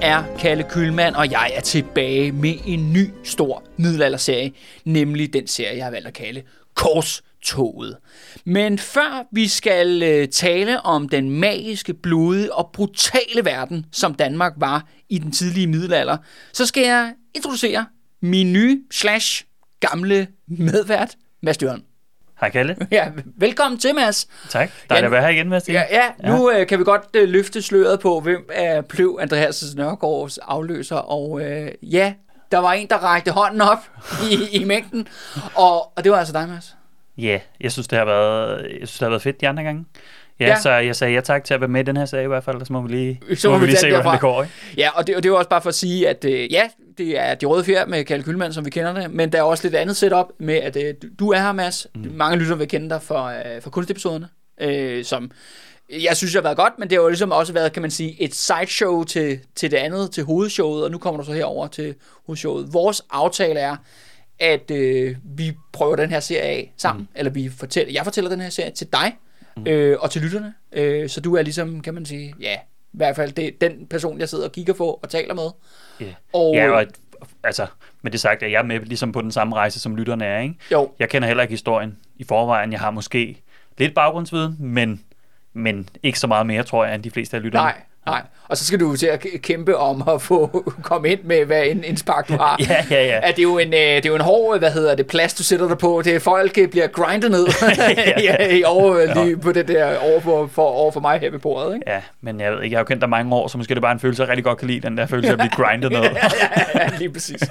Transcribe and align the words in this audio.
er 0.00 0.36
Kalle 0.38 0.64
Kølmand, 0.70 1.14
og 1.14 1.30
jeg 1.30 1.52
er 1.54 1.60
tilbage 1.60 2.32
med 2.32 2.54
en 2.66 2.92
ny 2.92 3.10
stor 3.24 3.64
middelalderserie, 3.76 4.52
nemlig 4.84 5.32
den 5.32 5.46
serie, 5.46 5.76
jeg 5.76 5.84
har 5.84 5.90
valgt 5.90 6.06
at 6.06 6.14
kalde 6.14 6.42
Korstoget. 6.74 7.96
Men 8.44 8.78
før 8.78 9.26
vi 9.32 9.48
skal 9.48 10.02
øh, 10.02 10.28
tale 10.28 10.80
om 10.80 11.08
den 11.08 11.30
magiske, 11.30 11.94
blodige 11.94 12.54
og 12.54 12.70
brutale 12.72 13.44
verden, 13.44 13.86
som 13.92 14.14
Danmark 14.14 14.52
var 14.56 14.86
i 15.08 15.18
den 15.18 15.32
tidlige 15.32 15.66
middelalder, 15.66 16.16
så 16.52 16.66
skal 16.66 16.82
jeg 16.82 17.14
introducere 17.34 17.86
min 18.22 18.52
nye 18.52 18.82
slash 18.90 19.44
gamle 19.80 20.26
medvært, 20.46 21.16
Mads 21.42 21.58
Dyrholm. 21.58 21.82
Hej 22.40 22.50
Kalle. 22.50 22.76
Ja, 22.90 23.06
velkommen 23.36 23.78
til, 23.80 23.94
Mads. 23.94 24.28
Tak. 24.48 24.70
Dejligt 24.90 25.04
at 25.06 25.12
være 25.12 25.22
her 25.22 25.28
igen, 25.28 25.48
Mads. 25.48 25.68
Ja, 25.68 25.82
ja, 25.90 26.28
nu 26.30 26.50
øh, 26.50 26.66
kan 26.66 26.78
vi 26.78 26.84
godt 26.84 27.02
øh, 27.16 27.28
løfte 27.28 27.62
sløret 27.62 28.00
på, 28.00 28.20
hvem 28.20 28.48
er 28.52 28.80
Pløv 28.80 29.18
Andreas 29.20 29.64
Nørgaards 29.76 30.38
afløser. 30.38 30.96
Og 30.96 31.40
øh, 31.42 31.70
ja, 31.82 32.12
der 32.52 32.58
var 32.58 32.72
en, 32.72 32.86
der 32.88 32.96
rækte 32.96 33.30
hånden 33.30 33.60
op 33.60 33.78
i, 34.30 34.56
i 34.60 34.64
mængden. 34.64 35.08
Og, 35.54 35.92
og 35.96 36.04
det 36.04 36.12
var 36.12 36.18
altså 36.18 36.32
dig, 36.32 36.48
Mads. 36.48 36.76
Ja, 37.18 37.38
jeg 37.60 37.72
synes, 37.72 37.88
det 37.88 37.98
har 37.98 38.04
været, 38.04 38.62
jeg 38.80 38.88
synes, 38.88 38.92
det 38.98 39.00
har 39.02 39.08
været 39.08 39.22
fedt 39.22 39.40
de 39.40 39.48
andre 39.48 39.62
gange. 39.62 39.84
Ja, 40.40 40.44
Ja. 40.46 40.50
ja, 40.50 40.60
så 40.60 40.70
jeg 40.70 40.96
sagde 40.96 41.14
ja 41.14 41.20
tak 41.20 41.44
til 41.44 41.54
at 41.54 41.60
være 41.60 41.68
med 41.68 41.80
i 41.80 41.84
den 41.84 41.96
her 41.96 42.04
sag 42.04 42.24
i 42.24 42.26
hvert 42.26 42.44
fald, 42.44 42.56
og 42.60 42.66
så 42.66 42.72
må 42.72 42.80
vi 42.82 42.88
lige, 42.88 43.20
Så 43.36 43.50
må 43.50 43.58
vi 43.58 43.66
lige 43.66 43.76
se, 43.76 43.86
den 43.86 43.94
hvordan 43.94 44.04
derfra. 44.04 44.12
det 44.12 44.20
går. 44.20 44.42
Ikke? 44.42 44.54
Ja, 44.76 44.90
og 44.94 45.06
det, 45.06 45.16
og 45.16 45.22
det 45.22 45.30
var 45.30 45.36
også 45.36 45.48
bare 45.50 45.62
for 45.62 45.68
at 45.68 45.74
sige, 45.74 46.08
at 46.08 46.24
øh, 46.24 46.52
ja, 46.52 46.62
det 46.98 47.18
er 47.18 47.34
De 47.34 47.46
Røde 47.46 47.64
Fjer 47.64 47.86
med 47.86 48.04
Kalle 48.04 48.24
Kylmand, 48.24 48.52
som 48.52 48.64
vi 48.64 48.70
kender 48.70 48.92
det, 48.92 49.10
men 49.10 49.32
der 49.32 49.38
er 49.38 49.42
også 49.42 49.64
lidt 49.64 49.74
andet 49.74 49.96
setup 49.96 50.26
med, 50.38 50.54
at 50.54 50.76
øh, 50.76 50.94
du- 51.18 51.30
er 51.30 51.38
her, 51.38 51.52
Mads. 51.52 51.86
Mm. 51.94 52.10
Mange 52.14 52.38
lytter 52.38 52.54
vil 52.54 52.68
kende 52.68 52.90
dig 52.90 53.02
for, 53.02 53.24
øh, 53.24 53.62
for 53.62 53.70
kunstepisoderne, 53.70 54.28
øh, 54.60 55.04
som 55.04 55.30
jeg 55.90 56.16
synes, 56.16 56.32
det 56.32 56.38
har 56.38 56.42
været 56.42 56.56
godt, 56.56 56.72
men 56.78 56.90
det 56.90 56.96
har 56.96 57.02
jo 57.02 57.08
ligesom 57.08 57.32
også 57.32 57.52
været, 57.52 57.72
kan 57.72 57.82
man 57.82 57.90
sige, 57.90 58.22
et 58.22 58.34
sideshow 58.34 59.04
til, 59.04 59.40
til 59.54 59.70
det 59.70 59.76
andet, 59.76 60.10
til 60.10 60.24
hovedshowet, 60.24 60.84
og 60.84 60.90
nu 60.90 60.98
kommer 60.98 61.20
du 61.20 61.26
så 61.26 61.32
herover 61.32 61.66
til 61.66 61.94
hovedshowet. 62.26 62.72
Vores 62.72 63.02
aftale 63.10 63.60
er, 63.60 63.76
at 64.40 64.70
øh, 64.70 65.16
vi 65.24 65.52
prøver 65.72 65.96
den 65.96 66.10
her 66.10 66.20
serie 66.20 66.42
af 66.42 66.72
sammen, 66.76 67.02
mm. 67.02 67.18
eller 67.18 67.32
vi 67.32 67.48
fortæller, 67.48 67.92
jeg 67.92 68.04
fortæller 68.04 68.30
den 68.30 68.40
her 68.40 68.50
serie 68.50 68.70
til 68.70 68.86
dig, 68.92 69.16
mm. 69.56 69.66
øh, 69.66 69.96
og 70.00 70.10
til 70.10 70.22
lytterne, 70.22 70.54
øh, 70.72 71.08
så 71.08 71.20
du 71.20 71.36
er 71.36 71.42
ligesom, 71.42 71.80
kan 71.80 71.94
man 71.94 72.06
sige, 72.06 72.34
ja, 72.40 72.54
i 72.92 72.96
hvert 72.96 73.16
fald 73.16 73.32
det, 73.32 73.60
den 73.60 73.86
person, 73.90 74.20
jeg 74.20 74.28
sidder 74.28 74.44
og 74.44 74.52
kigger 74.52 74.72
på 74.72 75.00
og 75.02 75.08
taler 75.08 75.34
med. 75.34 75.50
Ja, 76.00 76.14
Og, 76.32 76.54
ja 76.54 76.70
og 76.70 76.86
altså, 77.44 77.66
med 78.02 78.12
det 78.12 78.20
sagt, 78.20 78.42
at 78.42 78.52
jeg 78.52 78.58
er 78.58 78.62
med 78.62 78.80
ligesom 78.80 79.12
på 79.12 79.22
den 79.22 79.32
samme 79.32 79.56
rejse, 79.56 79.80
som 79.80 79.96
lytterne 79.96 80.24
er. 80.24 80.40
Ikke? 80.40 80.54
Jo, 80.72 80.90
Jeg 80.98 81.08
kender 81.08 81.28
heller 81.28 81.42
ikke 81.42 81.52
historien 81.52 81.98
i 82.16 82.24
forvejen. 82.24 82.72
Jeg 82.72 82.80
har 82.80 82.90
måske 82.90 83.42
lidt 83.78 83.94
baggrundsviden, 83.94 84.56
men, 84.58 85.04
men 85.52 85.88
ikke 86.02 86.18
så 86.18 86.26
meget 86.26 86.46
mere, 86.46 86.62
tror 86.62 86.84
jeg, 86.84 86.94
end 86.94 87.02
de 87.02 87.10
fleste 87.10 87.36
af 87.36 87.42
lytterne. 87.42 87.64
nej, 87.64 87.80
nej. 88.10 88.22
Og 88.48 88.56
så 88.56 88.64
skal 88.64 88.80
du 88.80 88.96
til 88.96 89.06
at 89.06 89.26
kæmpe 89.42 89.76
om 89.76 90.08
at 90.08 90.22
få 90.22 90.64
komme 90.82 91.08
ind 91.08 91.22
med, 91.22 91.44
hvad 91.44 91.66
en 91.66 91.84
indspark 91.84 92.28
du 92.28 92.36
har. 92.36 92.56
Ja, 92.68 92.84
ja, 92.90 93.06
ja. 93.06 93.20
At 93.22 93.36
det, 93.36 93.42
er 93.42 93.42
jo 93.42 93.58
en, 93.58 93.68
øh, 93.68 93.80
det 93.80 94.06
er 94.06 94.08
jo 94.08 94.14
en 94.14 94.20
hård, 94.20 94.58
hvad 94.58 94.70
hedder 94.70 94.94
det, 94.94 95.06
plads, 95.06 95.34
du 95.34 95.42
sætter 95.42 95.68
dig 95.68 95.78
på. 95.78 96.02
Det 96.04 96.14
er 96.14 96.20
folk 96.20 96.58
øh, 96.58 96.68
bliver 96.68 96.86
grindet 96.86 97.30
ned 97.30 97.46
ja, 98.28 98.56
i 98.56 98.64
over, 98.64 99.24
lige 99.24 99.36
på 99.36 99.52
det 99.52 99.68
der 99.68 99.98
over 99.98 100.20
for, 100.20 100.46
for, 100.46 100.62
over 100.62 100.92
for 100.92 101.00
mig 101.00 101.20
her 101.20 101.30
ved 101.30 101.38
bordet. 101.38 101.74
Ikke? 101.74 101.90
Ja, 101.90 102.02
men 102.20 102.40
jeg 102.40 102.52
ved 102.52 102.62
ikke, 102.62 102.72
jeg 102.72 102.78
har 102.78 102.84
jo 102.84 102.86
kendt 102.86 103.00
dig 103.00 103.10
mange 103.10 103.34
år, 103.34 103.48
så 103.48 103.58
måske 103.58 103.72
er 103.72 103.74
det 103.74 103.82
bare 103.82 103.92
en 103.92 104.00
følelse, 104.00 104.22
jeg 104.22 104.28
rigtig 104.28 104.44
godt 104.44 104.58
kan 104.58 104.68
lide, 104.68 104.80
den 104.80 104.98
der 104.98 105.06
følelse 105.06 105.32
at 105.32 105.38
blive 105.38 105.50
grindet 105.50 105.92
ned. 105.92 106.02
ja, 106.74 106.88
lige 106.98 107.12
præcis. 107.12 107.42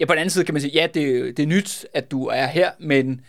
Ja, 0.00 0.04
på 0.04 0.12
den 0.12 0.18
anden 0.18 0.30
side 0.30 0.44
kan 0.44 0.54
man 0.54 0.60
sige, 0.60 0.72
ja, 0.74 0.86
det, 0.94 1.36
det 1.36 1.42
er 1.42 1.46
nyt, 1.46 1.86
at 1.94 2.10
du 2.10 2.26
er 2.26 2.46
her, 2.46 2.70
men... 2.80 3.20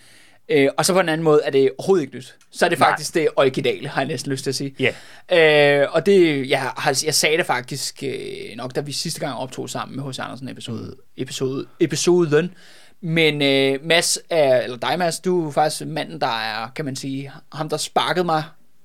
Øh, 0.54 0.70
og 0.78 0.86
så 0.86 0.94
på 0.94 1.00
den 1.00 1.10
anden 1.10 1.24
måde 1.24 1.42
er 1.44 1.52
det 1.52 1.72
overhovedet 1.78 2.04
ikke 2.04 2.16
nyt. 2.16 2.36
Så 2.52 2.66
er 2.66 2.70
det 2.70 2.80
Nej. 2.80 2.90
faktisk 2.90 3.14
det 3.14 3.28
originale, 3.36 3.88
har 3.88 4.02
jeg 4.02 4.08
næsten 4.08 4.32
lyst 4.32 4.44
til 4.44 4.52
at 4.52 4.56
sige. 4.56 4.76
Ja, 4.80 4.94
Øh, 5.32 5.88
og 5.92 6.06
det, 6.06 6.50
jeg, 6.50 6.60
har, 6.60 7.02
jeg 7.06 7.16
sagde 7.16 7.38
det 7.38 7.46
faktisk 7.46 8.04
øh, 8.04 8.56
nok, 8.56 8.76
da 8.76 8.82
vi 8.82 8.92
sidste 8.92 9.20
gang 9.20 9.38
optog 9.38 9.70
sammen 9.70 9.98
med 9.98 10.10
H.C. 10.10 10.20
Andersen 10.20 10.50
episode, 10.50 10.96
episode, 11.18 11.66
episoden. 11.80 12.54
Men 13.02 13.42
øh, 13.42 13.80
Mads, 13.86 14.20
er, 14.30 14.62
eller 14.62 14.78
dig 14.78 15.00
Mads, 15.00 15.20
du 15.20 15.48
er 15.48 15.52
faktisk 15.52 15.86
manden, 15.86 16.22
der 16.22 16.28
er, 16.42 16.70
kan 16.76 16.86
man 16.86 16.96
sige, 16.96 17.32
ham 17.54 17.70
der 17.70 17.78
sparkede 17.78 18.26
mig 18.26 18.44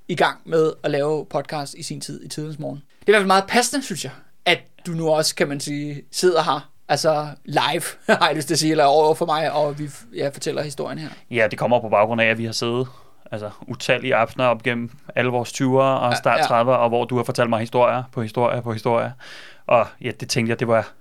i 0.08 0.14
gang 0.14 0.38
med 0.44 0.72
at 0.82 0.90
lave 0.90 1.26
podcast 1.30 1.74
i 1.74 1.82
sin 1.82 2.00
tid, 2.00 2.24
i 2.24 2.28
tidens 2.28 2.58
morgen. 2.58 2.82
Det 3.00 3.06
er 3.06 3.10
i 3.10 3.12
hvert 3.12 3.20
fald 3.20 3.26
meget 3.26 3.44
passende, 3.48 3.84
synes 3.84 4.04
jeg, 4.04 4.12
at 4.44 4.58
du 4.86 4.90
nu 4.90 5.08
også, 5.08 5.34
kan 5.34 5.48
man 5.48 5.60
sige, 5.60 6.02
sidder 6.12 6.42
her, 6.42 6.70
altså 6.88 7.26
live, 7.44 7.82
har 8.20 8.26
jeg 8.26 8.36
lyst 8.36 8.46
til 8.46 8.54
at 8.54 8.58
sige, 8.58 8.70
eller 8.70 8.84
over 8.84 9.14
for 9.14 9.26
mig, 9.26 9.52
og 9.52 9.78
vi 9.78 9.90
ja, 10.16 10.28
fortæller 10.28 10.62
historien 10.62 10.98
her. 10.98 11.08
Ja, 11.30 11.46
det 11.50 11.58
kommer 11.58 11.80
på 11.80 11.88
baggrund 11.88 12.20
af, 12.20 12.26
at 12.26 12.38
vi 12.38 12.44
har 12.44 12.52
siddet 12.52 12.86
altså, 13.30 13.50
utallige 13.66 14.14
aftener 14.14 14.46
op 14.46 14.62
gennem 14.62 14.90
alle 15.14 15.30
vores 15.30 15.52
20'ere 15.52 15.78
og 15.78 16.16
start 16.16 16.38
ja. 16.38 16.62
30'ere, 16.62 16.68
og 16.68 16.88
hvor 16.88 17.04
du 17.04 17.16
har 17.16 17.24
fortalt 17.24 17.50
mig 17.50 17.60
historier 17.60 18.02
på 18.12 18.22
historier 18.22 18.60
på 18.60 18.72
historier. 18.72 19.10
Og 19.66 19.86
ja, 20.00 20.10
det 20.20 20.28
tænkte 20.28 20.50
jeg, 20.50 20.60
det 20.60 20.68
var, 20.68 20.92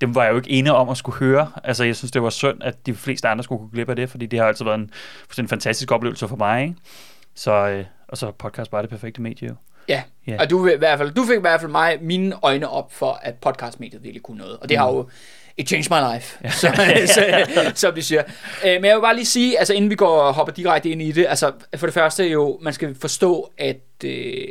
dem 0.00 0.14
var 0.14 0.22
jeg 0.22 0.30
jo 0.30 0.36
ikke 0.36 0.50
ene 0.50 0.74
om 0.74 0.88
at 0.88 0.96
skulle 0.96 1.18
høre. 1.18 1.50
Altså, 1.64 1.84
jeg 1.84 1.96
synes, 1.96 2.12
det 2.12 2.22
var 2.22 2.30
synd, 2.30 2.62
at 2.62 2.86
de 2.86 2.94
fleste 2.94 3.28
andre 3.28 3.44
skulle 3.44 3.58
kunne 3.58 3.70
glip 3.70 3.88
af 3.88 3.96
det, 3.96 4.10
fordi 4.10 4.26
det 4.26 4.38
har 4.38 4.46
altid 4.46 4.64
været 4.64 4.78
en, 4.78 4.90
en 5.38 5.48
fantastisk 5.48 5.92
oplevelse 5.92 6.28
for 6.28 6.36
mig. 6.36 6.62
Ikke? 6.62 6.74
Så, 7.34 7.52
øh, 7.52 7.84
og 8.08 8.16
så 8.16 8.30
podcast 8.30 8.70
bare 8.70 8.82
det 8.82 8.90
perfekte 8.90 9.22
medie 9.22 9.48
jo. 9.48 9.54
Ja, 9.88 10.02
Ja. 10.26 10.36
og 10.40 10.50
du, 10.50 10.66
i 10.68 10.76
hvert 10.76 10.98
fald, 10.98 11.10
du 11.10 11.24
fik 11.24 11.36
i 11.36 11.40
hvert 11.40 11.60
fald 11.60 11.70
mig, 11.70 11.98
mine 12.00 12.34
øjne 12.42 12.68
op 12.68 12.92
for, 12.92 13.20
at 13.22 13.34
podcastmediet 13.34 14.02
virkelig 14.02 14.22
kunne 14.22 14.38
noget. 14.38 14.56
Og 14.60 14.68
det 14.68 14.78
har 14.78 14.88
jo, 14.88 15.08
it 15.56 15.68
changed 15.68 15.90
my 15.90 16.14
life, 16.14 16.38
ja. 16.44 16.50
så, 16.50 16.68
så, 17.06 17.46
som 17.86 17.94
de 17.94 18.02
siger. 18.02 18.22
Øh, 18.66 18.72
Men 18.74 18.84
jeg 18.84 18.96
vil 18.96 19.00
bare 19.00 19.14
lige 19.14 19.26
sige, 19.26 19.58
altså 19.58 19.74
inden 19.74 19.90
vi 19.90 19.94
går 19.94 20.08
og 20.20 20.34
hopper 20.34 20.52
direkte 20.54 20.90
ind 20.90 21.02
i 21.02 21.12
det, 21.12 21.26
altså 21.28 21.52
for 21.76 21.86
det 21.86 21.94
første 21.94 22.24
jo, 22.28 22.58
man 22.62 22.72
skal 22.72 22.94
forstå, 23.00 23.50
at 23.58 23.80
øh, 24.04 24.44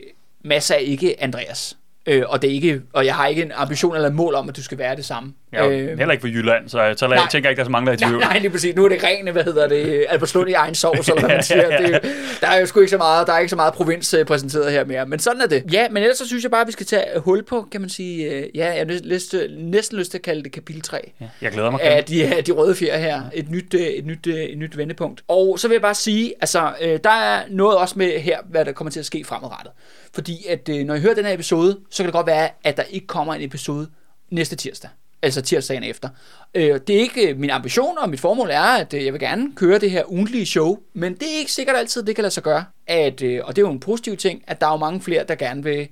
masser 0.43 0.75
er 0.75 0.79
ikke 0.79 1.23
Andreas. 1.23 1.77
Øh, 2.05 2.23
og 2.27 2.41
det 2.41 2.49
er 2.49 2.53
ikke, 2.53 2.81
og 2.93 3.05
jeg 3.05 3.15
har 3.15 3.27
ikke 3.27 3.41
en 3.41 3.51
ambition 3.51 3.95
eller 3.95 4.07
et 4.09 4.15
mål 4.15 4.35
om, 4.35 4.49
at 4.49 4.55
du 4.55 4.63
skal 4.63 4.77
være 4.77 4.95
det 4.95 5.05
samme. 5.05 5.33
Jeg 5.53 5.61
er 5.61 5.79
jo 5.79 5.87
heller 5.97 6.11
ikke 6.11 6.21
fra 6.21 6.27
Jylland, 6.27 6.69
så, 6.69 6.93
så 6.97 7.07
nej. 7.07 7.17
jeg 7.17 7.27
tænker 7.31 7.49
ikke, 7.49 7.57
der 7.57 7.63
er 7.63 7.67
så 7.67 7.71
mange, 7.71 7.85
der 7.85 7.91
er 7.91 7.97
i 7.97 7.99
Nej, 8.01 8.09
tvivl. 8.09 8.21
nej, 8.21 8.37
lige 8.39 8.49
præcis. 8.51 8.75
Nu 8.75 8.85
er 8.85 8.89
det 8.89 9.03
rene, 9.03 9.31
hvad 9.31 9.43
hedder 9.43 9.67
det, 9.67 10.05
Albertslund 10.09 10.49
i 10.49 10.53
egen 10.53 10.75
sovs, 10.75 11.07
eller 11.09 11.21
hvad 11.21 11.29
man 11.29 11.43
siger. 11.53 11.61
Ja, 11.61 11.81
ja, 11.81 11.89
ja. 11.89 11.99
Det, 11.99 12.11
der 12.41 12.47
er 12.47 12.59
jo 12.59 12.65
sgu 12.65 12.79
ikke 12.79 12.89
så 12.89 12.97
meget, 12.97 13.27
der 13.27 13.33
er 13.33 13.39
ikke 13.39 13.49
så 13.49 13.55
meget 13.55 13.73
provins 13.73 14.13
øh, 14.13 14.25
præsenteret 14.25 14.71
her 14.71 14.85
mere. 14.85 15.05
Men 15.05 15.19
sådan 15.19 15.41
er 15.41 15.47
det. 15.47 15.63
Ja, 15.73 15.89
men 15.89 16.03
ellers 16.03 16.17
så 16.17 16.27
synes 16.27 16.43
jeg 16.43 16.51
bare, 16.51 16.61
at 16.61 16.67
vi 16.67 16.71
skal 16.71 16.85
tage 16.85 17.03
hul 17.19 17.43
på, 17.43 17.67
kan 17.71 17.81
man 17.81 17.89
sige, 17.89 18.31
øh, 18.31 18.45
ja, 18.55 18.65
jeg 18.65 18.77
har 18.77 18.85
næsten 18.85 19.09
lyst, 19.09 19.35
næsten 19.59 19.97
lyst 19.99 20.11
til 20.11 20.17
at 20.17 20.21
kalde 20.21 20.43
det 20.43 20.51
kapitel 20.51 20.81
3 20.81 21.11
Ja, 21.21 21.25
jeg 21.41 21.51
glæder 21.51 21.69
mig. 21.71 21.81
af 21.81 22.03
de, 22.03 22.35
af 22.35 22.43
de 22.43 22.51
røde 22.51 22.75
fjer 22.75 22.97
her. 22.97 23.21
Et 23.33 23.51
nyt, 23.51 23.73
øh, 23.73 23.81
et, 23.81 24.05
nyt, 24.05 24.27
øh, 24.27 24.35
et 24.35 24.57
nyt 24.57 24.77
vendepunkt. 24.77 25.21
Og 25.27 25.59
så 25.59 25.67
vil 25.67 25.75
jeg 25.75 25.81
bare 25.81 25.95
sige, 25.95 26.33
altså, 26.41 26.73
øh, 26.81 26.99
der 27.03 27.09
er 27.09 27.41
noget 27.49 27.77
også 27.77 27.93
med 27.97 28.19
her, 28.19 28.37
hvad 28.49 28.65
der 28.65 28.71
kommer 28.71 28.91
til 28.91 28.99
at 28.99 29.05
ske 29.05 29.23
fremadrettet. 29.23 29.71
Fordi 30.13 30.45
at 30.49 30.69
øh, 30.69 30.85
når 30.85 30.95
I 30.95 30.99
hører 30.99 31.13
den 31.13 31.25
her 31.25 31.33
episode, 31.33 31.77
så 31.91 31.97
kan 31.97 32.05
det 32.05 32.13
godt 32.13 32.27
være, 32.27 32.49
at 32.63 32.77
der 32.77 32.83
ikke 32.83 33.07
kommer 33.07 33.33
en 33.33 33.41
episode 33.41 33.87
næste 34.31 34.55
tirsdag. 34.55 34.89
Altså 35.23 35.41
tirsdagen 35.41 35.83
efter. 35.83 36.09
Øh, 36.53 36.79
det 36.87 36.95
er 36.95 36.99
ikke 36.99 37.29
øh, 37.29 37.39
min 37.39 37.49
ambition, 37.49 37.97
og 37.97 38.09
mit 38.09 38.19
formål 38.19 38.49
er, 38.49 38.61
at 38.61 38.93
øh, 38.93 39.05
jeg 39.05 39.13
vil 39.13 39.19
gerne 39.19 39.55
køre 39.55 39.79
det 39.79 39.91
her 39.91 40.03
ugentlige 40.11 40.45
show, 40.45 40.77
men 40.93 41.13
det 41.13 41.23
er 41.33 41.37
ikke 41.37 41.51
sikkert 41.51 41.75
altid, 41.75 42.03
det 42.03 42.15
kan 42.15 42.21
lade 42.21 42.33
sig 42.33 42.43
gøre. 42.43 42.65
At, 42.87 43.21
øh, 43.21 43.41
og 43.43 43.55
det 43.55 43.61
er 43.61 43.67
jo 43.67 43.71
en 43.71 43.79
positiv 43.79 44.17
ting, 44.17 44.43
at 44.47 44.61
der 44.61 44.67
er 44.67 44.71
jo 44.71 44.77
mange 44.77 45.01
flere, 45.01 45.23
der 45.27 45.35
gerne 45.35 45.63
vil 45.63 45.87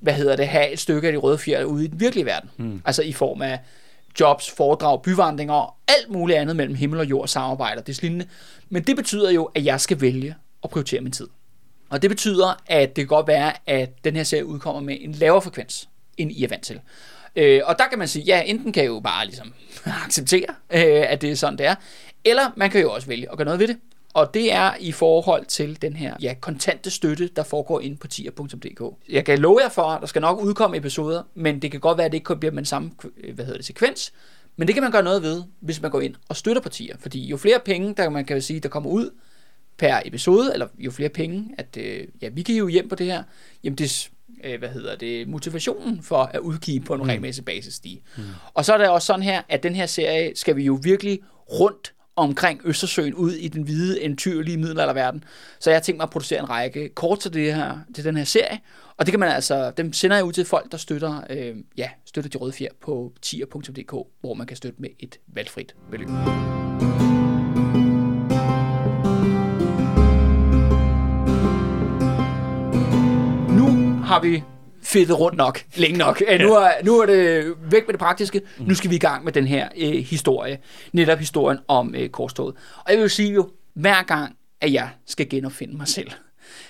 hvad 0.00 0.12
hedder 0.12 0.36
det, 0.36 0.48
have 0.48 0.72
et 0.72 0.78
stykke 0.78 1.06
af 1.06 1.12
de 1.12 1.18
røde 1.18 1.38
fjer 1.38 1.64
ude 1.64 1.84
i 1.84 1.86
den 1.86 2.00
virkelige 2.00 2.26
verden. 2.26 2.50
Mm. 2.56 2.82
Altså 2.84 3.02
i 3.02 3.12
form 3.12 3.42
af 3.42 3.60
jobs, 4.20 4.50
foredrag, 4.50 5.02
byvandringer 5.02 5.54
og 5.54 5.74
alt 5.88 6.10
muligt 6.10 6.38
andet 6.38 6.56
mellem 6.56 6.74
himmel 6.74 7.00
og 7.00 7.10
jord, 7.10 7.28
samarbejder, 7.28 7.82
det 7.82 8.02
lignende. 8.02 8.26
Men 8.68 8.82
det 8.82 8.96
betyder 8.96 9.30
jo, 9.30 9.44
at 9.44 9.64
jeg 9.64 9.80
skal 9.80 10.00
vælge 10.00 10.34
at 10.64 10.70
prioritere 10.70 11.00
min 11.00 11.12
tid. 11.12 11.28
Og 11.90 12.02
det 12.02 12.10
betyder, 12.10 12.62
at 12.66 12.88
det 12.88 13.02
kan 13.02 13.06
godt 13.06 13.26
være, 13.26 13.52
at 13.66 14.04
den 14.04 14.16
her 14.16 14.24
serie 14.24 14.46
udkommer 14.46 14.80
med 14.80 14.96
en 15.00 15.12
lavere 15.12 15.42
frekvens, 15.42 15.88
end 16.16 16.32
I 16.32 16.44
er 16.44 16.48
vant 16.48 16.64
til. 16.64 16.80
Øh, 17.36 17.60
og 17.64 17.78
der 17.78 17.84
kan 17.88 17.98
man 17.98 18.08
sige, 18.08 18.24
ja, 18.24 18.42
enten 18.46 18.72
kan 18.72 18.82
jeg 18.82 18.88
jo 18.88 19.00
bare 19.00 19.26
ligesom 19.26 19.54
acceptere, 20.06 20.54
øh, 20.70 21.12
at 21.12 21.22
det 21.22 21.30
er 21.30 21.34
sådan, 21.34 21.58
det 21.58 21.66
er, 21.66 21.74
eller 22.24 22.50
man 22.56 22.70
kan 22.70 22.80
jo 22.80 22.92
også 22.92 23.06
vælge 23.06 23.30
at 23.32 23.38
gøre 23.38 23.44
noget 23.44 23.60
ved 23.60 23.68
det. 23.68 23.76
Og 24.14 24.34
det 24.34 24.52
er 24.52 24.72
i 24.80 24.92
forhold 24.92 25.44
til 25.44 25.82
den 25.82 25.96
her 25.96 26.16
ja, 26.22 26.34
kontante 26.40 26.90
støtte, 26.90 27.28
der 27.36 27.42
foregår 27.42 27.80
inde 27.80 27.96
på 27.96 28.06
tier.dk. 28.06 28.94
Jeg 29.08 29.24
kan 29.24 29.38
love 29.38 29.60
jer 29.62 29.68
for, 29.68 29.82
at 29.82 30.00
der 30.00 30.06
skal 30.06 30.22
nok 30.22 30.40
udkomme 30.40 30.76
episoder, 30.76 31.22
men 31.34 31.62
det 31.62 31.70
kan 31.70 31.80
godt 31.80 31.98
være, 31.98 32.04
at 32.04 32.12
det 32.12 32.18
ikke 32.18 32.36
bliver 32.36 32.52
med 32.52 32.62
den 32.62 32.66
samme 32.66 32.90
øh, 33.16 33.34
hvad 33.34 33.44
hedder 33.44 33.58
det, 33.58 33.66
sekvens. 33.66 34.12
Men 34.56 34.66
det 34.68 34.74
kan 34.74 34.82
man 34.82 34.92
gøre 34.92 35.02
noget 35.02 35.22
ved, 35.22 35.42
hvis 35.60 35.82
man 35.82 35.90
går 35.90 36.00
ind 36.00 36.14
og 36.28 36.36
støtter 36.36 36.62
partier. 36.62 36.96
Fordi 36.98 37.26
jo 37.26 37.36
flere 37.36 37.60
penge, 37.64 37.94
der 37.94 38.08
man 38.10 38.24
kan 38.24 38.42
sige, 38.42 38.60
der 38.60 38.68
kommer 38.68 38.90
ud 38.90 39.10
per 39.78 40.00
episode, 40.04 40.52
eller 40.52 40.66
jo 40.78 40.90
flere 40.90 41.08
penge, 41.08 41.54
at 41.58 41.76
øh, 41.76 42.06
ja, 42.22 42.28
vi 42.28 42.42
kan 42.42 42.54
hive 42.54 42.70
hjem 42.70 42.88
på 42.88 42.94
det 42.94 43.06
her, 43.06 43.22
jamen 43.64 43.78
det, 43.78 44.10
øh, 44.44 44.58
hvad 44.58 44.68
hedder 44.68 44.96
det, 44.96 45.28
motivationen 45.28 46.02
for 46.02 46.16
at 46.16 46.40
udgive 46.40 46.80
på 46.80 46.94
en 46.94 47.00
mm. 47.00 47.06
regelmæssig 47.06 47.44
basis 47.44 47.74
stige. 47.74 48.02
Mm. 48.16 48.22
Og 48.54 48.64
så 48.64 48.74
er 48.74 48.78
det 48.78 48.88
også 48.88 49.06
sådan 49.06 49.22
her, 49.22 49.42
at 49.48 49.62
den 49.62 49.74
her 49.74 49.86
serie 49.86 50.32
skal 50.34 50.56
vi 50.56 50.64
jo 50.64 50.78
virkelig 50.82 51.20
rundt 51.52 51.92
omkring 52.16 52.60
Østersøen 52.64 53.14
ud 53.14 53.32
i 53.32 53.48
den 53.48 53.62
hvide, 53.62 54.02
eventyrlige 54.02 54.56
middelalderverden. 54.56 55.24
Så 55.60 55.70
jeg 55.70 55.76
har 55.76 55.82
tænkt 55.82 55.96
mig 55.96 56.04
at 56.04 56.10
producere 56.10 56.40
en 56.40 56.50
række 56.50 56.88
kort 56.88 57.20
til, 57.20 57.32
det 57.32 57.54
her, 57.54 57.78
til 57.94 58.04
den 58.04 58.16
her 58.16 58.24
serie, 58.24 58.60
og 58.96 59.06
det 59.06 59.12
kan 59.12 59.20
man 59.20 59.28
altså, 59.28 59.70
dem 59.70 59.92
sender 59.92 60.16
jeg 60.16 60.24
ud 60.24 60.32
til 60.32 60.44
folk, 60.44 60.72
der 60.72 60.78
støtter, 60.78 61.20
øh, 61.30 61.56
ja, 61.76 61.90
støtter 62.04 62.30
de 62.30 62.38
røde 62.38 62.52
fjer 62.52 62.68
på 62.80 63.12
tier.dk, 63.22 63.92
hvor 64.20 64.34
man 64.34 64.46
kan 64.46 64.56
støtte 64.56 64.82
med 64.82 64.90
et 64.98 65.18
valgfrit 65.26 65.74
beløb. 65.90 66.08
Har 74.08 74.20
vi 74.20 74.42
fedtet 74.82 75.20
rundt 75.20 75.36
nok, 75.36 75.64
længe 75.74 75.98
nok. 75.98 76.22
Ja. 76.28 76.38
Nu, 76.38 76.54
er, 76.54 76.70
nu 76.84 76.98
er 76.98 77.06
det 77.06 77.54
væk 77.70 77.82
med 77.86 77.92
det 77.92 77.98
praktiske. 77.98 78.40
Nu 78.58 78.74
skal 78.74 78.90
vi 78.90 78.94
i 78.94 78.98
gang 78.98 79.24
med 79.24 79.32
den 79.32 79.46
her 79.46 79.68
øh, 79.76 79.92
historie. 79.92 80.58
Netop 80.92 81.18
historien 81.18 81.58
om 81.68 81.94
øh, 81.94 82.08
korstoget. 82.08 82.54
Og 82.84 82.92
jeg 82.92 83.00
vil 83.00 83.10
sige 83.10 83.32
jo, 83.32 83.50
hver 83.74 84.02
gang, 84.02 84.36
at 84.60 84.72
jeg 84.72 84.88
skal 85.06 85.28
genopfinde 85.28 85.76
mig 85.76 85.88
selv, 85.88 86.10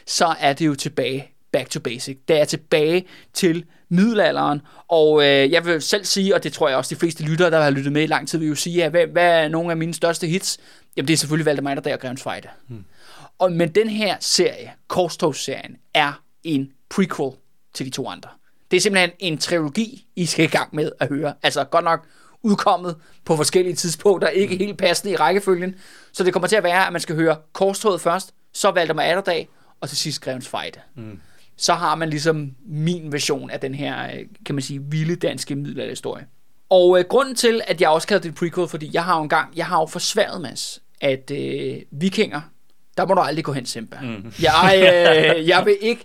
så 0.06 0.35
er 0.40 0.52
det 0.52 0.67
jo 0.67 0.75
tilbage 0.75 1.32
back 1.52 1.70
to 1.70 1.81
basic. 1.81 2.19
Det 2.29 2.40
er 2.40 2.44
tilbage 2.44 3.06
til 3.35 3.64
middelalderen, 3.88 4.61
og 4.88 5.23
øh, 5.23 5.52
jeg 5.52 5.67
vil 5.67 5.82
selv 5.82 6.05
sige, 6.05 6.35
og 6.35 6.44
det 6.44 6.52
tror 6.52 6.69
jeg 6.69 6.76
også 6.76 6.94
de 6.94 7.00
fleste 7.00 7.25
lyttere, 7.25 7.50
der 7.50 7.62
har 7.62 7.70
lyttet 7.70 7.93
med 7.93 8.02
i 8.02 8.06
lang 8.06 8.29
tid, 8.29 8.38
vil 8.38 8.49
jo 8.49 8.55
sige, 8.55 8.85
at 8.85 8.90
hvad, 8.90 9.06
hvad 9.06 9.44
er 9.44 9.49
nogle 9.49 9.70
af 9.70 9.76
mine 9.76 9.94
største 9.94 10.26
hits? 10.26 10.58
Jamen 10.96 11.08
det 11.08 11.12
er 11.12 11.19
selvfølgelig 11.19 11.46
Valdemar 11.46 11.75
der 11.75 11.93
og 11.93 12.00
Grevens 12.00 12.23
Fejde. 12.23 12.49
Hmm. 12.69 12.85
Og, 13.38 13.52
men 13.52 13.69
den 13.69 13.88
her 13.88 14.17
serie, 14.20 14.73
Korstogsserien, 14.88 15.76
er 15.94 16.23
en 16.44 16.73
prequel 16.90 17.31
til 17.75 17.87
de 17.87 17.90
to 17.90 18.08
andre. 18.08 18.31
Det 18.70 18.76
er 18.76 18.81
simpelthen 18.81 19.11
en 19.19 19.38
trilogi, 19.38 20.06
I 20.17 20.26
skal 20.26 20.44
i 20.44 20.49
gang 20.49 20.75
med 20.75 20.93
at 21.00 21.08
høre. 21.08 21.35
Altså 21.43 21.64
godt 21.64 21.85
nok 21.85 22.06
udkommet 22.43 22.96
på 23.25 23.37
forskellige 23.37 23.75
tidspunkter, 23.75 24.29
ikke 24.29 24.56
helt 24.56 24.79
passende 24.79 25.12
i 25.12 25.17
rækkefølgen. 25.17 25.75
Så 26.12 26.25
det 26.25 26.32
kommer 26.32 26.46
til 26.46 26.56
at 26.56 26.62
være, 26.62 26.87
at 26.87 26.93
man 26.93 27.00
skal 27.00 27.14
høre 27.14 27.37
Korstoget 27.52 28.00
først, 28.00 28.35
så 28.52 28.70
Valdemar 28.70 29.02
Atterdag, 29.02 29.49
og 29.81 29.88
til 29.88 29.99
sidst 29.99 30.20
Grevens 30.20 30.49
Fejde. 30.49 30.81
Mm. 30.96 31.20
Så 31.56 31.75
har 31.75 31.94
man 31.94 32.11
ligesom 32.11 32.50
min 32.67 33.12
version 33.12 33.50
af 33.50 33.61
den 33.61 33.75
her, 33.75 34.05
øh, 34.05 34.25
kan 34.46 34.55
man 34.55 34.62
sige, 34.62 34.82
vilde 34.82 35.17
danske 35.17 35.55
middelalderhistorie. 35.55 36.26
Og 36.70 36.99
øh, 36.99 37.05
grunden 37.08 37.35
til, 37.35 37.61
at 37.67 37.81
jeg 37.81 37.88
også 37.88 38.08
kalder 38.08 38.23
det 38.23 38.35
prequel, 38.35 38.69
fordi 38.69 38.90
jeg 38.93 39.05
har 39.05 39.17
jo 39.17 39.23
engang, 39.23 39.56
jeg 39.56 39.67
har 39.67 39.81
jo 39.81 39.87
forsværet, 39.87 40.40
Mads, 40.40 40.82
at 41.00 41.31
øh, 41.31 41.76
vikinger, 41.90 42.40
der 42.96 43.06
må 43.06 43.14
du 43.14 43.20
aldrig 43.20 43.44
gå 43.44 43.52
hen, 43.52 43.67
Simba. 43.67 44.00
Mm. 44.00 44.32
Jeg, 44.43 44.75
øh, 44.76 45.49
jeg 45.49 45.62
vil 45.64 45.76
ikke, 45.81 46.05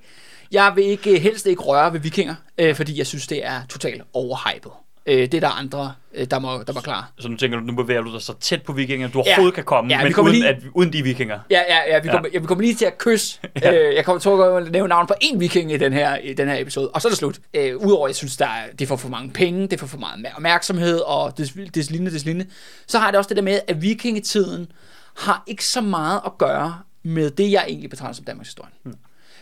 jeg 0.53 0.73
vil 0.75 0.83
ikke 0.83 1.19
helst 1.19 1.45
ikke 1.45 1.61
røre 1.61 1.93
ved 1.93 1.99
vikinger, 1.99 2.35
øh, 2.57 2.75
fordi 2.75 2.97
jeg 2.97 3.07
synes, 3.07 3.27
det 3.27 3.45
er 3.45 3.61
totalt 3.69 4.01
overhypet. 4.13 4.71
Øh, 5.05 5.17
det 5.17 5.33
er 5.33 5.39
der 5.39 5.49
andre, 5.49 5.93
øh, 6.13 6.27
der, 6.31 6.39
må, 6.39 6.63
der 6.67 6.73
må 6.73 6.79
klare. 6.79 7.05
Så 7.19 7.27
nu 7.27 7.37
tænker 7.37 7.59
du, 7.59 7.65
nu 7.65 7.75
bevæger 7.75 8.01
du 8.01 8.13
dig 8.13 8.21
så 8.21 8.33
tæt 8.39 8.61
på 8.61 8.73
vikinger, 8.73 9.07
du 9.07 9.19
overhovedet 9.19 9.51
ja. 9.51 9.55
kan 9.55 9.63
komme, 9.63 9.93
ja, 9.93 10.03
men 10.03 10.19
uden, 10.19 10.31
lige... 10.31 10.47
at, 10.47 10.57
uden 10.73 10.93
de 10.93 11.03
vikinger. 11.03 11.39
Ja, 11.49 11.61
ja, 11.69 11.77
ja, 11.87 11.99
vi, 11.99 12.07
ja. 12.07 12.13
Kommer, 12.13 12.29
ja, 12.33 12.39
vi 12.39 12.45
kommer 12.45 12.61
lige 12.61 12.75
til 12.75 12.85
at 12.85 12.97
kysse. 12.97 13.39
ja. 13.61 13.73
øh, 13.73 13.95
jeg 13.95 14.05
kommer 14.05 14.19
til 14.19 14.29
at 14.65 14.71
nævne 14.71 14.89
navn 14.89 15.07
på 15.07 15.13
én 15.23 15.37
viking 15.37 15.71
i 15.71 15.77
den 15.77 15.93
her, 15.93 16.17
i 16.17 16.33
den 16.33 16.47
her 16.47 16.61
episode, 16.61 16.89
og 16.89 17.01
så 17.01 17.07
er 17.07 17.09
det 17.09 17.17
slut. 17.17 17.39
Øh, 17.53 17.77
Udover, 17.77 18.07
jeg 18.07 18.15
synes, 18.15 18.37
der 18.37 18.45
er, 18.45 18.71
det 18.79 18.87
får 18.87 18.95
for 18.95 19.09
mange 19.09 19.31
penge, 19.31 19.67
det 19.67 19.79
får 19.79 19.87
for 19.87 19.97
meget 19.97 20.25
opmærksomhed, 20.35 20.99
og 20.99 21.37
det, 21.37 21.53
det 21.75 21.91
lignende, 21.91 22.11
det 22.11 22.25
lignende. 22.25 22.51
Så 22.87 22.99
har 22.99 23.11
det 23.11 23.17
også 23.17 23.27
det 23.27 23.37
der 23.37 23.43
med, 23.43 23.59
at 23.67 23.81
vikingetiden 23.81 24.71
har 25.17 25.43
ikke 25.47 25.65
så 25.65 25.81
meget 25.81 26.21
at 26.25 26.37
gøre 26.37 26.79
med 27.03 27.31
det, 27.31 27.51
jeg 27.51 27.65
egentlig 27.67 27.89
betragter 27.89 28.13
som 28.13 28.25
Danmarks 28.25 28.47
historie. 28.47 28.71
Hmm. 28.83 28.93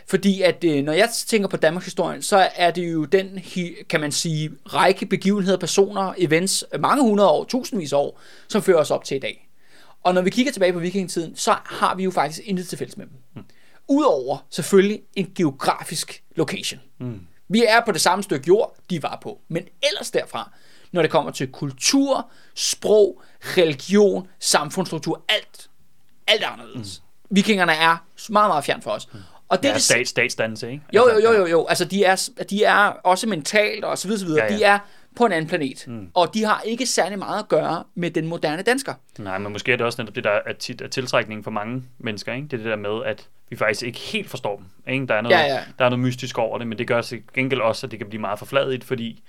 Fordi 0.08 0.42
at 0.42 0.64
øh, 0.64 0.84
når 0.84 0.94
jeg 0.94 1.10
tænker 1.28 1.48
på 1.48 1.58
Danmarks 1.58 1.86
historie, 1.86 2.22
så 2.22 2.50
er 2.56 2.72
det 2.72 2.94
jo 2.94 3.06
den, 3.06 3.40
kan 3.90 4.02
man 4.02 4.12
sige, 4.12 4.52
række 4.66 5.06
begivenheder, 5.06 5.58
personer, 5.58 6.14
events, 6.18 6.66
mange 6.80 7.04
hundrede 7.04 7.30
år, 7.30 7.44
tusindvis 7.44 7.94
af 7.94 7.98
år, 7.98 8.20
som 8.48 8.62
fører 8.62 8.80
os 8.80 8.92
op 8.92 9.04
til 9.04 9.18
i 9.18 9.20
dag. 9.20 9.48
Og 10.04 10.14
når 10.14 10.22
vi 10.22 10.30
kigger 10.30 10.52
tilbage 10.52 10.74
på 10.74 10.80
vikingetiden, 10.80 11.36
så 11.36 11.56
har 11.66 11.96
vi 11.96 12.04
jo 12.04 12.12
faktisk 12.12 12.42
intet 12.46 12.68
til 12.68 12.78
fælles 12.78 12.98
med 12.98 13.06
dem. 13.06 13.14
Mm. 13.36 13.44
Udover 13.88 14.46
selvfølgelig 14.50 15.02
en 15.16 15.32
geografisk 15.36 16.24
location. 16.36 16.82
Mm. 17.00 17.20
Vi 17.50 17.64
er 17.68 17.86
på 17.86 17.92
det 17.92 18.02
samme 18.02 18.24
stykke 18.24 18.48
jord, 18.48 18.76
de 18.90 19.04
var 19.04 19.20
på. 19.24 19.40
Men 19.48 19.64
ellers 19.84 20.12
derfra, 20.12 20.52
når 20.92 21.02
det 21.02 21.12
kommer 21.12 21.32
til 21.32 21.52
kultur, 21.52 22.32
sprog, 22.56 23.22
religion, 23.42 24.28
samfundsstruktur, 24.40 25.26
alt, 25.30 25.70
alt 26.28 26.44
er 26.44 26.48
anderledes. 26.48 27.02
Mm. 27.30 27.36
Vikingerne 27.36 27.72
er 27.72 28.06
meget, 28.30 28.50
meget 28.50 28.64
fjern 28.64 28.82
for 28.82 28.92
os. 28.92 29.14
Mm. 29.14 29.20
Og 29.52 29.64
det 29.64 29.70
ja, 29.70 29.74
er 29.74 29.78
stat, 29.78 30.08
statsdannelse, 30.08 30.72
ikke? 30.72 30.84
Jo, 30.94 31.10
jo, 31.10 31.20
jo, 31.20 31.34
jo, 31.34 31.46
jo. 31.46 31.66
Altså, 31.66 31.86
de 31.86 32.04
er, 32.04 32.30
de 32.50 32.64
er 32.64 32.76
også 33.04 33.28
mentalt 33.28 33.86
og 33.86 33.98
så 33.98 34.08
videre, 34.08 34.20
så 34.20 34.26
videre. 34.26 34.44
Ja, 34.44 34.52
ja. 34.52 34.58
De 34.58 34.64
er 34.64 34.80
på 35.16 35.26
en 35.26 35.32
anden 35.32 35.50
planet. 35.50 35.84
Mm. 35.88 36.08
Og 36.14 36.34
de 36.34 36.44
har 36.44 36.62
ikke 36.66 36.86
særlig 36.86 37.20
meget 37.20 37.40
at 37.40 37.48
gøre 37.48 37.84
med 37.96 38.12
den 38.12 38.28
moderne 38.28 38.62
dansker. 38.62 38.94
Nej, 39.20 39.38
men 39.38 39.54
måske 39.54 39.74
er 39.74 39.78
det 39.78 39.86
også 39.86 40.02
netop 40.02 40.16
det, 40.16 40.24
der 40.24 40.40
er 40.46 40.54
tit 40.54 40.82
er 40.82 40.88
tiltrækningen 40.88 41.44
for 41.44 41.52
mange 41.52 41.84
mennesker. 42.00 42.34
Ikke? 42.34 42.48
Det 42.48 42.54
er 42.54 42.58
det 42.58 42.66
der 42.66 42.76
med, 42.76 43.06
at 43.06 43.28
vi 43.50 43.56
faktisk 43.56 43.84
ikke 43.84 44.00
helt 44.00 44.30
forstår 44.30 44.56
dem. 44.56 44.94
Ikke? 44.94 45.08
Der, 45.08 45.14
er 45.14 45.22
noget, 45.22 45.36
ja, 45.36 45.44
ja. 45.44 45.60
der 45.80 45.86
er 45.86 45.90
noget 45.90 46.00
mystisk 46.00 46.38
over 46.38 46.58
det, 46.58 46.68
men 46.68 46.78
det 46.78 46.88
gør 46.88 47.02
sig 47.02 47.22
gengæld 47.34 47.62
også, 47.62 47.88
at 47.88 47.92
det 47.92 48.00
kan 48.00 48.10
blive 48.10 48.22
meget 48.22 48.40
forfladigt, 48.40 48.84
fordi 48.84 49.24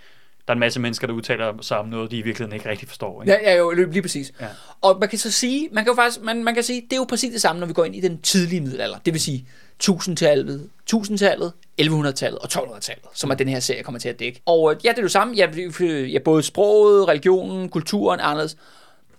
der 0.49 0.53
er 0.53 0.57
en 0.57 0.61
masse 0.61 0.81
mennesker, 0.81 1.07
der 1.07 1.15
udtaler 1.15 1.53
sig 1.61 1.79
om 1.79 1.89
noget, 1.89 2.11
de 2.11 2.19
i 2.19 2.23
virkeligheden 2.23 2.55
ikke 2.55 2.69
rigtig 2.69 2.89
forstår. 2.89 3.23
Ikke? 3.23 3.33
Ja, 3.33 3.51
ja, 3.51 3.59
jo, 3.59 3.71
lige 3.71 4.03
præcis. 4.03 4.33
Ja. 4.41 4.47
Og 4.81 4.99
man 5.01 5.09
kan 5.09 5.19
så 5.19 5.31
sige, 5.31 5.69
man 5.73 5.85
kan 5.85 5.91
jo 5.91 5.95
faktisk, 5.95 6.23
man, 6.23 6.45
man 6.45 6.55
kan 6.55 6.63
sige, 6.63 6.81
det 6.81 6.93
er 6.93 6.97
jo 6.97 7.07
præcis 7.09 7.33
det 7.33 7.41
samme, 7.41 7.61
når 7.61 7.67
vi 7.67 7.73
går 7.73 7.85
ind 7.85 7.97
i 7.97 8.01
den 8.01 8.21
tidlige 8.21 8.61
middelalder. 8.61 8.99
Det 8.99 9.13
vil 9.13 9.21
sige 9.21 9.49
1000-tallet, 9.89 10.71
1000-tallet, 10.95 11.53
1100-tallet 11.81 12.39
og 12.39 12.49
1200-tallet, 12.53 13.05
som 13.15 13.31
er 13.31 13.35
den 13.35 13.49
her 13.49 13.61
serie 13.61 13.83
kommer 13.83 13.99
til 13.99 14.09
at 14.09 14.19
dække. 14.19 14.43
Og 14.47 14.77
ja, 14.85 14.91
det 14.91 14.99
er 14.99 15.03
jo 15.03 15.09
samme. 15.09 15.35
Ja, 15.35 15.49
ja, 15.91 16.19
både 16.19 16.43
sproget, 16.43 17.09
religionen, 17.09 17.69
kulturen 17.69 18.21
er 18.21 18.25
anderledes. 18.25 18.57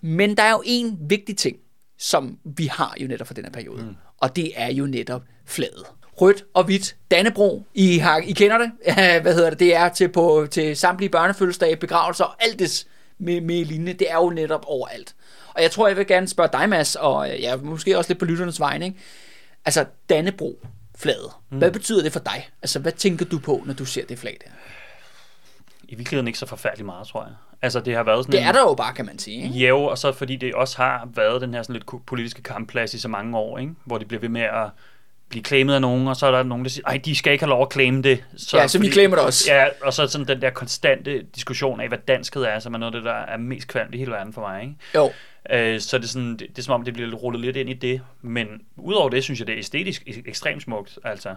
Men 0.00 0.36
der 0.36 0.42
er 0.42 0.50
jo 0.50 0.62
en 0.66 0.98
vigtig 1.00 1.36
ting, 1.36 1.56
som 1.98 2.38
vi 2.44 2.66
har 2.66 2.94
jo 3.00 3.08
netop 3.08 3.26
for 3.26 3.34
den 3.34 3.44
her 3.44 3.52
periode. 3.52 3.82
Mm. 3.82 3.96
Og 4.18 4.36
det 4.36 4.52
er 4.56 4.72
jo 4.72 4.86
netop 4.86 5.22
flaget 5.46 5.84
rødt 6.20 6.44
og 6.54 6.64
hvidt 6.64 6.96
Dannebro. 7.10 7.66
I, 7.74 7.98
har, 7.98 8.18
I 8.18 8.32
kender 8.32 8.58
det. 8.58 8.70
Hvad 9.22 9.34
hedder 9.34 9.50
det? 9.50 9.60
Det 9.60 9.74
er 9.74 9.88
til, 9.88 10.08
på, 10.08 10.46
til 10.50 10.76
samtlige 10.76 11.10
børnefødselsdage, 11.10 11.76
begravelser 11.76 12.24
og 12.24 12.34
alt 12.44 12.58
det 12.58 12.86
med, 13.18 13.40
med 13.40 13.64
lignende. 13.64 13.92
Det 13.92 14.10
er 14.10 14.16
jo 14.16 14.30
netop 14.30 14.64
overalt. 14.66 15.14
Og 15.54 15.62
jeg 15.62 15.70
tror, 15.70 15.88
jeg 15.88 15.96
vil 15.96 16.06
gerne 16.06 16.28
spørge 16.28 16.48
dig, 16.52 16.68
Mads, 16.68 16.96
og 16.96 17.28
ja, 17.28 17.56
måske 17.56 17.98
også 17.98 18.10
lidt 18.10 18.18
på 18.18 18.24
lytternes 18.24 18.60
vegne. 18.60 18.84
Ikke? 18.84 18.98
Altså, 19.64 19.84
Dannebro 20.08 20.66
flaget. 20.98 21.30
Mm. 21.50 21.58
Hvad 21.58 21.70
betyder 21.70 22.02
det 22.02 22.12
for 22.12 22.20
dig? 22.20 22.48
Altså, 22.62 22.78
hvad 22.78 22.92
tænker 22.92 23.24
du 23.24 23.38
på, 23.38 23.62
når 23.66 23.74
du 23.74 23.84
ser 23.84 24.04
det 24.04 24.18
flag 24.18 24.36
der? 24.44 24.50
I 25.88 25.94
virkeligheden 25.94 26.26
ikke 26.26 26.38
så 26.38 26.46
forfærdeligt 26.46 26.86
meget, 26.86 27.08
tror 27.08 27.22
jeg. 27.22 27.32
Altså, 27.62 27.80
det 27.80 27.94
har 27.94 28.02
været 28.02 28.24
sådan 28.24 28.32
Det 28.32 28.42
er 28.42 28.48
en, 28.48 28.54
der 28.54 28.60
jo 28.60 28.74
bare, 28.74 28.94
kan 28.94 29.06
man 29.06 29.18
sige. 29.18 29.44
Ikke? 29.44 29.68
Jo, 29.68 29.84
og 29.84 29.98
så 29.98 30.12
fordi 30.12 30.36
det 30.36 30.54
også 30.54 30.76
har 30.76 31.08
været 31.14 31.40
den 31.40 31.54
her 31.54 31.62
sådan 31.62 31.74
lidt 31.74 32.06
politiske 32.06 32.42
kampplads 32.42 32.94
i 32.94 32.98
så 32.98 33.08
mange 33.08 33.38
år, 33.38 33.58
ikke? 33.58 33.72
hvor 33.84 33.98
de 33.98 34.04
bliver 34.04 34.20
ved 34.20 34.28
med 34.28 34.42
at 34.42 34.70
blive 35.28 35.44
claimet 35.44 35.74
af 35.74 35.80
nogen, 35.80 36.08
og 36.08 36.16
så 36.16 36.26
er 36.26 36.30
der 36.30 36.42
nogen, 36.42 36.64
der 36.64 36.70
siger, 36.70 36.86
ej, 36.86 37.00
de 37.04 37.16
skal 37.16 37.32
ikke 37.32 37.44
have 37.44 37.50
lov 37.50 37.62
at 37.62 37.72
claime 37.72 38.02
det. 38.02 38.24
Så, 38.36 38.58
ja, 38.58 38.66
så 38.68 38.78
fordi, 38.78 38.88
vi 38.88 38.92
claimer 38.92 39.16
det 39.16 39.24
også. 39.24 39.52
Ja, 39.52 39.66
og 39.82 39.92
så 39.92 40.06
sådan 40.06 40.28
den 40.28 40.42
der 40.42 40.50
konstante 40.50 41.22
diskussion 41.22 41.80
af, 41.80 41.88
hvad 41.88 41.98
danskhed 41.98 42.42
er, 42.42 42.58
som 42.58 42.74
er 42.74 42.78
noget 42.78 42.94
af 42.94 43.00
det, 43.00 43.04
der 43.04 43.14
er 43.14 43.36
mest 43.36 43.68
kvalmt 43.68 43.94
i 43.94 43.98
hele 43.98 44.10
verden 44.10 44.32
for 44.32 44.40
mig. 44.40 44.62
Ikke? 44.62 44.74
Jo. 44.94 45.12
Øh, 45.50 45.80
så 45.80 45.98
det 45.98 46.04
er, 46.04 46.08
sådan, 46.08 46.30
det, 46.30 46.40
det 46.40 46.58
er 46.58 46.62
som 46.62 46.74
om, 46.74 46.84
det 46.84 46.94
bliver 46.94 47.14
rullet 47.14 47.40
lidt 47.40 47.56
ind 47.56 47.70
i 47.70 47.74
det. 47.74 48.00
Men 48.22 48.48
udover 48.76 49.08
det, 49.08 49.24
synes 49.24 49.40
jeg, 49.40 49.46
det 49.46 49.52
er 49.52 49.58
æstetisk 49.58 50.02
ekstremt 50.26 50.62
smukt. 50.62 50.98
Altså. 51.04 51.34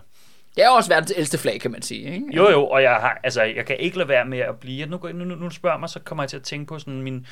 Det 0.56 0.64
er 0.64 0.70
også 0.70 0.90
verdens 0.90 1.14
ældste 1.18 1.38
flag, 1.38 1.60
kan 1.60 1.72
man 1.72 1.82
sige. 1.82 2.14
Ikke? 2.14 2.26
Jo, 2.36 2.50
jo, 2.50 2.68
og 2.68 2.84
jeg, 2.84 2.96
har, 2.96 3.20
altså, 3.24 3.44
jeg 3.44 3.66
kan 3.66 3.78
ikke 3.80 3.98
lade 3.98 4.10
være 4.10 4.26
med 4.26 4.40
at 4.40 4.60
blive... 4.60 4.86
Nu, 4.86 5.00
nu, 5.14 5.26
nu, 5.26 5.36
nu 5.36 5.50
spørger 5.50 5.78
mig, 5.78 5.90
så 5.90 6.00
kommer 6.00 6.24
jeg 6.24 6.30
til 6.30 6.38
at 6.38 6.44
tænke 6.44 6.66
på 6.66 6.80
sådan 6.80 7.02
min... 7.02 7.26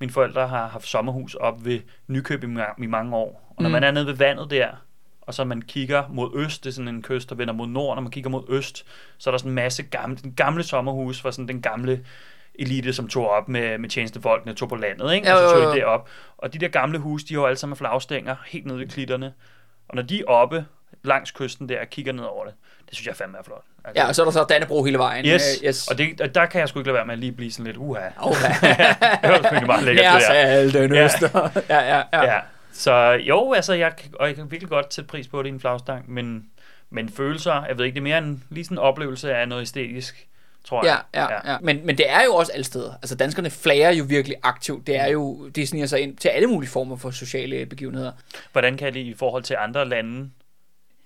Mine 0.00 0.12
forældre 0.12 0.48
har 0.48 0.68
haft 0.68 0.86
sommerhus 0.86 1.34
op 1.34 1.64
ved 1.64 1.80
Nykøbing 2.06 2.58
i 2.78 2.86
mange 2.86 3.16
år. 3.16 3.54
Og 3.56 3.62
når 3.62 3.68
mm. 3.68 3.72
man 3.72 3.84
er 3.84 3.90
nede 3.90 4.06
ved 4.06 4.14
vandet 4.14 4.50
der, 4.50 4.68
og 5.20 5.34
så 5.34 5.44
man 5.44 5.62
kigger 5.62 6.04
mod 6.08 6.30
øst, 6.34 6.64
det 6.64 6.70
er 6.70 6.74
sådan 6.74 6.88
en 6.88 7.02
kyst, 7.02 7.30
der 7.30 7.36
vender 7.36 7.54
mod 7.54 7.66
nord, 7.66 7.96
når 7.96 8.02
man 8.02 8.10
kigger 8.10 8.30
mod 8.30 8.44
øst, 8.48 8.86
så 9.18 9.30
er 9.30 9.32
der 9.32 9.38
sådan 9.38 9.50
en 9.50 9.54
masse 9.54 9.82
gamle, 9.82 10.16
den 10.16 10.32
gamle 10.32 10.62
sommerhus 10.62 11.24
var 11.24 11.30
sådan 11.30 11.48
den 11.48 11.62
gamle 11.62 12.04
elite, 12.54 12.92
som 12.92 13.08
tog 13.08 13.30
op 13.30 13.48
med, 13.48 13.78
med 13.78 13.88
tjenestefolkene, 13.88 14.54
tog 14.54 14.68
på 14.68 14.76
landet, 14.76 15.12
ikke? 15.12 15.34
og 15.34 15.38
så 15.38 15.54
tog 15.54 15.72
de 15.72 15.76
det 15.76 15.84
op. 15.84 16.08
Og 16.38 16.52
de 16.52 16.58
der 16.58 16.68
gamle 16.68 16.98
huse, 16.98 17.26
de 17.26 17.34
har 17.34 17.40
jo 17.40 17.46
alle 17.46 17.56
sammen 17.56 17.76
flagstænger, 17.76 18.36
helt 18.46 18.66
nede 18.66 18.78
ved 18.78 18.88
klitterne. 18.88 19.32
Og 19.88 19.96
når 19.96 20.02
de 20.02 20.20
er 20.20 20.24
oppe 20.24 20.66
langs 21.02 21.30
kysten 21.30 21.68
der 21.68 21.80
og 21.80 21.86
kigger 21.86 22.12
ned 22.12 22.24
over 22.24 22.44
det, 22.44 22.54
det 22.88 22.94
synes 22.94 23.06
jeg 23.06 23.16
fandme 23.16 23.38
er 23.38 23.42
flot. 23.42 23.64
Altså, 23.84 24.02
ja, 24.02 24.08
og 24.08 24.14
så 24.14 24.22
er 24.22 24.24
der 24.24 24.32
så 24.32 24.44
Dannebro 24.48 24.84
hele 24.84 24.98
vejen. 24.98 25.26
Yes, 25.26 25.42
uh, 25.60 25.66
yes. 25.66 25.88
og 25.88 25.98
det, 25.98 26.20
og 26.20 26.34
der 26.34 26.46
kan 26.46 26.60
jeg 26.60 26.68
sgu 26.68 26.78
ikke 26.78 26.88
lade 26.88 26.94
være 26.94 27.06
med 27.06 27.12
at 27.12 27.18
lige 27.18 27.32
blive 27.32 27.52
sådan 27.52 27.66
lidt, 27.66 27.76
uha. 27.76 28.08
Uha. 28.26 28.48
det 29.22 29.30
var 29.30 29.56
sgu 29.56 29.66
meget 29.66 29.84
lækkert, 29.84 30.22
det 30.30 30.74
der. 30.74 30.80
den 30.80 30.92
øster. 30.92 31.50
ja, 31.68 31.96
ja, 31.96 32.02
ja. 32.12 32.32
ja. 32.34 32.40
Så 32.72 33.10
jo, 33.10 33.52
altså, 33.52 33.72
jeg, 33.72 33.92
og 34.14 34.26
jeg 34.26 34.36
kan 34.36 34.50
virkelig 34.50 34.68
godt 34.68 34.94
sætte 34.94 35.08
pris 35.08 35.28
på 35.28 35.42
det 35.42 35.48
i 35.48 35.52
en 35.52 35.60
flagstang, 35.60 36.10
men, 36.10 36.50
men 36.90 37.08
følelser, 37.08 37.64
jeg 37.68 37.78
ved 37.78 37.84
ikke, 37.84 37.94
det 37.94 38.00
er 38.00 38.02
mere 38.02 38.18
en, 38.18 38.44
lige 38.50 38.64
sådan 38.64 38.74
en 38.74 38.78
oplevelse 38.78 39.34
af 39.34 39.48
noget 39.48 39.62
æstetisk, 39.62 40.26
tror 40.64 40.84
jeg. 40.84 41.00
Ja, 41.14 41.22
ja, 41.22 41.32
ja. 41.32 41.52
ja. 41.52 41.58
Men, 41.60 41.86
men 41.86 41.98
det 41.98 42.10
er 42.10 42.24
jo 42.24 42.34
også 42.34 42.52
alle 42.52 42.64
steder. 42.64 42.92
Altså, 43.02 43.14
danskerne 43.14 43.50
flager 43.50 43.90
jo 43.90 44.04
virkelig 44.08 44.36
aktivt. 44.42 44.86
Det 44.86 44.96
er 44.96 45.06
jo, 45.06 45.48
det 45.48 45.68
sniger 45.68 45.86
sig 45.86 46.00
ind 46.00 46.16
til 46.16 46.28
alle 46.28 46.46
mulige 46.46 46.70
former 46.70 46.96
for 46.96 47.10
sociale 47.10 47.66
begivenheder. 47.66 48.12
Hvordan 48.52 48.76
kan 48.76 48.94
det 48.94 49.00
i 49.00 49.14
forhold 49.14 49.42
til 49.42 49.56
andre 49.58 49.88
lande 49.88 50.30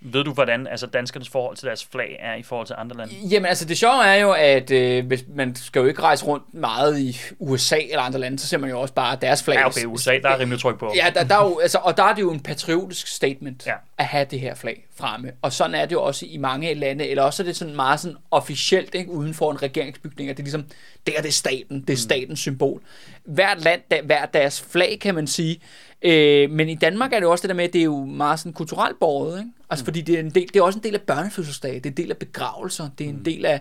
ved 0.07 0.25
du, 0.25 0.33
hvordan 0.33 0.67
altså 0.67 0.87
danskernes 0.87 1.29
forhold 1.29 1.57
til 1.57 1.67
deres 1.67 1.85
flag 1.85 2.17
er 2.21 2.35
i 2.35 2.43
forhold 2.43 2.67
til 2.67 2.77
andre 2.79 2.97
lande? 2.97 3.15
Jamen 3.31 3.47
altså, 3.47 3.65
det 3.65 3.79
sjove 3.79 4.05
er 4.05 4.15
jo, 4.15 4.33
at 4.33 4.71
øh, 4.71 5.07
hvis 5.07 5.25
man 5.35 5.55
skal 5.55 5.81
jo 5.81 5.87
ikke 5.87 6.03
rejse 6.03 6.25
rundt 6.25 6.55
meget 6.55 7.01
i 7.01 7.21
USA 7.39 7.79
eller 7.79 8.01
andre 8.01 8.21
lande, 8.21 8.39
så 8.39 8.47
ser 8.47 8.59
man 8.59 8.71
jo 8.71 8.81
også 8.81 8.95
bare 8.95 9.19
deres 9.21 9.43
flag. 9.43 9.57
Ja, 9.57 9.67
okay, 9.67 9.85
USA, 9.85 10.19
der 10.23 10.29
er 10.29 10.39
rimelig 10.39 10.61
tryk 10.61 10.79
på. 10.79 10.93
Ja, 10.97 11.11
der, 11.15 11.25
der 11.25 11.35
er 11.35 11.45
jo, 11.45 11.59
altså, 11.59 11.79
og 11.79 11.97
der 11.97 12.03
er 12.03 12.15
det 12.15 12.23
jo 12.23 12.33
en 12.33 12.41
patriotisk 12.41 13.07
statement 13.07 13.67
ja. 13.67 13.75
at 13.99 14.05
have 14.05 14.27
det 14.31 14.41
her 14.41 14.55
flag 14.55 14.87
fremme. 14.97 15.33
Og 15.43 15.53
sådan 15.53 15.75
er 15.75 15.87
det 15.87 15.93
jo 15.93 16.03
også 16.03 16.27
i 16.29 16.37
mange 16.37 16.75
lande, 16.75 17.09
eller 17.09 17.23
også 17.23 17.43
er 17.43 17.45
det 17.45 17.57
sådan 17.57 17.77
meget 17.77 18.01
sådan 18.01 18.17
officielt, 18.31 18.95
ikke, 18.95 19.11
uden 19.11 19.35
for 19.35 19.51
en 19.51 19.63
regeringsbygning, 19.63 20.31
at 20.31 20.37
det 20.37 20.43
er 20.43 20.45
ligesom, 20.45 20.65
det 21.07 21.19
er 21.19 21.23
det 21.23 21.35
staten, 21.35 21.81
det 21.81 21.91
er 21.91 21.93
mm. 21.93 21.97
statens 21.97 22.41
symbol. 22.41 22.81
Hvert 23.25 23.64
land, 23.64 23.81
der, 23.90 24.02
hver 24.02 24.26
deres 24.26 24.62
flag, 24.62 24.99
kan 25.00 25.14
man 25.14 25.26
sige, 25.26 25.61
Øh, 26.04 26.50
men 26.50 26.69
i 26.69 26.75
Danmark 26.75 27.12
er 27.12 27.19
det 27.19 27.28
også 27.28 27.43
det 27.43 27.49
der 27.49 27.54
med, 27.54 27.64
at 27.64 27.73
det 27.73 27.78
er 27.78 27.85
jo 27.85 28.04
meget 28.04 28.38
sådan 28.38 28.52
kulturelt 28.52 29.00
båret, 29.00 29.38
ikke? 29.38 29.50
Altså 29.71 29.83
mm. 29.83 29.87
fordi 29.87 30.00
det 30.00 30.14
er, 30.14 30.21
en 30.21 30.31
del, 30.31 30.49
det 30.49 30.57
er 30.57 30.62
også 30.62 30.78
en 30.78 30.83
del 30.83 30.95
af 30.95 31.00
børnefødselsdage, 31.00 31.75
det 31.75 31.87
er 31.87 31.90
en 31.90 31.97
del 31.97 32.11
af 32.11 32.16
begravelser, 32.16 32.88
det 32.99 33.04
er 33.04 33.11
en 33.11 33.25
del 33.25 33.45
af 33.45 33.61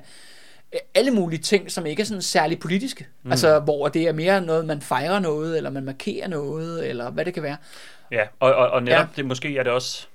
alle 0.95 1.11
mulige 1.11 1.39
ting, 1.39 1.71
som 1.71 1.85
ikke 1.85 2.01
er 2.01 2.05
sådan 2.05 2.21
særlig 2.21 2.59
politiske. 2.59 3.07
Mm. 3.23 3.31
Altså 3.31 3.59
hvor 3.59 3.87
det 3.87 4.01
er 4.01 4.11
mere 4.11 4.41
noget, 4.41 4.65
man 4.65 4.81
fejrer 4.81 5.19
noget, 5.19 5.57
eller 5.57 5.69
man 5.69 5.83
markerer 5.83 6.27
noget, 6.27 6.89
eller 6.89 7.11
hvad 7.11 7.25
det 7.25 7.33
kan 7.33 7.43
være. 7.43 7.57
Ja, 8.11 8.21
og, 8.39 8.55
og, 8.55 8.69
og 8.69 8.83
netop 8.83 8.99
ja. 8.99 9.05
det, 9.15 9.25
måske 9.25 9.57
er 9.57 9.63
det 9.63 9.71
også 9.71 10.07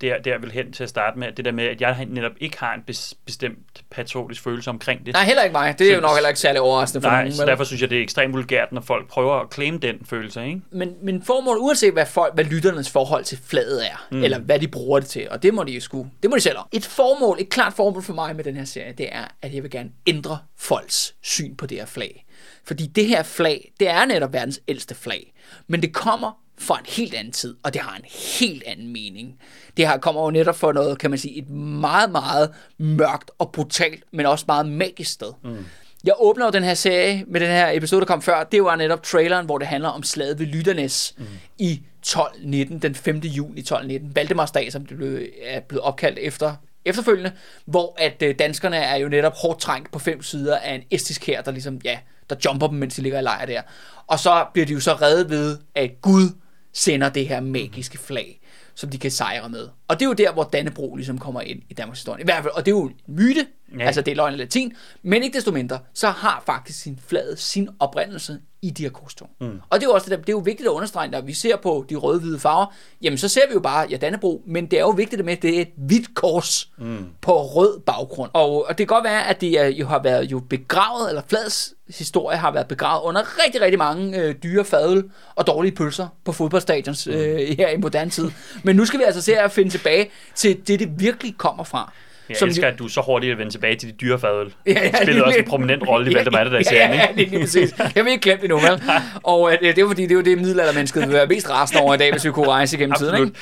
det 0.00 0.08
er, 0.08 0.18
det 0.18 0.32
er 0.32 0.38
vel 0.38 0.50
hen 0.50 0.72
til 0.72 0.82
at 0.82 0.88
starte 0.88 1.18
med, 1.18 1.32
det 1.32 1.44
der 1.44 1.52
med, 1.52 1.64
at 1.64 1.80
jeg 1.80 2.06
netop 2.08 2.32
ikke 2.40 2.58
har 2.58 2.74
en 2.74 2.82
bestemt 3.26 3.58
patriotisk 3.90 4.42
følelse 4.42 4.70
omkring 4.70 5.06
det. 5.06 5.14
Nej, 5.14 5.24
heller 5.24 5.42
ikke 5.42 5.52
mig. 5.52 5.78
Det 5.78 5.86
er 5.86 5.90
så, 5.90 5.94
jo 5.94 6.00
nok 6.00 6.14
heller 6.14 6.28
ikke 6.28 6.40
særlig 6.40 6.60
overraskende 6.60 7.02
for 7.02 7.10
nej, 7.10 7.20
nogen. 7.20 7.32
så 7.32 7.46
derfor 7.46 7.64
synes 7.64 7.82
jeg, 7.82 7.90
det 7.90 7.98
er 7.98 8.02
ekstremt 8.02 8.34
vulgært, 8.34 8.72
når 8.72 8.80
folk 8.80 9.08
prøver 9.08 9.34
at 9.34 9.54
claim 9.54 9.80
den 9.80 9.96
følelse, 10.04 10.46
ikke? 10.46 10.60
Men, 10.70 10.94
men 11.02 11.22
formål, 11.22 11.58
uanset 11.58 11.92
hvad, 11.92 12.06
folk, 12.06 12.34
hvad 12.34 12.44
lytternes 12.44 12.90
forhold 12.90 13.24
til 13.24 13.38
fladet 13.46 13.86
er, 13.86 14.06
mm. 14.10 14.22
eller 14.22 14.38
hvad 14.38 14.58
de 14.58 14.68
bruger 14.68 15.00
det 15.00 15.08
til, 15.08 15.28
og 15.30 15.42
det 15.42 15.54
må 15.54 15.64
de 15.64 15.72
jo 15.72 15.80
sku, 15.80 16.04
det 16.22 16.30
må 16.30 16.36
de 16.36 16.40
selv 16.40 16.58
om. 16.58 16.66
Et 16.72 16.86
formål, 16.86 17.36
et 17.40 17.48
klart 17.48 17.72
formål 17.72 18.02
for 18.02 18.14
mig 18.14 18.36
med 18.36 18.44
den 18.44 18.56
her 18.56 18.64
serie, 18.64 18.92
det 18.92 19.08
er, 19.12 19.24
at 19.42 19.54
jeg 19.54 19.62
vil 19.62 19.70
gerne 19.70 19.90
ændre 20.06 20.38
folks 20.58 21.14
syn 21.22 21.56
på 21.56 21.66
det 21.66 21.78
her 21.78 21.86
flag. 21.86 22.26
Fordi 22.64 22.86
det 22.86 23.06
her 23.06 23.22
flag, 23.22 23.72
det 23.80 23.88
er 23.88 24.04
netop 24.04 24.32
verdens 24.32 24.60
ældste 24.68 24.94
flag. 24.94 25.32
Men 25.66 25.82
det 25.82 25.94
kommer 25.94 26.40
fra 26.60 26.78
en 26.78 26.86
helt 26.88 27.14
anden 27.14 27.32
tid, 27.32 27.56
og 27.62 27.74
det 27.74 27.82
har 27.82 27.96
en 27.96 28.04
helt 28.38 28.62
anden 28.66 28.92
mening. 28.92 29.38
Det 29.76 29.88
her 29.88 29.98
kommer 29.98 30.22
jo 30.22 30.30
netop 30.30 30.56
for 30.56 30.72
noget, 30.72 30.98
kan 30.98 31.10
man 31.10 31.18
sige, 31.18 31.38
et 31.38 31.50
meget, 31.50 32.10
meget 32.10 32.50
mørkt 32.78 33.30
og 33.38 33.52
brutalt, 33.52 34.04
men 34.12 34.26
også 34.26 34.44
meget 34.48 34.68
magisk 34.68 35.12
sted. 35.12 35.32
Mm. 35.44 35.64
Jeg 36.04 36.14
åbner 36.18 36.44
jo 36.44 36.50
den 36.50 36.62
her 36.62 36.74
serie 36.74 37.24
med 37.26 37.40
den 37.40 37.48
her 37.48 37.70
episode, 37.72 38.00
der 38.00 38.06
kom 38.06 38.22
før. 38.22 38.44
Det 38.44 38.64
var 38.64 38.76
netop 38.76 39.02
traileren, 39.02 39.46
hvor 39.46 39.58
det 39.58 39.66
handler 39.66 39.88
om 39.88 40.02
slaget 40.02 40.38
ved 40.38 40.46
Lytternes 40.46 41.14
mm. 41.18 41.24
i 41.58 41.72
1219, 41.72 42.78
den 42.78 42.94
5. 42.94 43.16
juni 43.16 43.60
1219. 43.60 44.16
Valdemars 44.16 44.50
dag, 44.50 44.72
som 44.72 44.86
det 44.86 44.96
blev, 44.96 45.20
er 45.42 45.60
blevet 45.60 45.82
opkaldt 45.82 46.18
efter 46.18 46.54
efterfølgende, 46.84 47.32
hvor 47.64 47.94
at 47.98 48.22
øh, 48.22 48.34
danskerne 48.38 48.76
er 48.76 48.96
jo 48.96 49.08
netop 49.08 49.34
hårdt 49.36 49.60
trængt 49.60 49.92
på 49.92 49.98
fem 49.98 50.22
sider 50.22 50.58
af 50.58 50.74
en 50.74 50.82
estisk 50.90 51.26
her, 51.26 51.42
der 51.42 51.50
ligesom, 51.50 51.80
ja, 51.84 51.98
der 52.30 52.36
jumper 52.44 52.66
dem, 52.66 52.78
mens 52.78 52.94
de 52.94 53.02
ligger 53.02 53.18
i 53.18 53.22
lejr 53.22 53.46
der. 53.46 53.62
Og 54.06 54.18
så 54.18 54.46
bliver 54.52 54.66
de 54.66 54.72
jo 54.72 54.80
så 54.80 54.92
reddet 54.92 55.30
ved, 55.30 55.58
at 55.74 55.90
Gud 56.02 56.28
sender 56.72 57.08
det 57.08 57.28
her 57.28 57.40
magiske 57.40 57.98
flag, 57.98 58.40
som 58.74 58.90
de 58.90 58.98
kan 58.98 59.10
sejre 59.10 59.48
med. 59.48 59.68
Og 59.88 60.00
det 60.00 60.02
er 60.04 60.08
jo 60.08 60.12
der, 60.12 60.32
hvor 60.32 60.44
Dannebro 60.44 60.96
ligesom 60.96 61.18
kommer 61.18 61.40
ind 61.40 61.62
i 61.68 61.74
Danmarks 61.74 61.98
historie. 61.98 62.20
I 62.20 62.24
hvert 62.24 62.42
fald, 62.42 62.54
og 62.54 62.66
det 62.66 62.72
er 62.72 62.76
jo 62.76 62.86
en 62.86 62.96
myte, 63.06 63.46
ja. 63.78 63.84
altså 63.84 64.02
det 64.02 64.12
er 64.12 64.16
løgn 64.16 64.32
og 64.32 64.38
latin, 64.38 64.72
men 65.02 65.22
ikke 65.22 65.36
desto 65.36 65.52
mindre, 65.52 65.78
så 65.94 66.10
har 66.10 66.42
faktisk 66.46 66.80
sin 66.80 66.98
flade 67.06 67.36
sin 67.36 67.68
oprindelse 67.78 68.40
i 68.62 68.70
de 68.70 68.82
her 68.82 68.90
korstog. 68.90 69.28
Mm. 69.40 69.60
Og 69.70 69.80
det 69.80 69.86
er 69.86 69.90
jo 69.90 69.94
også 69.94 70.04
det, 70.04 70.18
der, 70.18 70.24
det 70.24 70.28
er 70.28 70.32
jo 70.32 70.38
vigtigt 70.38 70.66
at 70.66 70.72
understrege, 70.72 71.10
når 71.10 71.20
vi 71.20 71.32
ser 71.32 71.56
på 71.56 71.84
de 71.90 71.94
røde-hvide 71.94 72.38
farver, 72.38 72.66
jamen 73.02 73.18
så 73.18 73.28
ser 73.28 73.40
vi 73.48 73.54
jo 73.54 73.60
bare, 73.60 73.86
ja, 73.90 73.96
Dannebro, 73.96 74.42
men 74.46 74.66
det 74.66 74.76
er 74.76 74.80
jo 74.80 74.90
vigtigt 74.90 75.24
med, 75.24 75.32
at 75.32 75.42
det 75.42 75.56
er 75.56 75.60
et 75.60 75.72
hvidt 75.76 76.14
kors 76.14 76.68
mm. 76.78 77.06
på 77.20 77.42
rød 77.42 77.80
baggrund. 77.80 78.30
Og, 78.34 78.66
og 78.68 78.68
det 78.68 78.76
kan 78.76 78.86
godt 78.86 79.04
være, 79.04 79.26
at 79.26 79.40
det 79.40 79.60
er, 79.60 79.66
jo 79.66 79.86
har 79.86 80.02
været 80.02 80.24
jo 80.24 80.40
begravet, 80.40 81.08
eller 81.08 81.22
Flads 81.28 81.74
historie 81.98 82.36
har 82.36 82.52
været 82.52 82.68
begravet 82.68 83.02
under 83.02 83.44
rigtig, 83.44 83.60
rigtig 83.60 83.78
mange 83.78 84.18
øh, 84.18 84.34
dyre 84.42 84.64
fadøl 84.64 85.10
og 85.34 85.46
dårlige 85.46 85.72
pølser 85.72 86.08
på 86.24 86.32
fodboldstadions 86.32 87.06
mm. 87.06 87.12
øh, 87.12 87.38
her 87.38 87.68
i 87.68 87.76
moderne 87.76 88.10
tid. 88.10 88.30
Men 88.62 88.76
nu 88.76 88.84
skal 88.84 88.98
vi 89.00 89.04
altså 89.04 89.22
se 89.22 89.38
at 89.38 89.52
finde 89.52 89.70
tilbage 89.70 90.10
til 90.34 90.66
det, 90.66 90.80
det 90.80 91.00
virkelig 91.00 91.34
kommer 91.38 91.64
fra. 91.64 91.92
Jeg 92.30 92.38
som 92.38 92.48
elsker, 92.48 92.66
at 92.68 92.78
du 92.78 92.88
så 92.88 93.00
hurtigt 93.00 93.32
at 93.32 93.38
vende 93.38 93.52
tilbage 93.52 93.76
til 93.76 93.88
de 93.88 93.94
dyre 93.94 94.18
fadøl. 94.18 94.46
Ja, 94.66 94.72
ja, 94.72 95.02
spillede 95.02 95.24
også 95.24 95.38
en 95.38 95.44
prominent 95.44 95.88
rolle 95.88 96.10
i 96.10 96.14
Valdemar 96.14 96.38
ja, 96.44 96.44
der 96.44 96.62
serien, 96.62 96.90
ja, 96.90 96.96
ja, 96.96 97.06
det 97.16 97.26
er 97.26 97.30
lige 97.30 97.40
præcis. 97.40 97.74
Jeg 97.94 98.04
vil 98.04 98.10
ikke 98.12 98.22
glemme 98.22 98.42
det 98.42 98.50
nu, 98.50 98.56
vel? 98.56 98.82
Og 99.22 99.52
øh, 99.52 99.58
det 99.60 99.78
er 99.78 99.86
fordi, 99.86 100.02
det 100.02 100.10
er 100.10 100.14
jo 100.14 100.20
det 100.20 100.38
middelaldermennesket 100.38 101.02
vil 101.02 101.12
være 101.12 101.26
mest 101.26 101.50
rasende 101.50 101.82
over 101.82 101.94
i 101.94 101.98
dag, 101.98 102.12
hvis 102.12 102.24
vi 102.24 102.30
kunne 102.30 102.48
rejse 102.48 102.76
igennem 102.76 102.92
Absolut. 102.92 103.14
tiden. 103.14 103.26
Ikke? 103.28 103.38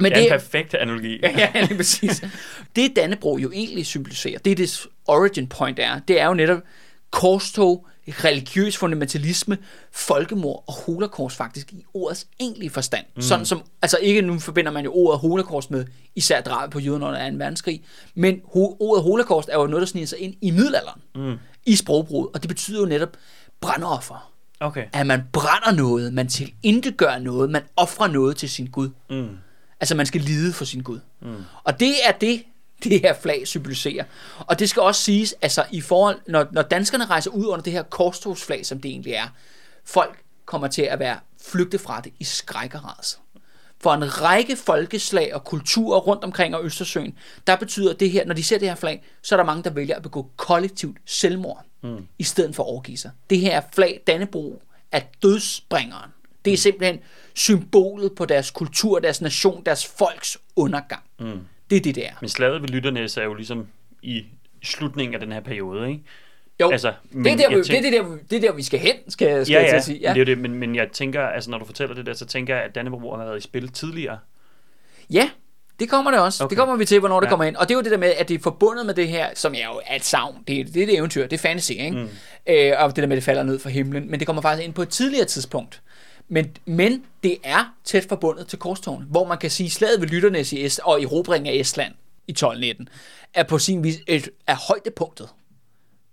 Men 0.00 0.12
det 0.12 0.18
er 0.18 0.22
en 0.22 0.30
perfekt 0.30 0.74
analogi. 0.74 1.20
Ja, 1.22 1.48
ja, 1.54 1.60
lige 1.60 1.76
præcis. 1.76 2.24
Det 2.76 2.96
Dannebro 2.96 3.38
jo 3.38 3.50
egentlig 3.54 3.86
symboliserer, 3.86 4.38
det 4.38 4.50
er 4.50 4.54
det 4.54 4.86
origin 5.06 5.46
point 5.46 5.78
er, 5.78 6.00
det 6.08 6.20
er 6.20 6.26
jo 6.26 6.34
netop 6.34 6.58
korstog 7.10 7.86
religiøs 8.08 8.76
fundamentalisme, 8.76 9.58
folkemord 9.92 10.64
og 10.66 10.72
holocaust 10.74 11.36
faktisk 11.36 11.72
i 11.72 11.84
ordets 11.94 12.26
egentlige 12.40 12.70
forstand. 12.70 13.04
Mm. 13.16 13.22
Sådan 13.22 13.46
som, 13.46 13.62
altså 13.82 13.98
ikke 14.02 14.22
nu 14.22 14.38
forbinder 14.38 14.72
man 14.72 14.84
jo 14.84 14.92
ordet 14.94 15.20
holocaust 15.20 15.70
med 15.70 15.84
især 16.14 16.40
drabet 16.40 16.72
på 16.72 16.78
jøderne 16.78 17.06
under 17.06 17.30
2. 17.30 17.36
verdenskrig, 17.36 17.84
men 18.14 18.34
ho- 18.34 18.76
ordet 18.80 19.02
holocaust 19.02 19.48
er 19.48 19.58
jo 19.58 19.66
noget, 19.66 19.80
der 19.80 19.86
sniger 19.86 20.06
sig 20.06 20.18
ind 20.18 20.34
i 20.40 20.50
middelalderen, 20.50 21.00
mm. 21.14 21.36
i 21.66 21.76
sprogbrud, 21.76 22.28
og 22.34 22.42
det 22.42 22.48
betyder 22.48 22.80
jo 22.80 22.86
netop 22.86 23.16
brandoffer. 23.60 24.32
Okay. 24.60 24.86
At 24.92 25.06
man 25.06 25.22
brænder 25.32 25.72
noget, 25.72 26.12
man 26.14 26.28
til 26.28 26.52
gør 26.96 27.18
noget, 27.18 27.50
man 27.50 27.62
offrer 27.76 28.08
noget 28.08 28.36
til 28.36 28.50
sin 28.50 28.66
Gud. 28.66 28.90
Mm. 29.10 29.28
Altså 29.80 29.94
man 29.94 30.06
skal 30.06 30.20
lide 30.20 30.52
for 30.52 30.64
sin 30.64 30.82
Gud. 30.82 31.00
Mm. 31.22 31.34
Og 31.64 31.80
det 31.80 31.94
er 32.08 32.12
det, 32.12 32.42
det 32.84 33.00
her 33.00 33.14
flag 33.14 33.46
symboliserer. 33.46 34.04
Og 34.38 34.58
det 34.58 34.70
skal 34.70 34.82
også 34.82 35.02
siges, 35.02 35.34
altså 35.42 35.64
i 35.70 35.80
forhold, 35.80 36.20
når, 36.26 36.46
når 36.52 36.62
danskerne 36.62 37.06
rejser 37.06 37.30
ud 37.30 37.46
under 37.46 37.62
det 37.62 37.72
her 37.72 37.82
korstogsflag, 37.82 38.66
som 38.66 38.80
det 38.80 38.90
egentlig 38.90 39.12
er, 39.12 39.26
folk 39.84 40.22
kommer 40.46 40.68
til 40.68 40.82
at 40.82 40.98
være 40.98 41.18
flygte 41.42 41.78
fra 41.78 42.00
det 42.00 42.12
i 42.18 42.24
skræk 42.24 42.74
og 42.74 42.80
For 43.80 43.94
en 43.94 44.22
række 44.22 44.56
folkeslag 44.56 45.34
og 45.34 45.44
kulturer 45.44 46.00
rundt 46.00 46.24
omkring 46.24 46.56
og 46.56 46.64
Østersøen, 46.64 47.14
der 47.46 47.56
betyder 47.56 47.92
det 47.92 48.10
her, 48.10 48.24
når 48.24 48.34
de 48.34 48.44
ser 48.44 48.58
det 48.58 48.68
her 48.68 48.74
flag, 48.74 49.04
så 49.22 49.34
er 49.34 49.36
der 49.36 49.44
mange, 49.44 49.62
der 49.62 49.70
vælger 49.70 49.96
at 49.96 50.02
begå 50.02 50.30
kollektivt 50.36 50.98
selvmord, 51.06 51.64
mm. 51.82 52.06
i 52.18 52.24
stedet 52.24 52.56
for 52.56 52.62
at 52.62 52.68
overgive 52.68 52.98
sig. 52.98 53.10
Det 53.30 53.38
her 53.40 53.62
flag, 53.74 54.02
Dannebro, 54.06 54.62
er 54.92 55.00
dødsbringeren. 55.22 56.10
Det 56.44 56.52
er 56.52 56.56
simpelthen 56.56 57.00
symbolet 57.34 58.14
på 58.14 58.24
deres 58.24 58.50
kultur, 58.50 58.98
deres 58.98 59.20
nation, 59.20 59.62
deres 59.66 59.86
folks 59.86 60.38
undergang. 60.56 61.02
Mm. 61.20 61.40
Det 61.70 61.76
er 61.76 61.80
det, 61.80 61.94
det 61.94 62.06
er. 62.06 62.12
Men 62.20 62.28
slaget 62.28 62.62
ved 62.62 62.68
Lytternæs 62.68 63.16
er 63.16 63.24
jo 63.24 63.34
ligesom 63.34 63.66
i 64.02 64.24
slutningen 64.62 65.14
af 65.14 65.20
den 65.20 65.32
her 65.32 65.40
periode, 65.40 65.88
ikke? 65.88 66.02
Jo, 66.60 66.70
altså, 66.70 66.92
men 67.10 67.24
det, 67.24 67.44
er 67.44 67.48
der, 67.48 67.62
tænker, 67.62 67.90
det, 67.90 67.98
er 67.98 68.02
der, 68.02 68.16
det 68.30 68.36
er 68.36 68.40
der, 68.40 68.52
vi 68.52 68.62
skal 68.62 68.78
hen, 68.80 68.94
skal, 69.08 69.46
skal 69.46 69.54
ja, 69.54 69.62
jeg 69.62 69.72
ja, 69.72 69.80
sige. 69.80 69.98
Ja, 69.98 70.14
det 70.14 70.20
er 70.20 70.24
det, 70.24 70.38
men, 70.38 70.54
men 70.54 70.74
jeg 70.76 70.88
tænker, 70.92 71.22
altså 71.22 71.50
når 71.50 71.58
du 71.58 71.64
fortæller 71.64 71.94
det 71.94 72.06
der, 72.06 72.14
så 72.14 72.26
tænker 72.26 72.54
jeg, 72.54 72.64
at 72.64 72.74
Dannebro 72.74 73.16
har 73.16 73.24
været 73.24 73.38
i 73.38 73.40
spil 73.40 73.68
tidligere. 73.68 74.18
Ja, 75.10 75.30
det 75.80 75.90
kommer 75.90 76.10
det 76.10 76.20
også. 76.20 76.44
Okay. 76.44 76.50
Det 76.50 76.58
kommer 76.58 76.76
vi 76.76 76.84
til, 76.84 76.98
hvornår 76.98 77.20
det 77.20 77.26
ja. 77.26 77.30
kommer 77.30 77.44
ind. 77.44 77.56
Og 77.56 77.68
det 77.68 77.74
er 77.74 77.78
jo 77.78 77.82
det 77.82 77.90
der 77.90 77.98
med, 77.98 78.12
at 78.18 78.28
det 78.28 78.34
er 78.34 78.38
forbundet 78.42 78.86
med 78.86 78.94
det 78.94 79.08
her, 79.08 79.28
som 79.34 79.54
er 79.54 79.64
jo 79.64 79.80
er 79.86 79.96
et 79.96 80.04
savn. 80.04 80.36
Det 80.48 80.60
er, 80.60 80.64
det 80.64 80.76
er 80.76 80.82
et 80.82 80.94
eventyr, 80.94 81.22
det 81.22 81.32
er 81.32 81.38
fantasy, 81.38 81.70
ikke? 81.70 81.90
Mm. 81.90 82.08
Øh, 82.46 82.72
og 82.78 82.96
det 82.96 83.02
der 83.02 83.06
med, 83.06 83.16
at 83.16 83.20
det 83.20 83.24
falder 83.24 83.42
ned 83.42 83.58
fra 83.58 83.70
himlen. 83.70 84.10
Men 84.10 84.20
det 84.20 84.26
kommer 84.26 84.42
faktisk 84.42 84.64
ind 84.66 84.74
på 84.74 84.82
et 84.82 84.88
tidligere 84.88 85.24
tidspunkt. 85.24 85.82
Men, 86.32 86.56
men 86.64 87.04
det 87.22 87.38
er 87.44 87.74
tæt 87.84 88.06
forbundet 88.08 88.46
til 88.46 88.58
korstogene, 88.58 89.06
hvor 89.06 89.26
man 89.26 89.38
kan 89.38 89.50
sige, 89.50 89.70
slaget 89.70 90.00
ved 90.00 90.08
Lytternes 90.08 90.52
i 90.52 90.64
Est 90.64 90.80
og 90.80 91.02
erobringen 91.02 91.54
af 91.54 91.58
Estland 91.60 91.94
i 92.26 92.30
1219 92.30 92.88
er 93.34 93.42
på 93.42 93.58
sin 93.58 93.84
vis 93.84 93.96
et, 94.06 94.28
er 94.46 94.54
højdepunktet 94.68 95.28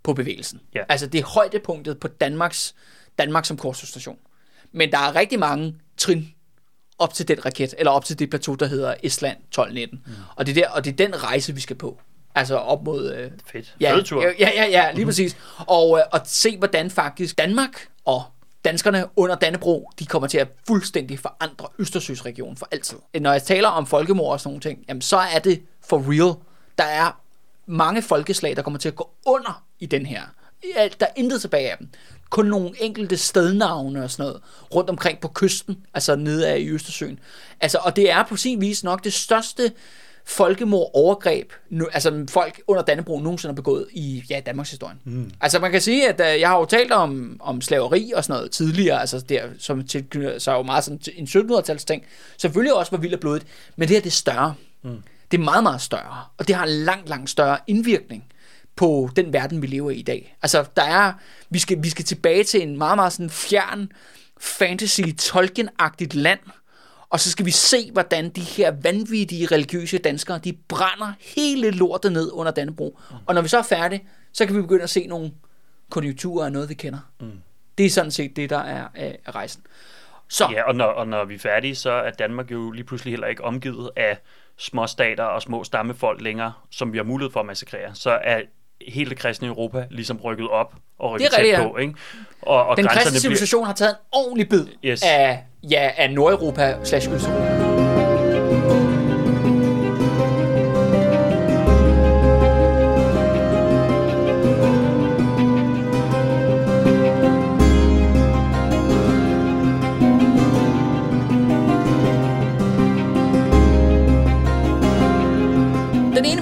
på 0.04 0.14
bevægelsen. 0.14 0.62
Ja. 0.76 0.82
Altså 0.90 1.08
det 1.08 1.20
er 1.20 1.26
højdepunktet 1.26 2.00
på 2.00 2.08
Danmarks, 2.08 2.76
Danmark 3.20 3.46
som 3.46 3.58
korstogsstation. 3.58 4.18
Men 4.72 4.92
der 4.92 4.98
er 4.98 5.16
rigtig 5.16 5.40
mange 5.40 5.76
trin 5.98 6.34
op 7.00 7.14
til 7.14 7.28
den 7.28 7.46
raket, 7.46 7.76
eller 7.78 7.92
op 7.92 8.06
til 8.06 8.20
det 8.20 8.30
plateau, 8.30 8.56
der 8.56 8.66
hedder 8.66 8.96
Estland 9.04 9.38
1219. 9.38 10.02
Mm. 10.06 10.14
Og, 10.36 10.46
det 10.46 10.58
er 10.58 10.62
der, 10.62 10.70
og 10.70 10.86
det 10.86 10.92
er 10.92 11.06
den 11.06 11.24
rejse, 11.24 11.56
vi 11.56 11.62
skal 11.62 11.76
på. 11.76 12.00
Altså 12.36 12.56
op 12.56 12.84
mod... 12.84 13.14
Øh, 13.14 13.32
Fedt. 13.52 13.76
Ja, 13.80 13.94
Fødetur. 13.94 14.24
ja, 14.24 14.32
ja, 14.40 14.66
ja, 14.66 14.92
lige 14.92 15.06
mm. 15.06 15.10
præcis. 15.10 15.38
Og, 15.68 15.98
øh, 15.98 16.04
og 16.12 16.22
se, 16.26 16.58
hvordan 16.58 16.92
faktisk 16.92 17.38
Danmark 17.38 17.88
og 18.06 18.24
danskerne 18.68 19.06
under 19.16 19.36
Dannebro, 19.36 19.92
de 20.00 20.06
kommer 20.06 20.28
til 20.28 20.38
at 20.38 20.48
fuldstændig 20.68 21.20
forandre 21.20 21.68
Østersøsregionen 21.80 22.58
for 22.58 22.68
altid. 22.72 22.98
Når 23.20 23.32
jeg 23.32 23.44
taler 23.44 23.68
om 23.68 23.88
folkemord 23.88 24.32
og 24.32 24.40
sådan 24.40 24.50
nogle 24.50 24.62
ting, 24.62 24.86
jamen 24.88 25.02
så 25.02 25.18
er 25.18 25.40
det 25.40 25.62
for 25.86 26.04
real. 26.08 26.36
Der 26.78 26.84
er 26.84 27.22
mange 27.66 28.02
folkeslag, 28.02 28.56
der 28.56 28.62
kommer 28.62 28.80
til 28.80 28.88
at 28.90 28.96
gå 28.96 29.10
under 29.26 29.64
i 29.80 29.86
den 29.86 30.06
her. 30.06 30.22
Der 30.76 31.06
er 31.06 31.12
intet 31.16 31.42
tilbage 31.42 31.72
af 31.72 31.78
dem. 31.78 31.90
Kun 32.30 32.46
nogle 32.46 32.84
enkelte 32.84 33.18
stednavne 33.18 34.04
og 34.04 34.12
sådan 34.12 34.24
noget 34.26 34.42
rundt 34.76 34.90
omkring 34.90 35.20
på 35.20 35.28
kysten, 35.28 35.86
altså 35.94 36.16
nede 36.16 36.48
af 36.50 36.60
i 36.60 36.70
Østersøen. 36.70 37.20
Altså, 37.60 37.78
og 37.78 37.96
det 37.96 38.12
er 38.12 38.24
på 38.24 38.36
sin 38.36 38.62
vis 38.62 38.84
nok 38.84 39.04
det 39.04 39.14
største 39.14 39.72
folkemord, 40.28 40.92
overgreb, 40.94 41.52
altså 41.94 42.26
folk 42.30 42.62
under 42.68 42.84
Dannebro 42.84 43.20
nogensinde 43.20 43.52
har 43.52 43.56
begået 43.56 43.88
i 43.92 44.24
ja, 44.30 44.40
Danmarks 44.46 44.70
historie. 44.70 44.96
Mm. 45.04 45.32
Altså 45.42 45.60
man 45.60 45.72
kan 45.72 45.82
sige, 45.82 46.10
at 46.10 46.36
uh, 46.36 46.42
jeg 46.42 46.50
har 46.50 46.60
jo 46.60 46.66
talt 46.66 46.92
om, 46.92 47.38
om 47.40 47.62
slaveri 47.62 48.12
og 48.16 48.24
sådan 48.24 48.38
noget 48.40 48.52
tidligere, 48.52 49.00
altså 49.00 49.20
der, 49.20 49.44
som 49.60 49.88
til, 49.88 50.36
så 50.38 50.52
er 50.52 50.56
jo 50.56 50.64
meget 50.64 50.84
sådan 50.84 51.00
en 51.16 51.26
1700-tals 51.26 51.86
ting. 51.86 52.04
Selvfølgelig 52.38 52.74
også 52.74 52.92
var 52.92 52.98
vildt 52.98 53.14
og 53.14 53.20
blodigt, 53.20 53.48
men 53.76 53.88
det 53.88 53.96
her 53.96 54.02
det 54.02 54.10
er 54.10 54.12
større. 54.12 54.54
Mm. 54.84 55.04
Det 55.32 55.38
er 55.40 55.44
meget, 55.44 55.64
meget 55.64 55.82
større, 55.82 56.24
og 56.38 56.48
det 56.48 56.56
har 56.56 56.64
en 56.64 56.70
langt, 56.70 57.10
langt 57.10 57.30
større 57.30 57.58
indvirkning 57.68 58.24
på 58.76 59.10
den 59.16 59.34
verden, 59.34 59.62
vi 59.62 59.68
lever 59.68 59.92
i 59.92 59.96
i 59.96 60.02
dag. 60.02 60.36
Altså, 60.42 60.66
der 60.76 60.84
er, 60.84 61.14
vi 61.50 61.60
skal, 61.60 61.84
vi 61.84 61.90
skal 61.90 62.06
tilbage 62.06 62.44
til 62.44 62.62
en 62.62 62.78
meget, 62.78 62.98
meget 62.98 63.14
sådan 63.14 63.30
fjern, 63.30 63.92
fantasy, 64.40 65.02
Tolkien-agtigt 65.02 66.14
land, 66.14 66.40
og 67.10 67.20
så 67.20 67.32
skal 67.32 67.46
vi 67.46 67.52
se, 67.52 67.92
hvordan 67.92 68.30
de 68.30 68.42
her 68.42 68.72
vanvittige 68.82 69.46
religiøse 69.46 69.98
danskere, 69.98 70.38
de 70.38 70.54
brænder 70.54 71.14
hele 71.20 71.72
lortet 71.72 72.12
ned 72.12 72.32
under 72.34 72.52
Dannebro. 72.52 73.00
Mm. 73.10 73.16
Og 73.26 73.36
når 73.36 73.42
vi 73.42 73.48
så 73.48 73.58
er 73.58 73.62
færdige, 73.64 74.04
så 74.34 74.46
kan 74.46 74.56
vi 74.56 74.62
begynde 74.62 74.84
at 74.84 74.90
se 74.90 75.08
nogle 75.08 75.32
konjunkturer 75.90 76.46
af 76.46 76.52
noget, 76.52 76.70
vi 76.70 76.74
kender. 76.74 77.00
Mm. 77.20 77.32
Det 77.78 77.86
er 77.86 77.90
sådan 77.90 78.12
set 78.12 78.36
det, 78.36 78.50
der 78.50 78.58
er, 78.60 78.88
er 78.96 79.36
rejsen. 79.36 79.62
Så, 80.30 80.48
Ja, 80.52 80.64
og 80.64 80.76
når, 80.76 80.86
og 80.86 81.08
når 81.08 81.26
vi 81.26 81.36
er 81.36 81.40
færdige, 81.40 81.76
så 81.76 81.92
er 81.92 82.12
Danmark 82.12 82.52
jo 82.52 82.72
lige 82.72 82.84
pludselig 82.84 83.12
heller 83.12 83.28
ikke 83.28 83.44
omgivet 83.44 83.90
af 83.96 84.18
små 84.58 84.88
stater 84.88 85.24
og 85.24 85.42
små 85.42 85.64
stammefolk 85.64 86.22
længere, 86.22 86.54
som 86.72 86.94
vi 86.94 86.98
har 86.98 87.04
mulighed 87.04 87.32
for 87.32 87.40
at 87.40 87.46
massakrere. 87.46 87.96
Så 87.96 88.20
er 88.24 88.42
hele 88.88 89.10
det 89.10 89.18
kristne 89.20 89.48
Europa 89.48 89.88
ligesom 89.90 90.18
rykket 90.18 90.50
op 90.50 90.76
og 91.00 91.12
rykket 91.12 91.30
tæt 91.32 91.60
på, 91.60 91.78
ikke? 91.78 91.94
Og, 92.42 92.66
og 92.68 92.78
den 92.78 92.88
kristne 92.88 93.20
civilisation 93.20 93.66
har 93.66 93.74
taget 93.74 93.92
en 93.92 93.98
ordentlig 94.12 94.50
bid 94.50 94.66
Yes. 94.86 95.02
af, 95.04 95.44
ja, 95.72 95.90
af 95.98 96.12
Nordeuropa 96.12 96.76
slash 96.84 97.14
Østeuropa. 97.14 97.67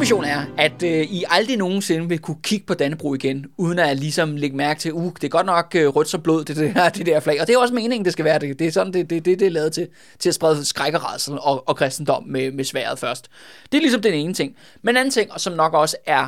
Mission 0.06 0.24
er, 0.24 0.46
at 0.58 0.84
øh, 0.84 1.02
I 1.02 1.24
aldrig 1.30 1.58
nogensinde 1.58 2.10
vil 2.10 2.20
kunne 2.20 2.38
kigge 2.44 2.66
på 2.66 2.74
Dannebro 2.74 3.14
igen, 3.14 3.46
uden 3.58 3.80
at 3.80 3.98
ligesom 3.98 4.36
lægge 4.36 4.58
mærke 4.58 4.80
til, 4.80 4.94
uh, 4.94 5.14
det 5.14 5.24
er 5.24 5.28
godt 5.28 5.46
nok 5.46 5.76
øh, 5.76 5.88
rødt 5.88 6.08
som 6.08 6.22
blod, 6.22 6.46
det, 6.46 6.56
det, 6.56 6.74
her, 6.74 6.90
det 6.98 7.06
der 7.06 7.20
flag. 7.20 7.42
Og 7.42 7.48
det 7.48 7.56
er 7.56 7.60
også 7.60 7.74
meningen, 7.74 8.06
det 8.06 8.14
skal 8.14 8.26
være 8.26 8.40
det. 8.40 8.60
Det 8.60 8.68
er 8.68 8.72
sådan, 8.72 8.94
det, 8.94 9.10
det, 9.10 9.26
det, 9.26 9.40
det 9.40 9.46
er 9.46 9.52
lavet 9.52 9.74
til, 9.74 9.88
til 10.20 10.30
at 10.30 10.36
sprede 10.36 10.66
skræk 10.66 10.94
og 10.94 11.04
rædsel 11.04 11.34
og, 11.40 11.68
og 11.68 11.76
kristendom 11.78 12.24
med, 12.24 12.52
med 12.52 12.64
sværet 12.64 13.00
først. 13.00 13.30
Det 13.72 13.78
er 13.78 13.82
ligesom 13.82 14.02
den 14.02 14.14
ene 14.14 14.34
ting. 14.34 14.56
Men 14.82 14.98
anden 14.98 15.12
ting, 15.12 15.32
og 15.32 15.42
som 15.42 15.54
nok 15.54 15.74
også 15.74 15.98
er 16.06 16.28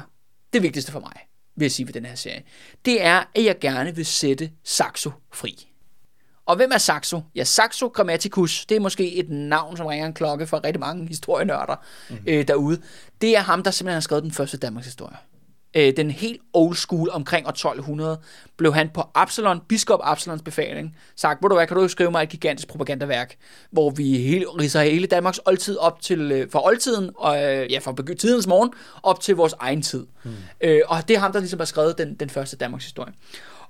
det 0.54 0.64
vigtigste 0.64 0.92
for 0.92 1.00
mig, 1.00 1.14
vil 1.58 1.66
jeg 1.66 1.72
sige 1.72 1.88
ved 1.88 1.94
den 1.94 2.06
her 2.06 2.16
serie, 2.16 2.44
det 2.86 3.04
er, 3.06 3.24
at 3.36 3.44
jeg 3.44 3.60
gerne 3.62 3.96
vil 3.96 4.06
sætte 4.06 4.50
Saxo 4.64 5.12
fri. 5.34 5.67
Og 6.48 6.56
hvem 6.56 6.72
er 6.74 6.78
Saxo? 6.78 7.22
Ja, 7.36 7.44
Saxo 7.44 7.88
Grammaticus, 7.88 8.66
det 8.66 8.76
er 8.76 8.80
måske 8.80 9.16
et 9.16 9.30
navn, 9.30 9.78
som 9.78 9.86
ringer 9.86 10.06
en 10.06 10.14
klokke 10.14 10.48
for 10.48 10.64
rigtig 10.64 10.80
mange 10.80 11.08
historienørder 11.08 11.76
mm. 12.10 12.18
øh, 12.28 12.48
derude. 12.48 12.82
Det 13.22 13.38
er 13.38 13.42
ham, 13.42 13.64
der 13.64 13.72
simpelthen 13.72 13.96
har 13.96 14.02
skrevet 14.02 14.24
den 14.24 14.32
første 14.32 14.58
Danmarks 14.58 14.86
historie. 14.86 15.18
Øh, 15.76 15.98
den 15.98 16.12
helt 16.12 16.42
old 16.54 16.76
school 16.76 17.10
omkring 17.12 17.48
år 17.48 17.50
1200 17.50 18.20
blev 18.58 18.74
han 18.74 18.90
på 18.94 19.04
Absalon, 19.16 19.60
biskop 19.68 20.00
Absalons 20.04 20.42
befaling, 20.42 20.96
sagt, 21.16 21.40
hvor 21.40 21.50
du 21.50 21.56
hvad, 21.56 21.68
kan 21.68 21.78
du 21.78 21.88
skrive 21.88 22.12
mig 22.12 22.24
et 22.24 22.30
gigantisk 22.30 22.68
propagandaværk, 22.68 23.36
hvor 23.72 23.90
vi 23.90 24.18
hele, 24.18 24.46
riser 24.46 24.82
hele 24.82 25.08
Danmarks 25.08 25.40
oldtid 25.46 25.78
op 25.78 26.02
til, 26.02 26.32
øh, 26.32 26.52
fra 26.52 26.66
oldtiden, 26.66 27.10
og 27.16 27.44
øh, 27.44 27.72
ja, 27.72 27.80
fra 27.80 28.14
tidens 28.20 28.48
morgen, 28.48 28.74
op 29.04 29.20
til 29.20 29.36
vores 29.36 29.54
egen 29.60 29.82
tid. 29.82 30.06
Mm. 30.24 30.32
Øh, 30.62 30.82
og 30.88 31.08
det 31.08 31.16
er 31.16 31.20
ham, 31.20 31.32
der 31.32 31.40
ligesom 31.40 31.60
har 31.60 31.66
skrevet 31.66 31.98
den, 31.98 32.14
den 32.14 32.30
første 32.30 32.58
Danmarks 32.58 32.84
historie. 32.84 33.14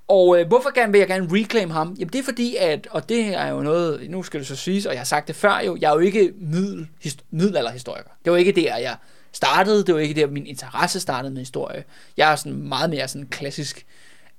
Og 0.08 0.40
øh, 0.40 0.48
hvorfor 0.48 0.74
gerne 0.74 0.92
vil 0.92 1.00
jeg 1.00 1.08
gerne 1.08 1.28
reclaim 1.32 1.70
ham? 1.70 1.96
Jamen 2.00 2.14
det 2.14 2.20
er 2.20 2.24
fordi, 2.24 2.56
at, 2.56 2.88
og 2.92 3.10
det 3.10 3.26
er 3.26 3.48
jo 3.48 3.62
noget, 3.62 4.10
nu 4.10 4.24
skal 4.24 4.40
det 4.40 4.48
så 4.48 4.56
siges, 4.56 4.86
og 4.86 4.94
jeg 4.94 5.00
har 5.00 5.06
sagt 5.06 5.28
det 5.28 5.36
før 5.36 5.60
jo, 5.60 5.78
jeg 5.82 5.90
er 5.90 5.94
jo 5.94 6.00
ikke 6.00 6.34
middel, 6.38 6.88
hist, 7.02 7.24
middelalderhistoriker. 7.32 8.10
Det 8.26 8.32
var 8.32 8.38
ikke 8.38 8.52
der, 8.52 8.78
jeg 8.78 8.96
startede, 9.32 9.86
det 9.86 9.96
var 9.96 10.02
ikke 10.02 10.22
der, 10.22 10.28
min 10.28 10.48
interesse 10.48 11.00
startede 11.00 11.34
med 11.34 11.42
historie. 11.42 11.84
Jeg 12.18 12.32
er 12.32 12.36
sådan 12.36 12.58
meget 12.58 12.90
mere 12.90 13.08
sådan 13.08 13.28
klassisk 13.28 13.86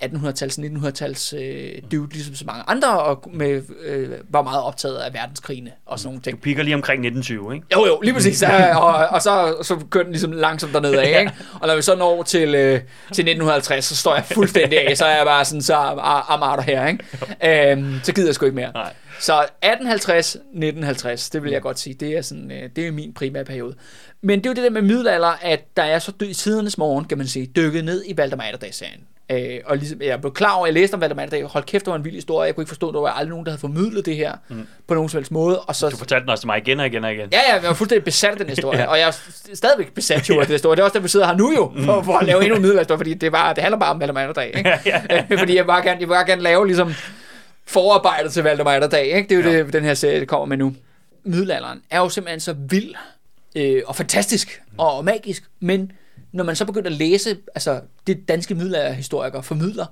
1800-tals, 0.05 0.59
1900-tals 0.59 1.33
øh, 1.33 1.73
dude, 1.93 2.13
ligesom 2.13 2.35
så 2.35 2.45
mange 2.47 2.63
andre, 2.67 3.01
og 3.03 3.25
med, 3.33 3.63
øh, 3.85 4.11
var 4.31 4.43
meget 4.43 4.63
optaget 4.63 4.97
af 4.97 5.15
verdenskrigene 5.15 5.71
og 5.87 5.99
sådan 5.99 6.09
nogle 6.09 6.21
ting. 6.23 6.37
Du 6.37 6.43
piker 6.43 6.63
lige 6.63 6.75
omkring 6.75 7.07
1920, 7.07 7.55
ikke? 7.55 7.67
Jo, 7.77 7.87
jo, 7.87 8.01
lige 8.01 8.15
præcis. 8.15 8.43
Ja, 8.43 8.77
og, 8.79 9.07
og 9.09 9.23
så, 9.23 9.57
så 9.63 9.77
kører 9.91 10.05
den 10.05 10.13
ligesom 10.13 10.33
langsomt 10.33 10.75
dernede 10.75 11.03
af, 11.03 11.19
ikke? 11.21 11.33
Og 11.61 11.69
når 11.69 11.77
vi 11.77 11.83
så 11.83 11.97
når 11.97 12.23
til, 12.23 12.55
øh, 12.55 12.73
til 13.13 13.23
1950, 13.23 13.85
så 13.85 13.97
står 13.97 14.15
jeg 14.15 14.25
fuldstændig 14.25 14.89
af, 14.89 14.97
så 14.97 15.05
er 15.05 15.17
jeg 15.17 15.27
bare 15.27 15.45
sådan, 15.45 15.63
så 15.63 15.75
am 16.29 16.43
out 16.43 16.65
her, 16.65 16.87
ikke? 16.87 17.73
Øhm, 17.73 17.95
så 18.03 18.13
gider 18.13 18.29
jeg 18.29 18.35
sgu 18.35 18.45
ikke 18.47 18.57
mere. 18.57 18.73
Nej. 18.75 18.93
Så 19.21 19.47
1850-1950, 19.65 21.29
det 21.33 21.43
vil 21.43 21.53
jeg 21.53 21.63
godt 21.63 21.79
sige, 21.79 21.95
det 21.95 22.17
er, 22.17 22.23
sådan, 22.23 22.51
øh, 22.51 22.71
det 22.77 22.87
er 22.87 22.93
min 22.93 23.15
primære 23.15 23.45
periode. 23.45 23.75
Men 24.23 24.39
det 24.39 24.47
er 24.47 24.51
jo 24.51 24.55
det 24.55 24.63
der 24.63 24.71
med 24.71 24.83
middelalder, 24.83 25.39
at 25.43 25.61
der 25.77 25.83
er 25.83 25.99
så 25.99 26.13
dy- 26.21 26.25
i 26.25 26.35
tidernes 26.35 26.79
morgen, 26.79 27.05
kan 27.05 27.19
man 27.19 27.27
sige, 27.27 27.47
dykket 27.47 27.85
ned 27.85 28.05
i 28.07 28.17
Valdemar 28.17 28.45
Atterdag-serien. 28.45 29.01
Øh, 29.31 29.59
og 29.67 29.77
ligesom, 29.77 30.03
jeg 30.03 30.21
blev 30.21 30.33
klar 30.35 30.53
over, 30.53 30.67
jeg 30.67 30.75
læste 30.75 30.95
om 30.95 31.01
Valdemar 31.01 31.23
Atterdag, 31.23 31.45
hold 31.47 31.65
kæft, 31.65 31.85
det 31.85 31.91
var 31.91 31.97
en 31.97 32.05
vild 32.05 32.15
historie, 32.15 32.47
jeg 32.47 32.55
kunne 32.55 32.63
ikke 32.63 32.69
forstå, 32.69 32.93
der 32.93 33.01
var 33.01 33.09
aldrig 33.09 33.31
nogen, 33.31 33.45
der 33.47 33.51
havde 33.53 33.61
formidlet 33.61 34.07
det 34.07 34.17
her 34.17 34.33
mm. 34.49 34.67
på 34.87 34.95
nogen 34.95 35.09
som 35.09 35.19
helst 35.19 35.33
måde. 35.33 35.61
Og 35.61 35.77
så, 35.77 35.89
Du 35.89 35.97
fortalte 35.97 36.23
den 36.23 36.31
også 36.31 36.43
til 36.43 36.47
mig 36.47 36.59
igen 36.59 36.81
og 36.81 36.87
igen 36.87 37.05
og 37.05 37.13
igen. 37.13 37.29
Ja, 37.33 37.39
ja, 37.49 37.55
jeg 37.55 37.63
var 37.69 37.75
fuldstændig 37.75 38.05
besat 38.05 38.31
af 38.31 38.37
den 38.37 38.49
historie, 38.57 38.79
Ja. 38.79 38.87
og 38.87 38.99
jeg 38.99 39.07
er 39.09 39.13
st- 39.13 39.55
stadigvæk 39.55 39.93
besat 39.95 40.29
jo 40.29 40.41
af 40.41 40.47
den 40.47 40.53
historie. 40.55 40.77
Det 40.77 40.81
er 40.81 40.85
også 40.85 40.95
der, 40.99 41.03
vi 41.03 41.09
sidder 41.09 41.27
her 41.27 41.37
nu 41.37 41.53
jo, 41.57 41.73
for, 41.85 42.03
for 42.03 42.19
at 42.19 42.27
lave 42.27 42.43
endnu 42.43 42.57
en 42.57 42.63
middelalderhistorie, 42.67 42.99
fordi 42.99 43.15
det, 43.15 43.33
var, 43.33 43.53
det 43.53 43.63
handler 43.63 43.79
bare 43.79 43.91
om 43.91 44.01
Valdemar 44.01 44.21
Atterdag, 44.21 44.53
ikke? 44.59 44.69
Ja, 44.87 45.03
ja, 45.11 45.25
fordi 45.39 45.57
jeg 45.57 45.67
bare 45.67 45.83
gerne, 45.83 46.01
jeg 46.01 46.09
bare 46.09 46.27
gerne 46.27 46.43
lave 46.43 46.67
ligesom 46.67 46.95
forarbejdet 47.67 48.33
til 48.33 48.43
Valdemar 48.43 48.73
Atterdag, 48.75 49.07
ikke? 49.07 49.29
Det 49.29 49.39
er 49.47 49.51
jo 49.51 49.57
Ja. 49.59 49.65
det, 49.65 49.73
den 49.73 49.85
her 49.85 49.95
serie 49.95 50.27
kommer 50.27 50.47
med 50.47 50.57
nu. 50.57 50.75
Middelalderen 51.25 51.83
er 51.91 51.99
jo 51.99 52.09
simpelthen 52.09 52.41
så 52.41 52.55
vild 52.69 52.95
øh, 53.57 53.83
og 53.87 53.97
fantastisk 53.97 54.63
og, 54.79 54.97
og 54.97 55.05
magisk, 55.05 55.43
men 55.61 55.93
når 56.33 56.45
man 56.45 56.57
så 56.57 56.65
begynder 56.65 56.91
at 56.91 56.97
læse, 56.97 57.37
altså 57.55 57.81
det 58.07 58.29
danske 58.29 58.55
middelalderhistorikere 58.55 59.43
formidler 59.43 59.87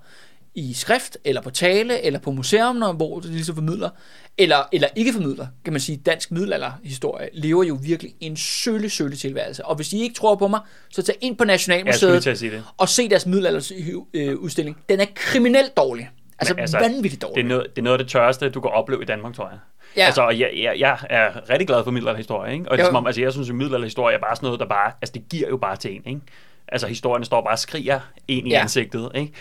i 0.55 0.75
skrift, 0.75 1.18
eller 1.25 1.42
på 1.42 1.51
tale, 1.51 2.03
eller 2.03 2.18
på 2.18 2.31
museum, 2.31 2.96
hvor 2.96 3.20
det 3.20 3.31
ligesom 3.31 3.55
formidler, 3.55 3.90
eller, 4.38 4.68
eller 4.72 4.88
ikke 4.96 5.12
formidler, 5.12 5.46
kan 5.64 5.72
man 5.72 5.81
sige, 5.81 5.96
dansk 5.96 6.31
middelalderhistorie 6.31 7.29
lever 7.33 7.64
jo 7.64 7.79
virkelig 7.83 8.14
en 8.20 8.37
sølle, 8.37 8.90
sølle 8.90 9.16
tilværelse. 9.16 9.64
Og 9.64 9.77
hvis 9.77 9.92
I 9.92 10.03
ikke 10.03 10.14
tror 10.14 10.35
på 10.35 10.49
mig, 10.49 10.61
så 10.90 11.03
tag 11.03 11.16
ind 11.20 11.37
på 11.37 11.44
lige 11.44 11.53
Nationalmuseet 11.53 12.25
det. 12.53 12.64
og 12.77 12.88
se 12.88 13.09
deres 13.09 13.27
middelalderudstilling. 13.27 14.77
Den 14.88 15.01
er 15.01 15.07
kriminelt 15.14 15.77
dårlig. 15.77 16.11
Altså, 16.38 16.55
Men 16.55 16.61
altså 16.61 16.79
vanvittigt 16.79 17.22
dårlig. 17.22 17.35
Det 17.37 17.42
er, 17.42 17.49
noget, 17.49 17.66
det 17.77 17.79
er 17.79 17.85
noget 17.85 17.99
af 17.99 18.05
det 18.05 18.12
tørreste, 18.12 18.51
du 18.51 18.61
kan 18.61 18.70
opleve 18.70 19.03
i 19.03 19.05
Danmark, 19.05 19.35
tror 19.35 19.49
jeg. 19.49 19.59
Ja. 19.96 20.05
Altså, 20.07 20.22
og 20.22 20.38
jeg, 20.38 20.51
jeg, 20.57 20.75
jeg 20.79 20.99
er 21.11 21.51
rigtig 21.51 21.66
glad 21.66 21.85
for 21.85 21.90
middelalderhistorie, 21.90 22.53
ikke? 22.53 22.70
Og 22.70 22.77
det 22.79 22.83
er 22.83 22.87
som 22.88 22.96
om, 22.96 23.07
altså, 23.07 23.20
jeg 23.22 23.33
synes, 23.33 23.49
at 23.49 23.55
middelalderhistorie 23.55 24.16
er 24.16 24.20
bare 24.20 24.37
sådan 24.37 24.46
noget, 24.46 24.61
der 24.61 24.66
bare, 24.66 24.92
altså, 25.03 25.12
det 25.12 25.29
giver 25.31 25.49
jo 25.49 25.57
bare 25.57 25.77
til 25.77 25.94
en, 25.96 26.03
ikke? 26.07 26.20
Altså, 26.68 26.87
historien 26.87 27.25
står 27.25 27.40
bare 27.42 27.55
og 27.55 27.59
skriger 27.59 28.01
ind 28.29 28.46
i 28.49 28.51
Ja. 28.51 28.61
ansigtet, 28.61 29.11
ikke? 29.14 29.33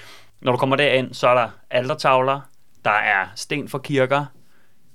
Når 0.41 0.51
du 0.51 0.57
kommer 0.57 0.75
derind, 0.75 1.13
så 1.13 1.27
er 1.27 1.33
der 1.33 1.49
altertavler, 1.69 2.39
der 2.85 2.91
er 2.91 3.25
sten 3.35 3.69
for 3.69 3.77
kirker, 3.77 4.25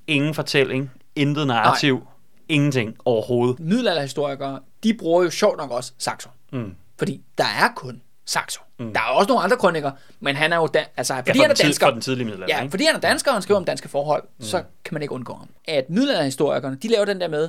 ingen 0.06 0.34
fortælling, 0.34 0.90
intet 1.16 1.46
narrativ, 1.46 1.94
Nej. 1.94 2.04
ingenting 2.48 2.96
overhovedet. 3.04 3.60
Middelalderhistorikere, 3.60 4.60
de 4.84 4.94
bruger 4.94 5.22
jo 5.24 5.30
sjovt 5.30 5.58
nok 5.58 5.70
også 5.70 5.92
Saxo. 5.98 6.28
Mm. 6.52 6.74
Fordi 6.98 7.20
der 7.38 7.44
er 7.44 7.68
kun 7.76 8.02
Saxo. 8.30 8.60
Mm. 8.78 8.92
Der 8.92 9.00
er 9.00 9.04
også 9.04 9.28
nogle 9.28 9.42
andre 9.44 9.56
kronikker, 9.56 9.90
men 10.20 10.36
han 10.36 10.52
er 10.52 10.56
jo 10.56 10.66
dan- 10.66 10.86
altså, 10.96 11.14
fordi 11.14 11.38
Ja, 11.38 11.42
han 11.42 11.50
er 11.50 11.54
tid, 11.54 11.64
dansker. 11.64 11.86
for 11.86 11.90
den 11.90 12.00
tidlige 12.00 12.24
middelalder, 12.24 12.54
Ja, 12.56 12.62
ikke? 12.62 12.70
fordi 12.70 12.84
han 12.84 12.96
er 12.96 13.00
dansker, 13.00 13.30
og 13.30 13.34
han 13.34 13.42
skriver 13.42 13.58
om 13.60 13.64
danske 13.64 13.88
forhold, 13.88 14.22
mm. 14.38 14.44
så 14.44 14.62
kan 14.84 14.94
man 14.94 15.02
ikke 15.02 15.14
undgå 15.14 15.34
ham. 15.34 15.48
At 15.68 15.90
middelalderhistorikerne, 15.90 16.76
de 16.82 16.88
laver 16.88 17.04
den 17.04 17.20
der 17.20 17.28
med, 17.28 17.48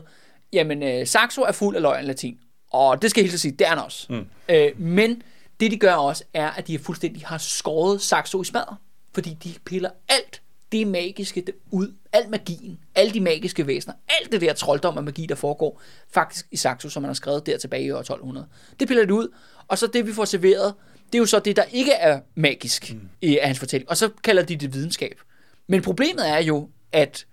jamen, 0.54 0.84
øh, 0.84 1.08
Saxo 1.08 1.41
er 1.41 1.52
fuld 1.52 1.76
af 1.76 1.82
løgn 1.82 2.06
latin. 2.06 2.38
Og 2.72 3.02
det 3.02 3.10
skal 3.10 3.22
jeg 3.24 3.30
helt 3.32 3.41
sige, 3.41 3.52
det 3.52 3.65
er 3.65 3.70
han 3.70 3.80
også. 3.80 4.06
Mm. 4.10 4.26
Øh, 4.50 4.80
men 4.82 5.24
det, 5.60 5.72
de 5.72 5.78
gør 5.78 5.94
også, 5.94 6.24
er, 6.34 6.50
at 6.50 6.67
de 6.67 6.80
fuldstændig 6.80 7.24
har 7.26 7.38
skåret 7.38 8.02
Saxo 8.02 8.41
i 8.41 8.46
smadret. 8.46 8.78
Fordi 9.13 9.38
de 9.44 9.54
piller 9.65 9.89
alt 10.10 10.41
det 10.72 10.88
magiske 10.88 11.41
det 11.41 11.56
ud, 11.72 11.94
al 12.13 12.30
magien, 12.30 12.80
alle 12.96 13.13
de 13.13 13.20
magiske 13.20 13.67
væsener, 13.67 13.94
alt 14.22 14.32
det 14.32 14.41
der 14.41 14.54
trolddom 14.54 14.98
og 14.98 15.04
magi, 15.04 15.26
der 15.26 15.36
foregår, 15.36 15.82
faktisk 16.13 16.48
i 16.52 16.58
Saxo, 16.58 16.89
som 16.89 17.02
man 17.02 17.10
har 17.10 17.13
skrevet 17.13 17.46
der 17.46 17.58
tilbage 17.58 17.84
i 17.84 17.91
år 17.91 18.00
1200. 18.00 18.48
Det 18.80 18.88
piller 18.88 19.04
det 19.04 19.12
ud, 19.12 19.28
og 19.71 19.77
så 19.77 19.88
det, 19.88 20.07
vi 20.07 20.13
får 20.13 20.25
serveret, 20.25 20.73
det 21.05 21.15
er 21.15 21.19
jo 21.19 21.25
så 21.25 21.39
det, 21.39 21.55
der 21.55 21.63
ikke 21.63 21.91
er 21.91 22.19
magisk 22.36 22.93
mm. 22.93 23.10
i 23.21 23.39
hans 23.43 23.60
fortælling. 23.60 23.89
Og 23.89 23.97
så 23.97 24.10
kalder 24.23 24.43
de 24.43 24.55
det 24.55 24.73
videnskab. 24.73 25.21
Men 25.67 25.81
problemet 25.81 26.29
er 26.29 26.41
jo, 26.41 26.69
at 26.91 27.25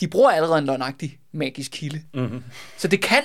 de 0.00 0.08
bruger 0.08 0.30
allerede 0.30 0.58
en 0.58 0.64
løgnagtig 0.64 1.18
magisk 1.32 1.70
kilde. 1.74 2.02
Mm-hmm. 2.14 2.42
Så 2.76 2.88
det 2.88 3.02
kan 3.02 3.22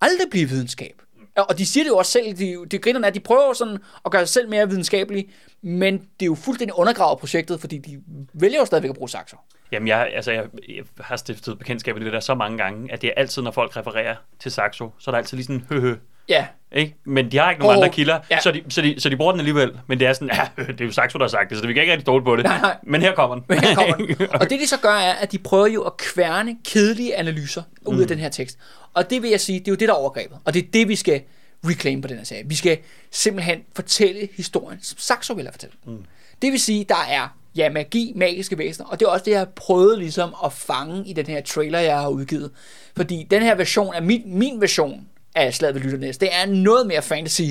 aldrig 0.00 0.26
blive 0.30 0.48
videnskab. 0.48 1.02
Og 1.36 1.58
de 1.58 1.66
siger 1.66 1.84
det 1.84 1.88
jo 1.88 1.96
også 1.96 2.12
selv, 2.12 2.36
de, 2.36 2.66
de 2.70 2.78
grinerne 2.78 3.06
er, 3.06 3.08
at 3.08 3.14
de 3.14 3.20
prøver 3.20 3.52
sådan 3.52 3.78
at 4.04 4.12
gøre 4.12 4.26
sig 4.26 4.28
selv 4.28 4.48
mere 4.48 4.68
videnskabelige, 4.68 5.30
men 5.62 5.98
det 5.98 6.22
er 6.22 6.26
jo 6.26 6.34
fuldstændig 6.34 6.78
undergravet 6.78 7.18
projektet, 7.18 7.60
fordi 7.60 7.78
de 7.78 8.02
vælger 8.34 8.58
jo 8.58 8.64
stadigvæk 8.64 8.90
at 8.90 8.96
bruge 8.96 9.08
Saxo. 9.08 9.36
Jamen, 9.72 9.88
jeg, 9.88 10.10
altså, 10.14 10.32
jeg, 10.32 10.44
jeg 10.68 10.84
har 11.00 11.16
stiftet 11.16 11.58
bekendtskab 11.58 11.96
med 11.96 12.04
det 12.04 12.12
der 12.12 12.20
så 12.20 12.34
mange 12.34 12.58
gange, 12.58 12.92
at 12.92 13.02
det 13.02 13.08
er 13.08 13.14
altid, 13.16 13.42
når 13.42 13.50
folk 13.50 13.76
refererer 13.76 14.16
til 14.38 14.52
Saxo, 14.52 14.90
så 14.98 15.10
er 15.10 15.12
der 15.12 15.18
altid 15.18 15.36
lige 15.36 15.46
sådan, 15.46 15.66
høhø, 15.68 15.96
Ja, 16.28 16.46
ikke? 16.72 16.96
Men 17.04 17.32
de 17.32 17.38
har 17.38 17.50
ikke 17.50 17.62
nogen 17.62 17.78
Åh, 17.78 17.84
andre 17.84 17.94
kilder, 17.94 18.18
ja. 18.30 18.40
så, 18.40 18.52
de, 18.52 18.62
så, 18.68 18.82
de, 18.82 19.00
så 19.00 19.08
de 19.08 19.16
bruger 19.16 19.32
den 19.32 19.40
alligevel. 19.40 19.78
Men 19.86 20.00
det 20.00 20.06
er 20.08 20.12
sådan, 20.12 20.30
ja, 20.34 20.62
det 20.72 20.80
er 20.80 20.84
jo 20.84 20.92
Saxo, 20.92 21.18
der 21.18 21.24
har 21.24 21.28
sagt 21.28 21.50
det, 21.50 21.58
så 21.58 21.66
vi 21.66 21.72
kan 21.72 21.82
ikke 21.82 21.92
rigtig 21.92 22.04
stole 22.04 22.24
på 22.24 22.36
det. 22.36 22.44
Nej, 22.44 22.60
nej. 22.60 22.76
Men 22.82 23.00
her 23.00 23.14
kommer 23.14 23.36
den. 23.36 23.44
Men 23.48 23.58
her 23.58 23.74
kommer 23.74 23.96
den. 24.06 24.28
Og 24.30 24.50
det 24.50 24.60
de 24.60 24.66
så 24.66 24.76
gør 24.76 24.94
er, 24.94 25.12
at 25.12 25.32
de 25.32 25.38
prøver 25.38 25.66
jo 25.66 25.82
at 25.82 25.96
kværne 25.96 26.56
kedelige 26.64 27.16
analyser 27.16 27.62
ud 27.84 27.94
mm. 27.94 28.00
af 28.00 28.08
den 28.08 28.18
her 28.18 28.28
tekst. 28.28 28.58
Og 28.94 29.10
det 29.10 29.22
vil 29.22 29.30
jeg 29.30 29.40
sige, 29.40 29.58
det 29.58 29.68
er 29.68 29.72
jo 29.72 29.76
det, 29.76 29.88
der 29.88 29.94
er 29.94 29.98
overgrebet. 29.98 30.38
Og 30.44 30.54
det 30.54 30.64
er 30.64 30.66
det, 30.72 30.88
vi 30.88 30.96
skal 30.96 31.22
reclaim 31.64 32.02
på 32.02 32.08
den 32.08 32.16
her 32.16 32.24
serie. 32.24 32.42
Vi 32.46 32.54
skal 32.54 32.78
simpelthen 33.10 33.62
fortælle 33.74 34.28
historien, 34.36 34.82
som 34.82 34.98
Saxo 34.98 35.34
vil 35.34 35.44
have 35.44 35.52
fortalt. 35.52 35.74
Mm. 35.86 36.04
Det 36.42 36.52
vil 36.52 36.60
sige, 36.60 36.84
der 36.88 37.06
er 37.10 37.28
ja, 37.56 37.70
magi, 37.70 38.12
magiske 38.16 38.58
væsener, 38.58 38.86
og 38.86 39.00
det 39.00 39.06
er 39.06 39.10
også 39.10 39.24
det, 39.24 39.30
jeg 39.30 39.40
har 39.40 39.48
prøvet 39.56 39.98
ligesom 39.98 40.34
at 40.44 40.52
fange 40.52 41.06
i 41.06 41.12
den 41.12 41.26
her 41.26 41.42
trailer, 41.42 41.78
jeg 41.78 42.00
har 42.00 42.08
udgivet. 42.08 42.50
Fordi 42.96 43.26
den 43.30 43.42
her 43.42 43.54
version 43.54 43.94
er 43.94 44.00
min, 44.00 44.22
min 44.26 44.60
version 44.60 45.06
af 45.34 45.54
slaget 45.54 45.74
ved 45.74 45.82
Lytternæs. 45.82 46.18
Det 46.18 46.28
er 46.32 46.46
noget 46.46 46.86
mere 46.86 47.02
fantasy 47.02 47.42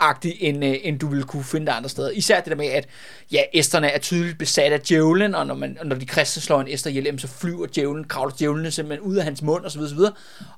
agtigt 0.00 0.36
end, 0.40 0.64
øh, 0.64 0.76
end 0.82 0.98
du 0.98 1.06
ville 1.06 1.24
kunne 1.24 1.44
finde 1.44 1.66
det 1.66 1.72
andre 1.72 1.88
steder. 1.88 2.10
Især 2.10 2.40
det 2.40 2.50
der 2.50 2.56
med, 2.56 2.66
at 2.66 2.88
ja, 3.32 3.42
æsterne 3.54 3.88
er 3.88 3.98
tydeligt 3.98 4.38
besat 4.38 4.72
af 4.72 4.80
djævlen, 4.80 5.34
og 5.34 5.46
når, 5.46 5.54
man, 5.54 5.78
når 5.84 5.96
de 5.96 6.06
kristne 6.06 6.42
slår 6.42 6.60
en 6.60 6.68
æster 6.68 6.90
ihjel, 6.90 7.20
så 7.20 7.28
flyver 7.28 7.66
djævlen, 7.66 8.04
kravler 8.04 8.34
djævlen 8.38 8.70
simpelthen 8.70 9.10
ud 9.10 9.16
af 9.16 9.24
hans 9.24 9.42
mund, 9.42 9.64
osv. 9.64 9.80
osv. 9.80 9.98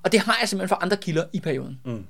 Og 0.03 0.13
det 0.13 0.21
har 0.21 0.37
jeg 0.41 0.49
simpelthen 0.49 0.69
fra 0.69 0.79
andre 0.83 0.97
kilder 0.97 1.25
i 1.33 1.41
perioden. 1.41 1.81
Mm. 1.85 2.05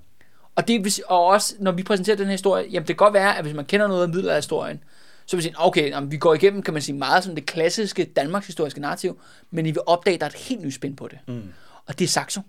Og, 0.57 0.68
det, 0.68 1.01
og 1.09 1.25
også, 1.25 1.55
når 1.59 1.73
vi 1.73 1.83
præsenterer 1.83 2.16
den 2.16 2.27
her 2.27 2.33
historie, 2.33 2.64
jamen 2.70 2.81
det 2.81 2.87
kan 2.87 2.96
godt 2.96 3.14
være, 3.14 3.38
at 3.38 3.44
hvis 3.44 3.55
man 3.55 3.64
kender 3.64 3.88
noget 3.88 4.03
af 4.03 4.09
middelalderhistorien, 4.09 4.81
så 5.27 5.37
vil 5.37 5.38
vi 5.38 5.42
sige, 5.42 5.55
okay, 5.59 5.90
jamen, 5.90 6.11
vi 6.11 6.16
går 6.16 6.35
igennem, 6.35 6.62
kan 6.62 6.75
man 6.75 6.83
sige, 6.83 6.96
meget 6.96 7.25
som 7.25 7.35
det 7.35 7.46
klassiske 7.46 8.05
Danmarks 8.05 8.46
historiske 8.46 8.81
narrativ, 8.81 9.20
men 9.51 9.66
I 9.66 9.70
vil 9.70 9.83
opdage, 9.87 10.14
at 10.14 10.20
der 10.20 10.27
er 10.27 10.31
et 10.31 10.37
helt 10.37 10.62
nyt 10.62 10.75
spin 10.75 10.96
på 10.96 11.09
det. 11.09 11.18
Mm. 11.27 11.42
Og 11.87 11.99
det 11.99 12.05
er 12.05 12.09
Saxo. 12.09 12.40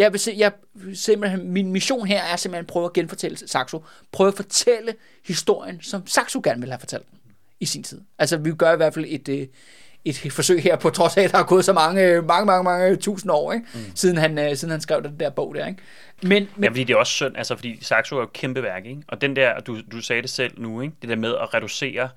Jeg 0.00 0.12
vil 0.12 0.20
se, 0.20 0.34
jeg 0.38 0.52
simpelthen, 0.94 1.52
min 1.52 1.72
mission 1.72 2.06
her 2.06 2.22
er 2.22 2.36
simpelthen 2.36 2.64
at 2.64 2.66
prøve 2.66 2.84
at 2.84 2.92
genfortælle 2.92 3.36
Saxo. 3.36 3.84
Prøve 4.12 4.28
at 4.28 4.34
fortælle 4.34 4.94
historien, 5.26 5.82
som 5.82 6.06
Saxo 6.06 6.40
gerne 6.44 6.60
ville 6.60 6.72
have 6.72 6.80
fortalt 6.80 7.10
den 7.10 7.18
i 7.60 7.66
sin 7.66 7.82
tid. 7.82 8.00
Altså, 8.18 8.36
vi 8.36 8.52
gør 8.54 8.72
i 8.72 8.76
hvert 8.76 8.94
fald 8.94 9.04
et, 9.08 9.28
øh, 9.28 9.46
et 10.04 10.32
forsøg 10.32 10.62
her, 10.62 10.76
på 10.76 10.90
trods 10.90 11.16
af, 11.16 11.22
at 11.22 11.32
der 11.32 11.38
er 11.38 11.44
gået 11.44 11.64
så 11.64 11.72
mange, 11.72 12.22
mange, 12.22 12.46
mange, 12.46 12.64
mange 12.64 12.96
tusind 12.96 13.32
år, 13.32 13.52
ikke? 13.52 13.66
Mm. 13.74 13.80
Siden, 13.94 14.16
han, 14.18 14.38
øh, 14.38 14.56
siden 14.56 14.70
han 14.70 14.80
skrev 14.80 15.02
den 15.02 15.20
der 15.20 15.30
bog 15.30 15.54
der. 15.54 15.66
Ikke? 15.66 15.82
Men, 16.22 16.28
Men, 16.30 16.48
men 16.56 16.64
ja, 16.64 16.68
fordi 16.70 16.84
det 16.84 16.94
er 16.94 16.98
også 16.98 17.12
synd, 17.12 17.36
altså 17.36 17.56
fordi 17.56 17.84
Saxo 17.84 18.16
er 18.16 18.20
jo 18.20 18.24
et 18.24 18.32
kæmpe 18.32 18.62
værk, 18.62 18.86
ikke? 18.86 19.02
Og 19.08 19.20
den 19.20 19.36
der, 19.36 19.60
du, 19.60 19.80
du 19.92 20.00
sagde 20.00 20.22
det 20.22 20.30
selv 20.30 20.60
nu, 20.60 20.80
ikke? 20.80 20.94
Det 21.02 21.08
der 21.08 21.16
med 21.16 21.34
at 21.34 21.54
reducere 21.54 22.08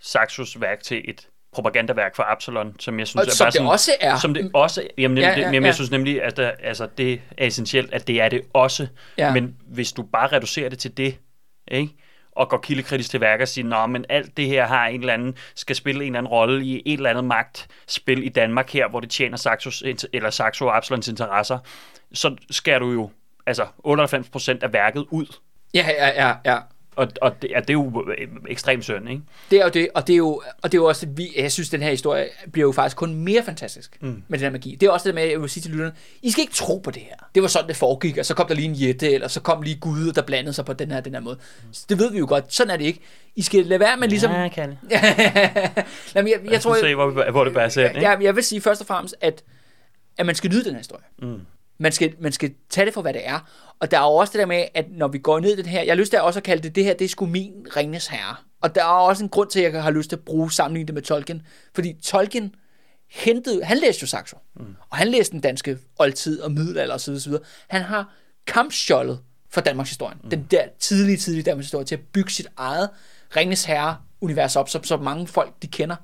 Saxos 0.00 0.60
værk 0.60 0.82
til 0.82 1.02
et 1.04 1.28
propagandaværk 1.52 2.16
for 2.16 2.22
Absalon, 2.22 2.76
som 2.78 2.98
jeg 2.98 3.06
synes 3.06 3.26
Og 3.26 3.32
som 3.32 3.50
det 3.52 3.70
også 3.70 3.92
er. 4.00 4.18
Som 4.18 4.34
det 4.34 4.50
også, 4.54 4.86
jamen, 4.98 5.18
Ja, 5.18 5.24
ja, 5.24 5.30
ja, 5.30 5.38
ja, 5.38 5.44
jamen 5.44 5.62
ja. 5.62 5.66
jeg 5.66 5.74
synes 5.74 5.90
nemlig, 5.90 6.22
at 6.22 6.36
der, 6.36 6.50
altså, 6.62 6.88
det 6.98 7.12
er 7.12 7.46
essentielt, 7.46 7.94
at 7.94 8.06
det 8.06 8.20
er 8.20 8.28
det 8.28 8.42
også. 8.52 8.86
Ja. 9.18 9.32
Men 9.32 9.56
hvis 9.66 9.92
du 9.92 10.02
bare 10.02 10.26
reducerer 10.26 10.68
det 10.68 10.78
til 10.78 10.96
det, 10.96 11.18
ikke? 11.68 11.92
og 12.36 12.48
går 12.48 12.58
kildekritisk 12.58 13.10
til 13.10 13.20
værk 13.20 13.40
og 13.40 13.48
siger, 13.48 13.66
Nå, 13.66 13.86
men 13.86 14.04
alt 14.08 14.36
det 14.36 14.46
her 14.46 14.66
har 14.66 14.86
en 14.86 15.00
eller 15.00 15.14
anden, 15.14 15.36
skal 15.54 15.76
spille 15.76 16.00
en 16.00 16.06
eller 16.06 16.18
anden 16.18 16.30
rolle 16.30 16.64
i 16.64 16.82
et 16.86 16.92
eller 16.92 17.10
andet 17.10 17.24
magtspil 17.24 18.26
i 18.26 18.28
Danmark 18.28 18.70
her, 18.70 18.88
hvor 18.88 19.00
det 19.00 19.10
tjener 19.10 19.36
Saxos, 19.36 19.82
eller 20.12 20.30
Saxo 20.30 20.66
og 20.66 20.76
Absalons 20.76 21.08
interesser, 21.08 21.58
så 22.14 22.36
skal 22.50 22.80
du 22.80 22.92
jo 22.92 23.10
altså 23.46 23.64
98% 23.86 24.58
af 24.62 24.72
værket 24.72 25.06
ud. 25.10 25.26
ja, 25.74 25.86
ja, 25.98 26.26
ja, 26.26 26.34
ja. 26.44 26.58
Og, 26.96 27.08
og 27.20 27.42
det, 27.42 27.50
ja, 27.50 27.60
det 27.60 27.70
er 27.70 27.74
jo 27.74 28.06
øh, 28.18 28.28
ekstremt 28.48 28.84
synd, 28.84 29.10
ikke? 29.10 29.22
Det 29.50 29.60
er 29.60 29.64
jo 29.64 29.70
det, 29.70 29.88
og 29.94 30.06
det 30.06 30.12
er 30.12 30.16
jo, 30.16 30.26
og 30.62 30.72
det 30.72 30.74
er 30.74 30.82
jo 30.82 30.84
også, 30.84 31.06
vi, 31.16 31.28
jeg 31.36 31.52
synes, 31.52 31.70
den 31.70 31.82
her 31.82 31.90
historie 31.90 32.26
bliver 32.52 32.68
jo 32.68 32.72
faktisk 32.72 32.96
kun 32.96 33.14
mere 33.14 33.42
fantastisk 33.44 33.98
mm. 34.00 34.22
med 34.28 34.38
den 34.38 34.44
her 34.44 34.50
magi. 34.50 34.76
Det 34.80 34.86
er 34.86 34.90
også 34.90 35.08
det 35.08 35.14
med, 35.14 35.22
at 35.22 35.30
jeg 35.30 35.40
vil 35.40 35.50
sige 35.50 35.62
til 35.62 35.70
lytterne, 35.70 35.92
I 36.22 36.30
skal 36.30 36.42
ikke 36.42 36.54
tro 36.54 36.78
på 36.78 36.90
det 36.90 37.02
her. 37.02 37.14
Det 37.34 37.42
var 37.42 37.48
sådan, 37.48 37.68
det 37.68 37.76
foregik, 37.76 38.18
og 38.18 38.26
så 38.26 38.34
kom 38.34 38.46
der 38.48 38.54
lige 38.54 38.68
en 38.68 38.74
jætte, 38.74 39.12
eller 39.12 39.28
så 39.28 39.40
kom 39.40 39.62
lige 39.62 39.76
Gud, 39.76 40.12
der 40.12 40.22
blandede 40.22 40.52
sig 40.52 40.64
på 40.64 40.72
den 40.72 40.90
her, 40.90 41.00
den 41.00 41.14
her 41.14 41.20
måde. 41.20 41.38
Så 41.72 41.86
det 41.88 41.98
ved 41.98 42.12
vi 42.12 42.18
jo 42.18 42.26
godt, 42.28 42.54
sådan 42.54 42.70
er 42.70 42.76
det 42.76 42.84
ikke. 42.84 43.00
I 43.36 43.42
skal 43.42 43.66
lade 43.66 43.80
være 43.80 43.96
med 43.96 44.08
ligesom... 44.08 44.32
Ja, 44.32 44.48
kan 44.48 44.68
det. 44.70 44.78
Jamen, 46.14 46.32
jeg, 46.32 46.40
jeg, 46.44 46.52
jeg 46.52 46.60
tror, 46.60 46.74
se, 46.74 46.86
jeg, 46.86 46.94
hvor, 46.94 47.10
vi- 47.10 47.30
hvor 47.30 47.44
det 47.44 47.54
bærer 47.54 47.68
sig 47.68 47.84
ikke? 47.88 48.00
jeg, 48.10 48.18
jeg 48.22 48.36
vil 48.36 48.44
sige 48.44 48.60
først 48.60 48.80
og 48.80 48.86
fremmest, 48.86 49.14
at, 49.20 49.42
at 50.18 50.26
man 50.26 50.34
skal 50.34 50.50
nyde 50.50 50.64
den 50.64 50.70
her 50.72 50.78
historie. 50.78 51.04
Mm. 51.22 51.40
Man 51.82 51.92
skal, 51.92 52.14
man 52.20 52.32
skal 52.32 52.54
tage 52.70 52.84
det 52.84 52.94
for, 52.94 53.02
hvad 53.02 53.12
det 53.12 53.28
er. 53.28 53.50
Og 53.80 53.90
der 53.90 53.98
er 53.98 54.02
jo 54.02 54.14
også 54.14 54.32
det 54.32 54.38
der 54.38 54.46
med, 54.46 54.64
at 54.74 54.86
når 54.90 55.08
vi 55.08 55.18
går 55.18 55.40
ned 55.40 55.52
i 55.52 55.56
den 55.56 55.66
her, 55.66 55.82
jeg 55.82 55.90
har 55.92 55.96
lyst 55.96 56.10
til 56.10 56.16
at 56.16 56.22
også 56.22 56.38
at 56.38 56.42
kalde 56.42 56.62
det, 56.62 56.74
det 56.74 56.84
her, 56.84 56.94
det 56.94 57.04
er 57.04 57.08
sgu 57.08 57.26
min 57.26 57.66
Ringnes 57.76 58.06
Herre. 58.06 58.36
Og 58.60 58.74
der 58.74 58.80
er 58.80 58.86
også 58.86 59.24
en 59.24 59.28
grund 59.28 59.50
til, 59.50 59.60
at 59.60 59.74
jeg 59.74 59.82
har 59.82 59.90
lyst 59.90 60.08
til 60.08 60.16
at 60.16 60.24
bruge 60.24 60.52
sammenligning 60.52 60.88
det 60.88 60.94
med 60.94 61.02
Tolkien. 61.02 61.42
Fordi 61.74 61.92
Tolkien 62.02 62.54
hentede, 63.10 63.64
han 63.64 63.78
læste 63.78 64.02
jo 64.02 64.06
Saxo. 64.06 64.36
Mm. 64.56 64.76
Og 64.90 64.96
han 64.96 65.08
læste 65.08 65.32
den 65.32 65.40
danske 65.40 65.78
oldtid 65.98 66.40
og 66.40 66.52
middelalder 66.52 66.94
osv. 66.94 67.14
osv. 67.14 67.32
Han 67.68 67.82
har 67.82 68.14
kampstjålet 68.46 69.20
for 69.50 69.60
Danmarks 69.60 69.90
historie. 69.90 70.16
Mm. 70.22 70.30
Den 70.30 70.46
der 70.50 70.64
tidlige, 70.78 71.16
tidlige 71.16 71.42
Danmarks 71.42 71.66
historie 71.66 71.84
til 71.84 71.94
at 71.94 72.02
bygge 72.12 72.30
sit 72.30 72.46
eget 72.56 72.90
Ringnes 73.36 73.64
Herre-univers 73.64 74.56
op, 74.56 74.68
som 74.68 74.84
så 74.84 74.96
mange 74.96 75.26
folk 75.26 75.62
de 75.62 75.66
kender. 75.66 75.96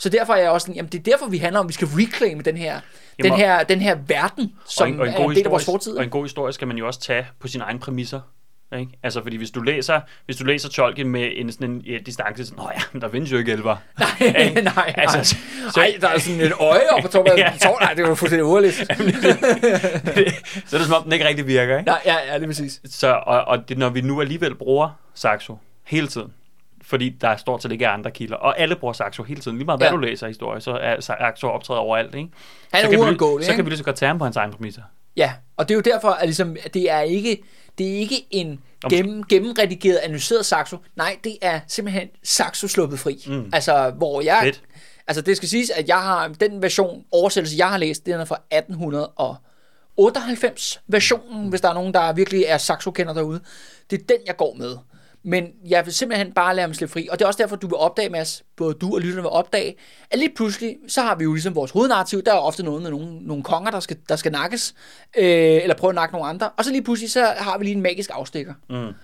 Så 0.00 0.08
derfor 0.08 0.32
er 0.34 0.40
jeg 0.40 0.50
også 0.50 0.64
sådan, 0.64 0.74
jamen 0.74 0.92
det 0.92 0.98
er 0.98 1.02
derfor, 1.02 1.26
vi 1.26 1.38
handler 1.38 1.60
om, 1.60 1.68
vi 1.68 1.72
skal 1.72 1.88
reclaime 1.88 2.42
den 2.42 2.56
her, 2.56 2.80
den 3.16 3.24
Jamen, 3.26 3.38
her, 3.38 3.62
den 3.62 3.80
her 3.80 3.96
verden, 4.06 4.52
som 4.68 4.84
og 4.84 4.88
en, 4.94 5.00
og 5.00 5.06
en 5.08 5.12
er 5.14 5.16
god 5.16 5.30
en 5.30 5.36
del 5.36 5.44
af 5.44 5.50
vores 5.50 5.62
historie, 5.62 5.74
fortid. 5.78 5.96
og 5.96 6.04
en 6.04 6.10
god 6.10 6.24
historie 6.24 6.52
skal 6.52 6.68
man 6.68 6.76
jo 6.78 6.86
også 6.86 7.00
tage 7.00 7.26
på 7.40 7.48
sine 7.48 7.64
egne 7.64 7.78
præmisser. 7.78 8.20
Ikke? 8.78 8.92
Altså, 9.02 9.22
fordi 9.22 9.36
hvis 9.36 9.50
du 9.50 9.60
læser, 9.60 10.00
hvis 10.24 10.36
du 10.36 10.44
læser 10.44 10.68
Tolkien 10.68 11.08
med 11.08 11.28
en 11.36 11.52
sådan 11.52 11.70
en 11.70 11.80
ja, 11.80 11.98
distance, 12.06 12.46
så, 12.46 12.54
nå 12.56 12.70
ja, 12.76 12.80
men 12.92 13.02
der 13.02 13.08
findes 13.10 13.32
jo 13.32 13.38
ikke 13.38 13.52
elver. 13.52 13.76
Nej, 13.98 14.52
nej, 14.52 14.62
nej. 14.62 14.94
Altså, 14.96 15.36
så- 15.70 15.80
Ej, 15.80 15.94
der 16.00 16.08
er 16.08 16.18
sådan 16.18 16.40
et 16.40 16.52
øje 16.60 16.80
op 16.90 17.02
på 17.02 17.08
toppen 17.08 17.32
Ja. 17.38 17.52
ja. 17.64 17.70
Nej, 17.80 17.94
det 17.94 18.04
var 18.04 18.14
fuldstændig 18.14 18.44
ureligt. 18.44 18.74
så 20.66 20.76
er 20.76 20.78
det 20.78 20.86
som 20.86 20.94
om, 20.94 21.02
den 21.02 21.12
ikke 21.12 21.28
rigtig 21.28 21.46
virker. 21.46 21.78
Ikke? 21.78 21.90
Nej, 21.90 22.00
ja, 22.06 22.14
ja, 22.14 22.38
er 22.42 22.46
præcis. 22.46 22.80
Så, 22.84 23.22
og, 23.26 23.44
og 23.44 23.68
det, 23.68 23.78
når 23.78 23.88
vi 23.88 24.00
nu 24.00 24.20
alligevel 24.20 24.54
bruger 24.54 25.00
Saxo 25.14 25.58
hele 25.84 26.06
tiden, 26.08 26.32
fordi 26.90 27.08
der 27.08 27.36
stort 27.36 27.62
set 27.62 27.72
ikke 27.72 27.84
er 27.84 27.90
andre 27.90 28.10
kilder, 28.10 28.36
og 28.36 28.60
alle 28.60 28.76
bruger 28.76 28.92
Saxo 28.92 29.22
hele 29.22 29.40
tiden, 29.40 29.56
lige 29.56 29.66
meget 29.66 29.80
hvad 29.80 29.88
Ja. 29.88 29.92
du 29.92 29.98
læser 29.98 30.28
historie, 30.28 30.60
så 30.60 30.78
er 30.80 31.00
Saxo 31.00 31.46
optræder 31.46 31.80
overalt. 31.80 32.14
Ikke? 32.14 32.28
Han 32.72 32.80
så 32.80 32.86
er 32.86 32.90
kan 32.90 33.00
vi, 33.38 33.44
så 33.44 33.54
kan 33.54 33.64
vi 33.64 33.70
lige 33.70 33.78
så 33.78 33.84
godt 33.84 33.96
tage 33.96 34.06
ham 34.06 34.18
på 34.18 34.24
hans 34.24 34.36
egen 34.36 34.52
præmisser. 34.52 34.82
Ja, 35.16 35.32
og 35.56 35.68
det 35.68 35.74
er 35.74 35.76
jo 35.76 35.82
derfor, 35.94 36.08
at 36.08 36.26
ligesom, 36.26 36.56
det 36.74 36.90
er 36.90 37.00
ikke, 37.00 37.42
det 37.78 37.88
er 37.88 37.94
ikke 37.98 38.26
en 38.30 38.60
gennem, 38.90 39.24
gennemredigeret, 39.24 39.96
analyseret 39.96 40.46
saxo. 40.46 40.76
Nej, 40.96 41.16
det 41.24 41.36
er 41.42 41.60
simpelthen 41.66 42.08
saxo 42.22 42.68
sluppet 42.68 42.98
fri. 42.98 43.24
Mm. 43.26 43.50
Altså, 43.52 43.90
hvor 43.90 44.20
jeg... 44.20 44.38
Fedt. 44.42 44.62
Altså, 45.06 45.22
det 45.22 45.36
skal 45.36 45.48
siges, 45.48 45.70
at 45.70 45.88
jeg 45.88 46.02
har 46.02 46.28
den 46.28 46.62
version, 46.62 47.04
oversættelse, 47.12 47.56
jeg 47.58 47.68
har 47.68 47.78
læst, 47.78 48.06
den 48.06 48.14
er 48.14 48.24
fra 48.24 48.40
1898 48.50 50.80
versionen, 50.86 51.48
hvis 51.48 51.60
der 51.60 51.68
er 51.68 51.74
nogen, 51.74 51.94
der 51.94 52.12
virkelig 52.12 52.44
er 52.46 52.58
saxo-kender 52.58 53.14
derude. 53.14 53.40
Det 53.90 54.00
er 54.00 54.04
den, 54.08 54.16
jeg 54.26 54.36
går 54.36 54.54
med. 54.54 54.76
Men 55.22 55.48
jeg 55.68 55.86
vil 55.86 55.94
simpelthen 55.94 56.32
bare 56.32 56.56
lade 56.56 56.66
ham 56.66 56.74
slippe 56.74 56.92
fri. 56.92 57.08
Og 57.10 57.18
det 57.18 57.24
er 57.24 57.26
også 57.26 57.42
derfor, 57.42 57.56
du 57.56 57.66
vil 57.66 57.76
opdage, 57.76 58.08
Mads, 58.08 58.42
både 58.56 58.74
du 58.74 58.94
og 58.94 59.00
lytterne 59.00 59.22
vil 59.22 59.30
opdage, 59.30 59.76
at 60.10 60.18
lige 60.18 60.32
pludselig, 60.36 60.76
så 60.88 61.02
har 61.02 61.14
vi 61.14 61.24
jo 61.24 61.32
ligesom 61.32 61.54
vores 61.54 61.70
hovednarrativ, 61.70 62.22
der 62.22 62.32
er 62.32 62.38
ofte 62.38 62.62
noget 62.62 62.82
med 62.82 62.90
nogle, 62.90 63.26
nogle 63.26 63.42
konger, 63.42 63.70
der 63.70 63.80
skal, 63.80 63.96
der 64.08 64.16
skal 64.16 64.32
nakkes, 64.32 64.74
øh, 65.16 65.24
eller 65.24 65.74
prøve 65.74 65.88
at 65.88 65.94
nakke 65.94 66.12
nogle 66.12 66.28
andre. 66.28 66.50
Og 66.56 66.64
så 66.64 66.70
lige 66.70 66.82
pludselig, 66.82 67.10
så 67.10 67.34
har 67.38 67.58
vi 67.58 67.64
lige 67.64 67.74
en 67.74 67.82
magisk 67.82 68.10
afstikker. 68.12 68.54
Mm. 68.70 68.94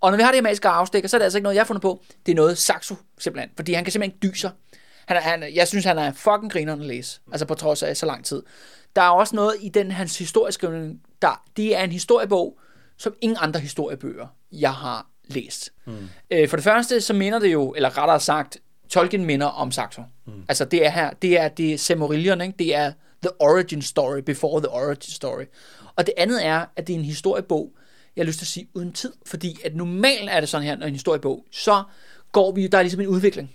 Og 0.00 0.10
når 0.10 0.16
vi 0.16 0.22
har 0.22 0.30
det 0.30 0.36
her 0.36 0.42
magiske 0.42 0.68
afstikker, 0.68 1.08
så 1.08 1.16
er 1.16 1.18
det 1.18 1.24
altså 1.24 1.38
ikke 1.38 1.42
noget, 1.42 1.54
jeg 1.54 1.62
har 1.62 1.66
fundet 1.66 1.82
på. 1.82 2.02
Det 2.26 2.32
er 2.32 2.36
noget 2.36 2.58
Saxo, 2.58 2.94
simpelthen. 3.18 3.50
Fordi 3.56 3.72
han 3.72 3.84
kan 3.84 3.92
simpelthen 3.92 4.18
ikke 4.22 4.34
dyse. 4.34 4.50
Han 5.06 5.16
er, 5.16 5.20
han, 5.20 5.54
jeg 5.54 5.68
synes, 5.68 5.84
han 5.84 5.98
er 5.98 6.12
fucking 6.12 6.52
grineren 6.52 6.80
at 6.80 6.86
læse. 6.86 7.20
Altså 7.32 7.46
på 7.46 7.54
trods 7.54 7.82
af 7.82 7.96
så 7.96 8.06
lang 8.06 8.24
tid. 8.24 8.42
Der 8.96 9.02
er 9.02 9.08
også 9.10 9.36
noget 9.36 9.54
i 9.60 9.68
den 9.68 9.90
hans 9.90 10.18
historieskrivning, 10.18 11.00
der, 11.22 11.42
det 11.56 11.76
er 11.76 11.82
en 11.82 11.92
historiebog, 11.92 12.58
som 12.96 13.14
ingen 13.20 13.38
andre 13.40 13.60
historiebøger, 13.60 14.26
jeg 14.52 14.74
har 14.74 15.06
læst. 15.34 15.72
Mm. 15.84 16.08
Øh, 16.30 16.48
for 16.48 16.56
det 16.56 16.64
første, 16.64 17.00
så 17.00 17.14
minder 17.14 17.38
det 17.38 17.52
jo, 17.52 17.70
eller 17.70 17.98
rettere 17.98 18.20
sagt, 18.20 18.58
Tolkien 18.88 19.24
minder 19.24 19.46
om 19.46 19.72
Saxo. 19.72 20.02
Mm. 20.26 20.32
Altså 20.48 20.64
det 20.64 20.86
er 20.86 20.90
her, 20.90 21.10
det 21.22 21.40
er, 21.40 21.48
det 21.48 21.80
Silmarillion, 21.80 22.40
ikke? 22.40 22.54
det 22.58 22.74
er 22.74 22.92
the 23.22 23.30
origin 23.40 23.82
story 23.82 24.18
before 24.18 24.60
the 24.60 24.70
origin 24.70 25.12
story. 25.12 25.44
Og 25.96 26.06
det 26.06 26.14
andet 26.16 26.46
er, 26.46 26.64
at 26.76 26.86
det 26.86 26.94
er 26.94 26.98
en 26.98 27.04
historiebog, 27.04 27.70
jeg 28.16 28.22
har 28.22 28.26
lyst 28.26 28.38
til 28.38 28.44
at 28.44 28.48
sige 28.48 28.68
uden 28.74 28.92
tid, 28.92 29.12
fordi 29.26 29.58
at 29.64 29.76
normalt 29.76 30.30
er 30.30 30.40
det 30.40 30.48
sådan 30.48 30.66
her, 30.66 30.76
når 30.76 30.86
en 30.86 30.92
historiebog, 30.92 31.44
så 31.52 31.82
går 32.32 32.52
vi, 32.52 32.66
der 32.66 32.78
er 32.78 32.82
ligesom 32.82 33.00
en 33.00 33.06
udvikling. 33.06 33.50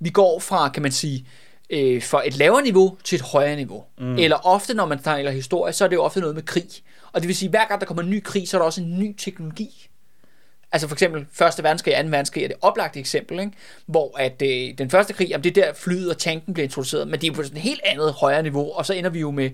Vi 0.00 0.10
går 0.10 0.38
fra, 0.38 0.68
kan 0.68 0.82
man 0.82 0.92
sige, 0.92 1.26
øh, 1.70 2.02
fra 2.02 2.26
et 2.26 2.36
lavere 2.36 2.62
niveau 2.62 2.96
til 3.04 3.16
et 3.16 3.22
højere 3.22 3.56
niveau. 3.56 3.84
Mm. 3.98 4.18
Eller 4.18 4.36
ofte, 4.46 4.74
når 4.74 4.86
man 4.86 5.02
taler 5.02 5.30
historie, 5.30 5.72
så 5.72 5.84
er 5.84 5.88
det 5.88 5.96
jo 5.96 6.02
ofte 6.02 6.20
noget 6.20 6.34
med 6.34 6.42
krig. 6.42 6.68
Og 7.12 7.20
det 7.20 7.28
vil 7.28 7.36
sige, 7.36 7.48
hver 7.48 7.68
gang 7.68 7.80
der 7.80 7.86
kommer 7.86 8.02
en 8.02 8.10
ny 8.10 8.22
krig, 8.22 8.48
så 8.48 8.56
er 8.56 8.58
der 8.58 8.66
også 8.66 8.80
en 8.80 8.98
ny 8.98 9.14
teknologi. 9.18 9.88
Altså 10.76 10.88
for 10.88 10.94
eksempel 10.94 11.26
Første 11.32 11.62
verdenskrig 11.62 11.98
og 11.98 12.04
2. 12.04 12.10
verdenskrig 12.10 12.44
er 12.44 12.48
det 12.48 12.56
oplagte 12.60 13.00
eksempel, 13.00 13.40
ikke? 13.40 13.52
hvor 13.86 14.18
at 14.18 14.42
øh, 14.42 14.78
den 14.78 14.90
første 14.90 15.12
krig, 15.12 15.28
jamen 15.28 15.44
det 15.44 15.58
er 15.58 15.64
der 15.64 15.72
flyet 15.74 16.10
og 16.10 16.18
tanken 16.18 16.54
bliver 16.54 16.64
introduceret, 16.64 17.08
men 17.08 17.20
det 17.20 17.26
er 17.26 17.32
på 17.32 17.42
sådan 17.42 17.56
et 17.56 17.62
helt 17.62 17.80
andet 17.84 18.12
højere 18.12 18.42
niveau, 18.42 18.72
og 18.72 18.86
så 18.86 18.92
ender 18.92 19.10
vi 19.10 19.20
jo 19.20 19.30
med, 19.30 19.50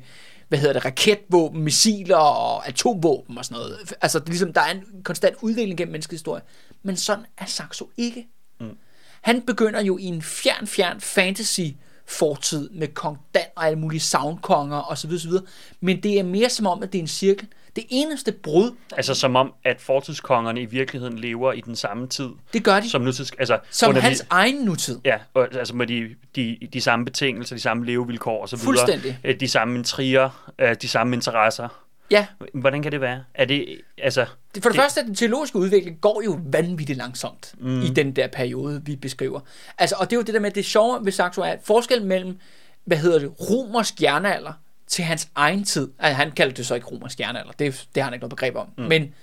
hvad 0.49 0.59
hedder 0.59 0.73
det, 0.73 0.85
raketvåben, 0.85 1.63
missiler 1.63 2.17
og 2.17 2.69
atomvåben 2.69 3.39
og 3.39 3.45
sådan 3.45 3.55
noget. 3.55 3.95
Altså 4.01 4.19
det 4.19 4.25
er 4.25 4.31
ligesom, 4.31 4.53
der 4.53 4.61
er 4.61 4.71
en 4.71 5.03
konstant 5.05 5.37
udvikling 5.41 5.79
gennem 5.79 5.93
menneskets 5.93 6.21
historie. 6.21 6.43
Men 6.83 6.97
sådan 6.97 7.25
er 7.39 7.47
Saxo 7.47 7.91
ikke. 7.97 8.27
Mm. 8.61 8.77
Han 9.21 9.43
begynder 9.43 9.83
jo 9.83 9.99
i 9.99 10.05
en 10.05 10.23
fjern, 10.23 10.67
fjern 10.67 11.01
fantasy 11.01 11.61
fortid 12.07 12.71
med 12.71 12.89
kong 12.89 13.19
Dan 13.35 13.43
og 13.57 13.67
alle 13.67 13.79
mulige 13.79 14.01
soundkonger 14.01 14.79
og 14.79 14.99
så 14.99 15.07
videre, 15.07 15.21
så 15.21 15.29
videre. 15.29 15.45
Men 15.81 16.03
det 16.03 16.19
er 16.19 16.23
mere 16.23 16.51
som 16.51 16.67
om, 16.67 16.83
at 16.83 16.93
det 16.93 16.99
er 16.99 17.03
en 17.03 17.09
cirkel. 17.09 17.49
Det 17.77 17.85
eneste 17.89 18.33
brud, 18.33 18.71
der, 18.91 18.97
Altså 18.97 19.15
som 19.15 19.37
om, 19.37 19.53
at 19.65 19.81
fortidskongerne 19.81 20.63
i 20.63 20.65
virkeligheden 20.65 21.19
lever 21.19 21.53
i 21.53 21.61
den 21.61 21.77
samme 21.77 22.07
tid, 22.09 22.29
det 22.53 22.65
gør 22.65 22.81
de, 22.81 22.91
som, 22.91 23.03
nutids, 23.03 23.31
altså, 23.39 23.59
som 23.71 23.89
under 23.89 24.01
hans 24.01 24.21
de, 24.21 24.27
egen 24.31 24.57
nutid. 24.57 24.99
Ja, 25.05 25.19
og, 25.35 25.49
altså 25.55 25.75
med 25.77 25.87
de, 25.87 26.09
de, 26.37 26.59
de 26.73 26.81
samme 26.81 27.05
betingelser, 27.05 27.57
de 27.57 27.63
samme 27.63 27.87
levevilkår 27.87 28.47
videre. 28.47 28.65
Fuldstændig. 28.65 29.19
Øh, 29.25 29.41
De 29.41 29.49
samme 29.49 29.79
intriger, 29.79 30.53
øh, 30.59 30.77
de 30.83 30.89
samme 30.89 31.17
interesser. 31.17 31.69
Ja, 32.11 32.27
Hvordan 32.55 32.83
kan 32.83 32.93
det 32.93 33.01
være? 33.01 33.25
Er 33.35 33.45
det, 33.45 33.81
altså... 33.99 34.27
det, 34.55 34.63
for 34.63 34.71
det, 34.71 34.77
det 34.77 34.83
første, 34.83 35.03
den 35.03 35.15
teologiske 35.15 35.57
udvikling 35.57 36.01
går 36.01 36.23
jo 36.25 36.41
vanvittigt 36.45 36.97
langsomt 36.97 37.55
mm. 37.59 37.83
i 37.83 37.89
den 37.89 38.17
der 38.17 38.27
periode, 38.27 38.83
vi 38.85 38.97
beskriver. 38.97 39.41
Altså, 39.79 39.97
og 39.99 40.11
det 40.11 40.17
er 40.17 40.21
jo 40.21 40.23
det 40.23 40.35
der 40.35 40.41
med, 40.41 40.51
det 40.51 40.65
sjove 40.65 41.05
ved 41.05 41.13
Saxo 41.13 41.41
er, 41.41 41.47
at 41.47 41.61
forskellen 41.65 42.09
mellem, 42.09 42.39
hvad 42.85 42.97
hedder 42.97 43.19
det, 43.19 43.33
romersk 43.41 44.03
jernalder 44.03 44.53
til 44.93 45.05
hans 45.05 45.29
egen 45.35 45.65
tid. 45.65 45.91
Altså, 45.99 46.15
han 46.15 46.31
kaldte 46.31 46.57
det 46.57 46.67
så 46.67 46.75
ikke 46.75 46.87
romersk 46.87 47.21
jernalder, 47.21 47.53
det, 47.53 47.89
det 47.95 48.03
har 48.03 48.11
han 48.11 48.15
ikke 48.15 48.23
noget 48.23 48.31
begreb 48.31 48.57
om. 48.57 48.69
Mm. 48.79 48.85
Men, 48.85 49.15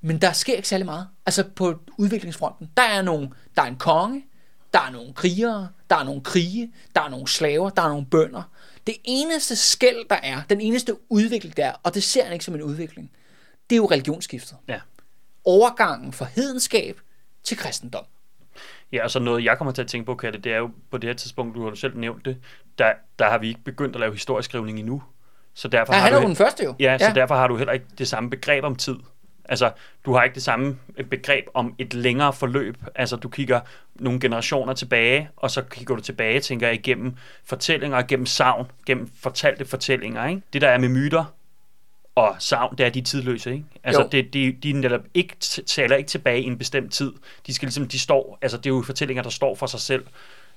men 0.00 0.20
der 0.20 0.32
sker 0.32 0.54
ikke 0.56 0.68
særlig 0.68 0.86
meget. 0.86 1.08
Altså 1.26 1.44
på 1.56 1.80
udviklingsfronten. 1.98 2.70
Der 2.76 2.82
er, 2.82 3.02
nogle, 3.02 3.30
der 3.56 3.62
er 3.62 3.66
en 3.66 3.76
konge, 3.76 4.24
der 4.72 4.80
er 4.80 4.90
nogle 4.90 5.14
krigere, 5.14 5.68
der 5.90 5.96
er 5.96 6.04
nogle 6.04 6.20
krige, 6.20 6.72
der 6.94 7.00
er 7.00 7.08
nogle 7.08 7.28
slaver, 7.28 7.70
der 7.70 7.82
er 7.82 7.88
nogle 7.88 8.06
bønder. 8.06 8.42
Det 8.86 8.96
eneste 9.04 9.56
skæld, 9.56 10.08
der 10.10 10.16
er, 10.22 10.42
den 10.50 10.60
eneste 10.60 10.96
udvikling, 11.08 11.56
der 11.56 11.66
er, 11.66 11.72
og 11.82 11.94
det 11.94 12.02
ser 12.02 12.24
han 12.24 12.32
ikke 12.32 12.44
som 12.44 12.54
en 12.54 12.62
udvikling, 12.62 13.10
det 13.70 13.76
er 13.76 13.78
jo 13.78 13.86
religionsskiftet. 13.86 14.56
Ja. 14.68 14.80
Overgangen 15.44 16.12
fra 16.12 16.26
hedenskab 16.34 17.00
til 17.42 17.56
kristendom. 17.56 18.04
Ja, 18.94 19.04
og 19.04 19.10
så 19.10 19.18
noget, 19.18 19.44
jeg 19.44 19.58
kommer 19.58 19.72
til 19.72 19.82
at 19.82 19.88
tænke 19.88 20.06
på, 20.06 20.14
Katte, 20.14 20.38
det 20.38 20.52
er 20.52 20.58
jo 20.58 20.70
på 20.90 20.98
det 20.98 21.08
her 21.08 21.14
tidspunkt, 21.14 21.54
du 21.54 21.68
har 21.68 21.74
selv 21.74 21.96
nævnt 21.96 22.24
det, 22.24 22.36
der, 22.78 22.92
der 23.18 23.30
har 23.30 23.38
vi 23.38 23.48
ikke 23.48 23.64
begyndt 23.64 23.96
at 23.96 24.00
lave 24.00 24.12
historieskrivning 24.12 24.78
endnu. 24.78 25.02
Så 25.54 25.68
derfor 25.68 25.92
Ja, 25.92 25.98
har 25.98 26.04
han 26.04 26.12
du 26.12 26.18
er 26.18 26.22
jo 26.22 26.28
den 26.28 26.36
første 26.36 26.64
jo. 26.64 26.74
Ja, 26.80 26.98
så 26.98 27.12
derfor 27.14 27.34
har 27.34 27.48
du 27.48 27.56
heller 27.56 27.72
ikke 27.72 27.86
det 27.98 28.08
samme 28.08 28.30
begreb 28.30 28.64
om 28.64 28.76
tid. 28.76 28.96
Altså, 29.44 29.70
du 30.04 30.12
har 30.14 30.24
ikke 30.24 30.34
det 30.34 30.42
samme 30.42 30.78
begreb 31.10 31.44
om 31.54 31.74
et 31.78 31.94
længere 31.94 32.32
forløb. 32.32 32.76
Altså, 32.94 33.16
du 33.16 33.28
kigger 33.28 33.60
nogle 33.94 34.20
generationer 34.20 34.72
tilbage, 34.72 35.28
og 35.36 35.50
så 35.50 35.62
kigger 35.62 35.94
du 35.94 36.00
tilbage, 36.00 36.40
tænker 36.40 36.66
jeg, 36.66 36.74
igennem 36.74 37.14
fortællinger, 37.44 38.02
gennem 38.02 38.26
savn, 38.26 38.70
gennem 38.86 39.10
fortalte 39.22 39.64
fortællinger. 39.64 40.26
Ikke? 40.26 40.42
Det, 40.52 40.62
der 40.62 40.68
er 40.68 40.78
med 40.78 40.88
myter 40.88 41.24
og 42.14 42.36
savn, 42.38 42.78
det 42.78 42.86
er 42.86 42.90
de 42.90 43.00
tidløse. 43.00 43.52
Ikke? 43.52 43.64
Altså, 43.84 44.02
Jo. 44.02 44.08
det, 44.12 44.34
de, 44.34 44.52
de 44.62 44.72
netop 44.72 45.00
ikke, 45.14 45.36
taler 45.66 45.96
ikke 45.96 46.08
tilbage 46.08 46.42
i 46.42 46.46
en 46.46 46.58
bestemt 46.58 46.92
tid. 46.92 47.12
De 47.46 47.54
skal 47.54 47.66
ligesom, 47.66 47.88
de 47.88 47.98
står, 47.98 48.38
altså, 48.42 48.56
det 48.56 48.66
er 48.66 48.70
jo 48.70 48.82
fortællinger, 48.82 49.22
der 49.22 49.30
står 49.30 49.54
for 49.54 49.66
sig 49.66 49.80
selv 49.80 50.04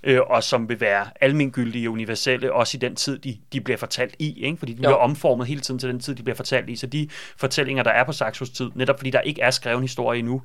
øh, 0.04 0.20
og 0.22 0.44
som 0.44 0.70
vil 0.70 0.80
være 0.80 1.08
almengyldige 1.22 1.90
og 1.90 1.92
universelle, 1.92 2.54
også 2.54 2.78
i 2.78 2.80
den 2.80 2.96
tid, 2.96 3.20
de, 3.20 3.38
de 3.54 3.62
bliver 3.62 3.78
fortalt 3.78 4.16
i, 4.20 4.44
ikke? 4.44 4.58
fordi 4.58 4.72
de 4.72 4.78
bliver 4.78 4.94
omformet 4.94 5.48
hele 5.48 5.62
tiden 5.62 5.80
til 5.80 5.90
den 5.90 6.00
tid, 6.00 6.16
de 6.16 6.24
bliver 6.24 6.36
fortalt 6.36 6.70
i. 6.70 6.76
Så 6.76 6.88
de 6.88 7.10
fortællinger, 7.38 7.84
der 7.84 7.92
er 7.92 8.04
på 8.04 8.12
Saxos 8.12 8.50
tid, 8.50 8.72
netop 8.76 9.00
fordi 9.00 9.10
der 9.10 9.22
ikke 9.22 9.42
er 9.42 9.52
skrevet 9.52 9.82
historie 9.82 10.20
endnu, 10.20 10.42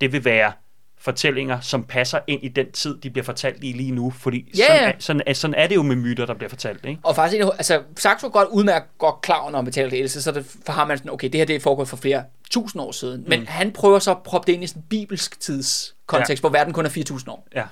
det 0.00 0.12
vil 0.12 0.24
være 0.24 0.52
fortællinger, 0.98 1.60
som 1.60 1.84
passer 1.84 2.18
ind 2.26 2.42
i 2.44 2.48
den 2.48 2.72
tid, 2.72 2.98
de 3.02 3.10
bliver 3.10 3.24
fortalt 3.24 3.64
i 3.64 3.72
lige 3.72 3.90
nu, 3.92 4.10
fordi 4.10 4.52
Ja, 4.58 4.64
sådan, 4.66 4.88
er, 4.88 4.92
sådan, 4.98 5.22
er, 5.26 5.32
sådan 5.32 5.54
er 5.54 5.66
det 5.66 5.74
jo 5.74 5.82
med 5.82 5.96
myter, 5.96 6.26
der 6.26 6.34
bliver 6.34 6.48
fortalt. 6.48 6.84
Ikke? 6.84 7.00
Og 7.02 7.14
faktisk, 7.16 7.42
altså, 7.58 7.82
Saxo 7.96 8.28
godt 8.28 8.48
udmærket 8.52 8.88
godt 8.98 9.20
klar, 9.22 9.38
over, 9.38 9.50
når 9.50 9.58
man 9.58 9.64
betaler 9.64 9.90
det 9.90 9.98
ældste, 9.98 10.22
så 10.22 10.32
det, 10.32 10.56
for 10.66 10.72
har 10.72 10.84
man 10.86 10.98
sådan, 10.98 11.12
okay, 11.12 11.28
det 11.28 11.34
her 11.40 11.44
det 11.44 11.56
er 11.56 11.60
foregået 11.60 11.88
for 11.88 11.96
flere 11.96 12.24
tusind 12.50 12.82
år 12.82 12.92
siden. 12.92 13.24
Men 13.28 13.40
Mm. 13.40 13.46
han 13.48 13.72
prøver 13.72 13.98
så 13.98 14.10
at 14.10 14.18
proppe 14.24 14.46
det 14.46 14.52
ind 14.52 14.64
i 14.64 14.66
sådan 14.66 14.82
en 14.82 14.86
bibelsk 14.88 15.40
tidskontekst, 15.40 16.30
ja. 16.30 16.40
hvor 16.40 16.48
verden 16.50 16.72
kun 16.72 16.86
er 16.86 16.90
4.000 16.90 17.30
år. 17.30 17.48
Ja. 17.54 17.62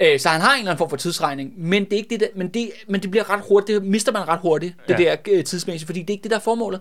Øh, 0.00 0.20
så 0.20 0.28
han 0.28 0.40
har 0.40 0.52
en 0.52 0.58
eller 0.58 0.70
anden 0.70 0.78
form 0.78 0.90
for 0.90 0.96
tidsregning, 0.96 1.52
men 1.56 1.84
det 1.84 1.92
er 1.92 1.96
ikke 1.96 2.10
det, 2.10 2.20
der, 2.20 2.26
men 2.36 2.48
det, 2.48 2.70
men 2.88 3.02
det 3.02 3.10
bliver 3.10 3.30
ret 3.30 3.40
hurtigt, 3.48 3.80
det 3.80 3.88
mister 3.90 4.12
man 4.12 4.28
ret 4.28 4.40
hurtigt, 4.40 4.74
det 4.88 5.00
Ja. 5.00 5.04
der 5.04 5.16
øh, 5.30 5.44
tidsmæssigt, 5.44 5.86
fordi 5.86 6.00
det 6.00 6.10
er 6.10 6.14
ikke 6.14 6.22
det, 6.22 6.30
der 6.30 6.36
er 6.36 6.40
formålet. 6.40 6.80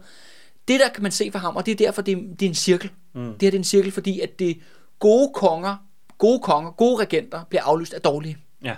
Det 0.67 0.79
der 0.79 0.89
kan 0.89 1.03
man 1.03 1.11
se 1.11 1.29
for 1.31 1.39
ham, 1.39 1.55
og 1.55 1.65
det 1.65 1.71
er 1.71 1.75
derfor, 1.75 2.01
det 2.01 2.11
er, 2.11 2.17
det 2.39 2.41
er 2.45 2.49
en 2.49 2.55
cirkel. 2.55 2.89
Mm. 3.15 3.21
Det 3.21 3.31
her 3.41 3.51
det 3.51 3.53
er 3.53 3.57
en 3.59 3.63
cirkel, 3.63 3.91
fordi 3.91 4.19
at 4.19 4.39
det 4.39 4.57
gode 4.99 5.31
konger, 5.33 5.75
gode 6.17 6.39
konger, 6.39 6.71
gode 6.71 7.01
regenter 7.01 7.43
bliver 7.49 7.63
aflyst 7.63 7.93
af 7.93 8.01
dårlige. 8.01 8.37
Ja. 8.63 8.75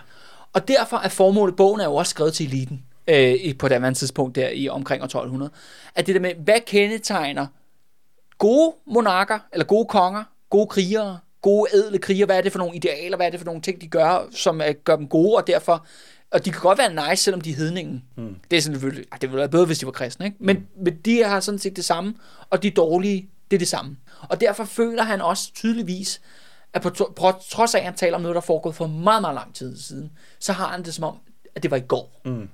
Og 0.54 0.67
derfor 0.67 0.97
er 0.97 1.10
formålet, 1.10 1.56
bogen 1.56 1.82
er 1.82 1.86
jo 1.86 1.95
også 1.95 2.10
skrevet 2.10 2.34
til 2.34 2.47
eliten, 2.47 2.84
øh, 3.08 3.58
på 3.58 3.67
det 3.67 3.75
andet 3.75 3.97
tidspunkt 3.97 4.36
der 4.36 4.49
i 4.49 4.69
omkring 4.69 5.02
år 5.02 5.06
1200, 5.06 5.52
at 5.95 6.08
det 6.08 6.15
der 6.15 6.21
med, 6.21 6.34
hvad 6.36 6.60
kendetegner 6.67 7.47
gode 8.38 8.75
monarker, 8.88 9.39
eller 9.54 9.65
gode 9.65 9.86
konger, 9.86 10.23
gode 10.49 10.67
krigere, 10.67 11.19
gode 11.41 11.69
ædle 11.73 11.97
krigere, 11.97 12.25
hvad 12.25 12.38
er 12.38 12.41
det 12.41 12.52
for 12.52 12.60
nogle 12.60 12.75
idealer, 12.75 13.17
hvad 13.17 13.25
er 13.25 13.30
det 13.30 13.39
for 13.39 13.45
nogle 13.45 13.62
ting, 13.62 13.82
de 13.82 13.88
gør, 13.88 14.28
som 14.32 14.62
øh, 14.62 14.75
gør 14.84 14.95
dem 14.95 15.08
gode, 15.08 15.36
og 15.36 15.47
derfor, 15.47 15.86
og 16.32 16.45
de 16.45 16.52
kan 16.52 16.62
godt 16.62 16.78
være 16.78 17.10
nice, 17.10 17.23
selvom 17.23 17.41
de 17.41 17.52
er 17.52 17.56
hedningen. 17.56 18.04
Mm. 18.17 18.36
Det 18.52 18.58
er 18.58 18.62
sådan 18.62 18.75
selvfølgelig, 18.75 19.06
ah, 19.12 19.21
det 19.21 19.30
ville 19.30 19.39
være 19.39 19.49
bedre, 19.49 19.65
hvis 19.65 19.80
de 19.80 19.86
var 19.86 19.91
kristne, 19.91 20.25
ikke? 20.25 20.38
Men, 20.39 20.67
men 20.84 20.97
de 21.06 21.23
har 21.23 21.39
sådan 21.39 21.60
set 21.60 21.75
det 21.75 21.86
samme, 21.86 22.13
og 22.49 22.63
de 22.63 22.69
dårlige, 22.69 23.30
det 23.52 23.58
er 23.58 23.60
det 23.60 23.67
samme. 23.67 23.97
Og 24.30 24.41
derfor 24.41 24.65
føler 24.65 25.04
han 25.04 25.21
også 25.21 25.54
tydeligvis, 25.54 26.21
at 26.74 26.82
på, 26.82 26.90
tro- 26.90 27.14
på 27.16 27.32
trods 27.50 27.76
af, 27.76 27.80
at 27.80 27.86
han 27.86 27.96
taler 27.96 28.16
om 28.16 28.22
noget, 28.22 28.36
der 28.36 28.42
er 28.42 28.46
foregået 28.46 28.76
for 28.76 28.88
meget, 28.88 29.22
meget 29.22 29.36
lang 29.36 29.56
tid 29.56 29.78
siden, 29.78 30.12
så 30.40 30.54
har 30.54 30.68
han 30.68 30.84
det 30.84 30.94
som 30.94 31.04
om, 31.04 31.18
at 31.56 31.64
det 31.64 31.72
var 31.72 31.78
i 31.78 31.84
går. 31.88 32.22
Mm. 32.26 32.50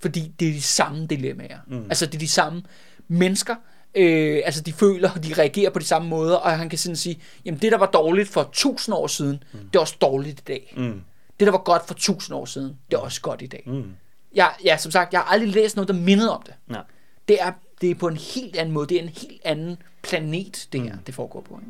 Fordi 0.00 0.32
det 0.40 0.48
er 0.48 0.52
de 0.52 0.62
samme 0.62 1.06
dilemmaer. 1.06 1.58
Mm. 1.66 1.84
Altså 1.84 2.06
det 2.06 2.14
er 2.14 2.18
de 2.18 2.28
samme 2.28 2.62
mennesker, 3.08 3.54
øh, 3.94 4.42
altså 4.44 4.60
de 4.60 4.72
føler, 4.72 5.14
de 5.14 5.34
reagerer 5.34 5.70
på 5.70 5.78
de 5.78 5.84
samme 5.84 6.08
måder, 6.08 6.36
og 6.36 6.58
han 6.58 6.68
kan 6.68 6.78
sådan 6.78 6.96
sige, 6.96 7.20
jamen 7.44 7.60
det, 7.60 7.72
der 7.72 7.78
var 7.78 7.86
dårligt 7.86 8.28
for 8.28 8.40
1000 8.40 8.96
år 8.96 9.06
siden, 9.06 9.42
mm. 9.52 9.58
det 9.58 9.76
er 9.76 9.80
også 9.80 9.96
dårligt 10.00 10.40
i 10.40 10.42
dag. 10.48 10.74
Mm. 10.76 11.02
Det, 11.40 11.46
der 11.46 11.50
var 11.50 11.62
godt 11.62 11.86
for 11.86 11.94
1000 11.94 12.36
år 12.36 12.44
siden, 12.44 12.76
det 12.90 12.96
er 12.96 13.00
også 13.00 13.20
godt 13.20 13.42
i 13.42 13.46
dag. 13.46 13.62
Mm. 13.66 13.92
Jeg, 14.34 14.52
ja, 14.64 14.76
som 14.76 14.92
sagt, 14.92 15.12
jeg 15.12 15.20
har 15.20 15.32
aldrig 15.32 15.48
læst 15.48 15.76
noget, 15.76 15.88
der 15.88 15.94
mindede 15.94 16.36
om 16.36 16.42
det. 16.42 16.54
Ja. 16.70 16.80
Det 17.28 17.42
er, 17.42 17.52
det 17.80 17.90
er 17.90 17.94
på 17.94 18.08
en 18.08 18.16
helt 18.16 18.56
anden 18.56 18.74
måde. 18.74 18.86
Det 18.86 18.98
er 18.98 19.02
en 19.02 19.08
helt 19.08 19.40
anden 19.44 19.76
planet, 20.02 20.68
det 20.72 20.80
her, 20.80 20.96
det 21.06 21.14
foregår 21.14 21.40
på. 21.40 21.60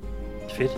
Ikke? 0.49 0.55
Fedt. 0.55 0.71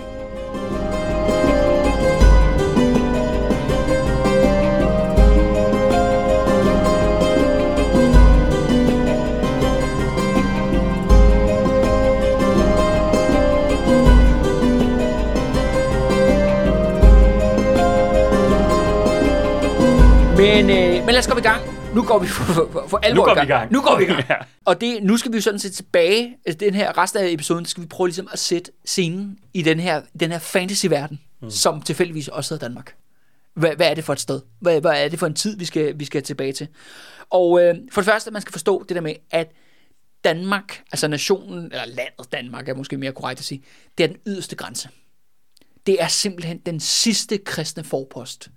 Men, 20.36 20.70
øh, 20.70 21.04
men 21.04 21.14
lad 21.14 21.18
os 21.18 21.26
komme 21.26 21.40
i 21.40 21.42
gang. 21.42 21.79
Nu 21.94 22.02
går 22.02 22.18
vi 22.18 22.26
for, 22.26 22.44
for, 22.44 22.86
for, 22.88 22.98
alvor 22.98 23.22
Nu 23.22 23.34
går 23.34 23.34
vi 23.34 23.46
i 23.46 23.46
gang. 23.46 23.72
Nu 23.72 23.80
går 23.80 23.98
vi 23.98 24.04
i 24.04 24.06
gang. 24.06 24.24
Ja. 24.30 24.36
Og 24.64 24.80
det, 24.80 25.02
nu 25.02 25.16
skal 25.16 25.32
vi 25.32 25.36
jo 25.36 25.42
sådan 25.42 25.58
set 25.58 25.72
tilbage, 25.72 26.36
altså 26.46 26.58
den 26.58 26.74
her 26.74 26.98
resten 26.98 27.22
af 27.22 27.28
episoden, 27.28 27.64
skal 27.64 27.82
vi 27.82 27.88
prøve 27.88 28.08
ligesom 28.08 28.28
at 28.32 28.38
sætte 28.38 28.72
scenen 28.84 29.38
i 29.54 29.62
den 29.62 29.80
her, 29.80 30.02
den 30.20 30.30
her 30.30 30.38
fantasy-verden, 30.38 31.20
mm. 31.42 31.50
som 31.50 31.82
tilfældigvis 31.82 32.28
også 32.28 32.54
hedder 32.54 32.68
Danmark. 32.68 32.94
Hvad, 33.54 33.76
hvad 33.76 33.90
er 33.90 33.94
det 33.94 34.04
for 34.04 34.12
et 34.12 34.20
sted? 34.20 34.40
Hvad, 34.60 34.80
hvad 34.80 35.04
er 35.04 35.08
det 35.08 35.18
for 35.18 35.26
en 35.26 35.34
tid, 35.34 35.56
vi 35.56 35.64
skal, 35.64 35.98
vi 35.98 36.04
skal 36.04 36.22
tilbage 36.22 36.52
til? 36.52 36.68
Og 37.30 37.62
øh, 37.62 37.74
for 37.92 38.00
det 38.00 38.10
første, 38.10 38.30
man 38.30 38.42
skal 38.42 38.52
forstå 38.52 38.84
det 38.88 38.94
der 38.94 39.02
med, 39.02 39.14
at 39.30 39.52
Danmark, 40.24 40.82
altså 40.92 41.08
nationen, 41.08 41.64
eller 41.64 41.86
landet 41.86 42.32
Danmark 42.32 42.68
er 42.68 42.74
måske 42.74 42.96
mere 42.96 43.12
korrekt 43.12 43.40
at 43.40 43.44
sige, 43.44 43.62
det 43.98 44.04
er 44.04 44.08
den 44.08 44.16
yderste 44.26 44.56
grænse. 44.56 44.88
Det 45.86 46.02
er 46.02 46.08
simpelthen 46.08 46.58
den 46.58 46.80
sidste 46.80 47.38
kristne 47.38 47.84
forpost. 47.84 48.50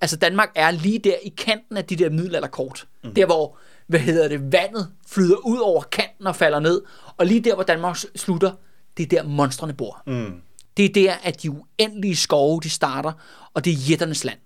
Altså 0.00 0.16
Danmark 0.16 0.50
er 0.54 0.70
lige 0.70 0.98
der 0.98 1.14
i 1.22 1.28
kanten 1.28 1.76
af 1.76 1.84
de 1.84 1.96
der 1.96 2.10
middelalderkort. 2.10 2.86
Mm. 3.04 3.14
Der 3.14 3.26
hvor, 3.26 3.58
hvad 3.86 4.00
hedder 4.00 4.28
det, 4.28 4.52
vandet 4.52 4.92
flyder 5.06 5.36
ud 5.36 5.58
over 5.58 5.82
kanten 5.82 6.26
og 6.26 6.36
falder 6.36 6.60
ned. 6.60 6.82
Og 7.16 7.26
lige 7.26 7.40
der 7.40 7.54
hvor 7.54 7.64
Danmark 7.64 7.96
slutter, 8.16 8.52
det 8.96 9.02
er 9.02 9.06
der 9.06 9.28
monstrene 9.28 9.72
bor. 9.72 10.02
Mm. 10.06 10.40
Det 10.76 10.84
er 10.84 10.92
der, 10.92 11.14
at 11.22 11.42
de 11.42 11.50
uendelige 11.50 12.16
skove, 12.16 12.60
de 12.60 12.70
starter, 12.70 13.12
og 13.54 13.64
det 13.64 13.70
er 13.70 13.76
jætternes 13.76 14.24
land 14.24 14.38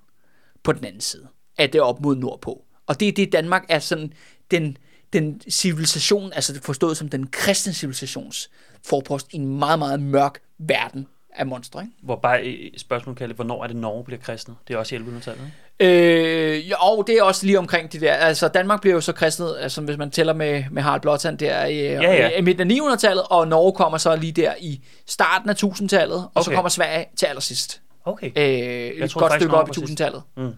på 0.63 0.73
den 0.73 0.85
anden 0.85 1.01
side. 1.01 1.27
At 1.59 1.73
det 1.73 1.79
er 1.79 1.83
op 1.83 2.01
mod 2.01 2.17
nordpå. 2.17 2.65
Og 2.87 3.01
det 3.01 3.09
er 3.09 3.13
det, 3.13 3.33
Danmark 3.33 3.65
er 3.69 3.79
sådan, 3.79 4.13
den, 4.51 4.77
den 5.13 5.41
civilisation, 5.51 6.33
altså 6.33 6.61
forstået 6.63 6.97
som 6.97 7.09
den 7.09 7.27
kristne 7.27 7.73
civilisations 7.73 8.51
forpost 8.87 9.27
i 9.33 9.37
en 9.37 9.59
meget, 9.59 9.79
meget 9.79 10.03
mørk 10.03 10.39
verden 10.59 11.07
af 11.35 11.47
monstre. 11.47 11.81
Ikke? 11.83 11.93
Hvor 12.03 12.17
bare 12.17 12.45
et 12.45 12.81
spørgsmål, 12.81 13.15
Kalle, 13.15 13.35
hvornår 13.35 13.63
er 13.63 13.67
det 13.67 13.77
Norge 13.77 14.05
bliver 14.05 14.21
kristnet? 14.21 14.57
Det 14.69 14.75
er 14.75 14.79
også 14.79 14.95
i 14.95 14.99
1100-tallet, 14.99 15.41
ikke? 15.45 15.53
Øh, 15.81 16.71
jo, 16.71 17.05
det 17.07 17.19
er 17.19 17.23
også 17.23 17.47
lige 17.47 17.59
omkring 17.59 17.93
det 17.93 18.01
der. 18.01 18.13
Altså, 18.13 18.49
Danmark 18.49 18.81
bliver 18.81 18.95
jo 18.95 19.01
så 19.01 19.13
kristnet, 19.13 19.57
altså, 19.61 19.81
hvis 19.81 19.97
man 19.97 20.11
tæller 20.11 20.33
med, 20.33 20.65
med 20.71 20.83
Harald 20.83 21.01
Blåtand 21.01 21.39
der 21.39 21.65
i, 21.65 21.81
ja, 21.81 22.03
ja. 22.03 22.13
ja. 22.15 22.29
i 22.29 22.41
midten 22.41 22.71
af 22.71 22.75
900-tallet, 22.75 23.25
og 23.31 23.49
Norge 23.49 23.73
kommer 23.73 23.99
så 23.99 24.17
lige 24.17 24.33
der 24.33 24.55
i 24.61 24.81
starten 25.07 25.51
af 25.51 25.65
1000-tallet, 25.65 26.17
og 26.17 26.31
okay. 26.35 26.45
så 26.45 26.51
kommer 26.55 26.69
Sverige 26.69 27.07
til 27.17 27.27
allersidst. 27.27 27.81
Okay. 28.05 28.31
Øh, 28.37 29.05
et 29.05 29.11
troede 29.11 29.29
godt 29.29 29.33
stykke 29.33 29.53
Norge 29.53 29.63
op 29.63 29.69
i 29.69 29.81
var 29.81 29.87
sidst. 29.87 30.01
1000-tallet. 30.01 30.23
Mm. 30.37 30.53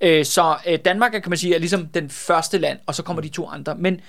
Øh, 0.00 0.24
så 0.24 0.56
øh, 0.66 0.78
Danmark 0.84 1.14
er, 1.14 1.18
kan 1.18 1.30
man 1.30 1.38
sige, 1.38 1.54
er 1.54 1.58
ligesom 1.58 1.86
den 1.86 2.10
første 2.10 2.58
land, 2.58 2.78
og 2.86 2.94
så 2.94 3.02
kommer 3.02 3.22
de 3.22 3.28
to 3.28 3.48
andre. 3.48 3.74
Men 3.74 4.00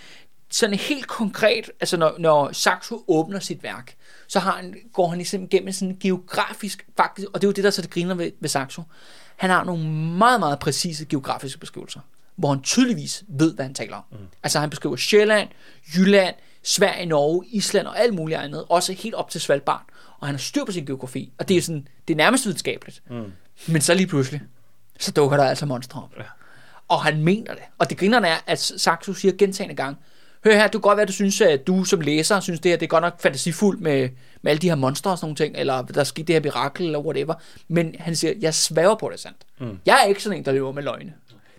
sådan 0.49 0.75
helt 0.75 1.07
konkret, 1.07 1.71
altså 1.79 1.97
når, 1.97 2.15
når 2.19 2.51
Saxo 2.51 3.03
åbner 3.07 3.39
sit 3.39 3.63
værk, 3.63 3.95
så 4.27 4.39
har 4.39 4.51
han, 4.51 4.75
går 4.93 5.07
han 5.07 5.17
ligesom 5.17 5.47
gennem 5.49 5.73
sådan 5.73 5.89
en 5.89 5.99
geografisk, 5.99 6.87
faktisk, 6.97 7.27
og 7.33 7.41
det 7.41 7.47
er 7.47 7.49
jo 7.49 7.53
det, 7.53 7.63
der 7.63 7.69
så 7.69 7.81
det 7.81 7.89
griner 7.89 8.15
ved, 8.15 8.31
ved 8.39 8.49
Saxo. 8.49 8.83
Han 9.35 9.49
har 9.49 9.63
nogle 9.63 9.89
meget, 10.17 10.39
meget 10.39 10.59
præcise 10.59 11.05
geografiske 11.05 11.59
beskrivelser, 11.59 11.99
hvor 12.35 12.49
han 12.49 12.61
tydeligvis 12.61 13.23
ved, 13.27 13.53
hvad 13.53 13.65
han 13.65 13.73
taler 13.73 13.95
om. 13.95 14.03
Mm. 14.11 14.17
Altså 14.43 14.59
han 14.59 14.69
beskriver 14.69 14.95
Sjælland, 14.95 15.49
Jylland, 15.95 16.35
Sverige, 16.63 17.05
Norge, 17.05 17.45
Island 17.47 17.87
og 17.87 17.99
alt 17.99 18.13
muligt 18.13 18.39
andet, 18.39 18.65
også 18.69 18.93
helt 18.93 19.15
op 19.15 19.29
til 19.29 19.41
Svalbard. 19.41 19.83
Og 20.19 20.27
han 20.27 20.35
har 20.35 20.39
styr 20.39 20.65
på 20.65 20.71
sin 20.71 20.85
geografi, 20.85 21.31
og 21.37 21.49
det 21.49 21.57
er, 21.57 21.61
sådan, 21.61 21.87
det 22.07 22.13
er 22.13 22.17
nærmest 22.17 22.45
videnskabeligt. 22.45 23.01
Mm. 23.09 23.31
Men 23.67 23.81
så 23.81 23.93
lige 23.93 24.07
pludselig, 24.07 24.41
så 24.99 25.11
dukker 25.11 25.37
der 25.37 25.43
altså 25.43 25.65
monstre 25.65 26.01
op. 26.01 26.13
Ja. 26.17 26.23
Og 26.87 27.03
han 27.03 27.23
mener 27.23 27.53
det. 27.53 27.63
Og 27.77 27.89
det 27.89 27.97
grinerne 27.97 28.27
er, 28.27 28.37
at 28.45 28.59
Saxo 28.59 29.13
siger 29.13 29.33
gentagende 29.37 29.75
gange, 29.75 29.97
hør 30.47 30.55
her, 30.55 30.63
det 30.63 30.71
kan 30.71 30.81
godt 30.81 30.97
være, 30.97 31.05
du 31.05 31.13
synes, 31.13 31.41
at 31.41 31.67
du 31.67 31.83
som 31.83 32.01
læser 32.01 32.39
synes, 32.39 32.59
det 32.59 32.71
her 32.71 32.77
det 32.77 32.85
er 32.85 32.89
godt 32.89 33.01
nok 33.01 33.21
fantasifuldt 33.21 33.81
med, 33.81 34.09
med 34.41 34.51
alle 34.51 34.61
de 34.61 34.69
her 34.69 34.75
monstre 34.75 35.11
og 35.11 35.17
sådan 35.17 35.25
nogle 35.25 35.35
ting, 35.35 35.55
eller 35.57 35.81
der 35.81 35.99
er 35.99 36.03
sket 36.03 36.27
det 36.27 36.35
her 36.35 36.41
mirakel, 36.41 36.85
eller 36.85 36.99
whatever. 36.99 37.33
Men 37.67 37.95
han 37.99 38.15
siger, 38.15 38.33
jeg 38.39 38.53
sværger 38.53 38.95
på 38.95 39.09
det 39.09 39.13
er 39.13 39.19
sandt. 39.19 39.37
Mm. 39.59 39.79
Jeg 39.85 39.99
er 40.03 40.07
ikke 40.07 40.23
sådan 40.23 40.37
en, 40.37 40.45
der 40.45 40.51
lever 40.51 40.71
med 40.71 40.83
løgne. 40.83 41.13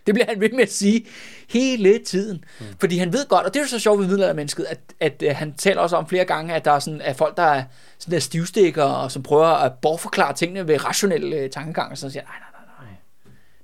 Det 0.07 0.14
bliver 0.14 0.27
han 0.29 0.40
ved 0.40 0.51
med 0.51 0.62
at 0.62 0.72
sige 0.72 1.07
hele 1.48 1.98
tiden. 1.98 2.44
Mm. 2.61 2.66
Fordi 2.81 2.98
han 2.98 3.12
ved 3.12 3.29
godt, 3.29 3.46
og 3.46 3.55
det 3.55 3.61
er 3.61 3.64
jo 3.64 3.68
så 3.68 3.79
sjovt 3.79 4.01
ved 4.01 4.07
middelaldermennesket, 4.07 4.64
at, 4.64 4.79
at, 5.01 5.22
at 5.22 5.37
han 5.37 5.53
taler 5.53 5.81
også 5.81 5.96
om 5.96 6.09
flere 6.09 6.24
gange, 6.24 6.55
at 6.55 6.64
der 6.64 6.72
er, 6.72 6.79
sådan, 6.79 7.01
at 7.01 7.16
folk, 7.16 7.37
der 7.37 7.42
er 7.42 7.62
sådan 7.98 8.14
der 8.14 8.18
stivstikker, 8.18 8.83
og 8.83 9.12
som 9.12 9.22
prøver 9.22 9.46
at 9.46 9.72
bortforklare 9.83 10.35
tingene 10.35 10.68
ved 10.68 10.85
rationelle 10.85 11.37
øh, 11.37 11.51
tankegang, 11.51 11.90
og 11.90 11.98
så 11.98 12.11
siger, 12.11 12.22
nej, 12.22 12.35
nej. 12.38 12.47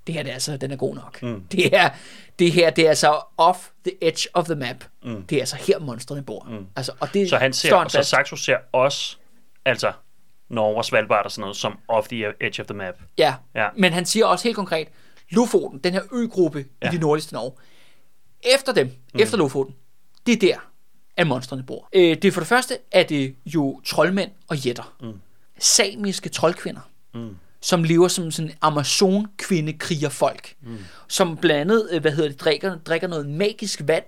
Det 0.07 0.15
her, 0.15 0.23
det 0.23 0.31
er 0.31 0.35
altså, 0.35 0.57
den 0.57 0.71
er 0.71 0.77
god 0.77 0.95
nok. 0.95 1.23
Mm. 1.23 1.41
Det, 1.53 1.71
her, 1.71 1.91
det 2.39 2.53
her, 2.53 2.71
det 2.71 2.85
er 2.85 2.89
altså 2.89 3.23
off 3.37 3.69
the 3.85 4.05
edge 4.05 4.29
of 4.35 4.45
the 4.45 4.55
map. 4.55 4.85
Mm. 5.05 5.23
Det 5.23 5.37
er 5.37 5.43
altså 5.43 5.57
her, 5.57 5.79
monstrene 5.79 6.23
bor. 6.23 6.47
Mm. 6.51 6.67
Altså, 6.77 6.93
og 7.01 7.15
det 7.15 7.31
Så 7.31 7.37
han 7.37 7.53
ser, 7.53 7.69
står 7.69 7.79
han 7.79 7.91
så. 7.91 8.03
Saxo 8.03 8.37
ser 8.37 8.57
også, 8.73 9.17
altså 9.65 9.93
Norge 10.49 10.77
og 10.77 10.85
Svalbard 10.85 11.25
og 11.25 11.31
sådan 11.31 11.41
noget, 11.41 11.57
som 11.57 11.79
off 11.89 12.09
the 12.09 12.27
edge 12.41 12.63
of 12.63 12.67
the 12.67 12.75
map. 12.75 12.95
Ja. 13.19 13.35
Ja. 13.55 13.69
men 13.77 13.93
han 13.93 14.07
siger 14.07 14.27
også 14.27 14.45
helt 14.45 14.57
konkret, 14.57 14.89
Lofoten, 15.31 15.79
den 15.79 15.93
her 15.93 16.03
øgruppe. 16.13 16.65
Ja. 16.83 16.89
i 16.89 16.93
det 16.93 17.01
nordligste 17.01 17.35
Norge, 17.35 17.53
efter 18.55 18.73
dem, 18.73 18.87
mm. 18.87 19.21
efter 19.21 19.37
Lofoten, 19.37 19.75
det 20.27 20.33
er 20.33 20.37
der, 20.37 20.57
at 21.17 21.27
monstrene 21.27 21.63
bor. 21.63 21.89
Øh, 21.93 22.03
det 22.03 22.25
er 22.25 22.33
for 22.33 22.41
det 22.41 22.49
første, 22.49 22.79
at 22.93 23.09
det 23.09 23.37
jo 23.47 23.81
troldmænd 23.85 24.31
og 24.49 24.57
jætter. 24.57 24.97
Mm. 25.01 25.21
Samiske 25.59 26.29
troldkvinder. 26.29 26.81
Mm 27.15 27.37
som 27.65 27.85
lever 27.85 28.09
som 28.09 28.31
sådan 28.31 28.53
amazon 28.61 29.27
kvinde 29.37 29.73
kriger 29.73 30.09
folk 30.09 30.55
mm. 30.63 30.79
som 31.09 31.37
blandt 31.37 31.61
andet, 31.61 31.89
øh, 31.93 32.01
hvad 32.01 32.13
hedder 32.13 32.29
det, 32.29 32.41
drikker, 32.41 32.79
drikker 32.79 33.09
noget 33.09 33.29
magisk 33.29 33.81
vand, 33.85 34.05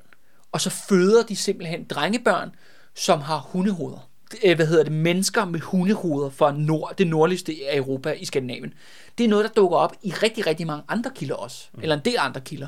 og 0.52 0.60
så 0.60 0.70
føder 0.70 1.22
de 1.22 1.36
simpelthen 1.36 1.84
drengebørn, 1.84 2.50
som 2.94 3.20
har 3.20 3.38
hundehoveder. 3.38 4.08
Øh, 4.44 4.56
Hvad 4.56 4.66
hedder 4.66 4.84
det? 4.84 4.92
Mennesker 4.92 5.44
med 5.44 5.60
hundehoveder 5.60 6.30
fra 6.30 6.52
nord, 6.52 6.94
det 6.98 7.06
nordligste 7.06 7.52
af 7.70 7.76
Europa 7.76 8.12
i 8.12 8.24
Skandinavien. 8.24 8.74
Det 9.18 9.24
er 9.24 9.28
noget, 9.28 9.44
der 9.44 9.50
dukker 9.50 9.76
op 9.76 9.94
i 10.02 10.10
rigtig, 10.10 10.46
rigtig 10.46 10.66
mange 10.66 10.82
andre 10.88 11.10
kilder 11.14 11.34
også. 11.34 11.66
Mm. 11.72 11.82
Eller 11.82 11.96
en 11.96 12.02
del 12.04 12.16
andre 12.18 12.40
kilder. 12.40 12.66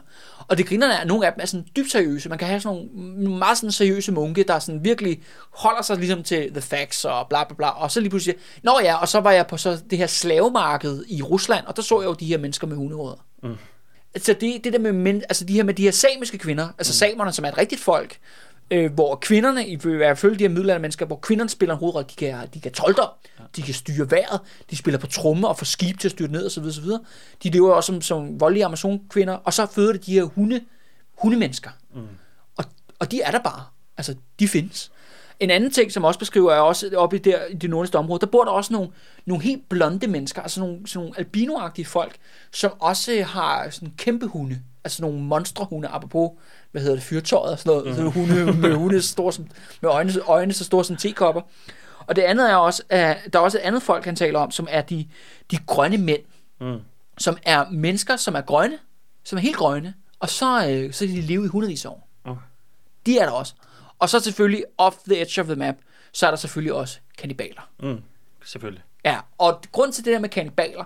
Og 0.49 0.59
det 0.59 0.67
grinerne 0.67 0.95
er, 0.95 0.99
at 0.99 1.07
nogle 1.07 1.27
af 1.27 1.33
dem 1.33 1.41
er 1.43 1.47
sådan 1.47 1.67
dybt 1.77 1.91
seriøse. 1.91 2.29
Man 2.29 2.39
kan 2.39 2.49
have 2.49 2.61
sådan 2.61 2.89
nogle 2.95 3.39
meget 3.39 3.59
sådan 3.59 3.73
seriøse 3.73 4.13
munke, 4.13 4.43
der 4.43 4.59
sådan 4.59 4.85
virkelig 4.85 5.23
holder 5.51 5.83
sig 5.83 5.97
ligesom 5.97 6.23
til 6.23 6.51
the 6.53 6.61
facts 6.61 7.05
og 7.05 7.27
bla 7.29 7.45
bla 7.45 7.55
bla. 7.55 7.69
Og 7.69 7.91
så 7.91 8.01
lige 8.01 8.11
pludselig 8.11 8.37
Nå 8.63 8.81
ja, 8.83 8.95
og 8.95 9.09
så 9.09 9.21
var 9.21 9.31
jeg 9.31 9.47
på 9.47 9.57
så 9.57 9.79
det 9.91 9.99
her 9.99 10.07
slavemarked 10.07 11.05
i 11.09 11.23
Rusland, 11.23 11.67
og 11.67 11.77
der 11.77 11.83
så 11.83 12.01
jeg 12.01 12.07
jo 12.09 12.15
de 12.15 12.27
her 12.27 12.39
mennesker 12.39 12.67
med 12.67 12.77
hundehoveder. 12.77 13.25
Mm. 13.43 13.57
Altså 14.15 14.33
det, 14.33 14.65
det 14.65 14.73
der 14.73 14.79
med, 14.79 15.15
altså 15.15 15.45
de 15.45 15.53
her, 15.53 15.65
med 15.65 15.75
de 15.75 15.83
her 15.83 15.91
samiske 15.91 16.39
kvinder, 16.39 16.69
altså 16.79 16.91
mm. 16.91 17.11
samerne, 17.11 17.33
som 17.33 17.45
er 17.45 17.49
et 17.49 17.59
rigtigt 17.59 17.81
folk, 17.81 18.19
øh, 18.71 18.93
hvor 18.93 19.17
kvinderne, 19.17 19.69
i 19.69 19.77
hvert 19.77 20.19
fald 20.19 20.37
de 20.37 20.45
her 20.45 20.49
middelaldermennesker, 20.49 21.07
hvor 21.07 21.17
kvinderne 21.17 21.51
spiller 21.51 21.75
en 21.75 21.79
hovedrolle, 21.79 22.09
de 22.09 22.15
kan, 22.15 22.49
de 22.55 22.61
kan 22.61 22.73
tolder, 22.73 23.19
ja. 23.39 23.45
de 23.57 23.63
kan 23.63 23.75
styre 23.75 24.11
vejret, 24.11 24.41
de 24.71 24.77
spiller 24.77 24.99
på 24.99 25.07
tromme 25.07 25.49
og 25.49 25.59
får 25.59 25.65
skib 25.65 25.99
til 25.99 26.09
at 26.09 26.13
styre 26.13 26.29
ned 26.29 26.47
osv. 26.47 26.65
osv. 26.65 26.85
De 27.43 27.51
lever 27.51 27.73
også 27.73 27.93
som, 27.93 28.01
som 28.03 28.41
voldelige 28.41 28.65
Amazon-kvinder, 28.65 29.35
og 29.35 29.53
så 29.53 29.67
føder 29.67 29.93
det 29.93 30.07
de 30.07 30.13
her 30.13 30.25
hunde, 30.25 30.61
hundemennesker. 31.19 31.71
Mm. 31.95 32.01
Og, 32.57 32.65
og 32.99 33.11
de 33.11 33.21
er 33.23 33.31
der 33.31 33.43
bare. 33.43 33.65
Altså, 33.97 34.15
de 34.39 34.49
findes. 34.49 34.93
En 35.41 35.51
anden 35.51 35.71
ting, 35.71 35.93
som 35.93 36.05
også 36.05 36.19
beskriver, 36.19 36.53
er 36.53 36.61
også 36.61 36.91
oppe 36.97 37.17
i, 37.17 37.19
der, 37.19 37.45
i 37.45 37.55
det 37.55 37.71
nordligste 37.71 37.97
område, 37.97 38.21
der 38.21 38.27
bor 38.27 38.45
der 38.45 38.51
også 38.51 38.73
nogle, 38.73 38.89
nogle 39.27 39.45
helt 39.45 39.69
blonde 39.69 40.07
mennesker, 40.07 40.43
altså 40.43 40.61
nogle, 40.61 40.87
sådan 40.87 41.05
nogle 41.05 41.19
albinoagtige 41.19 41.85
folk, 41.85 42.17
som 42.53 42.73
også 42.81 43.23
har 43.23 43.71
sådan 43.71 43.93
kæmpe 43.97 44.27
hunde, 44.27 44.61
altså 44.85 45.03
nogle 45.03 45.21
monstrehunde, 45.21 45.89
apropos, 45.89 46.31
hvad 46.71 46.83
hedder 46.83 46.95
det, 46.97 47.05
fyrtøjet 47.05 47.53
og 47.53 47.59
sådan 47.59 47.71
noget, 47.71 47.87
mm. 47.87 47.95
sådan 47.95 48.11
hunde 48.11 48.61
med 48.61 48.75
hunde 48.75 49.03
store 49.03 49.33
som, 49.33 49.47
med 49.81 49.91
øjne, 49.91 50.13
øjne 50.27 50.53
så 50.53 50.65
store 50.65 50.85
som 50.85 50.97
tekopper. 50.97 51.41
Og 52.07 52.17
det 52.17 52.23
andet 52.23 52.51
er 52.51 52.55
også, 52.55 52.83
at 52.89 53.19
der 53.33 53.39
er 53.39 53.43
også 53.43 53.59
et 53.59 53.63
andet 53.63 53.83
folk, 53.83 54.05
han 54.05 54.17
taler 54.17 54.39
om, 54.39 54.51
som 54.51 54.67
er 54.71 54.81
de, 54.81 55.09
de 55.51 55.57
grønne 55.67 55.99
mænd, 55.99 56.23
Mm. 56.61 56.79
som 57.19 57.39
er 57.43 57.65
mennesker, 57.71 58.17
som 58.17 58.35
er 58.35 58.41
grønne, 58.41 58.79
som 59.25 59.39
er 59.39 59.43
helt 59.43 59.57
grønne, 59.57 59.95
og 60.21 60.29
så, 60.29 60.69
øh, 60.69 60.93
så 60.93 61.07
kan 61.07 61.17
de 61.17 61.21
leve 61.21 61.45
i 61.45 61.49
hundredvis 61.49 61.85
af 61.85 61.89
år. 61.89 62.09
Okay. 62.25 62.41
De 63.07 63.19
er 63.19 63.25
der 63.25 63.33
også. 63.33 63.55
Og 63.99 64.09
så 64.09 64.21
selvfølgelig, 64.21 64.65
off 64.79 64.97
the 65.07 65.21
edge 65.21 65.41
of 65.41 65.47
the 65.47 65.57
map, 65.57 65.75
så 66.13 66.27
er 66.27 66.31
der 66.31 66.37
selvfølgelig 66.37 66.73
også 66.73 66.99
kannibaler. 67.19 67.69
Mm. 67.83 68.03
Selvfølgelig. 68.45 68.83
Ja, 69.05 69.19
og 69.39 69.61
grund 69.73 69.93
til 69.93 70.05
det 70.05 70.13
der 70.13 70.19
med 70.19 70.29
kannibaler, 70.29 70.85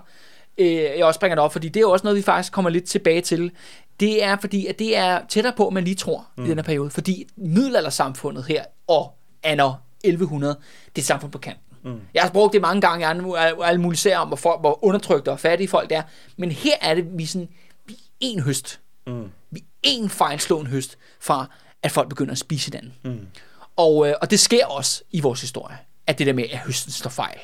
øh, 0.57 0.73
jeg 0.73 1.05
også 1.05 1.19
bringer 1.19 1.35
det 1.35 1.43
op, 1.43 1.51
fordi 1.51 1.67
det 1.67 1.75
er 1.79 1.81
jo 1.81 1.91
også 1.91 2.03
noget, 2.03 2.17
vi 2.17 2.21
faktisk 2.21 2.53
kommer 2.53 2.69
lidt 2.69 2.85
tilbage 2.85 3.21
til, 3.21 3.51
det 3.99 4.23
er 4.23 4.37
fordi, 4.41 4.67
at 4.67 4.79
det 4.79 4.97
er 4.97 5.21
tættere 5.29 5.53
på, 5.57 5.69
man 5.69 5.83
lige 5.83 5.95
tror 5.95 6.27
mm. 6.37 6.45
i 6.45 6.49
den 6.49 6.57
her 6.57 6.63
periode. 6.63 6.89
Fordi 6.89 7.27
middelaldersamfundet 7.35 8.45
her, 8.45 8.65
og 8.87 9.13
anno 9.43 9.73
1100, 10.03 10.59
det 10.95 11.01
er 11.01 11.05
samfund 11.05 11.31
på 11.31 11.37
kanten. 11.37 11.63
Mm. 11.83 11.99
Jeg 12.13 12.23
har 12.23 12.29
brugt 12.29 12.53
det 12.53 12.61
mange 12.61 12.81
gange, 12.81 13.05
har 13.05 13.63
alle 13.63 13.81
mulige 13.81 13.99
serier 13.99 14.17
om, 14.17 14.27
hvor, 14.27 14.37
folk, 14.37 14.59
hvor 14.59 14.83
undertrykte 14.85 15.31
og 15.31 15.39
fattige 15.39 15.67
folk 15.67 15.91
er. 15.91 16.01
Men 16.37 16.51
her 16.51 16.75
er 16.81 16.95
det, 16.95 17.05
vi 17.17 17.25
sådan, 17.25 17.49
vi 17.85 17.97
en 18.19 18.39
høst. 18.39 18.79
Mm. 19.07 19.31
Vi 19.51 19.63
en 19.83 20.09
fejlslåen 20.09 20.67
høst 20.67 20.97
fra, 21.19 21.45
at 21.83 21.91
folk 21.91 22.09
begynder 22.09 22.31
at 22.31 22.37
spise 22.37 22.71
hinanden. 22.71 22.93
Mm. 23.03 23.27
Og, 23.75 24.07
øh, 24.07 24.15
og 24.21 24.31
det 24.31 24.39
sker 24.39 24.65
også 24.65 25.03
i 25.11 25.19
vores 25.19 25.41
historie, 25.41 25.77
at 26.07 26.19
det 26.19 26.27
der 26.27 26.33
med, 26.33 26.43
at 26.51 26.57
høsten 26.57 26.91
står 26.91 27.09
fejl. 27.09 27.39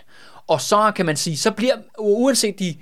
Og 0.47 0.62
så 0.62 0.91
kan 0.95 1.05
man 1.05 1.17
sige, 1.17 1.38
så 1.38 1.51
bliver, 1.51 1.75
uanset 1.97 2.59
de, 2.59 2.75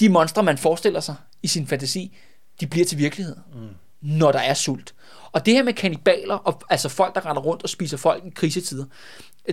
de 0.00 0.08
monstre, 0.08 0.42
man 0.42 0.58
forestiller 0.58 1.00
sig 1.00 1.14
i 1.42 1.46
sin 1.46 1.66
fantasi, 1.66 2.16
de 2.60 2.66
bliver 2.66 2.86
til 2.86 2.98
virkelighed, 2.98 3.36
mm. 3.54 3.68
når 4.00 4.32
der 4.32 4.38
er 4.38 4.54
sult. 4.54 4.94
Og 5.32 5.46
det 5.46 5.54
her 5.54 5.62
med 5.62 5.72
kannibaler, 5.72 6.34
og, 6.34 6.62
altså 6.70 6.88
folk, 6.88 7.14
der 7.14 7.26
render 7.26 7.42
rundt 7.42 7.62
og 7.62 7.68
spiser 7.68 7.96
folk 7.96 8.24
i 8.24 8.30
krisetider, 8.30 8.84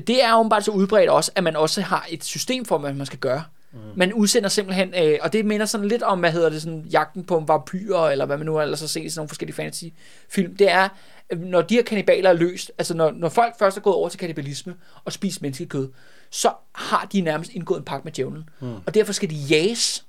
det 0.07 0.23
er 0.23 0.39
åbenbart 0.39 0.65
så 0.65 0.71
udbredt 0.71 1.09
også, 1.09 1.31
at 1.35 1.43
man 1.43 1.55
også 1.55 1.81
har 1.81 2.05
et 2.09 2.23
system 2.23 2.65
for, 2.65 2.77
hvad 2.77 2.93
man 2.93 3.05
skal 3.05 3.19
gøre. 3.19 3.43
Mm. 3.71 3.79
Man 3.95 4.13
udsender 4.13 4.49
simpelthen, 4.49 4.93
øh, 4.97 5.19
og 5.21 5.33
det 5.33 5.45
minder 5.45 5.65
sådan 5.65 5.87
lidt 5.87 6.03
om, 6.03 6.19
hvad 6.19 6.31
hedder 6.31 6.49
det, 6.49 6.61
sådan 6.61 6.85
jagten 6.91 7.23
på 7.23 7.43
vampyrer, 7.47 8.09
eller 8.09 8.25
hvad 8.25 8.37
man 8.37 8.45
nu 8.45 8.59
ellers 8.59 8.79
har 8.79 8.87
set 8.87 9.03
i 9.03 9.09
sådan 9.09 9.19
nogle 9.19 9.29
forskellige 9.29 9.55
fantasy-film. 9.55 10.55
Det 10.55 10.71
er, 10.71 10.89
når 11.35 11.61
de 11.61 11.75
her 11.75 11.83
kannibaler 11.83 12.29
er 12.29 12.33
løst, 12.33 12.71
altså 12.77 12.93
når, 12.93 13.11
når 13.11 13.29
folk 13.29 13.59
først 13.59 13.77
er 13.77 13.81
gået 13.81 13.95
over 13.95 14.09
til 14.09 14.19
kanibalisme 14.19 14.75
og 15.05 15.13
spist 15.13 15.41
menneskekød, 15.41 15.89
så 16.29 16.51
har 16.75 17.07
de 17.13 17.21
nærmest 17.21 17.51
indgået 17.51 17.79
en 17.79 17.85
pagt 17.85 18.05
med 18.05 18.11
djævlen. 18.11 18.49
Mm. 18.59 18.75
Og 18.85 18.93
derfor 18.93 19.13
skal 19.13 19.29
de 19.29 19.35
jages, 19.35 20.05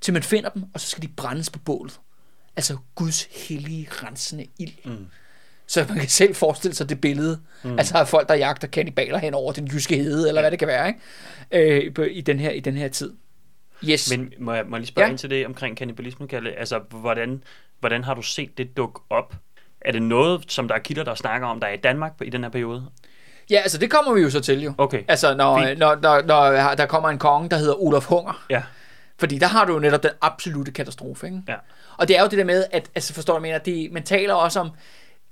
til 0.00 0.14
man 0.14 0.22
finder 0.22 0.48
dem, 0.50 0.64
og 0.74 0.80
så 0.80 0.88
skal 0.88 1.02
de 1.02 1.08
brændes 1.08 1.50
på 1.50 1.58
bålet. 1.58 2.00
Altså 2.56 2.76
Guds 2.94 3.22
hellige, 3.48 3.88
rensende 3.90 4.46
ild. 4.58 4.72
Mm. 4.84 5.06
Så 5.66 5.84
man 5.88 5.98
kan 5.98 6.08
selv 6.08 6.34
forestille 6.34 6.74
sig 6.74 6.88
det 6.88 7.00
billede. 7.00 7.40
Mm. 7.62 7.78
Altså 7.78 7.98
af 7.98 8.08
folk, 8.08 8.28
der 8.28 8.34
jagter 8.34 8.68
kannibaler 8.68 9.18
hen 9.18 9.34
over 9.34 9.52
den 9.52 9.66
jyske 9.66 9.96
hede, 9.96 10.28
eller 10.28 10.40
hvad 10.42 10.50
det 10.50 10.58
kan 10.58 10.68
være, 10.68 10.88
ikke? 10.88 11.86
Øh, 11.86 11.94
på- 11.94 12.02
i, 12.02 12.20
den 12.20 12.40
her, 12.40 12.50
i 12.50 12.60
den 12.60 12.76
her 12.76 12.88
tid. 12.88 13.12
Yes. 13.84 14.10
Men 14.10 14.32
må 14.38 14.52
jeg, 14.52 14.64
må 14.66 14.76
jeg 14.76 14.80
lige 14.80 14.88
spørge 14.88 15.04
Ja. 15.04 15.08
ja. 15.08 15.12
ind 15.12 15.18
til 15.18 15.30
det 15.30 15.46
omkring 15.46 15.76
kannibalisme, 15.76 16.28
Kalle? 16.28 16.52
Altså, 16.58 16.78
hvordan, 16.90 17.42
hvordan 17.80 18.04
har 18.04 18.14
du 18.14 18.22
set 18.22 18.58
det 18.58 18.76
dukke 18.76 19.00
op? 19.10 19.34
Er 19.80 19.92
det 19.92 20.02
noget, 20.02 20.44
som 20.48 20.68
der 20.68 20.74
er 20.74 20.78
kilder, 20.78 21.04
der 21.04 21.14
snakker 21.14 21.46
om, 21.48 21.60
der 21.60 21.66
er 21.66 21.72
i 21.72 21.76
Danmark 21.76 22.12
i 22.24 22.30
den 22.30 22.42
her 22.42 22.50
periode? 22.50 22.86
Ja, 23.50 23.56
altså 23.56 23.78
det 23.78 23.90
kommer 23.90 24.12
vi 24.14 24.20
jo 24.20 24.30
så 24.30 24.40
til 24.40 24.62
jo. 24.62 24.72
Okay. 24.78 25.02
Altså 25.08 25.34
når, 25.34 25.66
Fint. 25.66 25.78
når, 25.78 25.94
når, 26.02 26.22
når 26.22 26.74
der 26.74 26.86
kommer 26.86 27.08
en 27.08 27.18
konge, 27.18 27.48
der 27.48 27.56
hedder 27.58 27.74
Olaf 27.82 28.04
Hunger. 28.04 28.46
Ja. 28.50 28.62
Fordi 29.18 29.38
der 29.38 29.46
har 29.46 29.64
du 29.64 29.72
jo 29.72 29.78
netop 29.78 30.02
den 30.02 30.10
absolute 30.20 30.72
katastrofe, 30.72 31.26
ikke? 31.26 31.42
Ja. 31.48 31.54
Og 31.96 32.08
det 32.08 32.18
er 32.18 32.22
jo 32.22 32.28
det 32.28 32.38
der 32.38 32.44
med, 32.44 32.64
at, 32.70 32.90
altså 32.94 33.14
forstår 33.14 33.34
du, 33.34 33.40
mener, 33.40 33.58
det, 33.58 33.92
man 33.92 34.02
taler 34.02 34.34
også 34.34 34.60
om, 34.60 34.70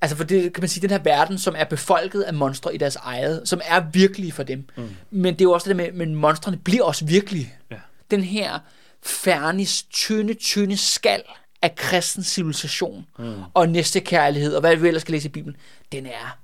altså 0.01 0.16
for 0.16 0.24
det 0.24 0.53
kan 0.55 0.62
man 0.62 0.68
sige, 0.68 0.82
den 0.82 0.91
her 0.91 0.99
verden, 0.99 1.39
som 1.39 1.55
er 1.59 1.64
befolket 1.64 2.22
af 2.22 2.34
monstre 2.34 2.74
i 2.74 2.78
deres 2.78 2.97
eget, 2.97 3.49
som 3.49 3.61
er 3.64 3.80
virkelige 3.93 4.32
for 4.32 4.43
dem. 4.43 4.68
Mm. 4.76 4.89
Men 5.11 5.34
det 5.34 5.41
er 5.41 5.45
jo 5.45 5.53
også 5.53 5.68
det 5.68 5.76
der 5.76 5.84
med, 5.84 5.93
men 5.93 6.14
monstrene 6.14 6.57
bliver 6.57 6.84
også 6.84 7.05
virkelige. 7.05 7.55
Ja. 7.70 7.76
Den 8.11 8.20
her 8.20 8.59
fernis, 9.03 9.82
tynde, 9.82 10.34
tynde 10.34 10.76
skal 10.76 11.22
af 11.62 11.74
kristen 11.74 12.22
civilisation 12.22 13.07
mm. 13.18 13.34
og 13.55 13.68
næstekærlighed, 13.68 14.55
og 14.55 14.61
hvad 14.61 14.76
vi 14.76 14.89
ellers 14.89 15.03
skal 15.03 15.12
læse 15.12 15.28
i 15.28 15.32
Bibelen, 15.32 15.57
den 15.93 16.07
er 16.07 16.39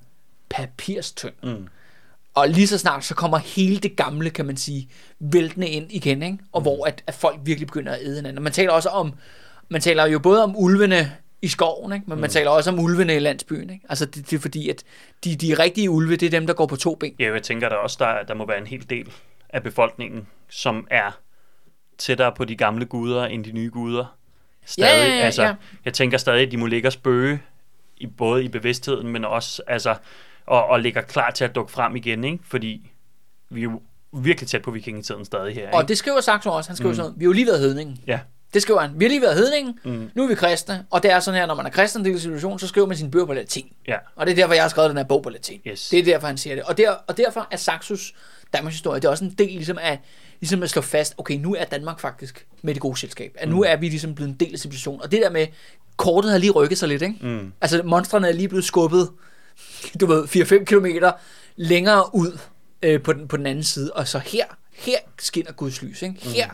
papirstynd. 0.49 1.35
Mm. 1.43 1.69
Og 2.35 2.49
lige 2.49 2.67
så 2.67 2.79
snart, 2.79 3.05
så 3.05 3.15
kommer 3.15 3.39
hele 3.39 3.77
det 3.77 3.97
gamle, 3.97 4.31
kan 4.31 4.47
man 4.47 4.57
sige, 4.57 4.89
væltende 5.21 5.69
ind 5.69 5.93
igen, 5.93 6.23
ikke? 6.23 6.39
Og 6.53 6.61
mm. 6.61 6.63
hvor 6.63 6.87
at, 6.87 7.03
at 7.07 7.15
folk 7.15 7.41
virkelig 7.45 7.67
begynder 7.67 7.93
at 7.93 7.99
æde 8.03 8.17
hinanden. 8.17 8.39
Og 8.39 8.43
man 8.43 8.53
taler 8.53 8.73
også 8.73 8.89
om, 8.89 9.15
man 9.69 9.81
taler 9.81 10.07
jo 10.07 10.19
både 10.19 10.43
om 10.43 10.55
ulvene 10.57 11.13
i 11.43 11.49
skoven, 11.49 11.93
ikke? 11.93 12.05
men 12.09 12.21
man 12.21 12.31
taler 12.31 12.51
også 12.51 12.71
om 12.71 12.79
ulvene 12.79 13.17
i 13.17 13.19
landsbyen. 13.19 13.71
Ikke? 13.71 13.87
Altså 13.89 14.07
det, 14.07 14.31
det 14.31 14.37
er 14.37 14.41
fordi, 14.41 14.69
at 14.69 14.83
de, 15.25 15.37
de 15.37 15.55
rigtige 15.55 15.91
ulve, 15.91 16.17
det 16.17 16.27
er 16.27 16.31
dem, 16.31 16.47
der 16.47 16.55
går 16.55 16.67
på 16.67 16.77
to 16.77 16.95
ben. 16.95 17.15
Ja, 17.19 17.33
jeg 17.33 17.43
tænker 17.43 17.69
der 17.69 17.77
også, 17.77 17.97
der, 18.01 18.23
der 18.29 18.35
må 18.35 18.47
være 18.47 18.59
en 18.59 18.67
hel 18.67 18.91
del 18.91 19.13
af 19.49 19.63
befolkningen, 19.63 20.27
som 20.49 20.87
er 20.91 21.19
tættere 21.99 22.33
på 22.37 22.45
de 22.45 22.57
gamle 22.57 22.87
guder 22.87 23.25
end 23.25 23.45
de 23.45 23.53
nye 23.53 23.71
guder. 23.73 24.17
Stadig, 24.65 24.91
Ja, 24.91 25.07
ja, 25.07 25.17
ja, 25.17 25.25
altså, 25.25 25.43
ja. 25.43 25.55
Jeg 25.85 25.95
tænker 25.95 26.19
stadig, 26.19 26.47
at 26.47 26.53
de 26.53 26.57
må 26.57 26.67
ligge 26.67 26.89
og 26.89 26.93
spøge, 26.93 27.41
i, 27.97 28.07
både 28.07 28.45
i 28.45 28.49
bevidstheden, 28.49 29.09
men 29.09 29.25
også 29.25 29.63
altså, 29.67 29.95
og, 30.53 30.67
og 30.67 30.81
ligger 30.81 31.01
klar 31.01 31.31
til 31.31 31.45
at 31.45 31.55
dukke 31.55 31.73
frem 31.73 31.97
igen, 31.97 32.25
ikke? 32.25 32.39
fordi 32.45 32.91
vi 33.51 33.61
er 33.61 33.65
jo 33.65 33.81
virkelig 34.13 34.49
tæt 34.49 34.63
på 34.63 34.71
vikingetiden 34.71 35.25
stadig 35.25 35.55
her. 35.55 35.63
Ikke? 35.63 35.75
Og 35.75 35.89
det 35.89 35.99
skriver 35.99 36.21
Saxo 36.21 36.51
også, 36.51 36.71
han 36.71 36.77
skriver 36.77 36.93
mm. 36.93 36.97
sådan 36.97 37.13
vi 37.17 37.25
har 37.25 37.29
jo 37.29 37.33
lige 37.33 37.47
været 37.47 37.61
hedningen. 37.61 37.99
Ja, 38.07 38.21
Det 38.55 38.63
skriver 38.63 38.81
han. 38.81 38.91
Vi 38.97 39.05
har 39.05 39.09
lige 39.09 39.23
været 39.23 39.37
hedningen, 39.37 39.79
mm. 39.85 40.11
nu 40.15 40.25
er 40.25 40.29
vi 40.29 40.35
kristne, 40.35 40.87
og 40.91 41.03
det 41.03 41.13
er 41.13 41.21
sådan 41.21 41.41
her, 41.41 41.47
når 41.47 41.55
man 41.55 41.67
er 41.67 41.71
kristen 41.71 42.07
i 42.07 42.19
situation, 42.19 42.59
så 42.59 42.69
skriver 42.69 42.87
man 42.87 42.97
sine 42.97 43.11
bøger 43.11 43.27
på 43.27 43.33
latin. 43.33 43.73
Ja. 43.89 43.97
Og 44.17 44.27
det 44.27 44.33
er 44.33 44.37
derfor, 44.37 44.55
jeg 44.55 44.65
har 44.65 44.69
skrevet 44.69 44.91
den 44.91 44.97
her 44.97 45.05
bog 45.05 45.23
på 45.23 45.31
latin. 45.31 45.61
Yes. 45.67 45.89
Det 45.89 45.99
er 45.99 46.05
derfor, 46.05 46.27
han 46.27 46.39
siger 46.39 46.55
det. 46.55 46.65
Og, 46.65 46.79
der, 46.79 46.91
og 46.91 47.17
derfor 47.17 47.49
er 47.51 47.57
Saxos 47.57 48.15
Danmarks 48.53 48.75
historie, 48.75 49.01
det 49.01 49.07
er 49.07 49.11
også 49.11 49.25
en 49.25 49.35
del 49.39 49.49
ligesom 49.49 49.79
af, 49.81 50.01
ligesom 50.41 50.63
at 50.63 50.71
slå 50.71 50.83
fast, 50.83 51.15
okay, 51.19 51.35
nu 51.35 51.55
er 51.55 51.65
Danmark 51.65 52.01
faktisk 52.01 52.47
med 52.63 52.75
det 52.75 52.83
gode 52.83 52.97
selskab. 52.97 53.35
At 53.39 53.49
nu 53.49 53.63
er 53.63 53.77
vi 53.77 53.89
ligesom 53.89 54.15
blevet 54.15 54.31
en 54.31 54.37
del 54.37 54.53
af 54.53 54.59
civilisationen. 54.59 55.03
Og 55.03 55.13
det 55.13 55.23
der 55.23 55.31
med, 55.31 55.47
kortet 55.97 56.31
har 56.31 56.39
lige 56.39 56.51
rykket 56.51 56.79
sig 56.79 56.89
lidt, 56.89 57.03
ikke? 57.03 57.17
Mm. 57.21 57.53
Altså, 57.61 57.83
monstrene 57.85 58.29
er 58.29 58.33
lige 58.33 58.49
blevet 58.49 58.65
skubbet, 58.65 59.09
du 60.01 60.07
ved, 60.07 60.25
4-5 60.25 60.65
kilometer 60.65 61.13
længere 61.57 62.15
ud 62.15 62.39
øh, 62.83 63.03
på, 63.03 63.13
den, 63.13 63.29
på 63.29 63.37
den 63.37 63.47
anden 63.47 63.65
side. 63.65 63.93
Og 63.93 64.09
så 64.09 64.19
her, 64.19 64.45
her 64.73 64.99
skinner 65.19 65.53
Guds 65.53 65.83
lys, 65.83 66.03
ikke? 66.03 66.29
Her 66.29 66.51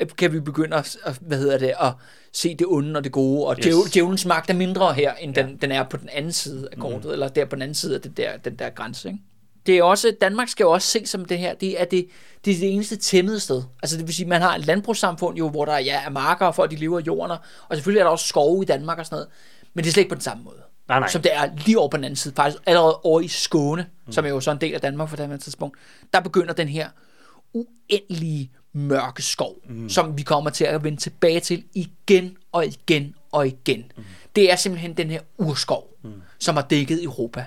øh, 0.00 0.08
kan 0.18 0.32
vi 0.32 0.40
begynde 0.40 0.76
at, 0.76 1.18
hvad 1.20 1.38
hedder 1.38 1.58
det, 1.58 1.72
at 1.80 1.92
se 2.32 2.54
det 2.54 2.66
onde 2.66 2.96
og 2.96 3.04
det 3.04 3.12
gode, 3.12 3.46
og 3.46 3.56
Yes. 3.66 3.90
djævelens 3.92 4.26
magt 4.26 4.50
er 4.50 4.54
mindre 4.54 4.94
her, 4.94 5.14
end 5.14 5.34
den, 5.34 5.56
den 5.56 5.72
er 5.72 5.82
på 5.82 5.96
den 5.96 6.08
anden 6.08 6.32
side 6.32 6.68
af 6.72 6.78
kortet, 6.78 7.04
mm. 7.04 7.12
eller 7.12 7.28
der 7.28 7.44
på 7.44 7.56
den 7.56 7.62
anden 7.62 7.74
side 7.74 7.94
af 7.94 8.00
det 8.00 8.16
der, 8.16 8.36
den 8.36 8.56
der 8.56 8.70
grænse, 8.70 9.08
ikke? 9.08 9.20
Det 9.66 9.78
er 9.78 9.82
også, 9.82 10.16
Danmark 10.20 10.48
skal 10.48 10.64
jo 10.64 10.70
også 10.70 10.88
se 10.88 11.06
som 11.06 11.24
det 11.24 11.38
her, 11.38 11.54
det 11.54 11.80
er 11.80 11.84
det, 11.84 12.06
det, 12.44 12.54
er 12.54 12.58
det 12.58 12.74
eneste 12.74 12.96
tæmmede 12.96 13.40
sted. 13.40 13.62
Altså 13.82 13.96
det 13.96 14.06
vil 14.06 14.14
sige, 14.14 14.28
man 14.28 14.42
har 14.42 14.54
et 14.56 14.66
landbrugssamfund 14.66 15.36
jo, 15.36 15.48
hvor 15.48 15.64
der 15.64 15.78
ja, 15.78 16.00
er 16.04 16.10
marker, 16.10 16.46
og 16.46 16.54
folk 16.54 16.70
de 16.70 16.76
lever 16.76 16.98
af 16.98 17.02
jorden, 17.02 17.30
og 17.68 17.76
selvfølgelig 17.76 18.00
er 18.00 18.04
der 18.04 18.10
også 18.10 18.26
skove 18.26 18.62
i 18.62 18.66
Danmark 18.66 18.98
og 18.98 19.06
sådan 19.06 19.16
noget, 19.16 19.28
men 19.74 19.84
det 19.84 19.90
er 19.90 19.92
slet 19.92 20.00
ikke 20.00 20.08
på 20.08 20.14
den 20.14 20.22
samme 20.22 20.44
måde. 20.44 20.56
Nej, 20.88 21.00
nej. 21.00 21.08
Som 21.08 21.22
det 21.22 21.34
er 21.34 21.50
lige 21.66 21.78
over 21.78 21.88
på 21.88 21.96
den 21.96 22.04
anden 22.04 22.16
side, 22.16 22.34
faktisk 22.36 22.62
allerede 22.66 22.96
over 22.96 23.20
i 23.20 23.28
Skåne, 23.28 23.86
mm. 24.06 24.12
som 24.12 24.24
er 24.24 24.28
jo 24.28 24.40
så 24.40 24.50
en 24.50 24.60
del 24.60 24.74
af 24.74 24.80
Danmark 24.80 25.08
på 25.08 25.16
det 25.16 25.28
her 25.28 25.36
tidspunkt, 25.36 25.78
der 26.12 26.20
begynder 26.20 26.52
den 26.52 26.68
her 26.68 26.88
uendelige 27.52 28.50
mørke 28.72 29.22
skov, 29.22 29.54
mm. 29.68 29.88
som 29.88 30.18
vi 30.18 30.22
kommer 30.22 30.50
til 30.50 30.64
at 30.64 30.84
vende 30.84 31.00
tilbage 31.00 31.40
til 31.40 31.64
igen 31.74 32.36
og 32.52 32.66
igen 32.66 33.14
og 33.32 33.46
igen. 33.46 33.92
Mm. 33.96 34.04
Det 34.36 34.52
er 34.52 34.56
simpelthen 34.56 34.94
den 34.96 35.10
her 35.10 35.20
urskov, 35.38 35.90
mm. 36.02 36.12
som 36.38 36.56
har 36.56 36.62
dækket 36.62 37.04
Europa. 37.04 37.44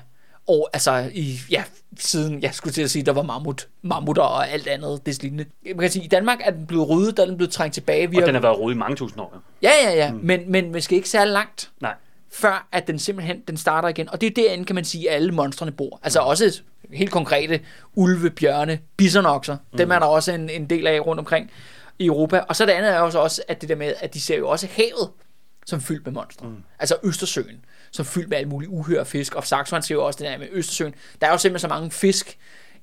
Og 0.48 0.70
altså, 0.74 1.10
i, 1.14 1.40
ja, 1.52 1.64
siden, 1.98 2.42
jeg 2.42 2.54
skulle 2.54 2.74
til 2.74 2.82
at 2.82 2.92
sige, 2.92 3.06
der 3.06 3.12
var 3.12 3.22
mammut, 3.22 3.68
mammutter 3.82 4.24
og 4.24 4.50
alt 4.50 4.68
andet, 4.68 5.06
det 5.06 5.24
lignende. 5.24 5.46
Man 5.66 5.78
kan 5.78 5.92
sige, 5.92 6.06
i 6.06 6.08
Danmark 6.08 6.40
er 6.44 6.52
den 6.52 6.68
blevet 6.68 6.90
ryddet, 6.90 7.18
der 7.18 7.24
er 7.24 7.28
den 7.28 7.38
blevet 7.38 7.52
trængt 7.52 7.74
tilbage. 7.74 8.10
Vi 8.10 8.18
Og 8.18 8.22
har, 8.22 8.26
den 8.26 8.36
har 8.36 8.42
været 8.42 8.60
rodet 8.60 8.76
i 8.76 8.78
mange 8.78 8.96
tusind 8.96 9.22
år. 9.22 9.32
jo. 9.36 9.40
Ja, 9.62 9.72
ja, 9.84 9.96
ja, 9.96 10.12
mm. 10.12 10.20
men, 10.24 10.52
men 10.52 10.72
man 10.72 10.82
skal 10.82 10.96
ikke 10.96 11.10
særlig 11.10 11.34
langt 11.34 11.72
Nej. 11.82 11.94
Før 12.38 12.68
at 12.72 12.88
den 12.88 13.00
simpelthen 13.00 13.42
den 13.48 13.58
starter 13.58 13.90
igen. 13.90 14.10
Og 14.10 14.22
det 14.22 14.28
er 14.28 14.32
derinde, 14.32 14.66
kan 14.66 14.76
man 14.76 14.86
sige, 14.86 15.10
at 15.10 15.16
alle 15.16 15.32
monstrene 15.32 15.72
bor. 15.72 16.00
Altså 16.04 16.20
også 16.20 16.62
helt 16.94 17.12
konkrete 17.12 17.60
ulve, 17.96 18.30
bjørne, 18.30 18.80
bisonokser. 18.98 19.58
Mm. 19.72 19.78
Dem 19.78 19.92
er 19.92 20.00
der 20.00 20.06
også 20.06 20.32
en, 20.32 20.50
en 20.50 20.70
del 20.70 20.88
af 20.88 21.00
rundt 21.06 21.20
omkring 21.20 21.52
i 22.00 22.06
Europa. 22.06 22.40
Og 22.40 22.56
så 22.56 22.66
det 22.66 22.72
andet 22.72 22.92
er 22.92 23.00
også, 23.00 23.20
også 23.20 23.42
at 23.48 23.62
det 23.62 23.70
der 23.70 23.76
med, 23.76 23.94
at 24.00 24.14
de 24.14 24.22
ser 24.22 24.38
jo 24.38 24.50
også 24.50 24.68
havet 24.72 25.10
som 25.66 25.82
fyldt 25.82 26.06
med 26.06 26.14
monstre. 26.14 26.48
Mm. 26.48 26.64
Altså 26.80 26.96
Østersøen, 27.04 27.66
som 27.92 28.06
fyldt 28.06 28.30
med 28.30 28.38
alle 28.38 28.50
mulige 28.50 28.70
uhyre 28.70 29.06
fisk. 29.06 29.36
Og 29.36 29.44
han 29.50 29.82
siger 29.82 29.98
jo 29.98 30.06
også 30.06 30.18
det 30.18 30.32
der 30.32 30.38
med 30.38 30.48
Østersøen. 30.52 30.96
Der 31.22 31.28
er 31.28 31.32
jo 31.32 31.38
simpelthen 31.38 31.70
så 31.70 31.76
mange 31.76 31.92
fisk 31.92 32.38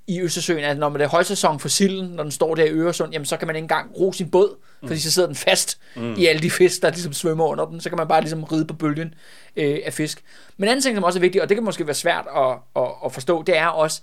i 0.06 0.20
Østersøen, 0.20 0.64
at 0.64 0.78
når 0.78 0.88
man 0.88 1.00
det 1.00 1.04
er 1.04 1.10
højsæson 1.10 1.60
for 1.60 1.68
silden, 1.68 2.08
når 2.08 2.22
den 2.22 2.32
står 2.32 2.54
der 2.54 2.64
i 2.64 2.70
Øresund, 2.70 3.12
jamen 3.12 3.26
så 3.26 3.36
kan 3.36 3.46
man 3.46 3.56
ikke 3.56 3.64
engang 3.64 4.00
ro 4.00 4.12
sin 4.12 4.30
båd, 4.30 4.56
fordi 4.86 5.00
så 5.00 5.10
sidder 5.10 5.28
den 5.28 5.36
fast 5.36 5.78
mm. 5.96 6.14
i 6.14 6.26
alle 6.26 6.42
de 6.42 6.50
fisk, 6.50 6.82
der 6.82 6.90
ligesom 6.90 7.12
svømmer 7.12 7.44
under 7.44 7.66
den. 7.66 7.80
Så 7.80 7.88
kan 7.88 7.98
man 7.98 8.08
bare 8.08 8.20
ligesom 8.20 8.44
ride 8.44 8.64
på 8.64 8.74
bølgen 8.74 9.14
øh, 9.56 9.78
af 9.84 9.92
fisk. 9.92 10.24
Men 10.56 10.64
en 10.64 10.70
anden 10.70 10.82
ting, 10.82 10.96
som 10.96 11.04
også 11.04 11.18
er 11.18 11.20
vigtigt, 11.20 11.42
og 11.42 11.48
det 11.48 11.56
kan 11.56 11.64
måske 11.64 11.86
være 11.86 11.94
svært 11.94 12.24
at, 12.36 12.56
at, 12.76 12.90
at 13.04 13.12
forstå, 13.12 13.42
det 13.42 13.56
er 13.56 13.66
også, 13.66 14.00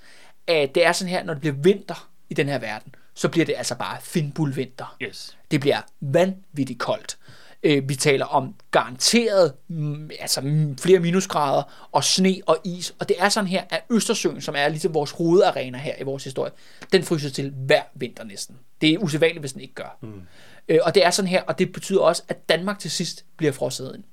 at 0.48 0.76
det 0.76 0.86
er 0.86 0.92
sådan 0.92 1.10
her, 1.10 1.24
når 1.24 1.34
det 1.34 1.42
bliver 1.42 1.56
vinter 1.56 2.10
i 2.30 2.34
den 2.34 2.50
her 2.50 2.60
verden, 2.60 2.96
så 3.14 3.30
bliver 3.30 3.46
det 3.46 3.56
altså 3.58 3.76
bare 3.76 3.98
finbulvinter. 4.02 4.96
Yes. 5.02 5.38
Det 5.52 5.60
bliver 5.60 5.82
vanvittigt 6.02 6.80
koldt. 6.80 7.18
Øh, 7.64 7.90
vi 7.90 7.96
taler 7.96 8.26
om 8.26 8.56
garanteret 8.72 9.54
mm, 9.68 10.10
altså 10.20 10.42
mm, 10.42 10.78
flere 10.78 11.00
minusgrader 11.00 11.90
og 11.92 12.04
sne 12.04 12.38
og 12.46 12.58
is. 12.64 12.96
Og 13.00 13.10
det 13.10 13.16
er 13.20 13.30
sådan 13.30 13.48
her, 13.48 13.64
at 13.70 13.84
Østersøen, 13.90 14.42
som 14.42 14.56
er 14.58 14.68
ligesom 14.68 14.94
vores 14.94 15.12
hovedarena 15.12 15.78
her 15.78 15.94
i 16.00 16.04
vores 16.04 16.24
historie, 16.24 16.52
den 16.92 17.04
fryser 17.04 17.30
til 17.30 17.54
hver 17.58 17.82
vinter 17.96 18.24
næsten. 18.24 18.56
Det 18.82 18.94
er 18.94 18.98
usædvanligt, 18.98 19.40
hvis 19.40 19.54
den 19.54 19.62
ikke 19.62 19.74
gør. 19.74 19.98
Mm. 20.02 20.22
Øh, 20.68 20.80
og 20.84 20.96
det 20.96 21.06
er 21.06 21.12
sådan 21.12 21.30
her, 21.30 21.42
og 21.42 21.60
det 21.60 21.72
betyder 21.72 22.02
også, 22.02 22.24
at 22.28 22.50
Danmark 22.50 22.80
til 22.80 22.92
sidst 22.92 23.26
bliver 23.38 23.52
frosset 23.52 23.92
ind. 23.96 24.04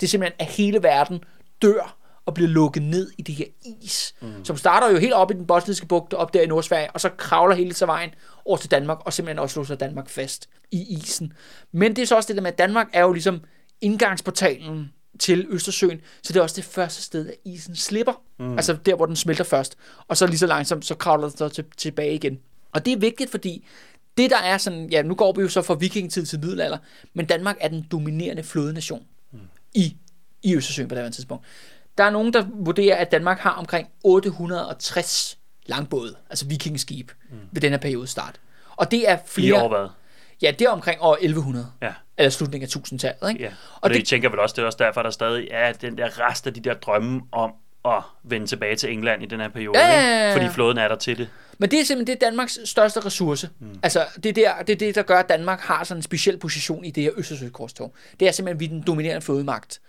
Det 0.00 0.06
er 0.06 0.10
simpelthen, 0.10 0.36
at 0.38 0.46
hele 0.46 0.82
verden 0.82 1.24
dør 1.62 1.96
og 2.26 2.34
bliver 2.34 2.48
lukket 2.48 2.82
ned 2.82 3.10
i 3.18 3.22
det 3.22 3.34
her 3.34 3.44
is, 3.82 4.14
mm. 4.20 4.44
som 4.44 4.56
starter 4.56 4.90
jo 4.90 4.98
helt 4.98 5.12
op 5.12 5.30
i 5.30 5.34
den 5.34 5.46
bosniske 5.46 5.86
bugt, 5.86 6.14
op 6.14 6.34
der 6.34 6.40
i 6.40 6.46
Nordsverige, 6.46 6.90
og 6.90 7.00
så 7.00 7.08
kravler 7.08 7.54
hele 7.54 7.74
sig 7.74 7.88
vejen 7.88 8.10
over 8.44 8.56
til 8.56 8.70
Danmark, 8.70 8.98
og 9.04 9.12
simpelthen 9.12 9.38
også 9.38 9.60
låser 9.60 9.74
Danmark 9.74 10.08
fast 10.08 10.48
i 10.70 10.96
isen. 10.98 11.32
Men 11.72 11.96
det 11.96 12.02
er 12.02 12.06
så 12.06 12.16
også 12.16 12.26
det 12.26 12.36
der 12.36 12.42
med, 12.42 12.52
at 12.52 12.58
Danmark 12.58 12.88
er 12.92 13.02
jo 13.02 13.12
ligesom 13.12 13.40
indgangsportalen 13.80 14.92
til 15.18 15.46
Østersøen, 15.50 16.00
så 16.22 16.32
det 16.32 16.38
er 16.38 16.42
også 16.42 16.56
det 16.56 16.64
første 16.64 17.02
sted, 17.02 17.28
at 17.28 17.34
isen 17.44 17.76
slipper. 17.76 18.22
Mm. 18.38 18.52
Altså 18.52 18.76
der, 18.86 18.94
hvor 18.94 19.06
den 19.06 19.16
smelter 19.16 19.44
først, 19.44 19.76
og 20.08 20.16
så 20.16 20.26
lige 20.26 20.38
så 20.38 20.46
langsomt, 20.46 20.84
så 20.84 20.94
kravler 20.94 21.28
den 21.28 21.36
så 21.36 21.48
til, 21.48 21.64
tilbage 21.76 22.14
igen. 22.14 22.38
Og 22.72 22.84
det 22.84 22.92
er 22.92 22.96
vigtigt, 22.96 23.30
fordi 23.30 23.66
det 24.16 24.30
der 24.30 24.38
er 24.38 24.58
sådan, 24.58 24.90
ja, 24.90 25.02
nu 25.02 25.14
går 25.14 25.32
vi 25.32 25.42
jo 25.42 25.48
så 25.48 25.62
fra 25.62 25.74
vikingetid 25.74 26.26
til 26.26 26.40
middelalder, 26.40 26.78
men 27.14 27.26
Danmark 27.26 27.56
er 27.60 27.68
den 27.68 27.86
dominerende 27.90 28.42
flådenation 28.42 29.02
mm. 29.32 29.38
i, 29.74 29.96
i 30.42 30.56
Østersøen 30.56 30.88
på 30.88 30.94
det 30.94 31.02
her 31.02 31.10
tidspunkt. 31.10 31.44
Der 31.98 32.04
er 32.04 32.10
nogen, 32.10 32.32
der 32.32 32.46
vurderer, 32.54 32.96
at 32.96 33.12
Danmark 33.12 33.38
har 33.38 33.50
omkring 33.50 33.88
860 34.04 35.38
langbåde, 35.66 36.16
altså 36.30 36.46
vikingeskib, 36.46 37.10
mm. 37.30 37.36
ved 37.52 37.60
den 37.60 37.70
her 37.70 37.78
periode 37.78 38.06
start. 38.06 38.40
Og 38.76 38.90
det 38.90 39.10
er 39.10 39.16
I 39.16 39.20
flere... 39.26 39.62
år 39.62 39.68
hvad? 39.68 39.88
Ja, 40.42 40.50
det 40.50 40.64
er 40.64 40.70
omkring 40.70 40.98
år 41.00 41.14
1100. 41.14 41.66
Ja. 41.82 41.92
Eller 42.18 42.30
slutningen 42.30 42.70
af 42.76 42.80
1000-tallet, 42.80 43.30
ikke? 43.30 43.44
Ja. 43.44 43.48
Og, 43.48 43.78
Og 43.80 43.90
det, 43.90 43.98
det- 43.98 44.06
tænker 44.08 44.28
vel 44.28 44.38
også, 44.38 44.52
det 44.56 44.62
er 44.62 44.66
også 44.66 44.78
derfor, 44.78 45.02
der 45.02 45.10
stadig 45.10 45.48
er 45.50 45.72
den 45.72 45.98
der 45.98 46.28
rest 46.28 46.46
af 46.46 46.54
de 46.54 46.60
der 46.60 46.74
drømme 46.74 47.20
om 47.32 47.52
at 47.84 48.02
vende 48.22 48.46
tilbage 48.46 48.76
til 48.76 48.92
England 48.92 49.22
i 49.22 49.26
den 49.26 49.40
her 49.40 49.48
periode. 49.48 49.78
Ja, 49.78 49.86
ja, 49.86 50.00
ja, 50.00 50.28
ja. 50.28 50.36
Fordi 50.36 50.48
flåden 50.48 50.78
er 50.78 50.88
der 50.88 50.96
til 50.96 51.18
det. 51.18 51.28
Men 51.58 51.70
det 51.70 51.80
er 51.80 51.84
simpelthen 51.84 52.16
det 52.16 52.22
er 52.22 52.28
Danmarks 52.30 52.58
største 52.64 53.00
ressource. 53.00 53.48
Mm. 53.58 53.78
Altså, 53.82 54.06
det 54.22 54.26
er, 54.26 54.32
der, 54.32 54.62
det 54.62 54.72
er 54.72 54.76
det, 54.76 54.94
der 54.94 55.02
gør, 55.02 55.18
at 55.18 55.28
Danmark 55.28 55.60
har 55.60 55.84
sådan 55.84 55.98
en 55.98 56.02
speciel 56.02 56.38
position 56.38 56.84
i 56.84 56.90
det 56.90 57.02
her 57.02 57.10
Østersøkorstog. 57.16 57.94
Det 58.20 58.28
er 58.28 58.32
simpelthen, 58.32 58.56
at 58.56 58.60
vi 58.60 58.64
er 58.64 58.68
den 58.68 58.82
dominerende 58.82 59.22
flådemagt 59.22 59.80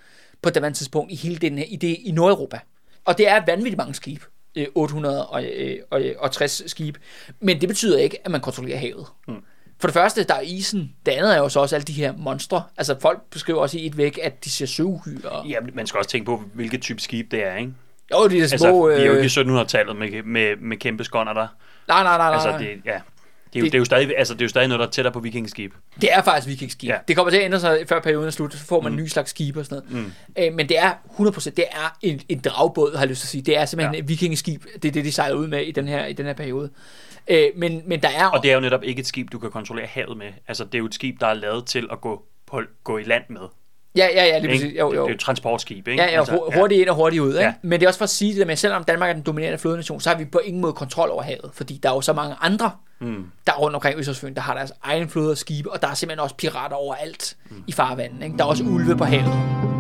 på 0.42 0.50
det 0.50 0.76
tidspunkt 0.76 1.12
i 1.12 1.16
hele 1.16 1.36
den 1.38 1.58
her, 1.58 1.66
i, 1.66 1.76
det, 1.76 1.98
i 2.00 2.12
Nordeuropa. 2.12 2.60
Og 3.06 3.18
det 3.18 3.28
er 3.30 3.42
vanvittigt 3.46 3.78
mange 3.78 3.94
skibe. 3.94 4.26
Øh, 4.56 4.68
860 4.76 6.64
skibe. 6.72 7.00
Men 7.40 7.62
det 7.62 7.70
betyder 7.70 7.98
ikke, 8.00 8.18
at 8.26 8.32
man 8.32 8.42
kontrollerer 8.42 8.78
havet. 8.78 9.06
Mm. 9.28 9.36
For 9.80 9.88
det 9.88 9.94
første, 9.94 10.24
der 10.24 10.34
er 10.34 10.42
isen. 10.42 10.94
Det 11.06 11.12
andet 11.12 11.34
er 11.36 11.38
jo 11.38 11.50
så 11.50 11.60
også 11.60 11.76
alle 11.76 11.86
de 11.86 11.94
her 11.94 12.14
monstre. 12.18 12.64
Altså, 12.78 12.96
folk 13.02 13.22
beskriver 13.32 13.60
også 13.62 13.78
i 13.78 13.86
et 13.86 13.98
væk, 13.98 14.20
at 14.24 14.46
de 14.46 14.50
ser 14.50 14.66
søuhyre. 14.66 15.48
Ja, 15.50 15.58
man 15.74 15.88
skal 15.88 15.98
også 15.98 16.10
tænke 16.10 16.26
på, 16.26 16.44
hvilket 16.54 16.82
type 16.82 17.02
skib 17.02 17.32
det 17.32 17.44
er, 17.46 17.56
ikke? 17.56 17.74
Jo, 18.14 18.28
de 18.28 18.38
er 18.38 18.42
Altså, 18.42 18.58
små... 18.58 18.88
vi 18.88 18.94
er 18.94 19.06
jo 19.06 19.12
øh, 19.12 19.24
ikke 19.24 19.42
i 19.42 19.44
1700-tallet 19.44 19.96
med, 19.96 20.24
med, 20.24 20.56
med 20.56 20.78
kæmpe 20.78 21.04
skånder 21.04 21.34
der. 21.34 21.48
nej, 21.88 22.04
nej, 22.04 22.18
nej, 22.18 22.30
nej. 22.30 22.34
Altså, 22.34 22.58
det, 22.58 22.82
ja. 22.86 23.00
Det 23.54 23.60
er, 23.60 23.60
jo, 23.60 23.64
Det- 23.66 23.72
det, 23.72 23.78
er 23.78 23.80
jo 23.80 23.86
stadig, 23.86 24.18
altså, 24.18 24.34
det 24.34 24.42
er 24.42 24.46
jo 24.46 24.50
stadig 24.50 24.68
noget, 24.68 24.80
der 24.80 24.86
er 24.86 24.90
tættere 24.92 25.12
på 25.14 25.20
vikingeskib. 25.20 25.74
Det 26.02 26.14
er 26.14 26.22
faktisk 26.22 26.48
vikingskib. 26.48 26.90
Ja. 26.90 26.98
Det 27.08 27.16
kommer 27.16 27.30
til 27.32 27.38
at 27.38 27.46
ændre 27.46 27.60
sig 27.60 27.84
før 27.90 28.00
perioden 28.02 28.28
er 28.28 28.32
slut, 28.32 28.54
så 28.54 28.66
får 28.66 28.82
man 28.82 28.92
mm. 28.92 28.98
en 28.98 29.04
ny 29.04 29.08
slags 29.08 29.30
skib 29.30 29.58
og 29.58 29.66
sådan 29.66 29.84
noget. 29.92 30.06
Mm. 30.06 30.12
Øh, 30.44 30.54
men 30.54 30.70
det 30.70 30.78
er 30.80 30.92
100%, 31.20 31.50
det 31.50 31.66
er 31.72 31.98
en, 32.02 32.22
en 32.30 32.40
dragbåd, 32.40 32.92
har 32.94 33.00
jeg 33.00 33.10
lyst 33.10 33.22
til 33.22 33.26
at 33.26 33.30
sige. 33.30 33.42
Det 33.42 33.58
er 33.58 33.66
simpelthen. 33.66 33.96
Ja. 33.96 34.00
et 34.00 34.08
vikingeskib. 34.08 34.64
Det 34.74 34.86
er 34.86 34.92
det, 34.92 35.06
de 35.06 35.12
sejler 35.12 35.36
ud 35.36 35.48
med 35.48 35.62
i 35.62 35.72
den 35.72 35.88
her, 35.88 36.06
i 36.06 36.14
den 36.14 36.26
her 36.26 36.34
periode. 36.34 36.70
Øh, 37.28 37.46
men, 37.56 37.82
men 37.86 38.02
der 38.02 38.10
er... 38.10 38.26
Og 38.26 38.44
det 38.44 38.52
er 38.52 38.56
jo 38.56 38.62
netop 38.62 38.84
ikke 38.84 39.00
et 39.00 39.08
skib, 39.08 39.32
du 39.32 39.40
kan 39.40 39.52
kontrollere 39.52 39.86
havet 39.88 40.18
med. 40.18 40.28
Altså, 40.48 40.64
det 40.64 40.74
er 40.76 40.80
jo 40.80 40.86
et 40.86 40.94
skib, 40.96 41.20
der 41.20 41.28
er 41.28 41.34
lavet 41.34 41.66
til 41.66 41.88
at 41.92 42.02
gå, 42.02 42.24
på, 42.48 42.62
gå 42.84 42.98
i 42.98 43.04
land 43.04 43.24
med. 43.30 43.42
Ja, 43.96 44.08
ja, 44.14 44.26
ja, 44.26 44.40
lige 44.40 44.52
præcis. 44.52 44.80
Jo, 44.80 44.92
Det, 44.92 44.98
jo. 44.98 45.08
det 45.08 45.14
er 45.14 45.18
transportskib, 45.18 45.88
ikke? 45.88 46.04
Ja, 46.04 46.12
ja, 46.12 46.20
altså, 46.20 46.52
hurtigt 46.56 46.82
ind 46.82 46.90
og 46.90 46.96
hurtigt 46.96 47.22
ud. 47.22 47.30
Ikke? 47.30 47.40
Ja. 47.40 47.46
Ja. 47.46 47.54
Men 47.62 47.80
det 47.80 47.86
er 47.86 47.88
også 47.90 47.98
for 47.98 48.04
at 48.04 48.10
sige 48.10 48.40
det 48.40 48.48
med, 48.48 48.52
at 48.52 48.60
selvom 48.60 48.84
Danmark 48.84 49.10
er 49.10 49.14
den 49.14 49.22
dominerende 49.24 49.58
flådenation, 49.58 50.02
så 50.02 50.10
har 50.10 50.18
vi 50.18 50.26
på 50.26 50.38
ingen 50.38 50.62
måde 50.62 50.74
kontrol 50.74 51.10
over 51.10 51.24
havet. 51.24 51.52
Fordi 51.54 51.80
der 51.84 51.90
er 51.90 51.94
jo 51.94 52.02
så 52.02 52.14
mange 52.14 52.36
andre, 52.42 52.72
mm. 53.00 53.26
der 53.48 53.54
er 53.54 53.58
rundt 53.58 53.76
omkring 53.76 54.00
Østersøen, 54.00 54.36
der 54.36 54.42
har 54.42 54.54
deres 54.54 54.72
egen 54.84 55.10
flåde 55.10 55.32
og 55.32 55.38
skibe, 55.38 55.72
og 55.72 55.82
der 55.82 55.88
er 55.88 55.94
simpelthen 55.94 56.24
også 56.24 56.36
pirater 56.36 56.76
overalt 56.76 57.36
mm. 57.50 57.64
i 57.68 57.72
farvandet. 57.72 58.24
Ikke? 58.24 58.38
Der 58.38 58.44
er 58.44 58.48
også 58.48 58.64
ulve 58.64 58.98
på 58.98 59.04
havet. 59.04 59.73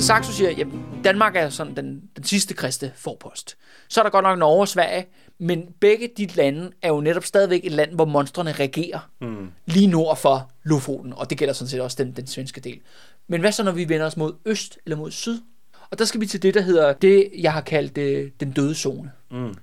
Altså 0.00 0.06
Saxo 0.06 0.32
siger, 0.32 0.50
at 0.50 0.66
Danmark 1.04 1.36
er 1.36 1.48
sådan 1.48 1.76
den, 1.76 2.02
den 2.16 2.24
sidste 2.24 2.54
kristne 2.54 2.92
forpost. 2.94 3.56
Så 3.88 4.00
er 4.00 4.02
der 4.02 4.10
godt 4.10 4.22
nok 4.22 4.38
Norge 4.38 4.60
og 4.60 4.68
Sverige, 4.68 5.06
men 5.38 5.64
begge 5.80 6.10
de 6.16 6.26
lande 6.26 6.70
er 6.82 6.88
jo 6.88 7.00
netop 7.00 7.24
stadigvæk 7.24 7.60
et 7.64 7.72
land, 7.72 7.94
hvor 7.94 8.04
monstrene 8.04 8.52
regerer. 8.52 9.10
Mm. 9.20 9.50
Lige 9.66 9.86
nord 9.86 10.16
for 10.16 10.50
Lofoten, 10.62 11.12
og 11.12 11.30
det 11.30 11.38
gælder 11.38 11.54
sådan 11.54 11.68
set 11.68 11.80
også 11.80 12.04
den, 12.04 12.12
den 12.12 12.26
svenske 12.26 12.60
del. 12.60 12.80
Men 13.28 13.40
hvad 13.40 13.52
så, 13.52 13.62
når 13.62 13.72
vi 13.72 13.88
vender 13.88 14.06
os 14.06 14.16
mod 14.16 14.32
øst 14.44 14.78
eller 14.84 14.96
mod 14.96 15.10
syd? 15.10 15.38
Og 15.90 15.98
der 15.98 16.04
skal 16.04 16.20
vi 16.20 16.26
til 16.26 16.42
det, 16.42 16.54
der 16.54 16.60
hedder 16.60 16.92
det, 16.92 17.30
jeg 17.38 17.52
har 17.52 17.60
kaldt 17.60 17.98
øh, 17.98 18.30
den 18.40 18.50
døde 18.50 18.74
zone. 18.74 19.10
Mm. 19.30 19.54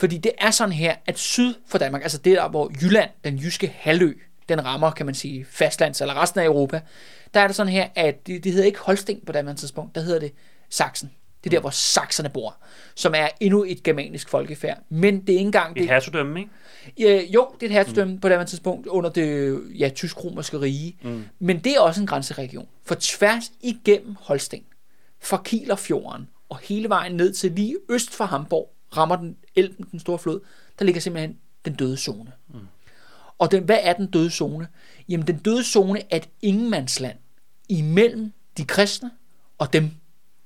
Fordi 0.00 0.18
det 0.18 0.32
er 0.38 0.50
sådan 0.50 0.72
her, 0.72 0.94
at 1.06 1.18
syd 1.18 1.54
for 1.66 1.78
Danmark, 1.78 2.02
altså 2.02 2.18
det 2.18 2.36
der, 2.36 2.48
hvor 2.48 2.72
Jylland, 2.82 3.10
den 3.24 3.36
jyske 3.36 3.74
halvø, 3.76 4.12
den 4.48 4.64
rammer, 4.64 4.90
kan 4.90 5.06
man 5.06 5.14
sige, 5.14 5.46
fastlands 5.50 6.00
eller 6.00 6.22
resten 6.22 6.40
af 6.40 6.44
Europa, 6.44 6.80
der 7.34 7.40
er 7.40 7.46
det 7.46 7.56
sådan 7.56 7.72
her, 7.72 7.88
at 7.94 8.26
det, 8.26 8.44
det 8.44 8.52
hedder 8.52 8.66
ikke 8.66 8.78
Holsten 8.78 9.20
på 9.26 9.32
det 9.32 9.56
tidspunkt, 9.56 9.94
der 9.94 10.00
hedder 10.00 10.20
det 10.20 10.32
Sachsen. 10.70 11.10
Det 11.44 11.50
er 11.50 11.56
der, 11.56 11.60
hvor 11.60 11.70
sakserne 11.70 12.28
bor, 12.28 12.56
som 12.94 13.14
er 13.16 13.28
endnu 13.40 13.64
et 13.64 13.82
germanisk 13.82 14.28
folkefærd. 14.28 14.78
Men 14.88 15.20
det 15.20 15.28
er 15.28 15.32
ikke 15.32 15.40
engang... 15.40 15.70
Et 15.70 15.76
Det, 15.76 15.88
hertugdømme, 15.88 16.40
ikke? 16.40 16.50
ja, 16.98 17.22
jo, 17.22 17.48
det 17.54 17.62
er 17.62 17.66
et 17.66 17.72
hertugdømme 17.72 18.14
mm. 18.14 18.20
på 18.20 18.28
det 18.28 18.46
tidspunkt 18.46 18.86
under 18.86 19.10
det 19.10 19.60
ja, 19.78 19.88
tysk-romerske 19.88 20.60
rige. 20.60 20.96
Mm. 21.02 21.24
Men 21.38 21.58
det 21.58 21.76
er 21.76 21.80
også 21.80 22.00
en 22.00 22.06
grænseregion. 22.06 22.68
For 22.84 22.96
tværs 23.00 23.52
igennem 23.60 24.16
Holsten, 24.20 24.62
fra 25.20 25.42
Kielerfjorden 25.44 26.28
og 26.48 26.58
hele 26.58 26.88
vejen 26.88 27.12
ned 27.12 27.32
til 27.32 27.52
lige 27.52 27.76
øst 27.88 28.14
for 28.14 28.24
Hamburg, 28.24 28.72
rammer 28.96 29.16
den 29.16 29.36
Elben, 29.54 29.86
den 29.92 30.00
store 30.00 30.18
flod, 30.18 30.40
der 30.78 30.84
ligger 30.84 31.00
simpelthen 31.00 31.36
den 31.64 31.74
døde 31.74 31.96
zone. 31.96 32.32
Mm. 32.48 32.58
Og 33.38 33.50
den, 33.50 33.64
hvad 33.64 33.78
er 33.82 33.92
den 33.92 34.06
døde 34.06 34.30
zone? 34.30 34.68
Jamen, 35.08 35.26
den 35.26 35.38
døde 35.38 35.64
zone 35.64 36.02
er 36.10 36.16
et 36.16 36.28
ingenmandsland 36.42 37.18
imellem 37.68 38.32
de 38.56 38.64
kristne 38.64 39.10
og 39.58 39.72
dem 39.72 39.90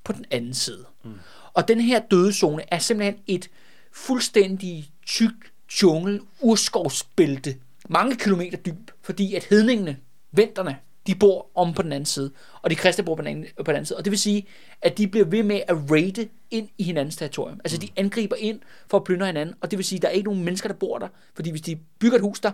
på 0.04 0.12
den 0.12 0.24
anden 0.30 0.54
side. 0.54 0.84
Mm. 1.04 1.12
Og 1.52 1.68
den 1.68 1.80
her 1.80 2.00
døde 2.10 2.32
zone 2.32 2.62
er 2.68 2.78
simpelthen 2.78 3.16
et 3.26 3.50
fuldstændig 3.92 4.90
tyk 5.06 5.52
jungle, 5.82 6.20
urskovsbælte, 6.40 7.56
mange 7.88 8.16
kilometer 8.16 8.58
dyb, 8.58 8.90
fordi 9.02 9.34
at 9.34 9.44
hedningene, 9.44 9.96
venterne, 10.32 10.76
de 11.06 11.14
bor 11.14 11.50
om 11.54 11.74
på 11.74 11.82
den 11.82 11.92
anden 11.92 12.06
side, 12.06 12.30
og 12.62 12.70
de 12.70 12.76
kristne 12.76 13.04
bor 13.04 13.14
på 13.14 13.22
den 13.22 13.30
anden, 13.30 13.46
på 13.56 13.62
den 13.62 13.74
anden 13.74 13.86
side. 13.86 13.96
Og 13.96 14.04
det 14.04 14.10
vil 14.10 14.18
sige, 14.18 14.46
at 14.82 14.98
de 14.98 15.08
bliver 15.08 15.26
ved 15.26 15.42
med 15.42 15.60
at 15.68 15.90
raide 15.90 16.28
ind 16.50 16.68
i 16.78 16.82
hinandens 16.82 17.16
territorium. 17.16 17.60
Altså 17.64 17.78
de 17.78 17.88
angriber 17.96 18.36
ind 18.36 18.60
for 18.90 18.98
at 18.98 19.04
plyndre 19.04 19.26
hinanden, 19.26 19.54
og 19.60 19.70
det 19.70 19.76
vil 19.76 19.84
sige, 19.84 19.96
at 19.96 20.02
der 20.02 20.08
er 20.08 20.12
ikke 20.12 20.28
nogen 20.28 20.44
mennesker, 20.44 20.68
der 20.68 20.76
bor 20.76 20.98
der, 20.98 21.08
fordi 21.34 21.50
hvis 21.50 21.60
de 21.60 21.78
bygger 21.98 22.16
et 22.16 22.22
hus 22.22 22.40
der, 22.40 22.52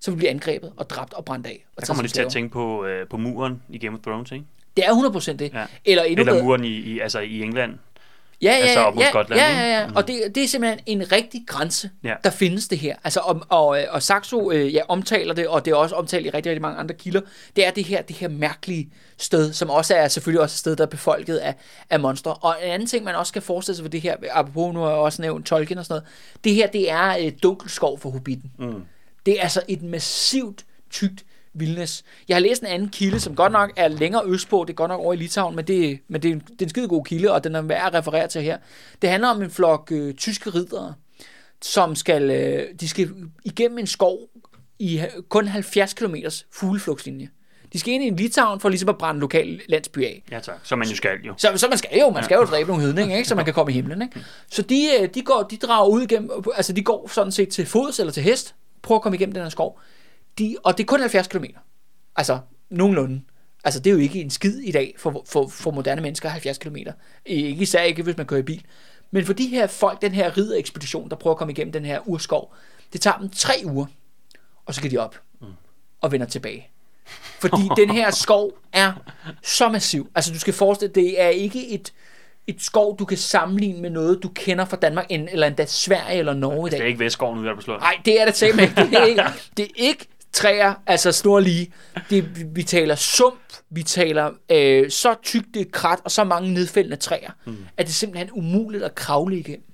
så 0.00 0.10
vil 0.10 0.16
blive 0.16 0.30
angrebet 0.30 0.72
og 0.76 0.90
dræbt 0.90 1.14
og 1.14 1.24
brændt 1.24 1.46
af. 1.46 1.66
Og 1.76 1.80
Der 1.80 1.86
kommer 1.86 2.02
lige 2.02 2.12
til 2.12 2.22
at 2.22 2.32
tænke 2.32 2.52
på, 2.52 2.84
øh, 2.84 3.08
på 3.08 3.16
muren 3.16 3.62
i 3.68 3.78
Game 3.78 3.96
of 3.96 4.02
Thrones, 4.02 4.32
ikke? 4.32 4.44
Det 4.76 4.84
er 4.86 4.90
100% 4.92 5.32
det. 5.36 5.52
Ja. 5.54 5.64
Eller 5.84 6.02
endnu 6.02 6.20
Eller 6.20 6.42
muren 6.42 6.64
i, 6.64 6.68
i, 6.68 6.98
altså 7.00 7.20
i 7.20 7.42
England. 7.42 7.74
Ja, 8.42 8.50
ja, 8.50 8.56
Altså 8.56 8.80
op 8.80 8.94
mod 8.94 9.02
ja, 9.02 9.08
Skotland, 9.10 9.40
ja, 9.40 9.60
ja, 9.60 9.80
ja. 9.80 9.88
Og 9.94 10.08
det, 10.08 10.22
det 10.34 10.42
er 10.44 10.48
simpelthen 10.48 10.80
en 10.86 11.12
rigtig 11.12 11.40
grænse, 11.46 11.90
Ja. 12.04 12.14
der 12.24 12.30
findes 12.30 12.68
det 12.68 12.78
her. 12.78 12.96
Altså, 13.04 13.20
og, 13.20 13.40
og, 13.48 13.66
og 13.90 14.02
Saxo 14.02 14.50
øh, 14.50 14.74
ja, 14.74 14.80
omtaler 14.88 15.34
det, 15.34 15.48
og 15.48 15.64
det 15.64 15.70
er 15.70 15.74
også 15.74 15.94
omtalt 15.94 16.26
i 16.26 16.30
rigtig, 16.30 16.50
rigtig 16.50 16.62
mange 16.62 16.78
andre 16.78 16.94
kilder. 16.94 17.20
Det 17.56 17.66
er 17.66 17.70
det 17.70 17.84
her, 17.84 18.02
det 18.02 18.16
her 18.16 18.28
mærkelige 18.28 18.90
sted, 19.18 19.52
som 19.52 19.70
også 19.70 19.94
er 19.94 20.08
selvfølgelig 20.08 20.40
også 20.40 20.54
et 20.54 20.58
sted, 20.58 20.76
der 20.76 20.84
er 20.84 20.88
befolket 20.88 21.36
af, 21.36 21.54
af 21.90 22.00
monstre. 22.00 22.34
Og 22.34 22.56
en 22.64 22.70
anden 22.70 22.88
ting, 22.88 23.04
man 23.04 23.14
også 23.14 23.30
skal 23.30 23.42
forestille 23.42 23.76
sig 23.76 23.84
for 23.84 23.90
det 23.90 24.00
her, 24.00 24.16
apropos 24.32 24.74
nu 24.74 24.80
har 24.80 24.88
jeg 24.88 24.98
også 24.98 25.22
nævnt 25.22 25.46
Tolkien 25.46 25.78
og 25.78 25.84
sådan 25.86 26.00
noget, 26.02 26.44
det 26.44 26.54
her, 26.54 26.66
det 26.66 26.90
er 26.90 27.16
øh, 27.20 27.32
dunkelskov 27.42 27.98
for 27.98 28.10
Hobbiten. 28.10 28.52
Mm. 28.58 28.82
Det 29.26 29.38
er 29.38 29.42
altså 29.42 29.62
et 29.68 29.82
massivt, 29.82 30.64
tykt 30.90 31.24
vildnes. 31.54 32.04
Jeg 32.28 32.34
har 32.36 32.40
læst 32.40 32.62
en 32.62 32.68
anden 32.68 32.88
kilde, 32.88 33.20
som 33.20 33.34
godt 33.36 33.52
nok 33.52 33.72
er 33.76 33.88
længere 33.88 34.22
østpå, 34.26 34.64
det 34.66 34.72
er 34.72 34.76
godt 34.76 34.88
nok 34.88 35.00
over 35.00 35.12
i 35.12 35.16
Litauen, 35.16 35.56
men 35.56 35.66
det, 35.66 35.98
men 36.08 36.22
det, 36.22 36.28
er, 36.28 36.32
en- 36.32 36.40
det 36.40 36.62
er 36.62 36.64
en 36.64 36.68
skide 36.68 36.88
god 36.88 37.04
kilde, 37.04 37.32
og 37.32 37.44
den 37.44 37.54
er 37.54 37.62
værd 37.62 37.86
at 37.86 37.94
referere 37.94 38.28
til 38.28 38.42
her. 38.42 38.58
Det 39.02 39.10
handler 39.10 39.28
om 39.28 39.42
en 39.42 39.50
flok 39.50 39.88
øh, 39.92 40.14
tyske 40.14 40.50
riddere, 40.50 40.94
som 41.62 41.94
skal, 41.94 42.30
øh, 42.30 42.62
de 42.80 42.88
skal 42.88 43.10
igennem 43.44 43.78
en 43.78 43.86
skov 43.86 44.18
i 44.78 45.02
kun 45.28 45.48
70 45.48 45.94
km 45.94 46.14
fugleflugtslinje. 46.52 47.28
De 47.72 47.78
skal 47.78 47.94
ind 47.94 48.04
i 48.04 48.06
en 48.06 48.16
Litauen 48.16 48.60
for 48.60 48.68
ligesom 48.68 48.88
at 48.88 48.98
brænde 48.98 49.20
lokal 49.20 49.60
landsby 49.68 49.98
af. 50.04 50.22
Ja 50.30 50.40
tak, 50.40 50.54
som 50.62 50.78
man 50.78 50.88
jo 50.88 50.96
skal 50.96 51.10
jo. 51.26 51.34
Så, 51.36 51.48
så 51.56 51.68
man 51.68 51.78
skal 51.78 51.90
jo, 52.00 52.10
man 52.10 52.24
skal 52.24 52.34
jo 52.34 52.44
dræbe 52.44 52.68
nogle 52.68 52.84
hedninge, 52.84 53.16
ikke? 53.16 53.28
så 53.28 53.34
man 53.34 53.44
kan 53.44 53.54
komme 53.54 53.72
i 53.72 53.74
himlen. 53.74 54.02
Ikke? 54.02 54.20
Så 54.50 54.62
de, 54.62 54.86
øh, 55.00 55.08
de, 55.14 55.22
går, 55.22 55.42
de 55.50 55.56
drager 55.56 55.88
ud 55.88 56.02
igennem, 56.02 56.30
altså 56.56 56.72
de 56.72 56.82
går 56.82 57.10
sådan 57.14 57.32
set 57.32 57.48
til 57.48 57.66
fods 57.66 58.00
eller 58.00 58.12
til 58.12 58.22
hest, 58.22 58.54
prøver 58.82 58.98
at 58.98 59.02
komme 59.02 59.16
igennem 59.16 59.32
den 59.32 59.42
her 59.42 59.50
skov. 59.50 59.80
De, 60.38 60.56
og 60.64 60.78
det 60.78 60.84
er 60.84 60.86
kun 60.86 61.00
70 61.00 61.26
km. 61.26 61.44
Altså, 62.16 62.38
nogenlunde. 62.70 63.22
Altså, 63.64 63.80
det 63.80 63.90
er 63.90 63.94
jo 63.94 64.00
ikke 64.00 64.20
en 64.20 64.30
skid 64.30 64.58
i 64.58 64.72
dag 64.72 64.94
for, 64.98 65.22
for, 65.26 65.48
for 65.48 65.70
moderne 65.70 66.00
mennesker, 66.00 66.28
70 66.28 66.58
km. 66.58 66.76
Ikke 67.26 67.62
især 67.62 67.82
ikke, 67.82 68.02
hvis 68.02 68.16
man 68.16 68.26
kører 68.26 68.40
i 68.40 68.42
bil. 68.42 68.64
Men 69.10 69.24
for 69.24 69.32
de 69.32 69.46
her 69.46 69.66
folk, 69.66 70.02
den 70.02 70.12
her 70.12 70.36
ridderekspedition, 70.36 71.10
der 71.10 71.16
prøver 71.16 71.34
at 71.34 71.38
komme 71.38 71.52
igennem 71.52 71.72
den 71.72 71.84
her 71.84 72.08
urskov, 72.08 72.54
det 72.92 73.00
tager 73.00 73.18
dem 73.18 73.30
tre 73.30 73.54
uger, 73.64 73.86
og 74.66 74.74
så 74.74 74.80
kan 74.80 74.90
de 74.90 74.98
op 74.98 75.20
og 76.00 76.12
vender 76.12 76.26
tilbage. 76.26 76.70
Fordi 77.40 77.62
den 77.76 77.90
her 77.90 78.10
skov 78.10 78.58
er 78.72 78.92
så 79.42 79.68
massiv. 79.68 80.10
Altså, 80.14 80.32
du 80.32 80.38
skal 80.38 80.54
forestille 80.54 80.94
dig, 80.94 81.02
det 81.02 81.20
er 81.22 81.28
ikke 81.28 81.68
et, 81.68 81.92
et 82.46 82.62
skov, 82.62 82.98
du 82.98 83.04
kan 83.04 83.16
sammenligne 83.18 83.80
med 83.80 83.90
noget, 83.90 84.22
du 84.22 84.28
kender 84.28 84.64
fra 84.64 84.76
Danmark, 84.76 85.06
eller 85.10 85.46
endda 85.46 85.66
Sverige 85.66 86.18
eller 86.18 86.34
Norge 86.34 86.68
i 86.68 86.70
Det 86.70 86.72
dag. 86.72 86.80
er 86.84 86.88
ikke 86.88 86.98
Vestskoven 87.00 87.38
ude 87.38 87.54
på 87.54 87.60
slået. 87.60 87.80
Nej, 87.80 88.00
det 88.04 88.20
er 88.20 88.24
det 88.24 88.42
ikke. 88.42 88.56
Det 88.76 88.94
er 88.94 89.04
ikke, 89.04 89.22
det 89.56 89.64
er 89.64 89.70
ikke 89.76 90.06
træer, 90.32 90.74
altså 90.86 91.12
snorlige. 91.12 91.72
Det, 92.10 92.56
vi, 92.56 92.62
taler 92.62 92.94
sump, 92.94 93.40
vi 93.70 93.82
taler 93.82 94.30
øh, 94.50 94.90
så 94.90 95.14
tykt 95.22 95.46
det 95.54 95.60
er 95.62 95.70
krat, 95.72 95.98
og 96.04 96.10
så 96.10 96.24
mange 96.24 96.54
nedfældende 96.54 96.96
træer, 96.96 97.30
mm. 97.44 97.56
at 97.76 97.86
det 97.86 97.92
er 97.92 97.94
simpelthen 97.94 98.30
umuligt 98.32 98.84
at 98.84 98.94
kravle 98.94 99.38
igennem. 99.38 99.66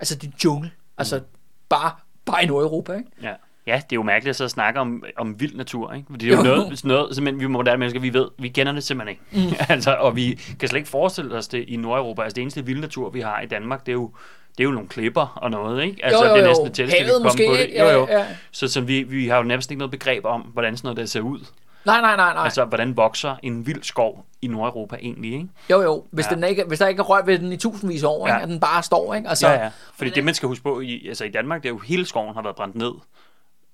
Altså, 0.00 0.14
det 0.14 0.26
er 0.28 0.32
jungle. 0.44 0.70
Altså, 0.98 1.20
bare, 1.68 1.90
bare 2.24 2.42
i 2.42 2.46
Nordeuropa, 2.46 2.92
ikke? 2.92 3.10
Ja. 3.22 3.32
Ja, 3.66 3.74
det 3.76 3.82
er 3.92 3.96
jo 3.96 4.02
mærkeligt 4.02 4.30
at 4.30 4.36
sidde 4.36 4.46
og 4.46 4.50
snakke 4.50 4.80
om, 4.80 5.04
om 5.16 5.40
vild 5.40 5.54
natur, 5.56 5.92
ikke? 5.92 6.06
Det 6.12 6.22
er 6.22 6.26
jo 6.28 6.36
Jo. 6.36 6.42
noget, 6.42 6.84
noget 6.84 7.14
simpelthen, 7.14 7.40
vi 7.40 7.46
moderne 7.46 7.78
mennesker, 7.78 8.00
vi 8.00 8.12
ved, 8.14 8.28
vi 8.38 8.48
kender 8.48 8.72
det 8.72 8.82
simpelthen 8.84 9.18
ikke. 9.34 9.48
Mm. 9.48 9.54
altså, 9.74 9.94
og 9.94 10.16
vi 10.16 10.40
kan 10.60 10.68
slet 10.68 10.78
ikke 10.78 10.88
forestille 10.90 11.34
os 11.36 11.48
det 11.48 11.64
i 11.68 11.76
Nordeuropa. 11.76 12.22
Altså, 12.22 12.34
det 12.34 12.42
eneste 12.42 12.64
vilde 12.66 12.80
natur, 12.80 13.10
vi 13.10 13.20
har 13.20 13.40
i 13.40 13.46
Danmark, 13.46 13.86
det 13.86 13.92
er 13.92 13.96
jo, 13.96 14.10
det 14.58 14.64
er 14.64 14.68
jo 14.68 14.70
nogle 14.74 14.88
klipper 14.88 15.32
og 15.36 15.50
noget, 15.50 15.84
ikke? 15.84 16.04
Altså, 16.04 16.24
jo, 16.24 16.28
jo, 16.30 16.34
det 16.34 16.40
er 16.40 16.44
jo. 16.44 16.48
næsten 16.48 16.66
det 16.66 16.74
tætteste, 16.74 17.04
vi 17.04 17.10
komme 17.10 17.46
på 17.48 17.52
det. 17.54 17.60
ikke? 17.60 17.78
Jo, 17.80 17.84
Ja, 17.86 17.92
jo. 17.92 18.06
ja. 18.10 18.26
Så, 18.50 18.68
så 18.68 18.80
vi, 18.80 19.02
vi 19.02 19.28
har 19.28 19.36
jo 19.36 19.42
næsten 19.42 19.72
ikke 19.72 19.78
noget 19.78 19.90
begreb 19.90 20.24
om, 20.24 20.40
hvordan 20.40 20.76
sådan 20.76 20.86
noget 20.86 20.96
der 20.98 21.06
ser 21.06 21.20
ud. 21.20 21.38
Nej, 21.84 22.00
nej, 22.00 22.16
nej, 22.16 22.34
nej. 22.34 22.44
Altså, 22.44 22.64
hvordan 22.64 22.96
vokser 22.96 23.36
en 23.42 23.66
vild 23.66 23.82
skov 23.82 24.24
i 24.42 24.46
Nordeuropa 24.46 24.96
egentlig, 25.02 25.32
ikke? 25.32 25.48
Jo, 25.70 25.82
jo. 25.82 26.04
Hvis, 26.10 26.26
Ja. 26.30 26.34
den 26.34 26.44
ikke, 26.44 26.64
hvis 26.68 26.78
der 26.78 26.86
ikke 26.88 27.00
er 27.00 27.04
rørt 27.04 27.26
ved 27.26 27.38
den 27.38 27.52
i 27.52 27.56
tusindvis 27.56 28.02
af 28.02 28.08
år, 28.08 28.28
ja. 28.28 28.34
ikke? 28.34 28.42
at 28.42 28.48
den 28.48 28.60
bare 28.60 28.82
står, 28.82 29.14
ikke? 29.14 29.28
Altså, 29.28 29.48
Ja, 29.48 29.62
ja. 29.64 29.70
Fordi 29.96 30.10
det, 30.10 30.24
man 30.24 30.34
skal 30.34 30.46
huske 30.48 30.62
på, 30.62 30.80
i, 30.80 31.08
altså 31.08 31.24
i 31.24 31.30
Danmark, 31.30 31.62
det 31.62 31.68
er 31.68 31.72
jo 31.72 31.78
hele 31.78 32.06
skoven 32.06 32.34
har 32.34 32.42
været 32.42 32.56
brændt 32.56 32.74
ned. 32.76 32.92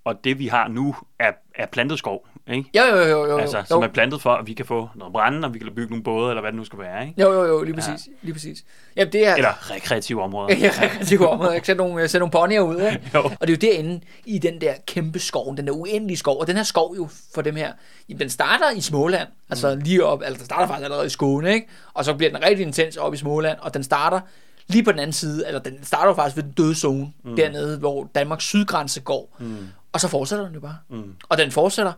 Og 0.05 0.24
det, 0.24 0.38
vi 0.38 0.46
har 0.46 0.68
nu, 0.68 0.96
er, 1.18 1.32
er 1.55 1.66
plantet 1.66 1.98
skov, 1.98 2.26
ikke? 2.46 2.70
Jo, 2.76 2.82
jo, 2.84 3.03
jo, 3.03 3.26
jo. 3.26 3.36
Altså, 3.36 3.59
jo. 3.59 3.64
som 3.64 3.82
er 3.82 3.88
plantet 3.88 4.22
for, 4.22 4.30
at 4.30 4.46
vi 4.46 4.53
kan 4.53 4.66
få 4.66 4.88
noget 4.94 5.12
brænde, 5.12 5.46
og 5.46 5.55
vi 5.55 5.59
kan 5.59 5.74
bygge 5.74 5.90
nogle 5.90 6.03
både, 6.03 6.30
eller 6.30 6.40
hvad 6.40 6.53
det 6.53 6.59
nu 6.59 6.64
skal 6.64 6.78
være, 6.78 7.09
ikke? 7.09 7.22
Jo, 7.22 7.32
jo, 7.32 7.44
jo, 7.44 7.62
lige 7.62 7.74
præcis. 7.74 8.07
Ja. 8.07 8.12
Lige 8.22 8.32
præcis. 8.32 8.64
Jamen, 8.96 9.12
det 9.12 9.26
er... 9.26 9.34
Eller 9.34 9.70
rekreative 9.70 10.22
områder. 10.22 10.57
Ja, 10.61 10.70
rigtig 11.00 11.18
god 11.18 11.26
område. 11.26 11.50
Jeg 11.50 11.61
sætte 11.64 11.82
nogle, 11.82 12.09
sætte 12.09 12.18
nogle 12.18 12.30
ponyer 12.30 12.61
ud, 12.61 12.80
ikke? 12.80 13.11
Jo. 13.14 13.20
Og 13.40 13.48
det 13.48 13.64
er 13.64 13.68
jo 13.68 13.72
derinde 13.72 14.00
i 14.24 14.38
den 14.38 14.61
der 14.61 14.74
kæmpe 14.86 15.18
skov, 15.18 15.57
den 15.57 15.66
der 15.66 15.72
uendelige 15.72 16.16
skov. 16.16 16.40
Og 16.40 16.46
den 16.46 16.57
her 16.57 16.62
skov 16.62 16.94
jo 16.96 17.09
for 17.34 17.42
dem 17.42 17.57
her, 17.57 17.72
jamen, 18.09 18.20
den 18.20 18.30
starter 18.30 18.70
i 18.70 18.80
Småland, 18.80 19.28
altså 19.50 19.74
lige 19.74 20.05
op, 20.05 20.22
altså 20.22 20.38
den 20.38 20.44
starter 20.44 20.66
faktisk 20.66 20.84
allerede 20.84 21.07
i 21.07 21.11
Skåne, 21.11 21.55
ikke? 21.55 21.68
Og 21.94 22.05
så 22.05 22.14
bliver 22.14 22.32
den 22.32 22.42
rigtig 22.42 22.66
intens 22.66 22.96
op 22.96 23.14
i 23.14 23.16
Småland, 23.16 23.59
og 23.61 23.74
den 23.74 23.84
starter 23.84 24.20
lige 24.66 24.84
på 24.84 24.92
den 24.92 24.98
anden 24.98 25.12
side, 25.12 25.46
eller 25.46 25.61
den 25.61 25.84
starter 25.84 26.07
jo 26.07 26.14
faktisk 26.14 26.36
ved 26.36 26.42
den 26.42 26.53
døde 26.53 26.74
zone, 26.74 27.12
mm. 27.24 27.36
dernede, 27.36 27.78
hvor 27.78 28.11
Danmarks 28.14 28.44
sydgrænse 28.44 29.00
går. 29.00 29.36
Mm. 29.38 29.68
Og 29.93 30.01
så 30.01 30.09
fortsætter 30.09 30.45
den 30.45 30.55
jo 30.55 30.61
bare. 30.61 30.78
Mm. 30.88 31.14
Og 31.28 31.38
den 31.38 31.51
fortsætter 31.51 31.93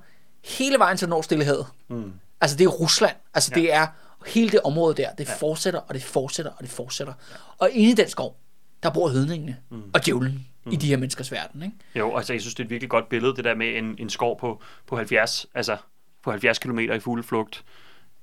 hele 0.44 0.78
vejen 0.78 0.96
til 0.96 1.06
den 1.06 1.10
når 1.10 1.22
Stillehavet. 1.22 1.66
Mm. 1.88 2.12
Altså 2.40 2.56
det 2.56 2.64
er 2.64 2.68
Rusland. 2.68 3.16
Altså 3.34 3.52
ja. 3.54 3.60
det 3.60 3.72
er 3.72 3.86
hele 4.26 4.50
det 4.50 4.60
område 4.60 4.94
der. 4.94 5.12
Det 5.12 5.28
ja. 5.28 5.34
fortsætter, 5.34 5.80
og 5.80 5.94
det 5.94 6.02
fortsætter, 6.02 6.52
og 6.52 6.62
det 6.62 6.70
fortsætter. 6.70 7.12
Ja. 7.30 7.36
Og 7.58 7.70
inde 7.72 7.90
i 7.90 7.94
den 7.94 8.08
skov, 8.08 8.36
der 8.82 8.90
bor 8.90 9.08
hedningene 9.08 9.56
mm. 9.70 9.82
og 9.94 10.04
djævlen 10.04 10.46
mm. 10.64 10.72
i 10.72 10.76
de 10.76 10.86
her 10.86 10.96
menneskers 10.96 11.32
verden. 11.32 11.62
Ikke? 11.62 11.76
Jo, 11.94 12.16
altså 12.16 12.32
jeg 12.32 12.40
synes, 12.40 12.54
det 12.54 12.62
er 12.62 12.64
et 12.64 12.70
virkelig 12.70 12.90
godt 12.90 13.08
billede, 13.08 13.36
det 13.36 13.44
der 13.44 13.54
med 13.54 13.78
en, 13.78 13.96
en 13.98 14.10
skov 14.10 14.38
på, 14.38 14.62
på 14.86 14.96
70, 14.96 15.46
altså 15.54 15.76
på 16.22 16.30
70 16.30 16.58
km 16.58 16.78
i 16.78 17.00
fugleflugt, 17.00 17.64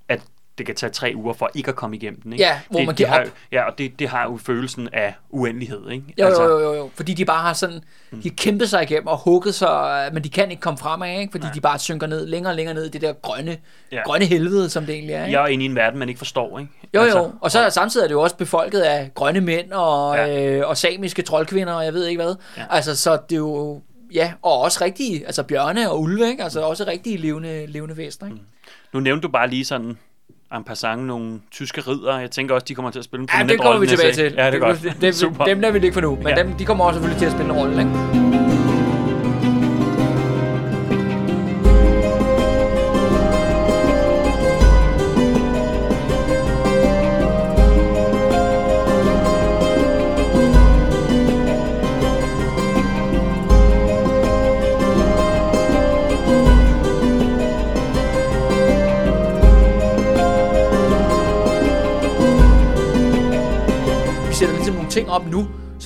at 0.07 0.21
det 0.61 0.65
kan 0.67 0.75
tage 0.75 0.89
tre 0.89 1.13
uger 1.15 1.33
for 1.33 1.49
ikke 1.55 1.69
at 1.69 1.75
komme 1.75 1.95
igennem 1.95 2.21
den. 2.21 2.33
Ikke? 2.33 2.43
Ja, 2.45 2.59
hvor 2.69 2.77
det, 2.79 2.85
man 2.85 2.95
det 2.95 2.97
giver 2.97 3.09
har, 3.09 3.21
op. 3.21 3.27
Ja, 3.51 3.63
og 3.69 3.77
det, 3.77 3.99
det 3.99 4.09
har 4.09 4.23
jo 4.23 4.37
følelsen 4.37 4.89
af 4.93 5.13
uendelighed, 5.29 5.89
ikke? 5.91 6.03
Jo, 6.19 6.25
altså, 6.25 6.43
jo, 6.43 6.59
jo, 6.59 6.73
jo, 6.73 6.89
fordi 6.95 7.13
de 7.13 7.25
bare 7.25 7.41
har 7.41 7.53
sådan, 7.53 7.75
de 8.11 8.29
har 8.29 8.35
kæmpet 8.37 8.69
sig 8.69 8.83
igennem 8.83 9.07
og 9.07 9.17
hugget 9.17 9.55
sig, 9.55 10.09
men 10.13 10.23
de 10.23 10.29
kan 10.29 10.51
ikke 10.51 10.61
komme 10.61 10.77
fremad, 10.77 11.19
ikke? 11.19 11.31
fordi 11.31 11.43
Nej. 11.45 11.53
de 11.53 11.61
bare 11.61 11.79
synker 11.79 12.07
ned, 12.07 12.25
længere 12.25 12.51
og 12.51 12.55
længere 12.55 12.75
ned 12.75 12.85
i 12.85 12.89
det 12.89 13.01
der 13.01 13.13
grønne, 13.13 13.51
Ja. 13.91 13.95
ja. 13.97 14.01
grønne 14.03 14.25
helvede, 14.25 14.69
som 14.69 14.85
det 14.85 14.95
egentlig 14.95 15.13
er. 15.15 15.25
Ikke? 15.25 15.37
Jeg 15.39 15.43
er 15.43 15.47
inde 15.47 15.65
i 15.65 15.67
en 15.67 15.75
verden, 15.75 15.99
man 15.99 16.09
ikke 16.09 16.17
forstår, 16.17 16.59
ikke? 16.59 16.71
Jo, 16.95 17.01
jo, 17.03 17.31
og 17.41 17.51
så 17.51 17.59
er 17.59 17.69
samtidig 17.69 18.03
er 18.03 18.07
det 18.07 18.13
jo 18.15 18.21
også 18.21 18.35
befolket 18.37 18.79
af 18.79 19.11
grønne 19.15 19.41
mænd 19.41 19.71
og, 19.71 20.15
Ja. 20.15 20.25
ja. 20.25 20.57
øh, 20.57 20.69
og 20.69 20.77
samiske 20.77 21.21
troldkvinder, 21.21 21.73
og 21.73 21.85
jeg 21.85 21.93
ved 21.93 22.05
ikke 22.05 22.21
hvad. 22.23 22.35
Ja. 22.57 22.61
Ja. 22.61 22.67
Altså, 22.69 22.95
så 22.95 23.11
det 23.29 23.35
er 23.35 23.39
jo, 23.39 23.81
ja, 24.13 24.33
og 24.41 24.59
også 24.59 24.83
rigtige, 24.83 25.25
altså 25.25 25.43
bjørne 25.43 25.91
og 25.91 26.01
ulve, 26.01 26.29
ikke? 26.29 26.43
Altså 26.43 26.61
også 26.61 26.83
rigtige 26.87 27.17
levende, 27.17 27.65
levende 27.65 27.97
væsener, 27.97 28.29
ikke? 28.29 28.41
Nu 28.93 28.99
nævnte 28.99 29.21
du 29.27 29.31
bare 29.31 29.49
lige 29.49 29.65
sådan 29.65 29.97
en 30.57 30.63
passant 30.63 31.03
nogle 31.03 31.39
tyske 31.51 31.81
ridder. 31.81 32.19
Jeg 32.19 32.31
tænker 32.31 32.55
også, 32.55 32.65
de 32.67 32.75
kommer 32.75 32.91
til 32.91 32.99
at 32.99 33.05
spille 33.05 33.23
en 33.23 33.29
Ja, 33.39 33.43
det 33.43 33.61
kommer 33.61 33.79
vi 33.79 33.87
tilbage 33.87 34.13
til. 34.13 34.33
Ja, 34.37 34.45
det 34.47 34.55
er 34.55 34.59
godt. 34.59 35.01
Det, 35.01 35.15
Super. 35.15 35.45
dem 35.45 35.61
der 35.61 35.71
vil 35.71 35.81
det 35.81 35.85
ikke 35.87 35.93
for 35.93 36.01
nu, 36.01 36.15
men 36.15 36.27
Ja. 36.27 36.37
ja. 36.37 36.43
dem, 36.43 36.53
de 36.53 36.65
kommer 36.65 36.85
også 36.85 36.97
selvfølgelig 36.97 37.19
til 37.19 37.25
at 37.25 37.31
spille 37.31 37.53
en 37.53 37.57
rolle, 37.59 37.79
ikke? 37.79 38.20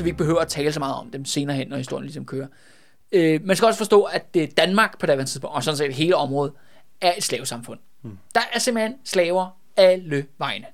Vi 0.06 0.10
ikke 0.10 0.18
behøver 0.18 0.40
at 0.40 0.48
tale 0.48 0.72
så 0.72 0.80
meget 0.80 0.96
om 0.96 1.12
dem 1.12 1.26
senere 1.26 1.58
hen, 1.58 1.68
når 1.68 1.78
historien 1.78 2.06
ligesom 2.06 2.26
kører. 2.26 2.48
Øh, 3.12 3.40
man 3.44 3.56
skal 3.56 3.66
også 3.66 3.78
forstå, 3.78 4.04
at 4.04 4.34
det 4.34 4.58
Danmark 4.58 5.00
på 5.00 5.06
daværende 5.06 5.32
tidspunkt, 5.32 5.56
og 5.56 5.64
sådan 5.64 5.78
set 5.78 5.94
hele 5.94 6.16
området, 6.16 6.54
er 7.02 7.14
et 7.18 7.24
slavesamfund. 7.24 7.80
Mm. 8.02 8.18
Der 8.36 8.42
er 8.54 8.60
simpelthen 8.60 8.96
slaver 9.04 9.58
alle 9.78 10.26
vegne. 10.38 10.66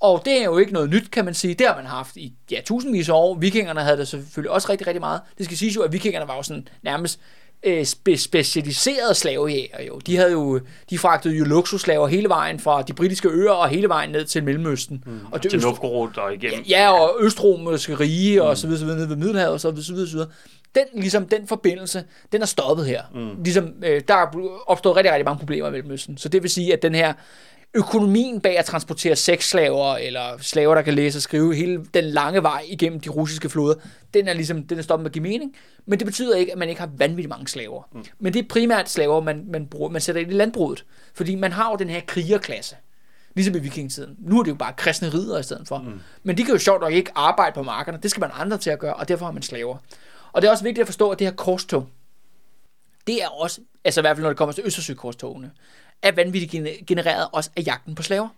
Og 0.00 0.22
det 0.24 0.40
er 0.40 0.44
jo 0.44 0.58
ikke 0.58 0.72
noget 0.72 0.90
nyt, 0.90 1.10
kan 1.10 1.24
man 1.24 1.34
sige. 1.34 1.54
Det 1.54 1.66
har 1.66 1.76
man 1.76 1.86
haft 1.86 2.16
i 2.16 2.34
ja, 2.50 2.60
tusindvis 2.64 3.08
af 3.08 3.12
år. 3.14 3.34
Vikingerne 3.34 3.80
havde 3.80 3.96
det 3.96 4.08
selvfølgelig 4.08 4.50
også 4.50 4.68
rigtig, 4.68 4.86
rigtig 4.86 5.00
meget. 5.00 5.20
Det 5.38 5.44
skal 5.44 5.58
siges 5.58 5.76
jo, 5.76 5.82
at 5.82 5.92
vikingerne 5.92 6.28
var 6.28 6.36
jo 6.36 6.42
sådan 6.42 6.68
nærmest 6.82 7.20
øh, 7.62 7.80
spe- 7.82 8.16
specialiserede 8.16 9.14
slavejæger 9.14 9.82
jo. 9.86 9.98
De 10.06 10.16
havde 10.16 10.32
jo, 10.32 10.60
de 10.90 10.98
fragtede 10.98 11.34
jo 11.36 11.44
luksusslaver 11.44 12.06
hele 12.06 12.28
vejen 12.28 12.60
fra 12.60 12.82
de 12.82 12.92
britiske 12.92 13.28
øer 13.28 13.50
og 13.50 13.68
hele 13.68 13.88
vejen 13.88 14.10
ned 14.10 14.24
til 14.24 14.44
Mellemøsten. 14.44 15.04
Mm, 15.06 15.20
og 15.32 15.42
til 15.42 15.60
Novgorod 15.60 16.18
og 16.18 16.34
igennem. 16.34 16.64
Ja, 16.68 16.82
ja 16.82 16.90
og 16.90 17.16
Østromerske 17.20 17.94
rige 17.94 18.42
og 18.42 18.58
så 18.58 18.66
videre, 18.66 18.78
så 18.78 18.84
videre 18.84 19.00
ned 19.00 19.06
ved 19.06 19.16
Middelhavet 19.16 19.52
og 19.52 19.60
så 19.60 19.70
videre, 19.70 19.84
så 19.84 19.92
videre, 19.92 20.08
så 20.08 20.16
videre. 20.16 20.30
Den, 20.74 20.84
ligesom, 21.02 21.28
den 21.28 21.46
forbindelse, 21.46 22.04
den 22.32 22.42
er 22.42 22.46
stoppet 22.46 22.86
her. 22.86 23.02
Mm. 23.14 23.42
Ligesom, 23.42 23.72
øh, 23.84 24.02
der 24.08 24.14
er 24.14 24.26
opstået 24.66 24.96
rigtig, 24.96 25.12
rigtig 25.12 25.24
mange 25.24 25.38
problemer 25.38 25.68
i 25.68 25.70
Mellemøsten. 25.70 26.18
Så 26.18 26.28
det 26.28 26.42
vil 26.42 26.50
sige, 26.50 26.72
at 26.72 26.82
den 26.82 26.94
her 26.94 27.12
økonomien 27.76 28.40
bag 28.40 28.58
at 28.58 28.64
transportere 28.64 29.16
sexslaver, 29.16 29.96
eller 29.96 30.38
slaver, 30.38 30.74
der 30.74 30.82
kan 30.82 30.94
læse 30.94 31.18
og 31.18 31.22
skrive 31.22 31.54
hele 31.54 31.84
den 31.94 32.04
lange 32.04 32.42
vej 32.42 32.64
igennem 32.68 33.00
de 33.00 33.08
russiske 33.08 33.48
floder, 33.48 33.74
den 34.14 34.28
er 34.28 34.32
ligesom, 34.32 34.62
den 34.62 34.78
er 34.78 34.82
stoppet 34.82 35.02
med 35.02 35.10
at 35.10 35.12
give 35.12 35.22
mening. 35.22 35.56
Men 35.86 35.98
det 35.98 36.06
betyder 36.06 36.36
ikke, 36.36 36.52
at 36.52 36.58
man 36.58 36.68
ikke 36.68 36.80
har 36.80 36.90
vanvittigt 36.96 37.28
mange 37.28 37.48
slaver. 37.48 37.88
Mm. 37.92 38.04
Men 38.18 38.32
det 38.32 38.44
er 38.44 38.48
primært 38.48 38.90
slaver, 38.90 39.20
man, 39.20 39.44
man, 39.48 39.66
bruger, 39.66 39.90
man 39.90 40.00
sætter 40.00 40.22
ind 40.22 40.30
i 40.30 40.34
landbruget. 40.34 40.84
Fordi 41.14 41.34
man 41.34 41.52
har 41.52 41.70
jo 41.70 41.76
den 41.76 41.88
her 41.88 42.00
krigerklasse. 42.06 42.76
Ligesom 43.34 43.56
i 43.56 43.58
vikingetiden. 43.58 44.16
Nu 44.18 44.38
er 44.38 44.42
det 44.42 44.50
jo 44.50 44.56
bare 44.56 44.72
kristne 44.76 45.08
ridere 45.08 45.40
i 45.40 45.42
stedet 45.42 45.68
for. 45.68 45.78
Mm. 45.78 46.00
Men 46.22 46.38
de 46.38 46.44
kan 46.44 46.54
jo 46.54 46.58
sjovt 46.58 46.80
nok 46.80 46.92
ikke 46.92 47.10
arbejde 47.14 47.54
på 47.54 47.62
markerne. 47.62 47.98
Det 48.02 48.10
skal 48.10 48.20
man 48.20 48.30
andre 48.32 48.58
til 48.58 48.70
at 48.70 48.78
gøre, 48.78 48.94
og 48.94 49.08
derfor 49.08 49.24
har 49.24 49.32
man 49.32 49.42
slaver. 49.42 49.76
Og 50.32 50.42
det 50.42 50.48
er 50.48 50.52
også 50.52 50.64
vigtigt 50.64 50.82
at 50.82 50.86
forstå, 50.86 51.10
at 51.10 51.18
det 51.18 51.26
her 51.26 51.34
korstog, 51.34 51.88
det 53.06 53.22
er 53.22 53.28
også, 53.28 53.60
altså 53.84 54.00
i 54.00 54.02
hvert 54.02 54.16
fald 54.16 54.22
når 54.22 54.30
det 54.30 54.38
kommer 54.38 54.52
til 54.52 54.64
Østersøkorstogene, 54.66 55.50
er 56.02 56.12
vanvittigt 56.12 56.86
genereret 56.86 57.28
også 57.32 57.50
af 57.56 57.62
jagten 57.66 57.94
på 57.94 58.02
slaver. 58.02 58.28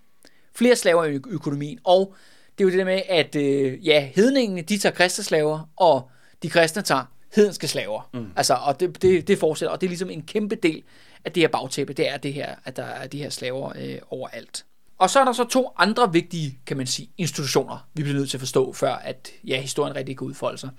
Flere 0.54 0.76
slaver 0.76 1.04
i 1.04 1.14
økonomien, 1.14 1.78
og 1.84 2.14
det 2.58 2.64
er 2.64 2.68
jo 2.68 2.70
det 2.70 2.78
der 2.78 2.84
med, 2.84 3.02
at 3.08 3.36
øh, 3.36 3.86
ja, 3.86 4.08
hedningene, 4.14 4.62
de 4.62 4.78
tager 4.78 4.94
kristne 4.94 5.24
slaver, 5.24 5.68
og 5.76 6.10
de 6.42 6.50
kristne 6.50 6.82
tager 6.82 7.04
hedenske 7.34 7.68
slaver. 7.68 8.10
Mm. 8.14 8.26
Altså, 8.36 8.54
og 8.54 8.80
det, 8.80 9.02
det, 9.02 9.28
det 9.28 9.38
fortsætter, 9.38 9.72
og 9.72 9.80
det 9.80 9.86
er 9.86 9.88
ligesom 9.88 10.10
en 10.10 10.22
kæmpe 10.22 10.54
del 10.54 10.82
af 11.24 11.32
det 11.32 11.40
her 11.40 11.48
bagtæppe, 11.48 11.92
det 11.92 12.08
er 12.08 12.16
det 12.16 12.34
her, 12.34 12.54
at 12.64 12.76
der 12.76 12.84
er 12.84 13.06
de 13.06 13.18
her 13.18 13.30
slaver 13.30 13.72
øh, 13.76 13.98
overalt. 14.10 14.64
Og 14.98 15.10
så 15.10 15.20
er 15.20 15.24
der 15.24 15.32
så 15.32 15.44
to 15.44 15.70
andre 15.76 16.12
vigtige, 16.12 16.58
kan 16.66 16.76
man 16.76 16.86
sige, 16.86 17.10
institutioner, 17.18 17.88
vi 17.94 18.02
bliver 18.02 18.18
nødt 18.18 18.30
til 18.30 18.36
at 18.36 18.40
forstå, 18.40 18.72
før 18.72 18.94
at 18.94 19.30
ja, 19.44 19.60
historien 19.60 19.96
rigtig 19.96 20.18
kan 20.18 20.26
udfolde 20.26 20.58
sig. 20.58 20.70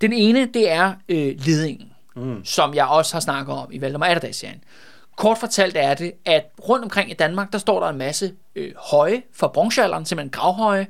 Den 0.00 0.12
ene, 0.12 0.46
det 0.54 0.70
er 0.70 0.94
øh, 1.08 1.34
ledingen, 1.38 1.92
mm. 2.16 2.44
som 2.44 2.74
jeg 2.74 2.86
også 2.86 3.14
har 3.14 3.20
snakket 3.20 3.54
om 3.54 3.68
i 3.72 3.80
Valdemar 3.80 4.06
Atterdag-serien. 4.06 4.64
Kort 5.18 5.38
fortalt 5.38 5.76
er 5.76 5.94
det, 5.94 6.12
at 6.24 6.50
rundt 6.68 6.84
omkring 6.84 7.10
i 7.10 7.14
Danmark, 7.14 7.52
der 7.52 7.58
står 7.58 7.80
der 7.80 7.88
en 7.88 7.98
masse 7.98 8.34
øh, 8.54 8.72
høje 8.76 9.22
fra 9.32 9.48
bronzealderen, 9.48 10.04
simpelthen 10.04 10.30
gravhøje, 10.30 10.86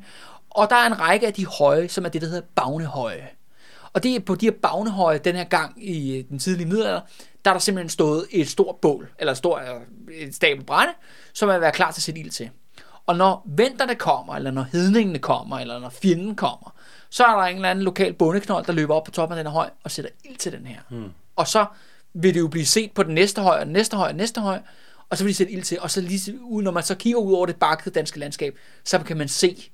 og 0.50 0.70
der 0.70 0.76
er 0.76 0.86
en 0.86 1.00
række 1.00 1.26
af 1.26 1.32
de 1.32 1.46
høje, 1.46 1.88
som 1.88 2.04
er 2.04 2.08
det, 2.08 2.22
der 2.22 2.28
hedder 2.28 2.42
bagnehøje. 2.54 3.28
Og 3.92 4.02
det 4.02 4.16
er 4.16 4.20
på 4.20 4.34
de 4.34 4.46
her 4.46 4.52
bagnehøje, 4.62 5.18
den 5.18 5.36
her 5.36 5.44
gang 5.44 5.84
i 5.84 6.16
øh, 6.16 6.24
den 6.28 6.38
tidlige 6.38 6.68
middelalder, 6.68 7.00
der 7.44 7.50
er 7.50 7.54
der 7.54 7.60
simpelthen 7.60 7.88
stået 7.88 8.26
et 8.30 8.48
stort 8.48 8.76
bål, 8.76 9.08
eller 9.18 9.32
et, 9.32 9.38
stort, 9.38 9.62
øh, 9.62 10.14
et 10.14 10.34
stabel 10.34 10.64
brænde, 10.64 10.92
som 11.32 11.48
er 11.48 11.58
været 11.58 11.74
klar 11.74 11.90
til 11.90 12.00
at 12.00 12.02
sætte 12.02 12.20
ild 12.20 12.30
til. 12.30 12.50
Og 13.06 13.16
når 13.16 13.42
venterne 13.46 13.94
kommer, 13.94 14.34
eller 14.34 14.50
når 14.50 14.62
hedningene 14.72 15.18
kommer, 15.18 15.58
eller 15.58 15.78
når 15.78 15.90
fjenden 15.90 16.36
kommer, 16.36 16.74
så 17.10 17.24
er 17.24 17.36
der 17.36 17.42
en 17.42 17.56
eller 17.56 17.70
anden 17.70 17.84
lokal 17.84 18.12
bondeknold, 18.12 18.66
der 18.66 18.72
løber 18.72 18.94
op 18.94 19.04
på 19.04 19.10
toppen 19.10 19.38
af 19.38 19.44
den 19.44 19.52
her 19.52 19.58
høj 19.58 19.70
og 19.84 19.90
sætter 19.90 20.10
ild 20.24 20.36
til 20.36 20.52
den 20.52 20.66
her. 20.66 20.78
Hmm. 20.88 21.12
Og 21.36 21.48
så 21.48 21.66
vil 22.14 22.34
det 22.34 22.40
jo 22.40 22.48
blive 22.48 22.66
set 22.66 22.92
på 22.92 23.02
den 23.02 23.14
næste 23.14 23.42
høj, 23.42 23.59
og 23.59 23.66
den 23.66 23.72
næste 23.72 23.96
høj, 23.96 24.06
og 24.06 24.11
den 24.11 24.16
næste 24.16 24.40
høj, 24.40 24.61
og 25.11 25.18
så 25.18 25.24
vil 25.24 25.30
de 25.30 25.36
sætte 25.36 25.52
ild 25.52 25.62
til, 25.62 25.80
og 25.80 25.90
så 25.90 26.00
lige, 26.00 26.38
når 26.62 26.70
man 26.70 26.82
så 26.82 26.94
kigger 26.94 27.20
ud 27.20 27.32
over 27.32 27.46
det 27.46 27.56
bakkede 27.56 27.94
danske 27.94 28.18
landskab, 28.18 28.59
så 28.84 28.98
kan 28.98 29.16
man 29.16 29.28
se, 29.28 29.70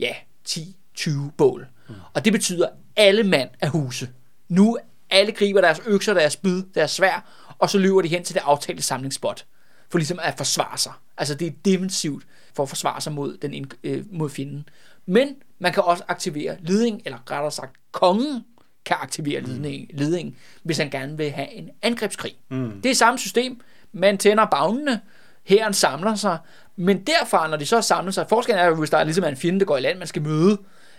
ja, 0.00 0.14
10-20 0.48 1.10
bål. 1.36 1.66
Mm. 1.88 1.94
Og 2.14 2.24
det 2.24 2.32
betyder, 2.32 2.66
at 2.66 2.72
alle 2.96 3.22
mand 3.22 3.50
er 3.60 3.68
huse. 3.68 4.08
Nu 4.48 4.78
alle 5.10 5.32
griber 5.32 5.60
deres 5.60 5.80
økser, 5.86 6.14
deres 6.14 6.32
spyd, 6.32 6.62
deres 6.74 6.90
svær, 6.90 7.24
og 7.58 7.70
så 7.70 7.78
løber 7.78 8.02
de 8.02 8.08
hen 8.08 8.24
til 8.24 8.34
det 8.34 8.42
aftalte 8.44 8.82
samlingsspot, 8.82 9.46
for 9.90 9.98
ligesom 9.98 10.18
at 10.22 10.34
forsvare 10.36 10.78
sig. 10.78 10.92
Altså 11.16 11.34
det 11.34 11.46
er 11.46 11.52
defensivt 11.64 12.24
for 12.54 12.62
at 12.62 12.68
forsvare 12.68 13.00
sig 13.00 13.12
mod, 13.12 13.36
den, 13.36 13.72
øh, 13.84 14.04
mod 14.10 14.30
fjenden. 14.30 14.68
Men 15.06 15.36
man 15.58 15.72
kan 15.72 15.82
også 15.82 16.04
aktivere 16.08 16.56
leding, 16.60 17.02
eller 17.04 17.18
rettere 17.30 17.50
sagt 17.52 17.76
kongen 17.92 18.44
kan 18.84 18.96
aktivere 19.00 19.40
mm. 19.40 19.62
ledning, 19.90 20.38
hvis 20.62 20.78
han 20.78 20.90
gerne 20.90 21.16
vil 21.16 21.30
have 21.30 21.52
en 21.52 21.70
angrebskrig. 21.82 22.36
Mm. 22.48 22.80
Det 22.82 22.90
er 22.90 22.94
samme 22.94 23.18
system. 23.18 23.60
Man 23.92 24.18
tænder 24.18 24.44
bagnene, 24.44 25.00
hæren 25.44 25.74
samler 25.74 26.14
sig, 26.14 26.38
men 26.76 27.02
derfra, 27.02 27.48
når 27.48 27.56
de 27.56 27.66
så 27.66 27.80
samler 27.80 28.12
sig, 28.12 28.26
forskellen 28.28 28.64
er 28.64 28.68
jo, 28.68 28.74
hvis 28.74 28.90
der 28.90 28.98
er 28.98 29.04
ligesom 29.04 29.24
en 29.24 29.36
fjende, 29.36 29.60
der 29.60 29.66
går 29.66 29.76
i 29.76 29.80
land, 29.80 29.98
man 29.98 30.06
skal 30.06 30.22
møde, 30.22 30.58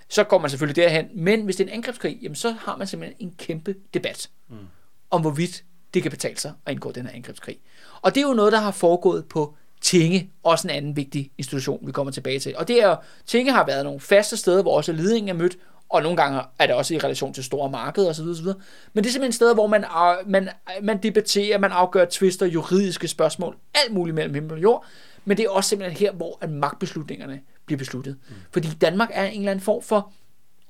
så 0.09 0.23
går 0.23 0.37
man 0.37 0.49
selvfølgelig 0.49 0.83
derhen. 0.83 1.07
Men 1.13 1.41
hvis 1.41 1.55
det 1.55 1.63
er 1.63 1.67
en 1.67 1.73
angrebskrig, 1.73 2.19
jamen 2.21 2.35
så 2.35 2.51
har 2.51 2.77
man 2.77 2.87
simpelthen 2.87 3.27
en 3.27 3.35
kæmpe 3.37 3.75
debat 3.93 4.29
mm. 4.49 4.55
om, 5.11 5.21
hvorvidt 5.21 5.63
det 5.93 6.01
kan 6.01 6.11
betale 6.11 6.37
sig 6.37 6.53
at 6.65 6.71
indgå 6.71 6.91
den 6.91 7.05
her 7.05 7.13
angrebskrig. 7.13 7.57
Og 8.01 8.15
det 8.15 8.23
er 8.23 8.27
jo 8.27 8.33
noget, 8.33 8.51
der 8.51 8.59
har 8.59 8.71
foregået 8.71 9.25
på 9.25 9.55
Tinge, 9.81 10.31
også 10.43 10.67
en 10.67 10.73
anden 10.73 10.95
vigtig 10.95 11.31
institution, 11.37 11.87
vi 11.87 11.91
kommer 11.91 12.11
tilbage 12.11 12.39
til. 12.39 12.57
Og 12.57 12.67
det 12.67 12.83
er 12.83 12.95
Tinge 13.25 13.51
har 13.51 13.65
været 13.65 13.83
nogle 13.83 13.99
faste 13.99 14.37
steder, 14.37 14.61
hvor 14.61 14.77
også 14.77 14.91
ledningen 14.91 15.29
er 15.29 15.33
mødt, 15.33 15.57
og 15.93 16.03
nogle 16.03 16.17
gange 16.17 16.41
er 16.59 16.65
det 16.65 16.75
også 16.75 16.93
i 16.93 16.97
relation 16.97 17.33
til 17.33 17.43
store 17.43 17.69
markeder 17.69 18.09
osv. 18.09 18.23
osv. 18.23 18.45
Men 18.93 19.03
det 19.03 19.09
er 19.09 19.11
simpelthen 19.11 19.29
et 19.29 19.35
sted, 19.35 19.53
hvor 19.53 19.67
man, 19.67 19.85
man, 20.25 20.49
man 20.81 21.03
debatterer, 21.03 21.57
man 21.57 21.71
afgør 21.71 22.05
tvister, 22.09 22.45
juridiske 22.45 23.07
spørgsmål, 23.07 23.57
alt 23.75 23.93
muligt 23.93 24.15
mellem 24.15 24.33
himmel 24.33 24.51
og 24.51 24.61
jord. 24.61 24.85
Men 25.25 25.37
det 25.37 25.45
er 25.45 25.49
også 25.49 25.69
simpelthen 25.69 25.97
her, 25.97 26.11
hvor 26.11 26.37
at 26.41 26.49
magtbeslutningerne 26.49 27.41
bliver 27.65 27.77
besluttet. 27.77 28.17
Mm. 28.29 28.35
Fordi 28.51 28.67
Danmark 28.81 29.09
er 29.13 29.25
en 29.25 29.39
eller 29.39 29.51
anden 29.51 29.65
form 29.65 29.81
for 29.81 30.11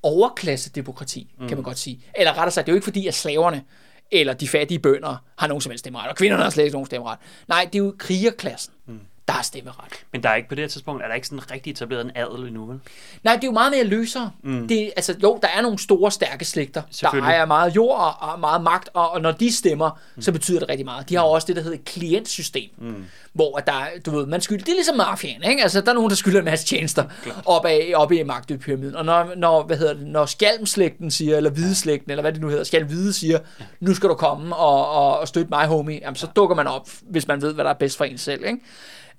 overklasse-demokrati, 0.04 1.36
mm. 1.40 1.48
kan 1.48 1.58
man 1.58 1.64
godt 1.64 1.78
sige. 1.78 2.06
Eller 2.16 2.32
rettere 2.32 2.52
sagt, 2.52 2.66
det 2.66 2.72
er 2.72 2.74
jo 2.74 2.78
ikke 2.78 2.86
fordi, 2.86 3.08
at 3.08 3.14
slaverne 3.14 3.64
eller 4.12 4.34
de 4.34 4.48
fattige 4.48 4.80
bønder 4.80 5.18
har 5.38 5.48
nogen 5.48 5.62
som 5.62 5.70
helst 5.70 5.82
stemmeret, 5.82 6.10
og 6.10 6.16
kvinderne 6.16 6.44
har 6.44 6.50
slet 6.50 6.64
ikke 6.64 6.76
nogen 6.76 6.86
stemmeret. 6.86 7.20
Nej, 7.48 7.70
det 7.74 7.80
er 7.80 7.84
jo 7.84 7.96
krigerklassen. 7.98 8.74
Mm 8.86 9.00
der 9.28 9.34
er 9.34 9.42
stemmeret. 9.42 9.78
Men 10.12 10.24
der 10.24 10.30
er 10.30 10.36
ikke 10.36 10.50
på 10.50 10.56
det 10.56 10.64
her 10.64 10.70
tidspunkt, 10.70 11.04
er 11.04 11.08
der 11.08 11.16
ikke 11.16 11.28
sådan 11.28 11.52
rigtig 11.52 11.72
etableret 11.72 12.06
en 12.06 12.12
adel 12.16 12.48
endnu, 12.48 12.66
vel? 12.66 12.80
Nej, 13.24 13.36
det 13.36 13.44
er 13.44 13.48
jo 13.48 13.52
meget 13.52 13.72
mere 13.72 13.84
løsere. 13.84 14.32
Mm. 14.44 14.68
Det, 14.68 14.92
altså, 14.96 15.16
jo, 15.24 15.40
der 15.42 15.48
er 15.48 15.62
nogle 15.62 15.80
store, 15.80 16.12
stærke 16.12 16.46
slægter, 16.46 16.82
der 17.02 17.14
ejer 17.14 17.46
meget 17.46 17.76
jord 17.76 18.18
og, 18.20 18.40
meget 18.40 18.64
magt, 18.64 18.90
og, 18.94 19.12
og 19.12 19.22
når 19.22 19.32
de 19.32 19.54
stemmer, 19.54 20.00
mm. 20.16 20.22
så 20.22 20.32
betyder 20.32 20.60
det 20.60 20.70
rigtig 20.70 20.86
meget. 20.86 21.10
De 21.10 21.16
har 21.16 21.24
også 21.24 21.48
det, 21.48 21.56
der 21.56 21.62
hedder 21.62 21.78
et 21.78 21.86
klientsystem, 21.86 22.70
mm. 22.78 23.06
hvor 23.34 23.58
der, 23.58 23.84
du 24.06 24.12
ved, 24.12 24.26
man 24.26 24.42
skylder, 24.42 24.64
det 24.64 24.72
er 24.72 24.76
ligesom 24.76 24.98
mafiaen, 24.98 25.44
ikke? 25.44 25.64
Altså, 25.64 25.82
der 25.82 25.90
er 25.90 25.94
nogen, 25.94 26.10
der 26.10 26.16
skylder 26.16 26.40
en 26.40 26.46
masse 26.46 26.66
tjenester 26.66 27.04
op, 27.46 27.66
af, 27.66 27.92
op 27.96 28.12
i 28.12 28.24
magtpyramiden. 28.24 28.96
Og 28.96 29.06
når, 29.06 29.34
når, 29.38 29.64
hvad 29.64 29.78
hedder 29.78 29.94
det, 29.94 30.08
når 30.08 30.26
skjalmslægten 30.26 31.12
siger, 31.12 31.38
eller 31.38 31.50
hvideslægten, 31.50 32.12
eller 32.12 32.22
hvad 32.22 32.34
det 32.34 32.42
nu 32.42 32.50
hedder, 32.50 32.64
skjalvide 32.64 33.14
siger, 33.14 33.40
nu 33.80 33.94
skal 33.94 34.10
du 34.10 34.16
komme 34.16 34.56
og, 34.56 34.90
og, 34.90 35.20
og 35.20 35.28
støtte 35.28 35.50
mig, 35.50 35.68
homie, 35.68 36.00
jamen, 36.02 36.16
så 36.16 36.28
dukker 36.36 36.56
man 36.56 36.68
op, 36.68 36.90
hvis 37.02 37.28
man 37.28 37.42
ved, 37.42 37.54
hvad 37.54 37.64
der 37.64 37.72
er 37.72 37.76
bedst 37.76 37.98
for 37.98 38.06
en 38.06 38.18
selv, 38.18 38.46
ikke? 38.46 38.60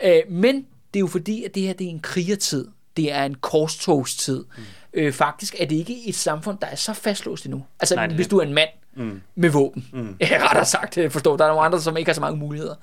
Øh, 0.03 0.21
men 0.29 0.57
det 0.95 0.99
er 0.99 1.01
jo 1.01 1.07
fordi, 1.07 1.45
at 1.45 1.55
det 1.55 1.63
her 1.63 1.73
det 1.73 1.85
er 1.85 1.91
en 1.91 2.01
krigertid. 2.01 2.69
Det 2.97 3.13
er 3.13 3.25
en 3.25 3.35
korstogstid. 3.35 4.45
Mm. 4.57 4.63
Øh, 4.95 5.13
faktisk 5.13 5.55
er 5.59 5.67
det 5.67 5.77
ikke 5.77 6.09
et 6.09 6.15
samfund, 6.15 6.59
der 6.59 6.67
er 6.67 6.75
så 6.75 6.93
fastlåst 6.93 7.45
endnu. 7.45 7.65
Altså, 7.81 7.95
Nej, 7.95 8.09
hvis 8.09 8.29
du 8.29 8.39
er 8.39 8.43
en 8.43 8.55
mand 8.55 8.69
mm. 8.97 9.23
med 9.35 9.51
våben. 9.51 9.89
Mm. 9.93 10.17
Ja, 10.21 10.39
rettere 10.43 10.65
sagt, 10.65 10.99
forstå, 11.11 11.37
der 11.37 11.45
er 11.45 11.49
nogle 11.49 11.63
andre, 11.63 11.81
som 11.81 11.97
ikke 11.97 12.09
har 12.09 12.15
så 12.15 12.21
mange 12.21 12.39
muligheder. 12.39 12.75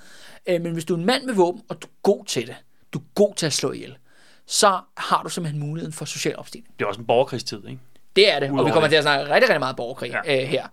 Øh, 0.47 0.62
men 0.62 0.74
hvis 0.74 0.86
du 0.86 0.93
er 0.93 0.97
en 0.97 1.05
mand 1.05 1.24
med 1.24 1.34
våben, 1.34 1.62
og 1.70 1.82
du 1.82 1.88
er 1.88 1.91
god 2.03 2.26
til 2.26 2.47
det, 2.47 2.55
du 2.93 2.99
er 2.99 3.03
god 3.16 3.34
til 3.36 3.45
at 3.45 3.53
slå 3.53 3.72
ihjel, 3.72 3.97
så 4.45 4.80
har 4.97 5.24
du 5.24 5.30
simpelthen 5.30 5.59
muligheden 5.59 5.93
for 5.93 6.05
social 6.05 6.38
opstigning. 6.38 6.74
Det 6.80 6.86
er 6.86 6.89
også 6.89 7.01
en 7.01 7.07
borgerkrigstid, 7.07 7.68
ikke? 7.68 7.80
Det 8.16 8.34
er 8.34 8.39
det, 8.39 8.47
Udover 8.47 8.59
og 8.59 8.66
vi 8.66 8.72
kommer 8.72 8.88
det. 8.88 8.91
til 8.91 8.97
at 8.97 9.03
snakke 9.03 9.34
rigtig, 9.34 9.49
rigtig 9.49 9.59
meget 9.59 9.76
borgerkrig 9.76 10.12
ja. 10.26 10.41
øh, 10.43 10.47
her. 10.47 10.68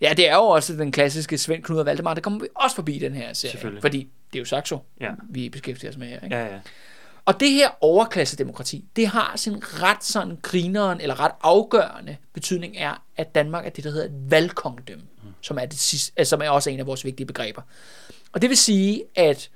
Ja, 0.00 0.14
det 0.16 0.28
er 0.28 0.34
jo 0.34 0.42
også 0.42 0.72
den 0.72 0.92
klassiske 0.92 1.38
Svend 1.38 1.62
Knud 1.62 1.78
og 1.78 1.86
Valdemar, 1.86 2.14
det 2.14 2.22
kommer 2.22 2.40
vi 2.40 2.48
også 2.54 2.76
forbi 2.76 2.98
den 2.98 3.14
her 3.14 3.32
serie. 3.32 3.80
Fordi 3.80 4.08
det 4.32 4.38
er 4.38 4.40
jo 4.40 4.44
Saxo, 4.44 4.78
ja. 5.00 5.10
vi 5.30 5.48
beskæftiger 5.48 5.90
os 5.90 5.96
med 5.96 6.06
her. 6.06 6.20
Ikke? 6.24 6.36
Ja, 6.36 6.44
ja. 6.46 6.60
Og 7.24 7.40
det 7.40 7.50
her 7.50 7.68
overklassedemokrati, 7.80 8.84
det 8.96 9.06
har 9.06 9.32
sin 9.36 9.56
ret 9.62 10.04
sådan 10.04 10.38
grineren, 10.42 11.00
eller 11.00 11.20
ret 11.20 11.32
afgørende 11.42 12.16
betydning 12.32 12.76
er, 12.76 13.02
at 13.16 13.34
Danmark 13.34 13.66
er 13.66 13.70
det, 13.70 13.84
der 13.84 13.90
hedder 13.90 14.04
et 14.04 14.30
valgkongdømme, 14.30 15.04
mm. 15.22 15.28
som, 15.40 15.58
er 15.58 15.66
det 15.66 15.78
sidste, 15.78 16.12
altså, 16.16 16.30
som 16.30 16.42
er 16.42 16.48
også 16.48 16.70
en 16.70 16.80
af 16.80 16.86
vores 16.86 17.04
vigtige 17.04 17.26
begreber. 17.26 17.62
Og 18.32 18.42
det 18.42 18.50
vil 18.50 18.56
sige, 18.56 19.04
at 19.14 19.50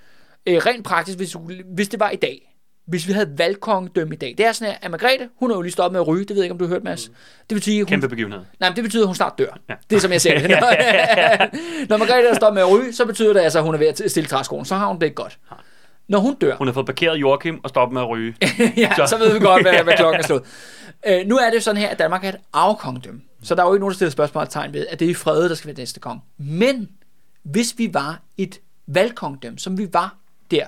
øh, 0.46 0.56
rent 0.56 0.84
praktisk, 0.84 1.18
hvis, 1.18 1.36
hvis 1.64 1.88
det 1.88 2.00
var 2.00 2.10
i 2.10 2.16
dag, 2.16 2.47
hvis 2.88 3.08
vi 3.08 3.12
havde 3.12 3.38
valgkongedømme 3.38 4.14
i 4.14 4.18
dag. 4.18 4.34
Det 4.38 4.46
er 4.46 4.52
sådan 4.52 4.72
her, 4.72 4.78
at 4.82 4.90
Margrethe, 4.90 5.28
hun 5.38 5.50
er 5.50 5.54
jo 5.54 5.60
lige 5.62 5.72
stoppet 5.72 5.92
med 5.92 6.00
at 6.00 6.06
ryge, 6.08 6.20
det 6.24 6.28
ved 6.30 6.36
jeg 6.36 6.44
ikke, 6.44 6.52
om 6.52 6.58
du 6.58 6.64
har 6.64 6.68
hørt, 6.68 6.84
Mads. 6.84 7.04
Det 7.50 7.54
betyder, 7.56 7.78
hun, 7.78 7.86
Kæmpe 7.86 8.08
begivenhed. 8.08 8.40
Nej, 8.60 8.68
men 8.70 8.76
det 8.76 8.84
betyder, 8.84 9.02
at 9.02 9.06
hun 9.06 9.14
snart 9.14 9.38
dør. 9.38 9.58
Ja. 9.68 9.74
Det 9.90 9.96
er 9.96 10.00
som 10.00 10.12
jeg 10.12 10.20
ser 10.20 10.38
det. 10.38 10.50
Når 11.88 11.96
Margrethe 11.96 12.28
er 12.28 12.34
stoppet 12.34 12.54
med 12.54 12.62
at 12.62 12.70
ryge, 12.70 12.92
så 12.92 13.06
betyder 13.06 13.32
det 13.32 13.40
altså, 13.40 13.58
at 13.58 13.64
hun 13.64 13.74
er 13.74 13.78
ved 13.78 13.86
at 13.86 14.10
stille 14.10 14.28
træskoen. 14.28 14.64
Så 14.64 14.74
har 14.74 14.86
hun 14.86 14.96
det 14.96 15.02
ikke 15.02 15.14
godt. 15.14 15.38
Når 16.08 16.18
hun 16.18 16.34
dør, 16.34 16.56
Hun 16.56 16.66
har 16.66 16.74
fået 16.74 16.86
parkeret 16.86 17.16
Joachim 17.16 17.60
og 17.62 17.68
stoppet 17.68 17.94
med 17.94 18.02
at 18.02 18.08
ryge. 18.08 18.34
ja, 18.76 18.94
så. 18.96 19.06
Så- 19.06 19.18
ved 19.18 19.32
vi 19.32 19.38
godt, 19.38 19.62
hvad, 19.62 19.84
hvad 19.84 19.94
klokken 19.96 20.20
er 20.20 20.26
slået. 20.26 20.42
Øh, 21.06 21.26
nu 21.26 21.36
er 21.36 21.50
det 21.50 21.62
sådan 21.62 21.80
her, 21.80 21.88
at 21.88 21.98
Danmark 21.98 22.24
er 22.24 22.28
et 22.28 22.36
arvekongedømme. 22.52 23.20
Så 23.42 23.54
der 23.54 23.62
er 23.62 23.66
jo 23.66 23.74
ikke 23.74 23.80
nogen, 23.80 23.90
der 23.92 23.94
stiller 23.94 24.10
spørgsmålstegn 24.10 24.72
ved, 24.72 24.86
at 24.90 25.00
det 25.00 25.10
er 25.10 25.14
Frede, 25.14 25.48
der 25.48 25.54
skal 25.54 25.68
være 25.68 25.76
næste 25.76 26.00
konge. 26.00 26.20
Men 26.38 26.88
hvis 27.42 27.74
vi 27.76 27.90
var 27.94 28.20
et 28.36 28.58
valgkongedømme, 28.86 29.58
som 29.58 29.78
vi 29.78 29.88
var 29.92 30.16
der 30.50 30.64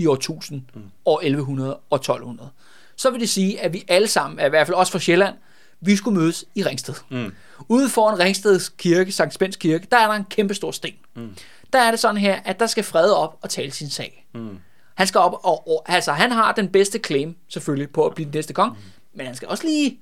i 0.00 0.06
år 0.06 0.14
1000, 0.14 0.62
mm. 0.74 0.82
år 1.04 1.20
1100 1.20 1.78
og 1.90 1.96
1200, 1.96 2.50
så 2.96 3.10
vil 3.10 3.20
det 3.20 3.28
sige, 3.28 3.60
at 3.60 3.72
vi 3.72 3.84
alle 3.88 4.08
sammen, 4.08 4.46
i 4.46 4.48
hvert 4.48 4.66
fald 4.66 4.76
også 4.76 4.92
fra 4.92 4.98
Sjælland, 4.98 5.34
vi 5.80 5.96
skulle 5.96 6.20
mødes 6.20 6.44
i 6.54 6.62
Ringsted. 6.62 6.94
Mm. 7.10 7.32
Ude 7.68 7.88
foran 7.88 8.18
Ringsteds 8.18 8.68
kirke, 8.68 9.12
Sankt 9.12 9.34
Spens 9.34 9.56
kirke, 9.56 9.86
der 9.90 9.96
er 9.96 10.06
der 10.06 10.14
en 10.14 10.24
kæmpe 10.24 10.54
stor 10.54 10.70
sten. 10.70 10.94
Mm. 11.16 11.36
Der 11.72 11.78
er 11.78 11.90
det 11.90 12.00
sådan 12.00 12.16
her, 12.16 12.40
at 12.44 12.60
der 12.60 12.66
skal 12.66 12.84
Frede 12.84 13.16
op 13.16 13.38
og 13.42 13.50
tale 13.50 13.70
sin 13.70 13.90
sag. 13.90 14.26
Mm. 14.34 14.58
Han 14.94 15.06
skal 15.06 15.18
op 15.18 15.32
og, 15.42 15.68
og 15.68 15.84
altså 15.86 16.12
han 16.12 16.30
har 16.30 16.52
den 16.52 16.68
bedste 16.68 16.98
claim 16.98 17.36
selvfølgelig 17.48 17.90
på 17.90 18.06
at 18.06 18.14
blive 18.14 18.24
den 18.24 18.34
næste 18.34 18.52
konge, 18.52 18.70
mm. 18.70 18.76
men 19.14 19.26
han 19.26 19.34
skal 19.34 19.48
også 19.48 19.64
lige 19.66 20.00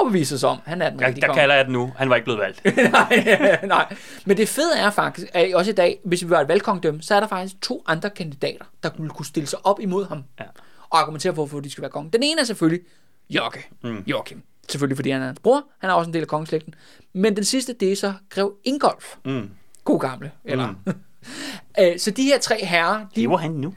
overbevise 0.00 0.38
sig 0.38 0.48
om, 0.48 0.58
han 0.66 0.82
er 0.82 0.90
den 0.90 0.98
Der, 0.98 1.06
rigtige 1.06 1.20
der 1.20 1.26
konge. 1.26 1.40
kalder 1.40 1.54
jeg 1.54 1.64
det 1.64 1.72
nu. 1.72 1.92
Han 1.96 2.10
var 2.10 2.16
ikke 2.16 2.24
blevet 2.24 2.40
valgt. 2.40 2.64
nej, 2.92 3.58
nej. 3.66 3.96
Men 4.24 4.36
det 4.36 4.48
fede 4.48 4.78
er 4.78 4.90
faktisk, 4.90 5.26
at 5.34 5.54
også 5.54 5.70
i 5.70 5.74
dag, 5.74 5.98
hvis 6.04 6.24
vi 6.24 6.30
var 6.30 6.40
et 6.40 6.48
valgkongedømme, 6.48 7.02
så 7.02 7.14
er 7.14 7.20
der 7.20 7.26
faktisk 7.26 7.60
to 7.62 7.82
andre 7.86 8.10
kandidater, 8.10 8.64
der 8.82 8.88
kunne 9.08 9.26
stille 9.26 9.46
sig 9.46 9.58
op 9.66 9.80
imod 9.80 10.08
ham 10.08 10.24
Ja. 10.40 10.44
og 10.90 11.00
argumentere 11.00 11.32
for, 11.34 11.46
hvorfor 11.46 11.60
de 11.60 11.70
skal 11.70 11.82
være 11.82 11.90
konge. 11.90 12.10
Den 12.12 12.22
ene 12.22 12.40
er 12.40 12.44
selvfølgelig 12.44 12.84
Jokke, 13.30 13.68
mm. 13.84 14.02
Joachim. 14.06 14.42
Selvfølgelig 14.68 14.96
fordi 14.96 15.10
han 15.10 15.22
er 15.22 15.26
hans 15.26 15.40
bror, 15.40 15.64
han 15.80 15.90
er 15.90 15.94
også 15.94 16.08
en 16.08 16.14
del 16.14 16.22
af 16.22 16.28
kongeslægten. 16.28 16.74
Men 17.12 17.36
den 17.36 17.44
sidste, 17.44 17.72
det 17.80 17.92
er 17.92 17.96
så 17.96 18.12
Grev 18.30 18.52
Ingolf. 18.64 19.14
Mm. 19.24 19.50
God 19.84 20.00
gamle, 20.00 20.30
eller? 20.44 20.74
Mm. 20.86 21.98
så 21.98 22.10
de 22.10 22.22
her 22.22 22.38
tre 22.38 22.64
herrer, 22.64 22.98
de 23.16 23.20
Lever 23.20 23.36
han 23.36 23.50
nu? 23.50 23.74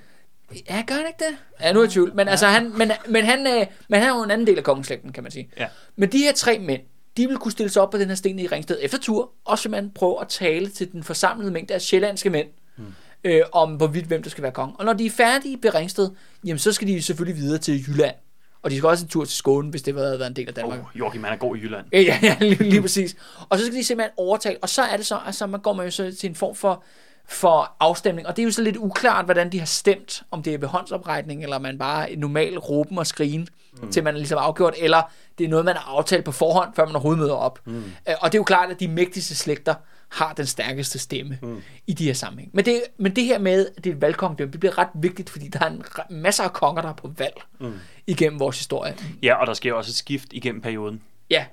Ja, 0.69 0.83
gør 0.87 0.95
han 0.95 1.05
ikke 1.07 1.23
det? 1.29 1.37
Ja, 1.61 1.73
nu 1.73 1.79
er 1.79 1.83
jeg 1.83 1.91
i 1.91 1.93
tvivl. 1.93 2.15
Men, 2.15 2.27
altså, 2.27 2.47
han, 2.47 2.77
men, 2.77 2.91
men, 3.09 3.25
han, 3.25 3.47
øh, 3.47 3.65
men 3.89 3.99
han 3.99 4.09
er 4.09 4.17
jo 4.17 4.23
en 4.23 4.31
anden 4.31 4.47
del 4.47 4.57
af 4.57 4.63
kongeslægten, 4.63 5.11
kan 5.11 5.23
man 5.23 5.31
sige. 5.31 5.49
Ja. 5.57 5.67
Men 5.95 6.11
de 6.11 6.17
her 6.17 6.33
tre 6.33 6.59
mænd, 6.59 6.81
de 7.17 7.27
vil 7.27 7.37
kunne 7.37 7.51
stille 7.51 7.69
sig 7.69 7.81
op 7.81 7.91
på 7.91 7.97
den 7.97 8.07
her 8.07 8.15
sten 8.15 8.39
i 8.39 8.47
Ringsted 8.47 8.77
efter 8.81 8.97
tur, 8.97 9.31
og 9.45 9.59
simpelthen 9.59 9.91
prøve 9.91 10.21
at 10.21 10.27
tale 10.27 10.69
til 10.69 10.91
den 10.91 11.03
forsamlede 11.03 11.51
mængde 11.51 11.73
af 11.73 11.81
sjællandske 11.81 12.29
mænd, 12.29 12.47
mm. 12.77 12.83
øh, 13.23 13.41
om 13.51 13.75
hvorvidt 13.75 14.05
hvem 14.05 14.23
der 14.23 14.29
skal 14.29 14.41
være 14.41 14.51
konge. 14.51 14.75
Og 14.79 14.85
når 14.85 14.93
de 14.93 15.05
er 15.05 15.09
færdige 15.09 15.59
ved 15.61 15.75
Ringsted, 15.75 16.09
jamen 16.45 16.59
så 16.59 16.73
skal 16.73 16.87
de 16.87 17.01
selvfølgelig 17.01 17.41
videre 17.41 17.57
til 17.57 17.83
Jylland. 17.87 18.15
Og 18.61 18.71
de 18.71 18.77
skal 18.77 18.89
også 18.89 19.05
en 19.05 19.09
tur 19.09 19.25
til 19.25 19.37
Skåne, 19.37 19.69
hvis 19.69 19.81
det 19.81 19.95
havde 19.95 20.19
været 20.19 20.29
en 20.29 20.35
del 20.35 20.47
af 20.47 20.53
Danmark. 20.53 20.79
Oh, 20.79 20.99
Joachim, 20.99 21.23
han 21.23 21.33
er 21.33 21.37
god 21.37 21.57
i 21.57 21.59
Jylland. 21.59 21.85
Ja, 21.91 22.01
ja, 22.01 22.19
ja 22.23 22.37
lige, 22.45 22.63
lige 22.63 22.81
præcis. 22.81 23.15
Og 23.49 23.59
så 23.59 23.65
skal 23.65 23.77
de 23.77 23.83
simpelthen 23.83 24.11
overtale, 24.17 24.57
og 24.61 24.69
så 24.69 24.81
er 24.81 24.97
det 24.97 25.05
så, 25.05 25.19
altså 25.25 25.47
man 25.47 25.61
går 25.61 25.73
man 25.73 25.85
jo 25.85 25.91
så 25.91 26.15
til 26.19 26.29
en 26.29 26.35
form 26.35 26.55
for, 26.55 26.83
for 27.25 27.75
afstemning, 27.79 28.27
og 28.27 28.35
det 28.35 28.41
er 28.41 28.45
jo 28.45 28.51
så 28.51 28.61
lidt 28.61 28.77
uklart, 28.77 29.25
hvordan 29.25 29.51
de 29.51 29.59
har 29.59 29.65
stemt, 29.65 30.23
om 30.31 30.43
det 30.43 30.53
er 30.53 30.57
ved 30.57 30.67
håndsoprækning, 30.67 31.43
eller 31.43 31.59
man 31.59 31.77
bare 31.77 32.15
normalt 32.15 32.57
råben 32.57 32.97
og 32.97 33.07
skrigen, 33.07 33.47
mm. 33.81 33.91
til 33.91 34.03
man 34.03 34.13
er 34.13 34.17
ligesom 34.17 34.37
afgjort, 34.37 34.73
eller 34.77 35.01
det 35.37 35.43
er 35.43 35.49
noget, 35.49 35.65
man 35.65 35.75
har 35.75 35.97
aftalt 35.97 36.25
på 36.25 36.31
forhånd, 36.31 36.75
før 36.75 36.85
man 36.85 36.95
overhovedet 36.95 37.19
møder 37.19 37.33
op. 37.33 37.59
Mm. 37.65 37.83
Og 38.21 38.31
det 38.31 38.37
er 38.37 38.39
jo 38.39 38.43
klart, 38.43 38.69
at 38.71 38.79
de 38.79 38.87
mægtigste 38.87 39.35
slægter 39.35 39.73
har 40.09 40.33
den 40.33 40.45
stærkeste 40.45 40.99
stemme 40.99 41.37
mm. 41.41 41.61
i 41.87 41.93
de 41.93 42.05
her 42.05 42.13
sammenhæng. 42.13 42.51
Men 42.53 42.65
det, 42.65 42.83
men 42.97 43.15
det 43.15 43.23
her 43.25 43.39
med, 43.39 43.67
at 43.77 43.83
det 43.83 43.89
er 43.89 43.95
et 43.95 44.01
valgkongedømme, 44.01 44.51
det 44.51 44.59
bliver 44.59 44.77
ret 44.77 44.89
vigtigt, 44.93 45.29
fordi 45.29 45.47
der 45.47 45.59
er 45.59 45.69
en 45.69 45.83
masser 46.09 46.43
af 46.43 46.53
konger, 46.53 46.81
der 46.81 46.89
er 46.89 46.93
på 46.93 47.11
valg 47.17 47.41
mm. 47.59 47.73
igennem 48.07 48.39
vores 48.39 48.57
historie. 48.57 48.95
Ja, 49.23 49.33
og 49.35 49.47
der 49.47 49.53
sker 49.53 49.73
også 49.73 49.89
et 49.89 49.95
skift 49.95 50.27
igennem 50.31 50.61
perioden. 50.61 51.01
Ja, 51.29 51.45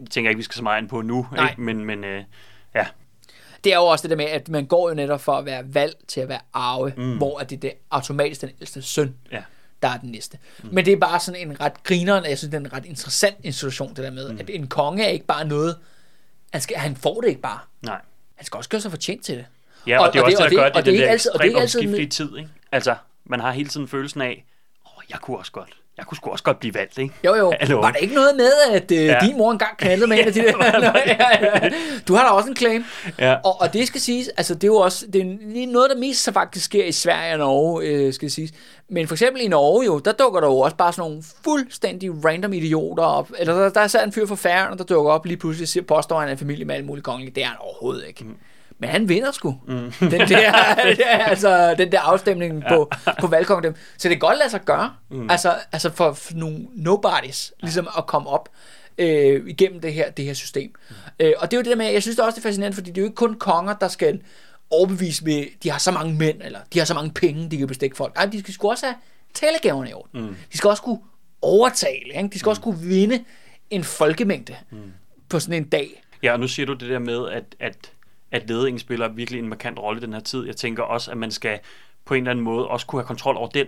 Det 0.00 0.10
tænker 0.10 0.28
jeg 0.28 0.30
ikke, 0.30 0.38
vi 0.38 0.42
skal 0.44 0.56
så 0.56 0.62
meget 0.62 0.80
ind 0.80 0.88
på 0.88 1.02
nu. 1.02 1.26
Nej. 1.32 1.50
Ikke? 1.50 1.60
Men, 1.60 1.84
men 1.84 2.04
øh, 2.04 2.24
ja. 2.74 2.86
Det 3.64 3.72
er 3.72 3.76
jo 3.76 3.84
også 3.84 4.02
det 4.02 4.10
der 4.10 4.16
med, 4.16 4.24
at 4.24 4.48
man 4.48 4.66
går 4.66 4.88
jo 4.88 4.94
netop 4.94 5.20
for 5.20 5.32
at 5.32 5.44
være 5.44 5.74
valgt 5.74 6.08
til 6.08 6.20
at 6.20 6.28
være 6.28 6.40
arve, 6.52 6.92
mm. 6.96 7.16
hvor 7.16 7.38
at 7.38 7.50
det 7.50 7.56
er 7.56 7.60
det 7.60 7.72
automatisk 7.90 8.40
den 8.40 8.50
ældste 8.60 8.82
søn, 8.82 9.14
Ja. 9.32 9.42
der 9.82 9.88
er 9.88 9.98
den 9.98 10.10
næste. 10.10 10.38
Mm. 10.62 10.68
Men 10.72 10.84
det 10.84 10.92
er 10.92 10.96
bare 10.96 11.20
sådan 11.20 11.48
en 11.48 11.60
ret 11.60 11.82
grineren, 11.84 12.24
jeg 12.24 12.38
synes, 12.38 12.50
det 12.50 12.56
er 12.56 12.60
en 12.60 12.72
ret 12.72 12.84
interessant 12.84 13.36
institution, 13.42 13.88
det 13.88 13.96
der 13.96 14.10
med, 14.10 14.32
mm. 14.32 14.38
at 14.40 14.50
en 14.50 14.66
konge 14.66 15.04
er 15.04 15.08
ikke 15.08 15.26
bare 15.26 15.44
noget, 15.44 15.76
han, 16.52 16.60
skal, 16.60 16.76
han 16.76 16.96
får 16.96 17.20
det 17.20 17.28
ikke 17.28 17.40
bare. 17.40 17.58
Nej. 17.82 18.00
Han 18.36 18.46
skal 18.46 18.58
også 18.58 18.70
gøre 18.70 18.80
sig 18.80 18.90
fortjent 18.90 19.24
til 19.24 19.36
det. 19.36 19.46
Ja, 19.86 19.98
og, 20.00 20.06
og 20.06 20.12
det 20.12 20.20
er 20.20 20.24
også 20.24 20.36
det, 20.36 20.44
og 20.44 20.50
der 20.50 20.56
gør 20.56 20.64
og 20.64 20.74
det, 20.74 20.86
det 20.86 21.04
er 21.04 21.10
den 21.10 21.18
der 21.18 21.30
og 21.34 21.40
det 21.42 21.44
er 21.44 21.44
ekstremt 21.44 21.44
ikke 21.44 21.60
altid 21.60 21.80
omskiftelige 21.80 22.08
tid. 22.08 22.36
Ikke? 22.36 22.50
Altså, 22.72 22.94
man 23.24 23.40
har 23.40 23.52
hele 23.52 23.68
tiden 23.68 23.88
følelsen 23.88 24.20
af, 24.20 24.44
åh, 24.86 24.98
oh, 24.98 25.02
jeg 25.10 25.18
kunne 25.18 25.38
også 25.38 25.52
godt, 25.52 25.70
jeg 26.00 26.06
kunne 26.06 26.16
sgu 26.16 26.30
også 26.30 26.44
godt 26.44 26.58
blive 26.60 26.74
valgt, 26.74 26.98
ikke? 26.98 27.14
Jo, 27.24 27.34
jo. 27.34 27.52
Hallo. 27.60 27.80
Var 27.80 27.90
der 27.90 27.98
ikke 27.98 28.14
noget 28.14 28.36
med, 28.36 28.52
at 28.72 28.90
øh, 28.90 29.04
ja. 29.06 29.18
Din 29.22 29.36
mor 29.38 29.52
engang 29.52 29.76
knaldede 29.76 30.06
med 30.06 30.18
en 30.18 30.26
af 30.26 30.32
de 30.32 30.40
der? 30.46 30.92
ja, 31.06 31.60
ja. 31.62 31.70
Du 32.08 32.14
har 32.14 32.24
da 32.24 32.30
også 32.30 32.48
en 32.50 32.56
claim. 32.56 32.84
Ja. 33.18 33.34
Og, 33.44 33.60
og 33.60 33.72
det 33.72 33.86
skal 33.86 34.00
siges, 34.00 34.28
altså 34.28 34.54
det 34.54 34.64
er 34.64 34.68
jo 34.68 34.76
også 34.76 35.06
det 35.12 35.20
er 35.20 35.66
noget, 35.66 35.90
der 35.90 35.96
mest 35.96 36.22
så 36.22 36.32
faktisk 36.32 36.64
sker 36.64 36.84
i 36.84 36.92
Sverige 36.92 37.32
og 37.32 37.38
Norge, 37.38 37.86
øh, 37.86 38.12
skal 38.12 38.30
siges. 38.30 38.50
Men 38.88 39.06
for 39.08 39.14
eksempel 39.14 39.42
i 39.42 39.48
Norge 39.48 39.84
jo, 39.84 39.98
der 39.98 40.12
dukker 40.12 40.40
der 40.40 40.46
jo 40.48 40.58
også 40.58 40.76
bare 40.76 40.92
sådan 40.92 41.10
nogle 41.10 41.22
fuldstændig 41.44 42.24
random 42.24 42.52
idioter 42.52 43.04
op. 43.04 43.30
Eller 43.38 43.54
der, 43.54 43.68
der 43.68 43.80
er 43.80 43.86
så 43.86 44.02
en 44.02 44.12
fyr 44.12 44.26
fra 44.26 44.34
Færøerne, 44.34 44.78
der 44.78 44.84
dukker 44.84 45.12
op 45.12 45.26
lige 45.26 45.36
pludselig 45.36 45.82
og 45.82 45.86
påstår, 45.86 46.16
at 46.16 46.20
han 46.22 46.28
er 46.28 46.32
en 46.32 46.38
familie 46.38 46.64
med 46.64 46.74
alle 46.74 46.86
mulige 46.86 47.02
kongelige. 47.02 47.34
Det 47.34 47.42
er 47.42 47.46
han 47.46 47.56
overhovedet 47.60 48.04
ikke. 48.08 48.24
Mm. 48.24 48.36
Men 48.80 48.90
han 48.90 49.08
vinder 49.08 49.32
sgu. 49.32 49.56
Mm. 49.66 49.92
Den, 50.00 50.20
der, 50.28 50.52
altså, 51.32 51.74
den 51.78 51.92
der 51.92 52.00
afstemning 52.00 52.62
ja. 52.62 52.68
på, 52.68 52.90
på 53.20 53.26
valgkongedøm. 53.26 53.74
Så 53.98 54.08
det 54.08 54.16
kan 54.16 54.28
godt 54.28 54.38
lade 54.38 54.50
sig 54.50 54.60
gøre. 54.64 54.92
Mm. 55.10 55.30
Altså, 55.30 55.54
altså 55.72 55.90
for, 55.90 56.12
for 56.12 56.34
nogle 56.34 56.66
nobodies, 56.74 57.52
ligesom 57.60 57.88
at 57.98 58.06
komme 58.06 58.28
op 58.28 58.48
øh, 58.98 59.42
igennem 59.46 59.80
det 59.80 59.92
her, 59.92 60.10
det 60.10 60.24
her 60.24 60.34
system. 60.34 60.74
Mm. 60.90 60.94
Øh, 61.20 61.32
og 61.38 61.50
det 61.50 61.56
er 61.56 61.58
jo 61.58 61.62
det 61.62 61.70
der 61.70 61.76
med, 61.76 61.86
jeg 61.86 62.02
synes 62.02 62.16
det 62.16 62.22
er 62.22 62.26
også 62.26 62.36
det 62.36 62.44
er 62.44 62.48
fascinerende, 62.48 62.74
fordi 62.74 62.90
det 62.90 62.98
er 62.98 63.02
jo 63.02 63.06
ikke 63.06 63.16
kun 63.16 63.34
konger, 63.34 63.74
der 63.74 63.88
skal 63.88 64.20
overbevise 64.70 65.24
med, 65.24 65.46
de 65.62 65.70
har 65.70 65.78
så 65.78 65.90
mange 65.90 66.14
mænd, 66.14 66.42
eller 66.42 66.58
de 66.72 66.78
har 66.78 66.86
så 66.86 66.94
mange 66.94 67.10
penge, 67.10 67.50
de 67.50 67.58
kan 67.58 67.66
bestikke 67.66 67.96
folk. 67.96 68.14
Nej, 68.14 68.26
de 68.26 68.40
skal 68.40 68.54
sgu 68.54 68.70
også 68.70 68.86
have 68.86 68.96
talegaverne 69.34 69.90
i 69.90 69.92
orden. 69.92 70.22
Mm. 70.22 70.36
De 70.52 70.58
skal 70.58 70.70
også 70.70 70.82
kunne 70.82 70.98
overtale, 71.42 72.16
ikke? 72.16 72.28
de 72.28 72.38
skal 72.38 72.46
mm. 72.46 72.50
også 72.50 72.62
kunne 72.62 72.78
vinde 72.78 73.24
en 73.70 73.84
folkemængde 73.84 74.56
mm. 74.70 74.78
på 75.28 75.40
sådan 75.40 75.62
en 75.62 75.68
dag. 75.68 76.02
Ja, 76.22 76.32
og 76.32 76.40
nu 76.40 76.48
siger 76.48 76.66
du 76.66 76.72
det 76.72 76.90
der 76.90 76.98
med, 76.98 77.28
at, 77.28 77.44
at, 77.60 77.92
at 78.32 78.48
ledingen 78.50 78.78
spiller 78.78 79.08
virkelig 79.08 79.38
en 79.38 79.48
markant 79.48 79.78
rolle 79.78 80.00
i 80.00 80.04
den 80.04 80.12
her 80.12 80.20
tid. 80.20 80.46
Jeg 80.46 80.56
tænker 80.56 80.82
også, 80.82 81.10
at 81.10 81.16
man 81.16 81.30
skal 81.30 81.58
på 82.04 82.14
en 82.14 82.22
eller 82.22 82.30
anden 82.30 82.44
måde 82.44 82.68
også 82.68 82.86
kunne 82.86 83.02
have 83.02 83.06
kontrol 83.06 83.36
over 83.36 83.48
den. 83.48 83.66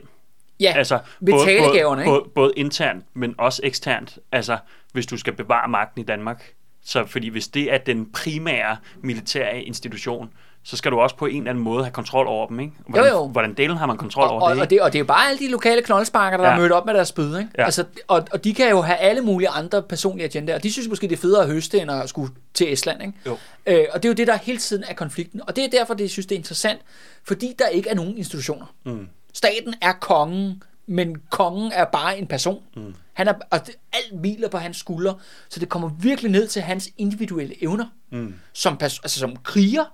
Ja, 0.61 0.73
Altså, 0.77 0.99
ved 1.21 1.33
både, 1.33 1.45
både, 1.45 2.03
ikke? 2.03 2.05
både, 2.05 2.25
både 2.35 2.53
internt, 2.57 3.05
men 3.15 3.35
også 3.39 3.61
eksternt. 3.65 4.19
Altså, 4.33 4.59
hvis 4.93 5.07
du 5.07 5.17
skal 5.17 5.33
bevare 5.33 5.69
magten 5.69 6.01
i 6.01 6.05
Danmark. 6.05 6.55
Så 6.85 7.07
fordi 7.07 7.29
hvis 7.29 7.49
det 7.49 7.73
er 7.73 7.79
den 7.79 8.13
primære 8.13 8.77
militære 9.01 9.63
institution, 9.63 10.33
så 10.65 10.77
skal 10.77 10.91
du 10.93 11.01
også 11.01 11.17
på 11.17 11.27
en 11.27 11.37
eller 11.37 11.51
anden 11.51 11.65
måde 11.65 11.85
have 11.85 11.93
kontrol 11.93 12.27
over 12.27 12.47
dem, 12.47 12.61
ikke? 12.61 12.73
Hvordan, 12.89 13.11
Jo, 13.11 13.17
jo. 13.19 13.29
hvordan 13.29 13.55
delen 13.55 13.77
har 13.77 13.87
man 13.87 13.97
kontrol 13.97 14.25
Og, 14.25 14.31
over 14.31 14.43
og, 14.43 14.51
det, 14.51 14.59
og, 14.59 14.65
ikke? 14.65 14.75
det, 14.75 14.81
og 14.83 14.93
det 14.93 14.99
er 14.99 15.01
jo 15.01 15.05
bare 15.07 15.29
alle 15.29 15.39
de 15.39 15.51
lokale 15.51 15.83
knoldesparker, 15.83 16.37
der 16.37 16.45
ja. 16.45 16.53
Er 16.55 16.59
mødt 16.59 16.73
op 16.73 16.87
med 16.87 16.95
deres 16.95 17.09
spyd. 17.09 17.39
Ikke? 17.39 17.51
Ja. 17.59 17.65
Altså, 17.65 17.85
og, 18.09 18.25
og 18.33 18.45
de 18.45 18.55
kan 18.55 18.71
jo 18.71 18.81
have 18.81 18.97
alle 18.99 19.21
mulige 19.23 19.49
andre 19.49 19.83
personlige 19.83 20.25
agendaer. 20.25 20.59
De 20.59 20.73
synes 20.73 20.89
måske, 20.89 21.09
det 21.09 21.17
er 21.17 21.21
federe 21.21 21.43
at 21.43 21.49
høste, 21.49 21.81
end 21.81 21.91
at 21.91 22.09
skulle 22.09 22.33
til 22.55 22.73
Estland. 22.73 23.03
Ikke? 23.03 23.15
Jo. 23.27 23.37
Øh, 23.67 23.85
og 23.93 24.03
det 24.03 24.09
er 24.09 24.11
jo 24.11 24.15
det, 24.15 24.27
der 24.27 24.37
hele 24.37 24.59
tiden 24.59 24.85
er 24.89 24.95
konflikten. 24.95 25.41
Og 25.49 25.57
det 25.57 25.65
er 25.65 25.69
derfor, 25.71 25.95
det 25.95 26.11
synes, 26.11 26.27
det 26.27 26.35
er 26.35 26.39
interessant. 26.39 26.81
Fordi 27.25 27.55
der 27.59 27.67
ikke 27.69 27.89
er 27.91 27.95
nogen 27.95 28.17
institutioner. 28.19 28.67
Mm. 28.85 29.09
Staten 29.33 29.75
er 29.83 29.93
kongen, 29.93 30.63
men 30.87 31.17
kongen 31.31 31.73
er 31.73 31.85
bare 31.85 32.19
en 32.19 32.27
person. 32.27 32.63
Mm. 32.77 32.95
Han 33.13 33.29
er, 33.29 33.35
og 33.51 33.67
det, 33.67 33.75
alt 33.93 34.21
hviler 34.21 34.49
på 34.49 34.59
hans 34.59 34.77
skuldre, 34.77 35.15
så 35.49 35.61
det 35.61 35.69
kommer 35.69 35.89
virkelig 36.01 36.31
ned 36.31 36.47
til 36.47 36.63
hans 36.63 36.89
individuelle 36.99 37.63
evner. 37.63 37.87
Mm. 38.11 38.35
Som, 38.53 38.79
altså 38.83 39.19
som 39.19 39.37
kriger, 39.37 39.85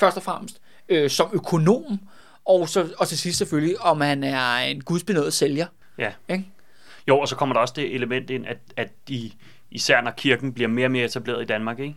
først 0.00 0.16
og 0.16 0.22
fremmest, 0.22 0.60
øh, 0.88 1.10
som 1.10 1.30
økonom, 1.32 1.98
og, 2.44 2.68
så, 2.68 2.88
og 2.98 3.08
til 3.08 3.18
sidst 3.18 3.38
selvfølgelig, 3.38 3.80
om 3.80 4.00
han 4.00 4.24
er 4.24 4.56
en 4.56 4.80
gudsbenået 4.80 5.32
sælger. 5.32 5.66
Ja. 5.98 6.12
Ikke? 6.28 6.44
Jo, 7.08 7.18
og 7.18 7.28
så 7.28 7.36
kommer 7.36 7.52
der 7.52 7.60
også 7.60 7.74
det 7.76 7.94
element 7.94 8.30
ind, 8.30 8.46
at, 8.46 8.58
at 8.76 8.88
de, 9.08 9.30
især 9.70 10.00
når 10.00 10.10
kirken 10.10 10.52
bliver 10.52 10.68
mere 10.68 10.86
og 10.86 10.90
mere 10.90 11.04
etableret 11.04 11.42
i 11.42 11.46
Danmark, 11.46 11.78
ikke? 11.78 11.96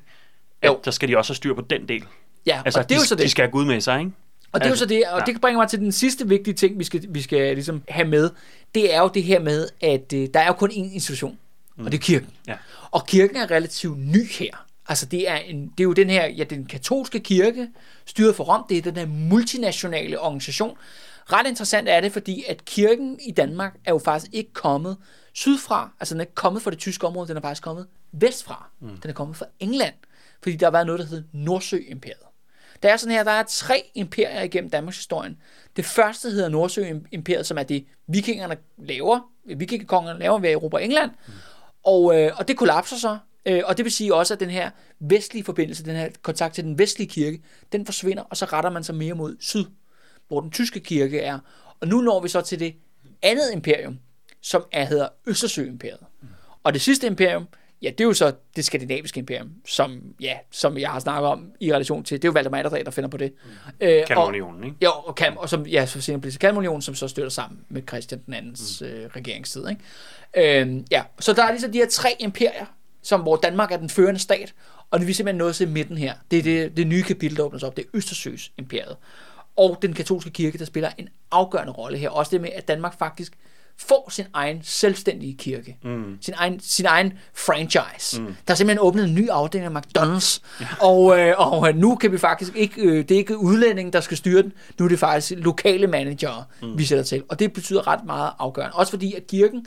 At 0.61 0.69
Jo. 0.69 0.79
der 0.85 0.91
skal 0.91 1.09
de 1.09 1.17
også 1.17 1.31
have 1.31 1.35
styr 1.35 1.53
på 1.53 1.61
den 1.61 1.87
del. 1.87 2.03
Ja, 2.45 2.61
Altså, 2.65 2.79
og 2.79 2.89
det 2.89 2.95
er 2.95 2.99
jo 2.99 3.03
de, 3.03 3.07
så 3.07 3.15
det. 3.15 3.23
de 3.23 3.29
skal 3.29 3.43
have 3.43 3.51
Gud 3.51 3.65
med 3.65 3.81
sig, 3.81 3.99
ikke? 3.99 4.11
Og 4.51 4.59
det 4.59 4.65
er 4.65 4.69
jo 4.69 4.71
Altså, 4.71 4.83
så 4.83 4.89
det, 4.89 5.03
og 5.11 5.25
det 5.25 5.41
bringer 5.41 5.61
mig 5.61 5.69
til 5.69 5.79
den 5.79 5.91
sidste 5.91 6.27
vigtige 6.27 6.53
ting, 6.53 6.79
vi 6.79 6.83
skal, 6.83 7.05
vi 7.09 7.21
skal 7.21 7.53
ligesom 7.53 7.83
have 7.89 8.07
med. 8.07 8.29
Det 8.75 8.93
er 8.95 9.01
jo 9.01 9.07
det 9.13 9.23
her 9.23 9.39
med, 9.39 9.67
at 9.81 10.13
øh, 10.13 10.27
der 10.33 10.39
er 10.39 10.47
jo 10.47 10.53
kun 10.53 10.69
én 10.71 10.93
institution, 10.93 11.37
mm. 11.75 11.85
og 11.85 11.91
det 11.91 11.97
er 11.97 12.01
kirken. 12.01 12.29
Ja. 12.47 12.55
Og 12.91 13.05
kirken 13.07 13.35
er 13.37 13.51
relativt 13.51 13.99
ny 13.99 14.29
her. 14.31 14.65
Altså 14.89 15.05
det 15.05 15.29
er, 15.29 15.35
en, 15.35 15.67
det 15.67 15.79
er 15.79 15.83
jo 15.83 15.93
den 15.93 16.09
her, 16.09 16.25
ja, 16.25 16.43
den 16.43 16.65
katolske 16.65 17.19
kirke, 17.19 17.69
styret 18.05 18.35
for 18.35 18.43
Rom, 18.43 18.65
det 18.69 18.77
er 18.77 18.81
den 18.81 18.95
her 18.95 19.05
multinationale 19.05 20.19
organisation. 20.19 20.77
Ret 21.25 21.47
interessant 21.47 21.89
er 21.89 22.01
det, 22.01 22.11
fordi 22.13 22.43
at 22.47 22.65
kirken 22.65 23.19
i 23.27 23.31
Danmark 23.31 23.75
er 23.85 23.91
jo 23.91 23.97
faktisk 23.97 24.33
ikke 24.33 24.53
kommet 24.53 24.97
sydfra, 25.33 25.91
altså 25.99 26.13
den 26.13 26.21
er 26.21 26.23
ikke 26.23 26.35
kommet 26.35 26.61
fra 26.61 26.71
det 26.71 26.79
tyske 26.79 27.07
område, 27.07 27.27
den 27.27 27.37
er 27.37 27.41
faktisk 27.41 27.63
kommet 27.63 27.87
vestfra. 28.11 28.69
Mm. 28.79 28.97
Den 28.97 29.09
er 29.09 29.13
kommet 29.13 29.37
fra 29.37 29.45
England, 29.59 29.93
fordi 30.43 30.55
der 30.55 30.65
har 30.65 30.71
været 30.71 30.85
noget, 30.85 30.99
der 30.99 31.05
hedder 31.05 31.23
Nordsø-imperiet. 31.33 32.17
Der 32.83 32.89
er 32.89 32.97
sådan 32.97 33.15
her, 33.15 33.23
der 33.23 33.31
er 33.31 33.43
tre 33.43 33.91
imperier 33.95 34.41
igennem 34.41 34.69
Danmarks 34.69 34.97
historien. 34.97 35.37
Det 35.75 35.85
første 35.85 36.29
hedder 36.29 36.49
Nordsø-imperiet, 36.49 37.45
som 37.45 37.57
er 37.57 37.63
det, 37.63 37.85
vikingerne 38.07 38.57
laver, 38.77 39.19
vikingekongerne 39.45 40.19
laver 40.19 40.39
ved 40.39 40.51
Europa 40.51 40.77
og 40.77 40.83
England. 40.83 41.11
Mm. 41.27 41.33
Og, 41.83 42.19
øh, 42.19 42.31
og 42.37 42.47
det 42.47 42.57
kollapser 42.57 42.95
så, 42.95 43.17
øh, 43.45 43.61
og 43.65 43.77
det 43.77 43.85
vil 43.85 43.91
sige 43.91 44.15
også, 44.15 44.33
at 44.33 44.39
den 44.39 44.49
her 44.49 44.69
vestlige 44.99 45.43
forbindelse, 45.43 45.85
den 45.85 45.95
her 45.95 46.09
kontakt 46.21 46.55
til 46.55 46.63
den 46.63 46.79
vestlige 46.79 47.09
kirke, 47.09 47.41
den 47.71 47.85
forsvinder, 47.85 48.23
og 48.23 48.37
så 48.37 48.45
retter 48.45 48.69
man 48.69 48.83
sig 48.83 48.95
mere 48.95 49.13
mod 49.13 49.37
syd, 49.39 49.65
hvor 50.27 50.41
den 50.41 50.51
tyske 50.51 50.79
kirke 50.79 51.19
er. 51.19 51.39
Og 51.79 51.87
nu 51.87 52.01
når 52.01 52.21
vi 52.21 52.29
så 52.29 52.41
til 52.41 52.59
det 52.59 52.75
andet 53.21 53.53
imperium, 53.53 53.99
som 54.41 54.63
er, 54.71 54.85
hedder 54.85 55.07
Østersø-imperiet. 55.27 55.99
Og 56.63 56.73
det 56.73 56.81
sidste 56.81 57.07
imperium, 57.07 57.47
ja, 57.81 57.89
det 57.89 58.01
er 58.01 58.05
jo 58.05 58.13
så 58.13 58.33
det 58.55 58.65
skandinaviske 58.65 59.19
imperium, 59.19 59.51
som, 59.65 60.01
ja, 60.21 60.37
som 60.51 60.77
jeg 60.77 60.89
har 60.89 60.99
snakket 60.99 61.29
om 61.29 61.51
i 61.59 61.73
relation 61.73 62.03
til, 62.03 62.21
det 62.21 62.27
er 62.27 62.29
jo 62.29 62.33
Valdemar 62.33 62.57
Atterdag, 62.57 62.85
der 62.85 62.91
finder 62.91 63.09
på 63.09 63.17
det. 63.17 63.33
Mm. 63.43 63.49
Øh, 63.81 63.99
og, 64.01 64.07
Kalmarunionen, 64.07 64.63
ikke? 64.63 64.75
jo, 64.81 64.91
og, 64.91 65.15
Kam, 65.15 65.37
og 65.37 65.49
som, 65.49 65.65
ja, 65.65 65.85
så 65.85 66.01
senere 66.01 66.21
blev 66.21 66.31
det 66.31 66.39
Kalmarunionen, 66.39 66.81
som 66.81 66.95
så 66.95 67.07
støtter 67.07 67.29
sammen 67.29 67.59
med 67.69 67.81
Christian 67.87 68.21
den 68.25 68.33
andens 68.33 68.81
mm. 68.81 68.87
øh, 68.87 69.09
regeringstid. 69.15 69.65
Ikke? 69.69 70.61
Øh, 70.61 70.83
ja, 70.91 71.03
så 71.19 71.33
der 71.33 71.43
er 71.43 71.51
ligesom 71.51 71.71
de 71.71 71.77
her 71.77 71.87
tre 71.87 72.15
imperier, 72.19 72.65
som, 73.01 73.21
hvor 73.21 73.35
Danmark 73.35 73.71
er 73.71 73.77
den 73.77 73.89
førende 73.89 74.19
stat, 74.19 74.53
og 74.91 74.99
det 74.99 75.07
vi 75.07 75.13
simpelthen 75.13 75.37
nået 75.37 75.55
til 75.55 75.67
midten 75.67 75.97
her. 75.97 76.13
Det 76.31 76.39
er 76.39 76.43
det, 76.43 76.77
det 76.77 76.87
nye 76.87 77.03
kapitel, 77.03 77.37
der 77.37 77.43
åbnes 77.43 77.63
op. 77.63 77.77
Det 77.77 77.85
er 77.85 77.89
Østersøs 77.93 78.51
imperiet. 78.57 78.97
Og 79.57 79.77
den 79.81 79.93
katolske 79.93 80.29
kirke, 80.29 80.57
der 80.57 80.65
spiller 80.65 80.89
en 80.97 81.09
afgørende 81.31 81.73
rolle 81.73 81.97
her. 81.97 82.09
Også 82.09 82.29
det 82.31 82.41
med, 82.41 82.49
at 82.55 82.67
Danmark 82.67 82.99
faktisk 82.99 83.33
får 83.77 84.09
sin 84.09 84.25
egen 84.33 84.59
selvstændige 84.63 85.37
kirke. 85.37 85.77
Mm. 85.83 86.17
Sin, 86.21 86.33
egen, 86.37 86.59
sin 86.59 86.85
egen 86.85 87.13
franchise. 87.33 88.21
Mm. 88.21 88.35
Der 88.47 88.51
er 88.51 88.55
simpelthen 88.55 88.85
åbnet 88.85 89.03
en 89.03 89.15
ny 89.15 89.29
afdeling 89.29 89.75
af 89.75 89.81
McDonald's. 89.81 90.39
Ja. 90.61 90.67
Og, 90.87 91.19
øh, 91.19 91.33
og 91.37 91.75
nu 91.75 91.95
kan 91.95 92.11
vi 92.11 92.17
faktisk 92.17 92.55
ikke, 92.55 92.81
øh, 92.81 92.97
det 92.97 93.11
er 93.11 93.17
ikke 93.17 93.37
udlændingen, 93.37 93.93
der 93.93 94.01
skal 94.01 94.17
styre 94.17 94.41
den. 94.41 94.53
Nu 94.79 94.85
er 94.85 94.89
det 94.89 94.99
faktisk 94.99 95.39
lokale 95.39 95.87
manager, 95.87 96.47
mm. 96.61 96.77
vi 96.77 96.85
sætter 96.85 97.03
til. 97.03 97.23
Og 97.29 97.39
det 97.39 97.53
betyder 97.53 97.87
ret 97.87 98.05
meget 98.05 98.31
afgørende. 98.39 98.75
Også 98.75 98.89
fordi, 98.89 99.13
at 99.13 99.27
kirken 99.27 99.65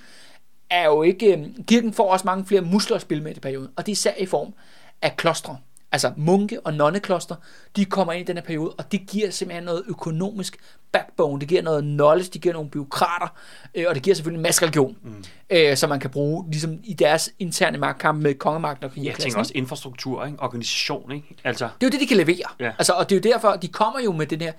er 0.72 0.84
jo 0.84 1.02
ikke... 1.02 1.36
Øh, 1.36 1.46
kirken 1.66 1.92
får 1.92 2.12
også 2.12 2.26
mange 2.26 2.46
flere 2.46 2.62
muskler 2.62 2.96
at 2.96 3.02
spille 3.02 3.24
med 3.24 3.36
i 3.36 3.40
perioden. 3.40 3.68
Og 3.76 3.86
det 3.86 3.92
er 3.92 3.94
især 3.94 4.12
i 4.18 4.26
form 4.26 4.54
af 5.02 5.16
klostre 5.16 5.56
altså 5.92 6.12
munke- 6.16 6.60
og 6.60 6.74
nonnekloster, 6.74 7.34
de 7.76 7.84
kommer 7.84 8.12
ind 8.12 8.28
i 8.28 8.32
den 8.32 8.36
her 8.36 8.44
periode, 8.44 8.74
og 8.78 8.92
det 8.92 9.06
giver 9.10 9.30
simpelthen 9.30 9.64
noget 9.64 9.82
økonomisk 9.86 10.56
backbone, 10.92 11.40
det 11.40 11.48
giver 11.48 11.62
noget 11.62 11.82
knowledge, 11.82 12.30
det 12.32 12.40
giver 12.40 12.52
nogle 12.52 12.70
byråkrater, 12.70 13.26
øh, 13.74 13.84
og 13.88 13.94
det 13.94 14.02
giver 14.02 14.14
selvfølgelig 14.14 14.38
en 14.38 14.42
masse 14.42 14.62
religion, 14.62 14.96
mm. 15.02 15.24
øh, 15.50 15.76
som 15.76 15.90
man 15.90 16.00
kan 16.00 16.10
bruge 16.10 16.44
ligesom 16.50 16.78
i 16.84 16.94
deres 16.94 17.30
interne 17.38 17.78
magtkamp 17.78 18.22
med 18.22 18.34
kongemagten 18.34 18.84
og 18.84 18.92
Jeg 18.96 19.14
tænker 19.14 19.38
også 19.38 19.52
infrastruktur, 19.54 20.24
ikke? 20.24 20.40
organisation. 20.40 21.12
Ikke? 21.12 21.36
Altså... 21.44 21.64
Det 21.64 21.86
er 21.86 21.86
jo 21.86 21.90
det, 21.90 22.00
de 22.00 22.06
kan 22.06 22.16
levere. 22.16 22.48
Ja. 22.60 22.72
Altså, 22.78 22.92
og 22.92 23.10
det 23.10 23.16
er 23.16 23.30
jo 23.30 23.34
derfor, 23.34 23.52
de 23.52 23.68
kommer 23.68 24.00
jo 24.00 24.12
med 24.12 24.26
den 24.26 24.40
her, 24.40 24.52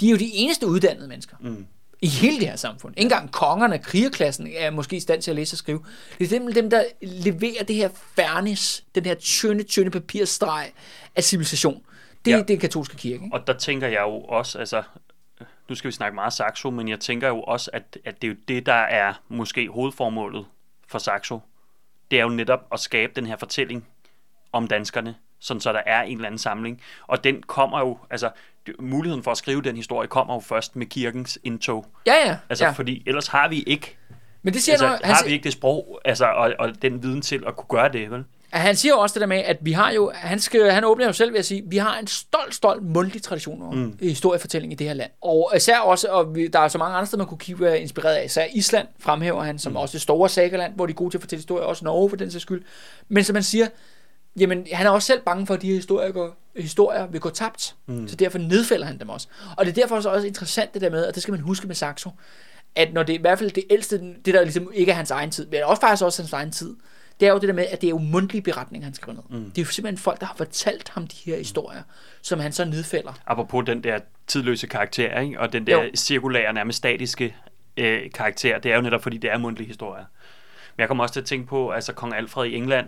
de 0.00 0.06
er 0.06 0.10
jo 0.10 0.16
de 0.16 0.30
eneste 0.34 0.66
uddannede 0.66 1.08
mennesker. 1.08 1.36
Mm 1.40 1.66
i 2.02 2.06
hele 2.06 2.38
det 2.38 2.48
her 2.48 2.56
samfund. 2.56 2.94
Ikke 2.96 3.04
engang 3.04 3.32
kongerne, 3.32 3.78
krigerklassen, 3.78 4.48
er 4.56 4.70
måske 4.70 4.96
i 4.96 5.00
stand 5.00 5.22
til 5.22 5.30
at 5.30 5.34
læse 5.34 5.54
og 5.54 5.58
skrive. 5.58 5.84
Det 6.18 6.24
er 6.24 6.28
simpelthen 6.28 6.64
dem, 6.64 6.70
der 6.70 6.84
leverer 7.02 7.64
det 7.64 7.76
her 7.76 7.88
fernis, 8.16 8.84
den 8.94 9.04
her 9.04 9.14
tynde, 9.14 9.62
tynde 9.62 9.90
papirstreg 9.90 10.72
af 11.16 11.24
civilisation. 11.24 11.82
Det 12.24 12.30
ja. 12.30 12.38
er 12.38 12.42
den 12.42 12.58
katolske 12.58 12.96
kirke. 12.96 13.24
Ikke? 13.24 13.36
Og 13.36 13.46
der 13.46 13.52
tænker 13.52 13.88
jeg 13.88 14.00
jo 14.00 14.20
også, 14.20 14.58
altså, 14.58 14.82
nu 15.68 15.74
skal 15.74 15.88
vi 15.88 15.92
snakke 15.92 16.14
meget 16.14 16.32
Saxo, 16.32 16.70
men 16.70 16.88
jeg 16.88 17.00
tænker 17.00 17.28
jo 17.28 17.42
også, 17.42 17.70
at, 17.72 17.98
at 18.04 18.22
det 18.22 18.28
er 18.28 18.32
jo 18.32 18.38
det, 18.48 18.66
der 18.66 18.72
er 18.72 19.14
måske 19.28 19.68
hovedformålet 19.68 20.46
for 20.88 20.98
Saxo. 20.98 21.40
Det 22.10 22.18
er 22.18 22.22
jo 22.22 22.28
netop 22.28 22.60
at 22.72 22.80
skabe 22.80 23.12
den 23.16 23.26
her 23.26 23.36
fortælling 23.36 23.86
om 24.52 24.68
danskerne, 24.68 25.14
sådan 25.38 25.60
så 25.60 25.72
der 25.72 25.82
er 25.86 26.02
en 26.02 26.16
eller 26.16 26.26
anden 26.26 26.38
samling. 26.38 26.82
Og 27.06 27.24
den 27.24 27.42
kommer 27.42 27.78
jo, 27.80 27.98
altså 28.10 28.30
muligheden 28.78 29.22
for 29.22 29.30
at 29.30 29.36
skrive 29.36 29.62
den 29.62 29.76
historie 29.76 30.08
kommer 30.08 30.34
jo 30.34 30.40
først 30.40 30.76
med 30.76 30.86
kirkens 30.86 31.38
indtog. 31.44 31.86
Ja, 32.06 32.14
ja. 32.26 32.36
Altså, 32.48 32.64
ja. 32.64 32.70
fordi 32.70 33.02
ellers 33.06 33.26
har 33.26 33.48
vi 33.48 33.62
ikke, 33.62 33.96
Men 34.42 34.54
det 34.54 34.62
siger 34.62 34.74
altså, 34.74 34.86
noget, 34.86 35.00
har 35.04 35.24
vi 35.26 35.32
ikke 35.32 35.44
det 35.44 35.52
sprog, 35.52 36.00
altså, 36.04 36.24
og, 36.24 36.52
og 36.58 36.82
den 36.82 37.02
viden 37.02 37.22
til 37.22 37.42
at 37.46 37.56
kunne 37.56 37.78
gøre 37.78 37.92
det, 37.92 38.10
vel? 38.10 38.24
Han 38.50 38.76
siger 38.76 38.92
jo 38.92 38.98
også 38.98 39.14
det 39.14 39.20
der 39.20 39.26
med, 39.26 39.36
at 39.36 39.58
vi 39.60 39.72
har 39.72 39.90
jo, 39.90 40.12
han, 40.14 40.40
skal, 40.40 40.70
han 40.70 40.84
åbner 40.84 41.06
jo 41.06 41.12
selv 41.12 41.32
ved 41.32 41.38
at 41.38 41.44
sige, 41.44 41.58
at 41.58 41.70
vi 41.70 41.76
har 41.76 41.98
en 41.98 42.06
stolt, 42.06 42.54
stolt 42.54 42.82
mundtlig 42.82 43.22
tradition 43.22 43.62
og 43.62 43.76
mm. 43.76 43.98
historiefortælling 44.02 44.72
i 44.72 44.76
det 44.76 44.86
her 44.86 44.94
land. 44.94 45.10
Og 45.22 45.52
især 45.56 45.78
også, 45.78 46.08
og 46.08 46.34
vi, 46.34 46.46
der 46.46 46.58
er 46.58 46.68
så 46.68 46.78
mange 46.78 46.94
andre 46.94 47.06
steder, 47.06 47.18
man 47.18 47.26
kunne 47.26 47.38
kigge 47.38 47.60
være 47.60 47.80
inspireret 47.80 48.14
af. 48.14 48.24
Især 48.24 48.44
Island 48.52 48.88
fremhæver 48.98 49.42
han 49.42 49.58
som 49.58 49.72
mm. 49.72 49.76
også 49.76 49.92
det 49.92 50.00
store 50.00 50.28
sagaland, 50.28 50.74
hvor 50.74 50.86
de 50.86 50.90
er 50.90 50.94
gode 50.94 51.10
til 51.10 51.18
at 51.18 51.22
fortælle 51.22 51.40
historier, 51.40 51.64
også 51.64 51.84
Norge 51.84 52.08
for 52.08 52.16
den 52.16 52.30
sags 52.30 52.42
skyld. 52.42 52.62
Men 53.08 53.24
som 53.24 53.34
man 53.34 53.42
siger, 53.42 53.66
jamen 54.40 54.66
han 54.72 54.86
er 54.86 54.90
også 54.90 55.06
selv 55.06 55.20
bange 55.22 55.46
for, 55.46 55.54
at 55.54 55.62
de 55.62 55.66
her 55.66 55.74
historier, 55.74 56.30
historier 56.56 57.06
vil 57.06 57.20
gå 57.20 57.30
tabt. 57.30 57.74
Mm. 57.86 58.08
Så 58.08 58.16
derfor 58.16 58.38
nedfælder 58.38 58.86
han 58.86 58.98
dem 58.98 59.08
også. 59.08 59.28
Og 59.56 59.66
det 59.66 59.70
er 59.70 59.82
derfor 59.82 59.96
også 59.96 60.26
interessant 60.26 60.74
det 60.74 60.82
der 60.82 60.90
med, 60.90 61.04
og 61.04 61.14
det 61.14 61.22
skal 61.22 61.32
man 61.32 61.40
huske 61.40 61.66
med 61.66 61.74
Saxo, 61.74 62.10
at 62.76 62.92
når 62.92 63.02
det 63.02 63.12
i 63.12 63.20
hvert 63.20 63.38
fald 63.38 63.50
det 63.50 63.64
ældste, 63.70 63.98
det 64.24 64.34
der 64.34 64.42
ligesom 64.42 64.70
ikke 64.74 64.92
er 64.92 64.96
hans 64.96 65.10
egen 65.10 65.30
tid, 65.30 65.46
men 65.46 65.62
også 65.64 65.80
faktisk 65.80 66.04
også 66.04 66.22
hans 66.22 66.32
egen 66.32 66.52
tid, 66.52 66.76
det 67.20 67.28
er 67.28 67.32
jo 67.32 67.38
det 67.38 67.48
der 67.48 67.54
med, 67.54 67.66
at 67.70 67.80
det 67.80 67.86
er 67.86 67.90
jo 67.90 67.98
mundtlige 67.98 68.42
beretninger, 68.42 68.84
han 68.84 68.94
skriver 68.94 69.16
ned. 69.16 69.38
Mm. 69.40 69.50
Det 69.50 69.58
er 69.58 69.62
jo 69.62 69.70
simpelthen 69.70 69.98
folk, 69.98 70.20
der 70.20 70.26
har 70.26 70.34
fortalt 70.34 70.88
ham 70.88 71.06
de 71.06 71.16
her 71.24 71.36
historier, 71.38 71.82
som 72.22 72.40
han 72.40 72.52
så 72.52 72.64
nedfælder. 72.64 73.12
Apropos 73.26 73.64
den 73.66 73.84
der 73.84 73.98
tidløse 74.26 74.66
karakter, 74.66 75.20
ikke? 75.20 75.40
og 75.40 75.52
den 75.52 75.66
der 75.66 75.84
jo. 75.84 75.90
cirkulære, 75.94 76.52
nærmest 76.52 76.78
statiske 76.78 77.36
øh, 77.76 78.10
karakter, 78.14 78.58
det 78.58 78.72
er 78.72 78.76
jo 78.76 78.82
netop, 78.82 79.02
fordi 79.02 79.18
det 79.18 79.30
er 79.30 79.38
mundtlige 79.38 79.66
historier. 79.66 80.04
Men 80.76 80.80
jeg 80.80 80.88
kommer 80.88 81.04
også 81.04 81.12
til 81.12 81.20
at 81.20 81.26
tænke 81.26 81.46
på, 81.46 81.70
altså 81.70 81.92
kong 81.92 82.14
Alfred 82.14 82.50
i 82.50 82.54
England, 82.54 82.86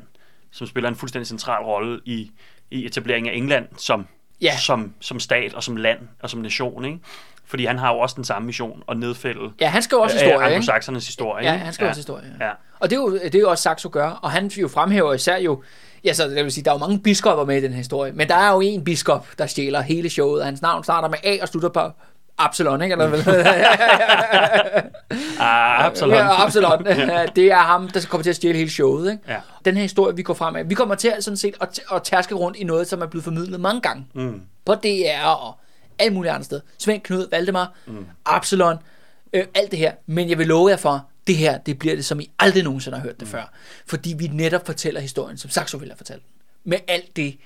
som 0.50 0.66
spiller 0.66 0.88
en 0.88 0.96
fuldstændig 0.96 1.26
central 1.26 1.64
rolle 1.64 2.00
i, 2.04 2.30
i 2.70 2.86
etableringen 2.86 3.32
af 3.32 3.36
England 3.36 3.66
som, 3.76 4.06
ja. 4.40 4.56
som, 4.56 4.94
som 5.00 5.20
stat 5.20 5.54
og 5.54 5.62
som 5.62 5.76
land 5.76 5.98
og 6.22 6.30
som 6.30 6.40
nation, 6.40 6.84
ikke? 6.84 6.98
Fordi 7.44 7.64
han 7.64 7.78
har 7.78 7.92
jo 7.92 7.98
også 7.98 8.14
den 8.16 8.24
samme 8.24 8.46
mission 8.46 8.82
at 8.88 8.96
nedfælde 8.96 9.52
ja, 9.60 9.68
han 9.68 9.82
skal 9.82 9.96
jo 9.96 10.02
også 10.02 10.16
historie, 10.16 10.38
øh, 10.38 10.46
anglosaxernes 10.46 11.06
historie. 11.06 11.44
Ja, 11.44 11.52
han 11.52 11.72
skal 11.72 11.84
ja. 11.84 11.88
også 11.88 11.98
historie. 11.98 12.36
Ja. 12.40 12.46
ja. 12.46 12.52
Og 12.78 12.90
det 12.90 12.96
er, 12.96 13.00
jo, 13.00 13.14
det 13.14 13.34
er 13.34 13.40
jo 13.40 13.50
også 13.50 13.62
Saxo 13.62 13.88
gør, 13.92 14.10
og 14.10 14.30
han 14.30 14.46
jo 14.46 14.68
fremhæver 14.68 15.14
især 15.14 15.36
jo, 15.36 15.62
ja, 16.04 16.12
så 16.12 16.28
det 16.28 16.44
vil 16.44 16.52
sige, 16.52 16.64
der 16.64 16.70
er 16.70 16.74
jo 16.74 16.78
mange 16.78 16.98
biskopper 16.98 17.44
med 17.44 17.56
i 17.56 17.60
den 17.60 17.70
her 17.70 17.78
historie, 17.78 18.12
men 18.12 18.28
der 18.28 18.34
er 18.34 18.52
jo 18.52 18.60
en 18.60 18.84
biskop, 18.84 19.26
der 19.38 19.46
stjæler 19.46 19.80
hele 19.80 20.10
showet, 20.10 20.40
og 20.40 20.46
hans 20.46 20.62
navn 20.62 20.84
starter 20.84 21.08
med 21.08 21.18
A 21.24 21.38
og 21.42 21.48
slutter 21.48 21.68
på 21.68 21.90
Absalon, 22.38 22.82
ikke? 22.82 22.92
Eller 22.92 23.06
vel? 23.06 23.20
ah, 25.40 25.84
Absalon. 25.86 26.14
Ja, 26.14 26.44
Absalon. 26.44 26.84
det 27.36 27.52
er 27.52 27.56
ham, 27.56 27.88
der 27.88 28.06
kommer 28.08 28.22
til 28.22 28.30
at 28.30 28.36
stjæle 28.36 28.58
hele 28.58 28.70
showet. 28.70 29.10
Ikke? 29.10 29.22
Ja. 29.28 29.36
Den 29.64 29.74
her 29.74 29.82
historie, 29.82 30.16
vi 30.16 30.22
går 30.22 30.34
frem 30.34 30.56
af, 30.56 30.70
vi 30.70 30.74
kommer 30.74 30.94
til 30.94 31.12
sådan 31.20 31.36
set 31.36 31.54
at, 31.60 31.80
at 31.92 32.02
tærske 32.02 32.34
rundt 32.34 32.56
i 32.56 32.64
noget, 32.64 32.86
som 32.86 33.02
er 33.02 33.06
blevet 33.06 33.24
formidlet 33.24 33.60
mange 33.60 33.80
gange. 33.80 34.06
Mm. 34.14 34.42
På 34.64 34.74
DR 34.74 35.26
og 35.26 35.58
alle 35.98 36.14
mulige 36.14 36.32
andre 36.32 36.44
steder. 36.44 36.60
Svend 36.78 37.00
Knud, 37.02 37.26
Valdemar, 37.30 37.72
mm. 37.86 38.06
Absalon, 38.26 38.76
øh, 39.32 39.44
alt 39.54 39.70
det 39.70 39.78
her. 39.78 39.92
Men 40.06 40.30
jeg 40.30 40.38
vil 40.38 40.46
love 40.46 40.70
jer 40.70 40.76
for, 40.76 41.06
det 41.26 41.36
her, 41.36 41.58
det 41.58 41.78
bliver 41.78 41.94
det, 41.94 42.04
som 42.04 42.20
I 42.20 42.30
aldrig 42.38 42.62
nogensinde 42.62 42.96
har 42.96 43.04
hørt 43.04 43.20
det 43.20 43.28
mm. 43.28 43.32
før. 43.32 43.52
Fordi 43.86 44.14
vi 44.18 44.26
netop 44.26 44.66
fortæller 44.66 45.00
historien, 45.00 45.38
som 45.38 45.50
Saxo 45.50 45.76
ville 45.76 45.92
have 45.92 45.96
fortalt. 45.96 46.22
Med 46.64 46.78
alt 46.88 47.16
det, 47.16 47.38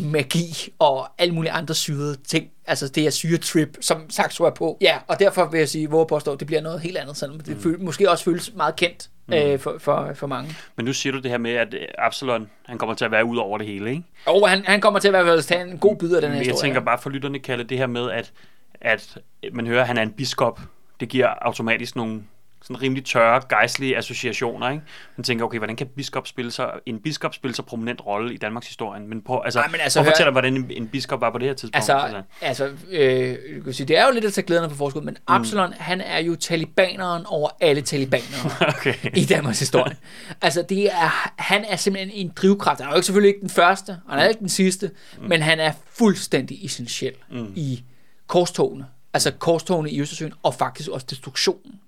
magi 0.00 0.72
og 0.78 1.08
alle 1.18 1.34
mulige 1.34 1.52
andre 1.52 1.74
syrede 1.74 2.16
ting. 2.16 2.50
Altså 2.66 2.88
det 2.88 3.06
er 3.06 3.10
syretrip, 3.10 3.76
som 3.80 4.10
Saxo 4.10 4.44
er 4.44 4.50
på. 4.50 4.78
Ja, 4.80 4.98
og 5.06 5.18
derfor 5.18 5.44
vil 5.44 5.58
jeg 5.58 5.68
sige, 5.68 5.88
hvor 5.88 6.04
påstår, 6.04 6.34
det 6.34 6.46
bliver 6.46 6.62
noget 6.62 6.80
helt 6.80 6.96
andet, 6.96 7.16
selvom 7.16 7.40
det 7.40 7.56
mm. 7.56 7.62
føl, 7.62 7.80
måske 7.80 8.10
også 8.10 8.24
føles 8.24 8.52
meget 8.54 8.76
kendt 8.76 9.10
mm. 9.26 9.34
øh, 9.34 9.58
for, 9.58 9.76
for, 9.78 10.10
for 10.14 10.26
mange. 10.26 10.56
Men 10.76 10.86
nu 10.86 10.92
siger 10.92 11.12
du 11.12 11.18
det 11.18 11.30
her 11.30 11.38
med, 11.38 11.50
at 11.50 11.74
Absalon, 11.98 12.50
han 12.66 12.78
kommer 12.78 12.94
til 12.94 13.04
at 13.04 13.10
være 13.10 13.24
ud 13.24 13.36
over 13.36 13.58
det 13.58 13.66
hele, 13.66 13.90
ikke? 13.90 14.02
Og 14.26 14.48
han, 14.48 14.64
han 14.64 14.80
kommer 14.80 15.00
til 15.00 15.08
at 15.08 15.14
være 15.14 15.42
tage 15.42 15.62
en 15.62 15.78
god 15.78 15.96
bid 15.96 16.14
af 16.14 16.20
den 16.20 16.30
her 16.30 16.38
Men 16.38 16.46
historie. 16.46 16.54
Jeg 16.54 16.74
tænker 16.74 16.80
bare 16.80 16.98
for 16.98 17.10
lytterne 17.10 17.38
kalde 17.38 17.64
det 17.64 17.78
her 17.78 17.86
med, 17.86 18.10
at, 18.10 18.32
at 18.80 19.18
man 19.52 19.66
hører, 19.66 19.80
at 19.80 19.86
han 19.86 19.98
er 19.98 20.02
en 20.02 20.12
biskop. 20.12 20.60
Det 21.00 21.08
giver 21.08 21.26
automatisk 21.26 21.96
nogle 21.96 22.22
sådan 22.62 22.82
rimelig 22.82 23.04
tørre, 23.04 23.40
gejstlige 23.48 23.96
associationer, 23.96 24.70
ikke? 24.70 24.82
Man 25.16 25.24
tænker, 25.24 25.44
okay, 25.44 25.58
hvordan 25.58 25.76
kan 25.76 25.86
biskop 25.86 26.26
spille 26.26 26.50
sig, 26.50 26.70
en 26.86 26.98
biskop 26.98 27.34
spille 27.34 27.54
så 27.54 27.62
prominent 27.62 28.06
rolle 28.06 28.34
i 28.34 28.36
Danmarks 28.36 28.66
historie? 28.66 29.00
Men 29.00 29.22
på, 29.22 29.38
altså, 29.38 29.60
Ej, 29.60 29.68
men 29.68 29.80
altså 29.80 30.00
prøv 30.00 30.10
fortælle 30.10 30.32
hvordan 30.32 30.56
en, 30.56 30.70
en, 30.70 30.88
biskop 30.88 31.20
var 31.20 31.30
på 31.30 31.38
det 31.38 31.48
her 31.48 31.54
tidspunkt. 31.54 31.76
Altså, 31.76 31.96
altså. 31.96 32.22
altså 32.40 32.70
øh, 32.90 33.64
kan 33.64 33.72
sige, 33.72 33.86
det 33.86 33.98
er 33.98 34.06
jo 34.06 34.12
lidt 34.12 34.24
at 34.24 34.32
tage 34.32 34.44
glæderne 34.44 34.68
på 34.68 34.74
forskud, 34.74 35.02
men 35.02 35.14
mm. 35.14 35.34
Absalon, 35.34 35.68
mm. 35.68 35.74
han 35.78 36.00
er 36.00 36.18
jo 36.18 36.36
talibaneren 36.36 37.26
over 37.26 37.48
alle 37.60 37.82
talibanere 37.82 38.50
okay. 38.78 38.94
i 39.16 39.24
Danmarks 39.24 39.58
historie. 39.58 39.96
altså, 40.42 40.62
det 40.62 40.86
er, 40.86 41.32
han 41.42 41.64
er 41.64 41.76
simpelthen 41.76 42.14
en 42.14 42.32
drivkraft. 42.36 42.80
Han 42.80 42.88
er 42.88 42.92
jo 42.92 42.96
ikke 42.96 43.06
selvfølgelig 43.06 43.28
ikke 43.28 43.40
den 43.40 43.50
første, 43.50 43.90
og 44.06 44.12
han 44.12 44.18
er 44.18 44.28
ikke 44.28 44.40
den 44.40 44.48
sidste, 44.48 44.90
mm. 45.18 45.28
men 45.28 45.42
han 45.42 45.60
er 45.60 45.72
fuldstændig 45.92 46.64
essentiel 46.64 47.14
mm. 47.30 47.52
i 47.56 47.84
korstogene. 48.26 48.86
Altså 49.14 49.30
korstogene 49.30 49.90
i 49.90 50.00
Østersøen, 50.00 50.32
og 50.42 50.54
faktisk 50.54 50.90
også 50.90 51.06
destruktionen 51.10 51.80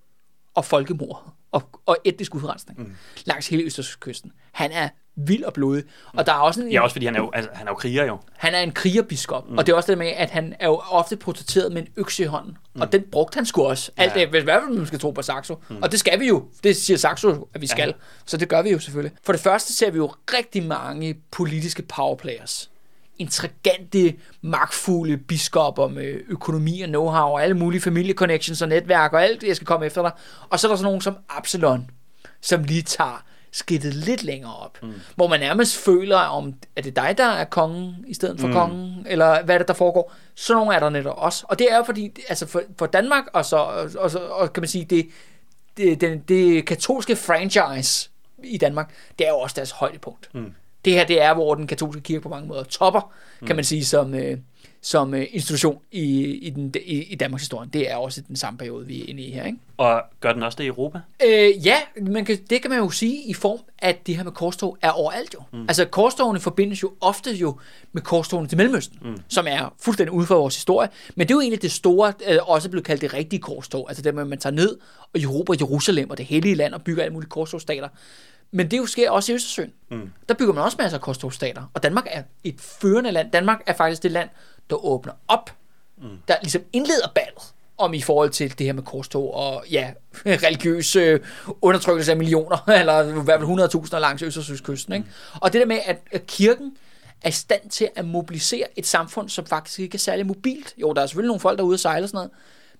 og 0.55 0.65
folkemord 0.65 1.35
og, 1.53 1.63
og 1.87 1.97
etnisk 2.05 2.35
udrensning 2.35 2.79
mm. 2.79 2.97
langs 3.25 3.49
hele 3.49 3.63
Østerskysten. 3.63 4.33
Han 4.53 4.73
er 4.73 4.89
vild 5.17 5.45
og 5.45 5.53
blodig. 5.53 5.85
Og 6.13 6.27
der 6.27 6.33
er 6.33 6.37
også 6.37 6.63
en, 6.63 6.73
ja, 6.73 6.81
også 6.81 6.95
fordi 6.95 7.07
han 7.07 7.15
er 7.15 7.21
jo, 7.21 7.31
altså, 7.35 7.51
han 7.55 7.67
er 7.67 7.71
jo 7.71 7.75
kriger 7.75 8.05
jo. 8.05 8.19
Han 8.33 8.55
er 8.55 8.61
en 8.61 8.73
krigerbiskop, 8.73 9.51
mm. 9.51 9.59
og 9.59 9.67
det 9.67 9.73
er 9.73 9.77
også 9.77 9.93
det 9.93 9.99
med, 9.99 10.07
at 10.07 10.31
han 10.31 10.55
er 10.61 10.67
jo 10.67 10.77
ofte 10.91 11.17
portrætteret 11.17 11.73
med 11.73 11.83
en 11.83 11.89
økse 11.97 12.23
i 12.23 12.27
hånden. 12.27 12.57
Mm. 12.75 12.81
Og 12.81 12.93
den 12.93 13.05
brugte 13.13 13.35
han 13.35 13.47
sgu 13.47 13.63
også. 13.63 13.91
Alt 13.97 14.15
ja. 14.15 14.21
det, 14.21 14.29
hvis 14.29 14.45
hvert 14.45 14.63
fald 14.63 14.77
man 14.77 14.87
skal 14.87 14.99
tro 14.99 15.11
på 15.11 15.23
Saxo. 15.23 15.59
Mm. 15.69 15.83
Og 15.83 15.93
det 15.93 16.01
skal 16.01 16.21
vi 16.21 16.29
jo. 16.29 16.49
Det 16.65 16.77
siger 16.77 16.97
Saxo, 16.97 17.49
at 17.55 17.61
vi 17.61 17.67
skal. 17.67 17.89
Ja. 17.89 17.93
Så 18.27 18.37
det 18.37 18.49
gør 18.49 18.63
vi 18.63 18.71
jo 18.71 18.79
selvfølgelig. 18.79 19.19
For 19.23 19.33
det 19.33 19.43
første 19.43 19.73
ser 19.73 19.91
vi 19.91 19.97
jo 19.97 20.13
rigtig 20.35 20.63
mange 20.63 21.15
politiske 21.31 21.83
powerplayers 21.83 22.71
intrigante, 23.23 24.15
magtfulde 24.41 25.17
biskopper 25.17 25.89
med 25.89 26.21
økonomi 26.29 26.81
og 26.81 26.89
know-how 26.89 27.33
og 27.33 27.43
alle 27.43 27.57
mulige 27.57 27.81
familieconnections 27.81 28.63
og 28.63 28.69
netværk 28.69 29.13
og 29.13 29.23
alt 29.25 29.41
det, 29.41 29.49
jeg 29.49 29.57
skal 29.57 29.67
komme 29.67 29.87
efter 29.87 30.03
dig. 30.03 30.11
Og 30.51 30.61
så 30.61 30.67
er 30.67 30.71
der 30.71 30.77
sådan 30.77 30.85
nogen 30.85 31.01
som 31.01 31.17
Absalon, 31.29 31.91
som 32.41 32.65
lige 32.65 32.83
tager 32.83 33.25
skidtet 33.53 33.95
lidt 33.95 34.25
længere 34.25 34.57
op. 34.57 34.83
Mm. 34.83 34.93
Hvor 35.17 35.29
man 35.29 35.41
nærmest 35.41 35.77
føler, 35.77 36.17
om 36.17 36.55
er 36.77 36.83
det 36.83 36.97
dig, 36.97 37.15
der 37.19 37.27
er 37.27 37.45
kongen, 37.45 38.05
i 38.09 38.15
stedet 38.15 38.41
for 38.41 38.47
mm. 38.47 38.53
kongen, 38.53 39.07
eller 39.09 39.43
hvad 39.43 39.55
er 39.55 39.59
det, 39.59 39.69
der 39.69 39.75
foregår. 39.75 40.13
Så 40.35 40.55
nogle 40.55 40.75
er 40.75 40.79
der 40.79 40.91
netop 40.91 41.15
også. 41.19 41.45
Og 41.49 41.59
det 41.59 41.73
er 41.73 41.77
jo 41.77 41.83
fordi, 41.83 42.11
altså 42.29 42.47
for, 42.47 42.63
for 42.79 42.87
Danmark, 42.87 43.25
og 43.33 43.45
så, 43.45 43.57
og, 43.57 43.91
og, 43.99 44.11
og 44.31 44.53
kan 44.53 44.61
man 44.61 44.69
sige, 44.69 44.85
det, 44.85 45.09
det, 45.77 46.01
det, 46.01 46.29
det 46.29 46.67
katolske 46.67 47.17
franchise 47.17 48.11
i 48.45 48.59
Danmark, 48.59 48.95
det 49.19 49.27
er 49.27 49.31
jo 49.31 49.39
også 49.39 49.55
deres 49.57 49.71
højdepunkt. 49.71 50.29
Mm. 50.35 50.53
Det 50.85 50.93
her, 50.93 51.05
det 51.05 51.23
er, 51.23 51.35
hvor 51.35 51.55
den 51.55 51.67
katolske 51.67 52.01
kirke 52.01 52.21
på 52.21 52.29
mange 52.29 52.49
måder 52.49 52.63
topper, 52.63 53.13
mm. 53.41 53.47
kan 53.47 53.57
man 53.57 53.65
sige, 53.65 53.85
som, 53.85 54.15
øh, 54.15 54.39
som 54.85 55.15
øh, 55.15 55.27
institution 55.31 55.79
i, 55.93 56.25
i, 56.25 56.51
den, 56.51 56.75
i, 56.85 57.03
i 57.03 57.15
Danmarks 57.15 57.43
historie. 57.43 57.69
Det 57.73 57.91
er 57.91 57.97
også 57.97 58.23
den 58.29 58.37
samme 58.37 58.59
periode, 58.59 58.87
vi 58.87 59.03
er 59.03 59.05
inde 59.09 59.23
i 59.23 59.31
her. 59.31 59.45
Ikke? 59.45 59.59
Og 59.77 60.03
gør 60.21 60.33
den 60.33 60.43
også 60.43 60.57
det 60.57 60.65
i 60.65 60.67
Europa? 60.67 61.01
Øh, 61.27 61.67
ja, 61.67 61.77
man 62.01 62.25
kan, 62.25 62.39
det 62.51 62.63
kan 62.63 62.71
man 62.71 62.79
jo 62.79 62.91
sige 62.91 63.23
i 63.23 63.35
form, 63.35 63.59
at 63.79 64.07
det 64.07 64.17
her 64.17 64.25
med 64.25 64.33
korstog 64.33 64.79
er 64.83 64.91
overalt 64.91 65.35
jo. 65.35 65.41
Mm. 65.53 65.63
Altså 65.63 65.85
korstogene 65.85 66.41
forbindes 66.41 66.83
jo 66.83 66.93
ofte 67.01 67.31
jo 67.31 67.59
med 67.93 68.03
korstogene 68.03 68.49
til 68.49 68.59
Mellemøsten, 68.59 68.99
mm. 69.03 69.17
som 69.29 69.47
er 69.49 69.75
fuldstændig 69.81 70.13
ude 70.13 70.27
for 70.27 70.35
vores 70.35 70.55
historie. 70.55 70.89
Men 71.15 71.29
det 71.29 71.35
er 71.35 71.37
jo 71.37 71.41
egentlig 71.41 71.63
det 71.63 71.73
store, 71.73 72.13
øh, 72.29 72.39
også 72.43 72.71
blevet 72.71 72.87
kaldt 72.87 73.01
det 73.01 73.15
rigtige 73.15 73.41
korstog. 73.41 73.91
Altså 73.91 74.03
det 74.03 74.15
man 74.15 74.39
tager 74.39 74.55
ned 74.55 74.79
og 75.15 75.21
Europa, 75.21 75.53
Jerusalem 75.61 76.11
og 76.11 76.19
det 76.19 76.27
hellige 76.27 76.55
land 76.55 76.75
og 76.75 76.83
bygger 76.83 77.03
alle 77.03 77.13
mulige 77.13 77.31
korstogstater. 77.31 77.89
Men 78.53 78.71
det 78.71 78.79
jo 78.79 78.87
sker 78.87 79.11
også 79.11 79.33
i 79.33 79.35
Østersøen. 79.35 79.73
Mm. 79.91 80.11
Der 80.29 80.35
bygger 80.35 80.55
man 80.55 80.65
også 80.65 80.77
masser 80.81 80.99
af 80.99 81.03
korstogstater. 81.03 81.71
Og 81.75 81.83
Danmark 81.83 82.07
er 82.11 82.23
et 82.45 82.61
førende 82.61 83.11
land. 83.11 83.31
Danmark 83.31 83.63
er 83.67 83.73
faktisk 83.73 84.03
det 84.03 84.11
land, 84.11 84.29
der 84.71 84.85
åbner 84.85 85.13
op, 85.29 85.51
mm. 85.99 86.09
der 86.29 86.35
ligesom 86.43 86.63
indleder 86.73 87.09
ballet 87.15 87.53
om 87.79 87.95
i 87.95 88.01
forhold 88.01 88.31
til 88.31 88.59
det 88.59 88.67
her 88.67 88.73
med 88.73 88.83
korstog 88.83 89.35
og 89.35 89.65
ja, 89.71 89.93
religiøs 90.27 90.97
øh, 90.97 91.21
undertrykkelse 91.63 92.13
af 92.13 92.17
millioner, 92.17 92.69
eller 92.81 93.21
i 93.21 93.25
hvert 93.25 93.41
fald 93.41 93.85
100.000 93.95 93.99
langs 93.99 94.23
Østersøskysten. 94.23 94.93
Ikke? 94.93 95.05
Mm. 95.05 95.39
Og 95.41 95.53
det 95.53 95.61
der 95.61 95.67
med, 95.67 95.79
at, 95.85 95.99
at 96.13 96.27
kirken 96.27 96.77
er 97.23 97.29
i 97.29 97.33
stand 97.33 97.71
til 97.71 97.89
at 97.97 98.05
mobilisere 98.05 98.67
et 98.77 98.87
samfund, 98.87 99.29
som 99.29 99.47
faktisk 99.47 99.79
ikke 99.79 99.95
er 99.95 99.99
særlig 99.99 100.27
mobilt. 100.27 100.75
Jo, 100.77 100.93
der 100.93 101.03
er 101.03 101.07
selvfølgelig 101.07 101.29
nogle 101.29 101.41
folk, 101.41 101.59
der 101.59 101.65
er 101.65 101.69
ude 101.69 101.75
og 101.75 101.81
sejle 101.81 102.05
og 102.05 102.09
sådan 102.09 102.17
noget, 102.17 102.31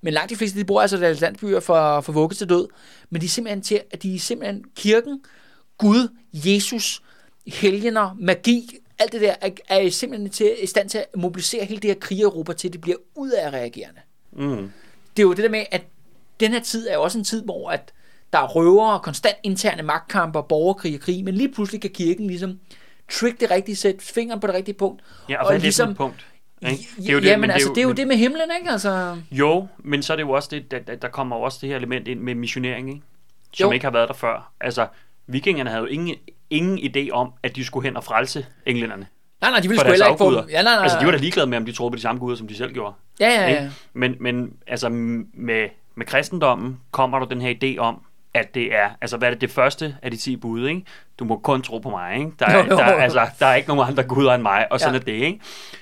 men 0.01 0.15
langt 0.15 0.31
de 0.31 0.37
fleste, 0.37 0.59
de 0.59 0.65
bor 0.65 0.81
altså 0.81 0.97
deres 0.97 1.21
landsbyer 1.21 1.61
for, 1.61 2.01
for 2.01 2.13
vugge 2.13 2.35
til 2.35 2.49
død. 2.49 2.69
Men 3.11 3.21
de 3.21 3.27
er 3.27 3.31
simpelthen 3.31 3.63
til, 3.63 3.81
at 3.91 4.03
de 4.03 4.15
er 4.15 4.19
simpelthen 4.19 4.65
kirken, 4.77 5.21
Gud, 5.83 6.09
Jesus, 6.33 7.03
helgener, 7.47 8.17
magi, 8.21 8.77
alt 8.99 9.13
det 9.13 9.21
der 9.21 9.35
er, 9.41 9.51
er 9.69 9.91
simpelthen 9.91 10.31
til, 10.31 10.55
i 10.63 10.67
stand 10.67 10.89
til 10.89 10.99
at 10.99 11.07
mobilisere 11.17 11.65
hele 11.65 11.81
det 11.81 11.91
her 11.91 12.01
krig 12.01 12.19
i 12.19 12.23
Europa 12.23 12.53
til, 12.53 12.69
at 12.69 12.73
det 12.73 12.81
bliver 12.81 12.97
ud 13.15 13.31
af 13.31 13.51
reagerende. 13.51 14.01
Mm. 14.33 14.73
Det 15.17 15.23
er 15.23 15.27
jo 15.27 15.33
det 15.33 15.45
der 15.45 15.49
med, 15.49 15.65
at 15.71 15.83
den 16.41 16.53
her 16.53 16.61
tid 16.61 16.89
er 16.89 16.95
jo 16.95 17.03
også 17.03 17.19
en 17.19 17.25
tid, 17.25 17.45
hvor 17.45 17.71
at 17.71 17.93
der 18.33 18.39
er 18.39 18.47
røvere, 18.47 19.01
konstant 19.01 19.37
interne 19.43 19.83
magtkamper, 19.83 20.43
borgerkrig 20.43 20.95
og 20.95 21.01
krig, 21.01 21.25
men 21.25 21.35
lige 21.35 21.53
pludselig 21.53 21.81
kan 21.81 21.91
kirken 21.91 22.27
ligesom 22.27 22.61
trick 23.11 23.41
det 23.41 23.51
rigtige 23.51 23.77
sæt, 23.77 24.03
fingeren 24.03 24.41
på 24.41 24.47
det 24.47 24.55
rigtige 24.55 24.75
punkt. 24.75 25.03
Ja, 25.29 25.39
og, 25.39 25.45
og 25.45 25.53
hvad 25.53 25.61
ligesom, 25.61 25.85
er 25.85 25.89
det 25.89 25.97
punkt? 25.97 26.27
Ikke? 26.71 26.89
Det 26.97 27.09
er 27.09 27.13
jo 27.13 27.21
det, 27.21 27.27
ja, 27.27 27.37
men, 27.37 27.51
altså, 27.51 27.69
det 27.69 27.79
er 27.79 27.83
jo, 27.83 27.89
det, 27.93 27.99
er 27.99 28.03
jo 28.05 28.09
men, 28.09 28.09
det 28.09 28.09
med 28.09 28.17
himlen, 28.17 28.51
ikke? 28.61 28.71
Altså... 28.71 29.17
Jo, 29.31 29.67
men 29.79 30.03
så 30.03 30.13
er 30.13 30.17
det 30.17 30.23
jo 30.23 30.31
også 30.31 30.49
det, 30.53 30.71
der, 30.71 30.97
der 30.97 31.09
kommer 31.09 31.37
også 31.37 31.59
det 31.61 31.69
her 31.69 31.77
element 31.77 32.09
ind 32.09 32.21
med 32.21 32.35
missionering, 32.35 32.89
ikke? 32.89 33.03
Som 33.53 33.67
jo. 33.67 33.73
ikke 33.73 33.87
har 33.87 33.91
været 33.91 34.09
der 34.09 34.15
før. 34.15 34.53
Altså, 34.61 34.87
vikingerne 35.27 35.71
havde 35.71 35.83
jo 35.83 35.87
ingen, 35.87 36.17
ingen 36.51 36.79
idé 36.79 37.11
om, 37.11 37.33
at 37.43 37.57
de 37.57 37.65
skulle 37.65 37.89
hen 37.89 37.97
og 37.97 38.05
frelse 38.05 38.47
englænderne. 38.67 39.07
Nej, 39.41 39.51
nej, 39.51 39.61
de 39.61 39.69
ville 39.69 39.81
sgu 39.81 39.91
heller 39.91 40.07
ikke 40.07 40.19
få 40.19 40.41
dem. 40.41 40.49
Ja, 40.49 40.63
nej, 40.63 40.75
nej, 40.75 40.83
altså, 40.83 40.99
de 41.01 41.05
var 41.05 41.13
da 41.13 41.19
ligeglade 41.19 41.47
med, 41.47 41.59
om 41.59 41.65
de 41.65 41.73
troede 41.73 41.91
på 41.91 41.97
de 41.97 42.03
samme 42.03 42.19
guder, 42.19 42.37
som 42.37 42.49
de 42.49 42.57
selv 42.57 42.73
gjorde. 42.73 42.95
Ja, 43.21 43.29
ja, 43.29 43.51
ja. 43.51 43.71
Men, 43.93 44.17
men 44.21 44.53
altså, 44.67 44.89
med, 44.89 45.69
med 45.95 46.07
kristendommen 46.07 46.81
kommer 46.91 47.19
der 47.19 47.27
den 47.27 47.41
her 47.41 47.55
idé 47.63 47.79
om, 47.79 48.01
at 48.35 48.55
det 48.55 48.75
er, 48.75 48.91
altså 49.01 49.17
hvad 49.17 49.29
er 49.29 49.33
det, 49.33 49.41
det 49.41 49.51
første 49.51 49.97
af 50.03 50.11
de 50.11 50.17
10 50.17 50.37
bud, 50.37 50.69
ikke? 50.69 50.83
Du 51.19 51.25
må 51.25 51.39
kun 51.39 51.63
tro 51.63 51.79
på 51.79 51.91
mig, 51.91 52.17
ikke? 52.17 52.31
Der 52.39 52.47
er, 52.47 52.65
jo, 52.65 52.71
jo. 52.71 52.77
Der, 52.77 52.85
altså, 52.85 53.27
der 53.39 53.47
er 53.47 53.55
ikke 53.55 53.69
nogen 53.69 53.89
andre 53.89 54.03
guder 54.03 54.35
end 54.35 54.43
mig, 54.43 54.73
og 54.73 54.81
sådan 54.81 54.95
ja. 54.95 55.01
er 55.01 55.05
det, 55.05 55.13
ikke? 55.13 55.41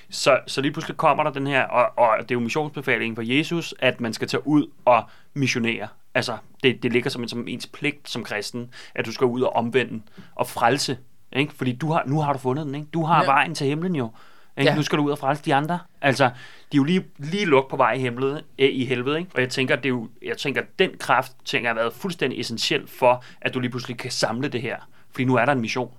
Så, 0.09 0.39
så 0.47 0.61
lige 0.61 0.71
pludselig 0.71 0.97
kommer 0.97 1.23
der 1.23 1.31
den 1.31 1.47
her, 1.47 1.63
og, 1.63 2.05
og 2.05 2.17
det 2.19 2.31
er 2.31 2.35
jo 2.35 2.39
missionsbefalingen 2.39 3.15
for 3.15 3.37
Jesus, 3.37 3.73
at 3.79 4.01
man 4.01 4.13
skal 4.13 4.27
tage 4.27 4.47
ud 4.47 4.67
og 4.85 5.03
missionere. 5.33 5.87
Altså, 6.13 6.37
det, 6.63 6.83
det 6.83 6.91
ligger 6.93 7.09
som, 7.09 7.21
en, 7.21 7.29
som 7.29 7.47
ens 7.47 7.67
pligt 7.67 8.09
som 8.09 8.23
kristen, 8.23 8.73
at 8.95 9.05
du 9.05 9.11
skal 9.11 9.25
ud 9.25 9.41
og 9.41 9.55
omvende 9.55 10.01
og 10.35 10.47
frelse, 10.47 10.97
ikke? 11.33 11.53
Fordi 11.53 11.71
du 11.71 11.91
har, 11.91 12.03
nu 12.07 12.21
har 12.21 12.33
du 12.33 12.39
fundet 12.39 12.65
den, 12.65 12.75
ikke? 12.75 12.87
Du 12.93 13.03
har 13.03 13.23
ja. 13.23 13.25
vejen 13.25 13.55
til 13.55 13.67
himlen 13.67 13.95
jo. 13.95 14.11
Ikke? 14.57 14.69
Ja. 14.69 14.75
Nu 14.75 14.83
skal 14.83 14.97
du 14.97 15.03
ud 15.03 15.11
og 15.11 15.17
frelse 15.17 15.43
de 15.45 15.55
andre. 15.55 15.79
Altså, 16.01 16.25
de 16.25 16.29
er 16.73 16.77
jo 16.77 16.83
lige, 16.83 17.05
lige 17.17 17.45
lukket 17.45 17.69
på 17.69 17.77
vej 17.77 17.93
i 17.93 17.99
helvede, 17.99 18.43
øh, 18.59 18.69
i 18.71 18.85
helvede 18.85 19.19
ikke? 19.19 19.31
og 19.35 19.41
jeg 19.41 19.49
tænker, 19.49 19.75
det 19.75 19.85
er 19.85 19.89
jo, 19.89 20.09
jeg 20.21 20.37
tænker, 20.37 20.61
den 20.79 20.89
kraft 20.99 21.31
tænker, 21.45 21.69
har 21.69 21.75
været 21.75 21.93
fuldstændig 21.93 22.39
essentiel 22.39 22.87
for, 22.87 23.23
at 23.41 23.53
du 23.53 23.59
lige 23.59 23.71
pludselig 23.71 23.97
kan 23.97 24.11
samle 24.11 24.47
det 24.47 24.61
her. 24.61 24.77
Fordi 25.11 25.25
nu 25.25 25.35
er 25.35 25.45
der 25.45 25.51
en 25.51 25.61
mission. 25.61 25.91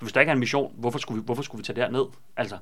Hvis 0.00 0.12
der 0.12 0.20
ikke 0.20 0.30
er 0.30 0.34
en 0.34 0.40
mission, 0.40 0.72
hvorfor 0.76 0.98
skulle 0.98 1.20
vi, 1.20 1.24
hvorfor 1.24 1.42
skulle 1.42 1.58
vi 1.58 1.64
tage 1.64 1.82
det 1.82 1.92
ned? 1.92 2.04
Altså, 2.36 2.56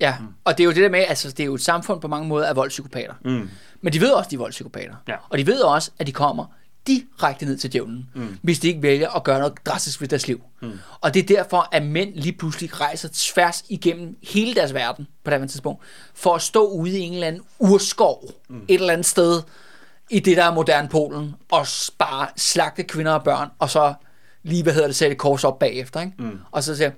Ja, 0.00 0.14
mm. 0.20 0.26
og 0.44 0.58
det 0.58 0.64
er 0.64 0.64
jo 0.64 0.70
det 0.70 0.82
der 0.82 0.88
med, 0.88 1.04
altså 1.08 1.30
det 1.30 1.40
er 1.40 1.44
jo 1.44 1.54
et 1.54 1.60
samfund 1.60 2.00
på 2.00 2.08
mange 2.08 2.28
måder 2.28 2.46
af 2.46 2.56
voldspsykopater. 2.56 3.14
Mm. 3.24 3.50
Men 3.80 3.92
de 3.92 4.00
ved 4.00 4.10
også, 4.10 4.26
at 4.26 4.30
de 4.30 4.36
er 4.36 4.38
voldspsykopater. 4.38 4.94
Ja. 5.08 5.14
Og 5.28 5.38
de 5.38 5.46
ved 5.46 5.60
også, 5.60 5.90
at 5.98 6.06
de 6.06 6.12
kommer 6.12 6.44
direkte 6.86 7.46
ned 7.46 7.56
til 7.56 7.72
djævlen, 7.72 8.08
mm. 8.14 8.38
hvis 8.42 8.58
de 8.58 8.68
ikke 8.68 8.82
vælger 8.82 9.10
at 9.10 9.24
gøre 9.24 9.38
noget 9.38 9.54
drastisk 9.66 10.00
ved 10.00 10.08
deres 10.08 10.26
liv. 10.26 10.40
Mm. 10.62 10.72
Og 11.00 11.14
det 11.14 11.22
er 11.22 11.36
derfor, 11.36 11.68
at 11.72 11.82
mænd 11.86 12.14
lige 12.14 12.32
pludselig 12.32 12.80
rejser 12.80 13.08
tværs 13.12 13.64
igennem 13.68 14.16
hele 14.22 14.54
deres 14.54 14.74
verden 14.74 15.06
på 15.24 15.30
det 15.30 15.50
tidspunkt, 15.50 15.82
for 16.14 16.34
at 16.34 16.42
stå 16.42 16.66
ude 16.66 16.98
i 16.98 17.02
en 17.02 17.12
eller 17.12 17.26
anden 17.26 17.42
urskov, 17.58 18.30
mm. 18.48 18.64
et 18.68 18.80
eller 18.80 18.92
andet 18.92 19.06
sted, 19.06 19.42
i 20.10 20.20
det, 20.20 20.36
der 20.36 20.44
er 20.44 20.54
moderne 20.54 20.88
Polen, 20.88 21.34
og 21.50 21.66
bare 21.98 22.28
slagte 22.36 22.82
kvinder 22.82 23.12
og 23.12 23.24
børn, 23.24 23.48
og 23.58 23.70
så 23.70 23.94
lige, 24.42 24.62
hvad 24.62 24.72
hedder 24.72 24.88
det, 24.88 24.96
sætte 24.96 25.16
kors 25.16 25.44
op 25.44 25.58
bagefter, 25.58 26.00
ikke? 26.00 26.12
Mm. 26.18 26.38
Og 26.50 26.62
så 26.62 26.76
siger 26.76 26.90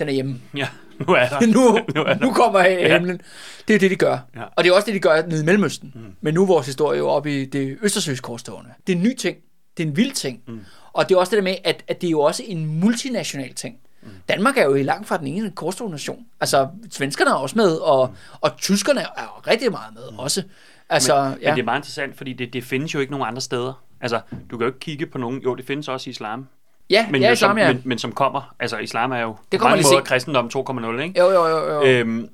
den 0.00 0.08
er 0.08 0.12
hjemme. 0.12 0.40
Ja, 0.56 0.68
nu 1.06 1.14
er 1.14 1.28
der. 1.28 1.46
nu, 1.46 1.52
nu, 1.94 2.02
er 2.02 2.14
der. 2.14 2.20
nu 2.20 2.32
kommer 2.32 2.60
ja. 2.60 2.98
himlen. 2.98 3.20
Det 3.68 3.74
er 3.74 3.78
det, 3.78 3.90
de 3.90 3.96
gør. 3.96 4.18
Ja. 4.36 4.42
Og 4.56 4.64
det 4.64 4.70
er 4.70 4.74
også 4.74 4.86
det, 4.86 4.94
de 4.94 5.00
gør 5.00 5.26
nede 5.26 5.42
i 5.42 5.44
Mellemøsten. 5.44 5.92
Mm. 5.94 6.00
Men 6.20 6.34
nu 6.34 6.42
er 6.42 6.46
vores 6.46 6.66
historie 6.66 6.98
jo 6.98 7.08
oppe 7.08 7.42
i 7.42 7.44
det 7.44 7.78
Østersøs 7.82 8.20
korstående. 8.20 8.70
Det 8.86 8.92
er 8.92 8.96
en 8.96 9.02
ny 9.02 9.14
ting. 9.14 9.36
Det 9.76 9.82
er 9.82 9.88
en 9.88 9.96
vild 9.96 10.12
ting. 10.12 10.40
Mm. 10.46 10.60
Og 10.92 11.08
det 11.08 11.14
er 11.14 11.18
også 11.18 11.30
det 11.30 11.36
der 11.36 11.42
med, 11.42 11.56
at, 11.64 11.84
at 11.88 12.00
det 12.00 12.06
er 12.06 12.10
jo 12.10 12.20
også 12.20 12.42
en 12.46 12.80
multinational 12.80 13.54
ting. 13.54 13.76
Mm. 14.02 14.08
Danmark 14.28 14.58
er 14.58 14.64
jo 14.64 14.74
i 14.74 14.82
langt 14.82 15.08
fra 15.08 15.16
den 15.16 15.26
ene 15.26 15.50
korstogernation. 15.50 16.26
Altså, 16.40 16.68
svenskerne 16.90 17.30
er 17.30 17.34
også 17.34 17.56
med, 17.56 17.76
og, 17.76 18.08
mm. 18.08 18.16
og 18.40 18.56
tyskerne 18.56 19.00
er 19.00 19.48
rigtig 19.48 19.70
meget 19.70 19.94
med 19.94 20.02
mm. 20.12 20.18
også. 20.18 20.42
Altså, 20.88 21.24
men, 21.24 21.38
ja. 21.42 21.48
men 21.48 21.56
det 21.56 21.62
er 21.62 21.64
meget 21.64 21.78
interessant, 21.78 22.16
fordi 22.16 22.32
det, 22.32 22.52
det 22.52 22.64
findes 22.64 22.94
jo 22.94 23.00
ikke 23.00 23.12
nogen 23.12 23.26
andre 23.26 23.40
steder. 23.40 23.84
Altså, 24.00 24.20
du 24.50 24.56
kan 24.56 24.64
jo 24.64 24.66
ikke 24.66 24.78
kigge 24.78 25.06
på 25.06 25.18
nogen... 25.18 25.42
Jo, 25.42 25.54
det 25.54 25.66
findes 25.66 25.88
også 25.88 26.10
i 26.10 26.12
islam. 26.12 26.46
Ja, 26.90 27.06
men, 27.10 27.22
ja, 27.22 27.32
islam, 27.32 27.50
som, 27.50 27.58
ja. 27.58 27.72
Men, 27.72 27.82
men 27.84 27.98
som 27.98 28.12
kommer, 28.12 28.54
altså 28.60 28.78
islam 28.78 29.12
er 29.12 29.18
jo 29.18 29.36
det 29.52 29.60
på 29.60 29.68
mange 29.68 29.84
måder 29.92 30.04
kristendom 30.04 30.50
2.0, 30.56 31.00
ikke? 31.00 31.20
Jo, 31.20 31.30
jo, 31.30 31.46
jo. 31.46 31.74
jo. 31.74 31.82
Øhm, 31.82 32.28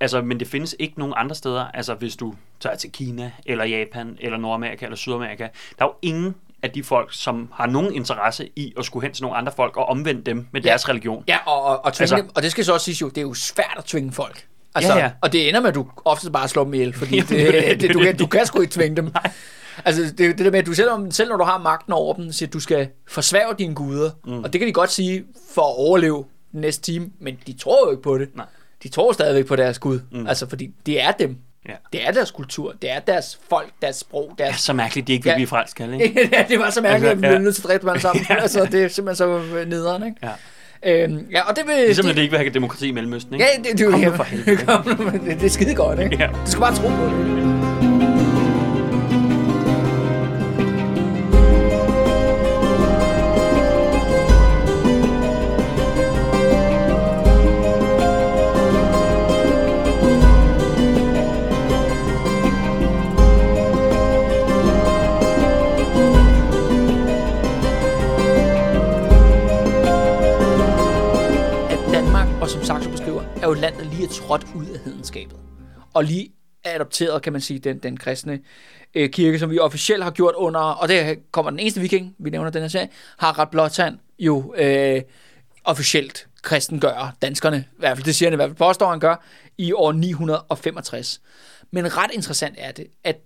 altså, 0.00 0.22
men 0.22 0.40
det 0.40 0.48
findes 0.48 0.76
ikke 0.78 0.98
nogen 0.98 1.14
andre 1.16 1.34
steder, 1.34 1.66
altså 1.74 1.94
hvis 1.94 2.16
du 2.16 2.34
tager 2.60 2.76
til 2.76 2.92
Kina, 2.92 3.32
eller 3.46 3.64
Japan, 3.64 4.16
eller 4.20 4.38
Nordamerika, 4.38 4.84
eller 4.84 4.96
Sydamerika, 4.96 5.48
der 5.78 5.84
er 5.84 5.88
jo 5.88 5.94
ingen 6.02 6.34
af 6.62 6.70
de 6.70 6.84
folk, 6.84 7.08
som 7.12 7.48
har 7.54 7.66
nogen 7.66 7.94
interesse 7.94 8.48
i 8.56 8.74
at 8.78 8.84
skulle 8.84 9.06
hen 9.06 9.14
til 9.14 9.22
nogle 9.22 9.36
andre 9.36 9.52
folk 9.56 9.76
og 9.76 9.86
omvende 9.86 10.22
dem 10.22 10.46
med 10.52 10.60
ja. 10.60 10.68
deres 10.68 10.88
religion. 10.88 11.24
Ja, 11.28 11.38
og, 11.46 11.62
og, 11.62 11.84
og, 11.84 11.92
tvinge 11.92 12.02
altså, 12.02 12.16
dem, 12.16 12.30
og 12.36 12.42
det 12.42 12.50
skal 12.50 12.64
så 12.64 12.72
også 12.72 12.84
sige 12.84 12.96
jo, 13.00 13.08
det 13.08 13.18
er 13.18 13.22
jo 13.22 13.34
svært 13.34 13.74
at 13.78 13.84
tvinge 13.84 14.12
folk. 14.12 14.46
Altså, 14.74 14.92
ja, 14.92 14.98
ja. 14.98 15.10
Og 15.20 15.32
det 15.32 15.48
ender 15.48 15.60
med, 15.60 15.68
at 15.68 15.74
du 15.74 15.86
ofte 16.04 16.30
bare 16.30 16.48
slår 16.48 16.64
dem 16.64 16.74
ihjel, 16.74 16.92
fordi 16.92 17.20
det, 17.20 17.28
det, 17.28 17.80
det, 17.80 17.94
du, 17.94 18.00
kan, 18.00 18.16
du 18.16 18.26
kan 18.26 18.46
sgu 18.46 18.60
ikke 18.60 18.72
tvinge 18.72 18.96
dem. 18.96 19.04
Nej. 19.14 19.32
Altså, 19.84 20.02
det, 20.02 20.18
det 20.18 20.38
der 20.38 20.50
med, 20.50 20.58
at 20.58 20.66
du 20.66 20.72
selv, 20.72 20.90
selv 21.10 21.28
når 21.28 21.36
du 21.36 21.44
har 21.44 21.58
magten 21.58 21.92
over 21.92 22.14
dem, 22.14 22.32
siger, 22.32 22.46
at 22.46 22.52
du 22.52 22.60
skal 22.60 22.88
forsværge 23.08 23.54
dine 23.58 23.74
guder. 23.74 24.10
Mm. 24.24 24.44
Og 24.44 24.52
det 24.52 24.60
kan 24.60 24.68
de 24.68 24.72
godt 24.72 24.92
sige 24.92 25.24
for 25.54 25.62
at 25.62 25.76
overleve 25.76 26.24
den 26.52 26.60
næste 26.60 26.82
time, 26.82 27.10
men 27.20 27.38
de 27.46 27.52
tror 27.52 27.86
jo 27.86 27.90
ikke 27.90 28.02
på 28.02 28.18
det. 28.18 28.36
Nej. 28.36 28.46
De 28.82 28.88
tror 28.88 29.12
stadigvæk 29.12 29.46
på 29.46 29.56
deres 29.56 29.78
gud. 29.78 30.00
Mm. 30.12 30.26
Altså, 30.26 30.48
fordi 30.48 30.70
det 30.86 31.02
er 31.02 31.10
dem. 31.10 31.36
Ja. 31.68 31.74
Det 31.92 32.06
er 32.06 32.10
deres 32.10 32.30
kultur, 32.30 32.74
det 32.82 32.90
er 32.90 32.98
deres 32.98 33.38
folk, 33.48 33.68
deres 33.82 33.96
sprog. 33.96 34.34
Deres... 34.38 34.52
Ja, 34.52 34.56
så 34.56 34.72
mærkeligt, 34.72 35.08
de 35.08 35.12
ikke 35.12 35.24
vil 35.24 35.30
ja. 35.30 35.36
blive 35.36 35.46
frelst, 35.46 35.80
ikke? 35.80 36.28
ja, 36.32 36.44
det 36.48 36.58
var 36.58 36.70
så 36.70 36.80
mærkeligt, 36.80 37.10
altså, 37.10 37.26
at 37.26 37.30
vi 37.30 37.36
blev 37.36 37.38
nødt 37.44 37.54
til 37.54 37.62
at 37.62 37.68
dræbe 37.68 37.90
dem 37.90 38.00
sammen. 38.00 38.26
ja. 38.30 38.34
altså, 38.34 38.64
det 38.64 38.82
er 38.82 38.88
simpelthen 38.88 39.16
så 39.16 39.40
nederen, 39.66 40.06
ikke? 40.06 40.16
Ja. 40.22 40.32
Øhm, 40.82 41.26
ja, 41.30 41.48
og 41.48 41.56
det 41.56 41.66
vil... 41.66 41.76
Ligesom, 41.76 42.04
de... 42.04 42.10
at 42.10 42.16
det 42.16 42.22
ikke 42.22 42.30
vil 42.30 42.38
have 42.38 42.50
demokrati 42.50 42.88
i 42.88 42.92
Mellemøsten, 42.92 43.34
ikke? 43.34 43.46
Ja, 43.46 43.70
det, 43.70 43.78
det, 43.78 43.90
Kom 43.90 44.00
ja, 44.00 44.08
for 44.08 44.24
helvede. 44.24 44.56
det, 45.30 45.40
det 45.40 45.46
er 45.46 45.50
skide 45.50 45.74
godt, 45.74 46.00
ikke? 46.00 46.16
Ja. 46.16 46.26
Du 46.26 46.50
skal 46.50 46.60
bare 46.60 46.74
tro 46.74 46.88
på 46.88 47.04
det. 47.04 48.15
Er 72.46 73.46
jo 73.46 73.52
et 73.52 73.58
land, 73.58 73.76
der 73.76 73.84
lige 73.84 74.04
er 74.04 74.08
trådt 74.08 74.46
ud 74.54 74.66
af 74.66 74.80
hedenskabet. 74.84 75.36
Og 75.94 76.04
lige 76.04 76.32
er 76.64 76.74
adopteret, 76.74 77.22
kan 77.22 77.32
man 77.32 77.40
sige, 77.40 77.58
den, 77.58 77.78
den 77.78 77.96
kristne 77.96 78.40
øh, 78.94 79.10
kirke, 79.10 79.38
som 79.38 79.50
vi 79.50 79.58
officielt 79.58 80.04
har 80.04 80.10
gjort 80.10 80.34
under, 80.34 80.60
og 80.60 80.88
det 80.88 81.18
kommer 81.30 81.50
den 81.50 81.58
eneste 81.58 81.80
viking, 81.80 82.14
vi 82.18 82.30
nævner 82.30 82.50
den 82.50 82.62
her 82.62 82.68
serie, 82.68 82.88
Harald 83.18 83.50
Blåtand, 83.50 83.98
jo 84.18 84.54
øh, 84.58 85.02
officielt 85.64 86.28
kristen 86.42 86.80
gør 86.80 87.16
danskerne, 87.22 87.64
i 87.72 87.78
hvert 87.78 87.96
fald 87.96 88.04
det 88.04 88.14
siger 88.14 88.26
han 88.26 88.32
i 88.32 88.36
hvert 88.36 88.48
fald 88.48 88.56
påstår 88.56 88.90
han 88.90 89.00
gør, 89.00 89.24
i 89.58 89.72
år 89.72 89.92
965. 89.92 91.20
Men 91.70 91.96
ret 91.96 92.10
interessant 92.12 92.54
er 92.58 92.72
det, 92.72 92.86
at 93.04 93.16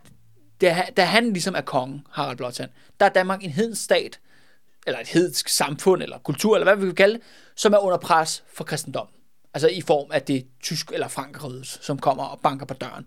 da, 0.61 0.83
da 0.97 1.05
han 1.05 1.33
ligesom 1.33 1.55
er 1.55 1.61
konge, 1.61 2.03
Harald 2.11 2.37
Blåtand, 2.37 2.71
der 3.01 3.07
er 3.07 3.11
Danmark 3.11 3.45
en 3.45 3.51
hedens 3.51 3.79
stat, 3.79 4.21
eller 4.87 5.01
et 5.01 5.09
hedensk 5.09 5.49
samfund, 5.49 6.03
eller 6.03 6.18
kultur, 6.18 6.55
eller 6.57 6.64
hvad 6.64 6.76
vi 6.76 6.87
vil 6.87 6.95
kalde 6.95 7.14
det, 7.14 7.22
som 7.57 7.72
er 7.72 7.78
under 7.78 7.99
pres 7.99 8.45
for 8.55 8.64
kristendom. 8.64 9.07
Altså 9.55 9.68
i 9.68 9.81
form 9.81 10.11
af 10.11 10.22
det 10.22 10.47
tysk 10.62 10.91
eller 10.93 11.09
frankeriget, 11.09 11.66
som 11.66 11.99
kommer 11.99 12.24
og 12.24 12.41
banker 12.41 12.66
på 12.66 12.74
døren. 12.74 13.07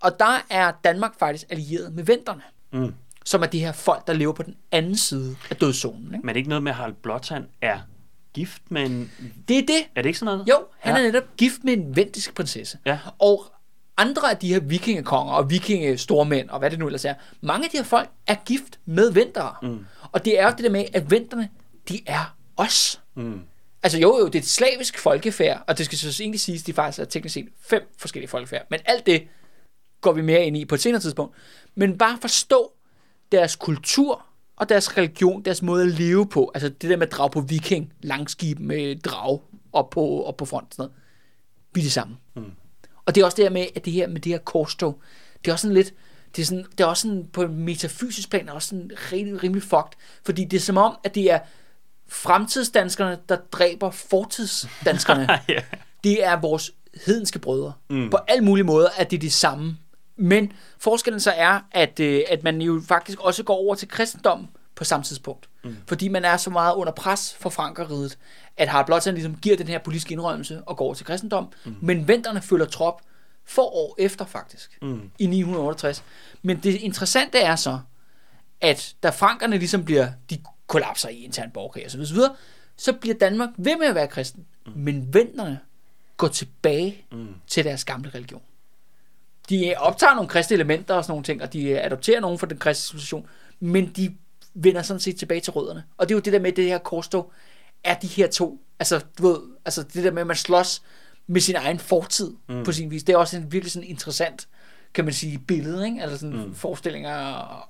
Og 0.00 0.20
der 0.20 0.46
er 0.50 0.72
Danmark 0.84 1.18
faktisk 1.18 1.44
allieret 1.50 1.94
med 1.94 2.04
venterne, 2.04 2.42
mm. 2.72 2.94
som 3.24 3.42
er 3.42 3.46
de 3.46 3.60
her 3.60 3.72
folk, 3.72 4.06
der 4.06 4.12
lever 4.12 4.32
på 4.32 4.42
den 4.42 4.56
anden 4.72 4.96
side 4.96 5.36
af 5.50 5.56
dødszonen. 5.56 6.06
Ikke? 6.06 6.18
Men 6.18 6.28
er 6.28 6.32
det 6.32 6.36
ikke 6.36 6.48
noget 6.48 6.62
med, 6.62 6.72
at 6.72 6.76
Harald 6.76 6.94
Blåtand 6.94 7.44
er 7.60 7.78
gift 8.34 8.62
med 8.70 8.86
en... 8.86 9.12
Det 9.48 9.58
er 9.58 9.62
det. 9.62 9.88
Er 9.96 10.02
det 10.02 10.06
ikke 10.06 10.18
sådan 10.18 10.34
noget? 10.34 10.48
Jo, 10.48 10.66
han 10.78 10.94
ja. 10.94 11.00
er 11.00 11.04
netop 11.04 11.36
gift 11.36 11.64
med 11.64 11.72
en 11.72 11.96
vendisk 11.96 12.34
prinsesse. 12.34 12.78
Ja. 12.86 12.98
Og 13.18 13.46
andre 13.96 14.30
af 14.30 14.36
de 14.36 14.48
her 14.48 14.60
vikingekonger 14.60 15.32
og 15.32 15.50
vikingestormænd 15.50 16.50
og 16.50 16.58
hvad 16.58 16.70
det 16.70 16.78
nu 16.78 16.86
ellers 16.86 17.04
er, 17.04 17.14
mange 17.40 17.64
af 17.64 17.70
de 17.70 17.76
her 17.76 17.84
folk 17.84 18.10
er 18.26 18.34
gift 18.46 18.78
med 18.86 19.12
ventere. 19.12 19.54
Mm. 19.62 19.86
Og 20.12 20.24
det 20.24 20.40
er 20.40 20.44
jo 20.44 20.50
det 20.56 20.64
der 20.64 20.70
med, 20.70 20.84
at 20.92 21.10
venterne, 21.10 21.48
de 21.88 22.00
er 22.06 22.36
os. 22.56 23.00
Mm. 23.14 23.40
Altså 23.82 23.98
jo, 23.98 24.18
jo, 24.18 24.26
det 24.26 24.34
er 24.34 24.38
et 24.38 24.48
slavisk 24.48 24.98
folkefærd, 24.98 25.64
og 25.66 25.78
det 25.78 25.86
skal 25.86 25.98
så 25.98 26.22
egentlig 26.22 26.40
siges, 26.40 26.62
at 26.62 26.66
de 26.66 26.72
faktisk 26.72 26.98
er 26.98 27.04
teknisk 27.04 27.32
set 27.34 27.48
fem 27.60 27.82
forskellige 27.98 28.30
folkefærd. 28.30 28.66
Men 28.70 28.80
alt 28.84 29.06
det 29.06 29.28
går 30.00 30.12
vi 30.12 30.22
mere 30.22 30.44
ind 30.44 30.56
i 30.56 30.64
på 30.64 30.74
et 30.74 30.80
senere 30.80 31.00
tidspunkt. 31.00 31.36
Men 31.74 31.98
bare 31.98 32.18
forstå 32.20 32.72
deres 33.32 33.56
kultur 33.56 34.24
og 34.56 34.68
deres 34.68 34.98
religion, 34.98 35.42
deres 35.42 35.62
måde 35.62 35.82
at 35.82 35.88
leve 35.88 36.28
på. 36.28 36.50
Altså 36.54 36.68
det 36.68 36.90
der 36.90 36.96
med 36.96 37.06
at 37.06 37.12
drage 37.12 37.30
på 37.30 37.40
viking, 37.40 37.92
langskib 38.02 38.58
med 38.58 38.96
drag 38.96 39.40
op 39.72 39.90
på, 39.90 40.22
op 40.22 40.36
på 40.36 40.44
front. 40.44 40.74
Sådan 40.74 40.82
noget. 40.82 40.92
Vi 41.74 41.80
er 41.80 41.84
det 41.84 41.92
samme. 41.92 42.16
Mm. 42.36 42.52
Og 43.06 43.14
det 43.14 43.20
er 43.20 43.24
også 43.24 43.36
det 43.36 43.44
her 43.44 43.50
med, 43.50 43.66
at 43.76 43.84
det 43.84 43.92
her 43.92 44.06
med 44.06 44.20
det 44.20 44.32
her 44.32 44.38
korstog, 44.38 45.00
det 45.44 45.50
er 45.50 45.52
også 45.52 45.62
sådan 45.62 45.74
lidt, 45.74 45.94
det 46.36 46.42
er, 46.42 46.46
sådan, 46.46 46.66
det 46.78 46.80
er 46.80 46.88
også 46.88 47.02
sådan 47.02 47.28
på 47.32 47.42
en 47.42 47.64
metafysisk 47.64 48.30
plan, 48.30 48.48
også 48.48 48.68
sådan 48.68 48.90
rimelig, 49.12 49.42
rimelig 49.42 49.62
fucked. 49.62 49.98
Fordi 50.24 50.44
det 50.44 50.56
er 50.56 50.60
som 50.60 50.76
om, 50.76 50.96
at 51.04 51.14
det 51.14 51.30
er 51.30 51.38
fremtidsdanskerne, 52.08 53.18
der 53.28 53.36
dræber 53.52 53.90
fortidsdanskerne. 53.90 55.28
ja. 55.48 55.62
det 56.04 56.24
er 56.24 56.40
vores 56.40 56.70
hedenske 57.06 57.38
brødre. 57.38 57.72
Mm. 57.90 58.10
På 58.10 58.16
alle 58.28 58.44
mulige 58.44 58.64
måder 58.64 58.88
er 58.96 59.04
det 59.04 59.22
de 59.22 59.30
samme. 59.30 59.76
Men 60.16 60.52
forskellen 60.78 61.20
så 61.20 61.30
er, 61.30 61.60
at, 61.72 62.00
øh, 62.00 62.22
at 62.28 62.44
man 62.44 62.62
jo 62.62 62.82
faktisk 62.88 63.20
også 63.20 63.42
går 63.42 63.54
over 63.54 63.74
til 63.74 63.88
kristendom 63.88 64.48
på 64.74 64.84
samme 64.84 65.04
tidspunkt. 65.04 65.48
Mm. 65.64 65.76
Fordi 65.86 66.08
man 66.08 66.24
er 66.24 66.36
så 66.36 66.50
meget 66.50 66.74
under 66.74 66.92
pres 66.92 67.36
for 67.40 67.50
Frankeriget, 67.50 68.18
at 68.56 68.68
Harald 68.68 68.86
Blåtand 68.86 69.16
ligesom 69.16 69.36
giver 69.36 69.56
den 69.56 69.68
her 69.68 69.78
politiske 69.78 70.12
indrømmelse 70.12 70.62
og 70.66 70.76
går 70.76 70.84
over 70.84 70.94
til 70.94 71.06
kristendom. 71.06 71.52
Mm. 71.64 71.76
Men 71.80 72.08
venterne 72.08 72.42
følger 72.42 72.66
trop 72.66 73.00
for 73.44 73.62
år 73.62 73.96
efter 73.98 74.24
faktisk, 74.24 74.78
mm. 74.82 75.10
i 75.18 75.26
968. 75.26 76.04
Men 76.42 76.60
det 76.60 76.74
interessante 76.74 77.38
er 77.38 77.56
så, 77.56 77.78
at 78.60 78.94
da 79.02 79.10
frankerne 79.10 79.58
ligesom 79.58 79.84
bliver, 79.84 80.08
de 80.30 80.38
kollapser 80.66 81.08
i 81.08 81.24
intern 81.24 81.50
borgerkrig 81.50 81.84
og 81.84 81.90
så 81.90 81.98
videre, 81.98 82.34
så 82.76 82.92
bliver 82.92 83.14
Danmark 83.18 83.50
ved 83.56 83.76
med 83.76 83.86
at 83.86 83.94
være 83.94 84.08
kristen. 84.08 84.46
Mm. 84.66 84.72
Men 84.76 85.14
venterne 85.14 85.58
går 86.16 86.28
tilbage 86.28 87.04
mm. 87.12 87.28
til 87.46 87.64
deres 87.64 87.84
gamle 87.84 88.10
religion. 88.14 88.42
De 89.48 89.74
optager 89.76 90.14
nogle 90.14 90.28
kristne 90.28 90.54
elementer 90.54 90.94
og 90.94 91.04
sådan 91.04 91.12
nogle 91.12 91.24
ting, 91.24 91.42
og 91.42 91.52
de 91.52 91.80
adopterer 91.80 92.20
nogen 92.20 92.38
fra 92.38 92.46
den 92.46 92.58
kristne 92.58 92.86
civilisation, 92.86 93.26
men 93.60 93.92
de 93.96 94.14
vender 94.54 94.82
sådan 94.82 95.00
set 95.00 95.16
tilbage 95.16 95.40
til 95.40 95.52
rødderne. 95.52 95.84
Og 95.96 96.08
det 96.08 96.14
er 96.14 96.16
jo 96.16 96.20
det 96.20 96.32
der 96.32 96.38
med, 96.38 96.50
at 96.50 96.56
det 96.56 96.64
her 96.64 96.78
korstog 96.78 97.32
er 97.84 97.94
de 97.94 98.06
her 98.06 98.28
to. 98.28 98.60
Altså, 98.78 99.04
du 99.18 99.28
ved, 99.28 99.38
altså 99.64 99.82
det 99.82 100.04
der 100.04 100.10
med, 100.10 100.20
at 100.20 100.26
man 100.26 100.36
slås 100.36 100.82
med 101.26 101.40
sin 101.40 101.54
egen 101.56 101.78
fortid 101.78 102.34
mm. 102.48 102.64
på 102.64 102.72
sin 102.72 102.90
vis. 102.90 103.04
Det 103.04 103.12
er 103.12 103.16
også 103.16 103.36
en 103.36 103.52
virkelig 103.52 103.72
sådan 103.72 103.88
interessant, 103.88 104.48
kan 104.94 105.04
man 105.04 105.14
sige, 105.14 105.38
billede, 105.38 105.86
ikke? 105.86 106.02
Altså 106.02 106.18
sådan 106.18 106.36
mm. 106.36 106.54
forestillinger 106.54 107.10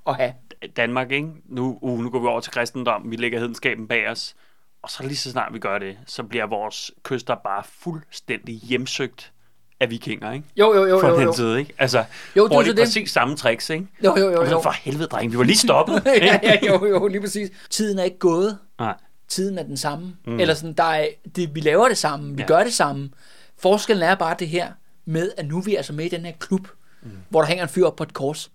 at, 0.09 0.17
have. 0.17 0.35
Danmark, 0.77 1.11
ikke? 1.11 1.29
Nu, 1.45 1.79
uh, 1.83 2.01
nu 2.01 2.11
går 2.11 2.21
vi 2.21 2.27
over 2.27 2.41
til 2.41 2.53
kristendom, 2.53 3.11
vi 3.11 3.17
lægger 3.17 3.39
hedenskaben 3.39 3.89
bag 3.89 4.09
os, 4.09 4.35
og 4.83 4.91
så 4.91 5.03
lige 5.03 5.17
så 5.17 5.31
snart 5.31 5.55
vi 5.55 5.59
gør 5.59 5.79
det, 5.79 5.99
så 6.07 6.23
bliver 6.23 6.47
vores 6.47 6.93
kyster 7.03 7.35
bare 7.45 7.65
fuldstændig 7.65 8.55
hjemsøgt 8.55 9.33
af 9.81 9.91
vikinger, 9.91 10.33
ikke? 10.33 10.47
Jo, 10.57 10.75
jo, 10.75 10.87
jo, 10.87 11.01
Fra 11.01 11.09
jo, 11.09 11.17
den 11.17 11.25
jo. 11.25 11.33
side, 11.33 11.59
ikke? 11.59 11.73
Altså, 11.79 12.05
Jo, 12.37 12.49
det 12.49 12.57
er 12.57 12.63
det 12.63 12.79
er 12.79 12.85
præcis 12.85 13.11
samme 13.11 13.37
tricks, 13.37 13.71
ikke? 13.71 13.87
Jo, 14.05 14.17
jo, 14.19 14.31
jo, 14.31 14.45
jo. 14.45 14.61
for 14.61 14.71
helvede, 14.71 15.07
dreng, 15.07 15.33
vi 15.33 15.39
var 15.39 15.45
lige 15.45 15.59
stoppet. 15.59 16.03
ja, 16.07 16.41
ja, 16.43 16.59
jo, 16.67 16.87
jo, 16.87 17.07
lige 17.07 17.21
præcis. 17.21 17.51
Tiden 17.71 17.99
er 17.99 18.03
ikke 18.03 18.19
gået. 18.19 18.59
Nej. 18.79 18.95
Tiden 19.29 19.59
er 19.59 19.63
den 19.63 19.77
samme. 19.77 20.17
Mm. 20.27 20.41
Eller 20.41 20.55
sådan, 20.55 20.73
der 20.73 20.85
er, 20.85 21.09
det, 21.37 21.55
vi 21.55 21.61
laver 21.61 21.89
det 21.89 21.99
samme, 21.99 22.37
vi 22.37 22.43
ja. 22.43 22.47
gør 22.47 22.65
det 22.65 22.73
samme. 22.73 23.11
Forskellen 23.59 24.03
er 24.03 24.15
bare 24.15 24.37
det 24.39 24.49
her 24.49 24.73
med, 25.05 25.33
at 25.37 25.47
nu 25.47 25.59
er 25.59 25.63
vi 25.63 25.77
altså 25.77 25.93
med 25.93 26.05
i 26.05 26.09
den 26.09 26.25
her 26.25 26.33
klub, 26.39 26.69
mm. 27.03 27.11
hvor 27.29 27.41
der 27.41 27.49
hænger 27.49 27.65
en 27.65 27.71
fyr 27.71 27.85
op 27.85 27.97
på 27.97 28.03
et 28.03 28.15
kors. 28.15 28.51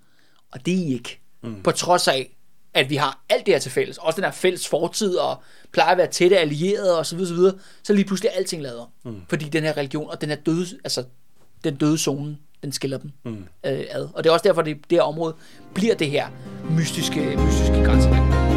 Og 0.51 0.65
det 0.65 0.73
er 0.73 0.77
I 0.77 0.93
ikke. 0.93 1.19
Mm. 1.43 1.63
På 1.63 1.71
trods 1.71 2.07
af, 2.07 2.37
at 2.73 2.89
vi 2.89 2.95
har 2.95 3.23
alt 3.29 3.45
det 3.45 3.53
her 3.53 3.59
til 3.59 3.71
fælles. 3.71 3.97
Også 3.97 4.15
den 4.15 4.23
her 4.23 4.31
fælles 4.31 4.67
fortid, 4.67 5.15
og 5.15 5.41
plejer 5.71 5.91
at 5.91 5.97
være 5.97 6.07
tætte 6.07 6.37
allierede, 6.37 6.99
og 6.99 7.05
så 7.05 7.15
videre, 7.15 7.29
så 7.29 7.35
videre. 7.35 7.55
Så 7.83 7.93
lige 7.93 8.05
pludselig 8.05 8.29
er 8.33 8.37
alting 8.37 8.61
lavet 8.61 8.79
om. 8.79 8.87
Mm. 9.03 9.21
Fordi 9.29 9.45
den 9.45 9.63
her 9.63 9.77
religion, 9.77 10.09
og 10.09 10.21
den 10.21 10.29
her 10.29 10.35
døde, 10.35 10.65
altså 10.83 11.03
den 11.63 11.75
døde 11.75 11.97
zone, 11.97 12.37
den 12.63 12.71
skiller 12.71 12.97
dem 12.97 13.11
mm. 13.25 13.45
øh, 13.65 13.85
ad. 13.89 14.07
Og 14.13 14.23
det 14.23 14.29
er 14.29 14.33
også 14.33 14.47
derfor, 14.47 14.61
at 14.61 14.65
det, 14.65 14.77
det 14.89 14.97
her 14.97 15.03
område 15.03 15.35
bliver 15.73 15.95
det 15.95 16.09
her 16.09 16.27
mystiske, 16.69 17.37
mystiske 17.37 17.83
grænseland. 17.85 18.48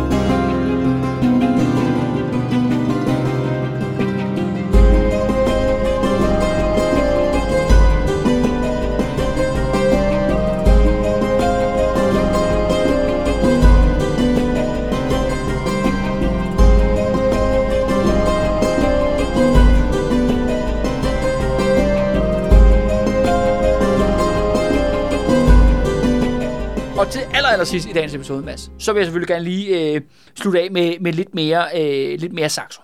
Og 27.52 27.66
til 27.66 27.74
aller, 27.76 27.78
aller 27.78 27.82
sidst 27.82 27.88
i 27.88 27.92
dagens 27.92 28.14
episode, 28.14 28.42
Mads, 28.42 28.70
så 28.78 28.92
vil 28.92 29.00
jeg 29.00 29.06
selvfølgelig 29.06 29.28
gerne 29.28 29.44
lige 29.44 29.94
øh, 29.94 30.00
slutte 30.34 30.60
af 30.60 30.70
med, 30.70 30.98
med 31.00 31.12
lidt 31.12 31.34
mere, 31.34 31.66
øh, 31.74 32.20
lidt 32.20 32.32
mere 32.32 32.48
saxo. 32.48 32.82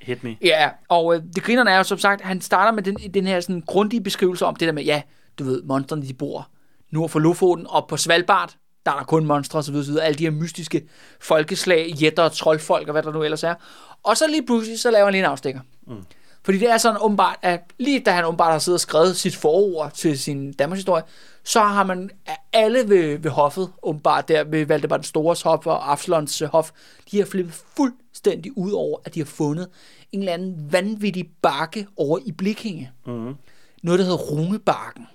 Hit 0.00 0.24
me. 0.24 0.36
Ja, 0.42 0.70
og 0.88 1.14
øh, 1.14 1.22
det 1.34 1.42
grinerne 1.42 1.70
er 1.70 1.76
jo 1.76 1.82
som 1.82 1.98
sagt, 1.98 2.20
han 2.20 2.40
starter 2.40 2.72
med 2.72 2.82
den, 2.82 2.96
den 3.14 3.26
her 3.26 3.40
sådan 3.40 3.62
grundige 3.66 4.00
beskrivelse 4.00 4.46
om 4.46 4.56
det 4.56 4.66
der 4.66 4.72
med, 4.72 4.84
ja, 4.84 5.02
du 5.38 5.44
ved, 5.44 5.62
monstrene 5.62 6.02
de 6.02 6.14
bor 6.14 6.48
nord 6.90 7.08
for 7.08 7.18
Lofoten 7.18 7.66
og 7.68 7.88
på 7.88 7.96
Svalbard, 7.96 8.54
der 8.86 8.92
er 8.92 8.96
der 8.96 9.04
kun 9.04 9.26
monstre 9.26 9.58
og 9.58 9.64
så 9.64 9.72
videre, 9.72 9.84
så 9.84 9.90
videre, 9.90 10.04
alle 10.04 10.18
de 10.18 10.24
her 10.24 10.30
mystiske 10.30 10.88
folkeslag, 11.20 11.88
jætter 11.88 12.22
og 12.22 12.32
troldfolk 12.32 12.88
og 12.88 12.92
hvad 12.92 13.02
der 13.02 13.12
nu 13.12 13.22
ellers 13.22 13.44
er. 13.44 13.54
Og 14.02 14.16
så 14.16 14.24
lige 14.28 14.46
pludselig, 14.46 14.80
så 14.80 14.90
laver 14.90 15.04
han 15.04 15.12
lige 15.12 15.24
en 15.24 15.30
afstikker. 15.30 15.60
Mm. 15.86 16.04
Fordi 16.42 16.58
det 16.58 16.70
er 16.70 16.78
sådan 16.78 17.00
åbenbart, 17.00 17.38
at 17.42 17.60
lige 17.78 18.00
da 18.00 18.10
han 18.10 18.24
åbenbart 18.24 18.52
har 18.52 18.58
siddet 18.58 18.76
og 18.76 18.80
skrevet 18.80 19.16
sit 19.16 19.36
forord 19.36 19.92
til 19.92 20.18
sin 20.18 20.52
Danmarks 20.52 20.78
historie, 20.78 21.02
så 21.44 21.60
har 21.60 21.84
man 21.84 22.10
alle 22.52 22.88
ved, 22.88 23.18
ved 23.18 23.30
hoffet, 23.30 23.72
åbenbart 23.82 24.28
der 24.28 24.44
ved 24.44 24.66
Valdemar 24.66 24.96
den 24.96 25.04
Stores 25.04 25.42
hof 25.42 25.66
og 25.66 25.92
Absalons 25.92 26.42
øh, 26.42 26.48
hof, 26.48 26.70
de 27.10 27.18
har 27.18 27.24
flippet 27.24 27.54
fuldstændig 27.76 28.58
ud 28.58 28.72
over, 28.72 28.98
at 29.04 29.14
de 29.14 29.20
har 29.20 29.24
fundet 29.24 29.68
en 30.12 30.18
eller 30.18 30.32
anden 30.32 30.72
vanvittig 30.72 31.30
bakke 31.42 31.86
over 31.96 32.18
i 32.24 32.32
Blikkinge. 32.32 32.90
Mm. 33.06 33.34
Noget, 33.82 33.98
der 33.98 34.04
hedder 34.04 34.18
Runebakken. 34.18 35.06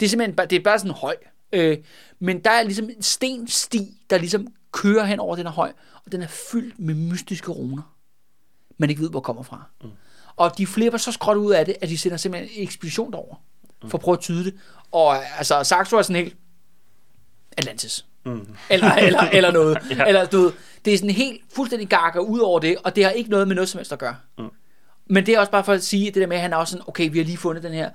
Det 0.00 0.06
er 0.06 0.10
simpelthen 0.10 0.50
det 0.50 0.56
er 0.56 0.62
bare 0.62 0.78
sådan 0.78 0.94
høj. 0.94 1.16
Øh, 1.52 1.78
men 2.18 2.44
der 2.44 2.50
er 2.50 2.62
ligesom 2.62 2.90
en 2.90 3.02
stensti, 3.02 4.00
der 4.10 4.18
ligesom 4.18 4.46
kører 4.72 5.04
hen 5.04 5.20
over 5.20 5.36
den 5.36 5.46
her 5.46 5.52
høj, 5.52 5.72
og 6.06 6.12
den 6.12 6.22
er 6.22 6.26
fyldt 6.26 6.78
med 6.78 6.94
mystiske 6.94 7.50
runer, 7.50 7.82
man 8.78 8.90
ikke 8.90 9.02
ved, 9.02 9.10
hvor 9.10 9.20
kommer 9.20 9.42
fra. 9.42 9.62
Mm. 9.82 9.90
Og 10.36 10.58
de 10.58 10.66
flipper 10.66 10.98
så 10.98 11.12
skråt 11.12 11.36
ud 11.36 11.52
af 11.52 11.66
det, 11.66 11.76
at 11.80 11.88
de 11.88 11.98
sender 11.98 12.16
simpelthen 12.16 12.50
en 12.56 12.62
ekspedition 12.62 13.12
derover 13.12 13.36
for 13.88 13.98
at 13.98 14.02
prøve 14.02 14.12
at 14.12 14.20
tyde 14.20 14.44
det. 14.44 14.54
Og 14.92 15.38
altså, 15.38 15.62
Saxo 15.62 15.96
er 15.96 16.02
sådan 16.02 16.22
helt 16.22 16.36
Atlantis. 17.58 18.06
Mm. 18.24 18.46
Eller, 18.70 18.94
eller, 18.94 19.20
eller 19.20 19.50
noget. 19.50 19.78
ja. 19.90 20.04
Eller 20.04 20.26
du 20.26 20.40
ved, 20.40 20.52
det 20.84 20.94
er 20.94 20.98
sådan 20.98 21.10
helt 21.10 21.40
fuldstændig 21.54 21.88
gakker 21.88 22.20
ud 22.20 22.38
over 22.38 22.58
det, 22.60 22.76
og 22.84 22.96
det 22.96 23.04
har 23.04 23.10
ikke 23.10 23.30
noget 23.30 23.48
med 23.48 23.54
noget 23.54 23.68
som 23.68 23.78
helst 23.78 23.92
at 23.92 23.98
gøre. 23.98 24.16
Mm. 24.38 24.48
Men 25.06 25.26
det 25.26 25.34
er 25.34 25.38
også 25.38 25.52
bare 25.52 25.64
for 25.64 25.72
at 25.72 25.84
sige, 25.84 26.06
det 26.06 26.14
der 26.14 26.26
med, 26.26 26.36
at 26.36 26.42
han 26.42 26.52
er 26.52 26.56
også 26.56 26.70
sådan, 26.70 26.84
okay, 26.88 27.10
vi 27.10 27.18
har 27.18 27.24
lige 27.24 27.36
fundet 27.36 27.62
den 27.62 27.72
her 27.72 27.90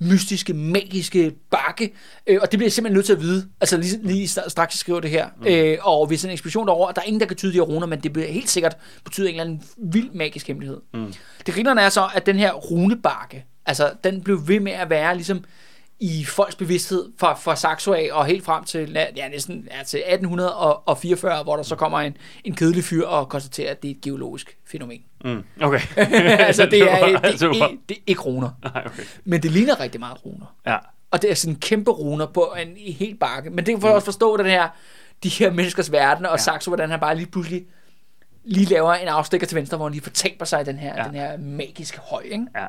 mystiske, 0.00 0.54
magiske 0.54 1.32
bakke, 1.50 1.92
øh, 2.26 2.38
og 2.42 2.50
det 2.50 2.58
bliver 2.58 2.66
jeg 2.66 2.72
simpelthen 2.72 2.96
nødt 2.96 3.06
til 3.06 3.12
at 3.12 3.20
vide, 3.20 3.48
altså 3.60 3.76
lige, 3.76 4.00
lige 4.02 4.28
straks 4.28 4.58
jeg 4.58 4.78
skriver 4.78 5.00
det 5.00 5.10
her, 5.10 5.28
mm. 5.40 5.46
øh, 5.46 5.78
og 5.80 6.10
vi 6.10 6.16
sender 6.16 6.30
en 6.30 6.34
ekspedition 6.34 6.66
derover, 6.66 6.88
og 6.88 6.96
der 6.96 7.02
er 7.02 7.06
ingen, 7.06 7.20
der 7.20 7.26
kan 7.26 7.36
tyde 7.36 7.52
de 7.52 7.56
her 7.56 7.62
runer, 7.62 7.86
men 7.86 8.00
det 8.00 8.12
bliver 8.12 8.28
helt 8.28 8.50
sikkert 8.50 8.76
betyder 9.04 9.28
en 9.28 9.34
eller 9.34 9.44
anden 9.44 9.62
vild 9.92 10.10
magisk 10.10 10.46
hemmelighed. 10.46 10.80
Mm. 10.94 11.14
Det 11.46 11.54
grinerne 11.54 11.80
er 11.80 11.88
så, 11.88 12.08
at 12.14 12.26
den 12.26 12.36
her 12.36 12.52
runebakke, 12.52 13.44
altså 13.66 13.92
den 14.04 14.22
blev 14.22 14.48
ved 14.48 14.60
med 14.60 14.72
at 14.72 14.90
være 14.90 15.14
ligesom 15.14 15.44
i 16.00 16.24
folks 16.24 16.54
bevidsthed 16.54 17.12
fra, 17.18 17.34
fra 17.34 17.56
Saxo 17.56 17.92
af 17.92 18.08
og 18.12 18.26
helt 18.26 18.44
frem 18.44 18.64
til, 18.64 18.92
ja, 19.16 19.28
næsten 19.28 19.68
ja, 19.78 19.82
til 19.82 19.98
1844, 19.98 21.42
hvor 21.42 21.56
der 21.56 21.62
så 21.62 21.76
kommer 21.76 22.00
en, 22.00 22.16
en 22.44 22.54
kedelig 22.54 22.84
fyr 22.84 23.06
og 23.06 23.28
konstaterer, 23.28 23.70
at 23.70 23.82
det 23.82 23.90
er 23.90 23.94
et 23.94 24.00
geologisk 24.00 24.58
fænomen. 24.66 25.02
Mm. 25.24 25.44
Okay. 25.62 25.80
altså, 26.46 26.66
det 26.70 26.82
er, 26.82 27.06
det, 27.06 27.22
det 27.22 27.40
det, 27.40 27.78
det 27.88 27.96
er 27.96 28.02
ikke 28.06 28.20
runer, 28.20 28.50
Nej, 28.64 28.82
okay. 28.86 29.02
men 29.24 29.42
det 29.42 29.50
ligner 29.50 29.80
rigtig 29.80 30.00
meget 30.00 30.24
runer. 30.24 30.56
Ja. 30.66 30.76
Og 31.10 31.22
det 31.22 31.30
er 31.30 31.34
sådan 31.34 31.56
kæmpe 31.56 31.90
runer 31.90 32.26
på 32.26 32.54
en 32.62 32.76
i 32.76 32.92
helt 32.92 33.20
bakke. 33.20 33.50
Men 33.50 33.66
det 33.66 33.74
er 33.74 33.80
for 33.80 33.88
at 33.88 33.94
også 33.94 34.04
forstå 34.04 34.36
den 34.36 34.46
her, 34.46 34.68
de 35.22 35.28
her 35.28 35.50
menneskers 35.50 35.92
verden, 35.92 36.26
og 36.26 36.32
ja. 36.32 36.42
Saxo, 36.42 36.70
hvordan 36.70 36.90
han 36.90 37.00
bare 37.00 37.16
lige 37.16 37.26
pludselig 37.26 37.64
lige 38.44 38.66
laver 38.66 38.94
en 38.94 39.08
afstikker 39.08 39.46
til 39.46 39.56
venstre, 39.56 39.76
hvor 39.76 39.86
han 39.86 39.92
lige 39.92 40.02
fortaber 40.02 40.44
sig 40.44 40.60
i 40.60 40.64
den 40.64 40.78
her. 40.78 40.94
Ja. 40.96 41.04
den 41.04 41.14
her 41.14 41.36
magiske 41.38 41.98
høj, 41.98 42.22
ikke? 42.22 42.46
Ja. 42.56 42.66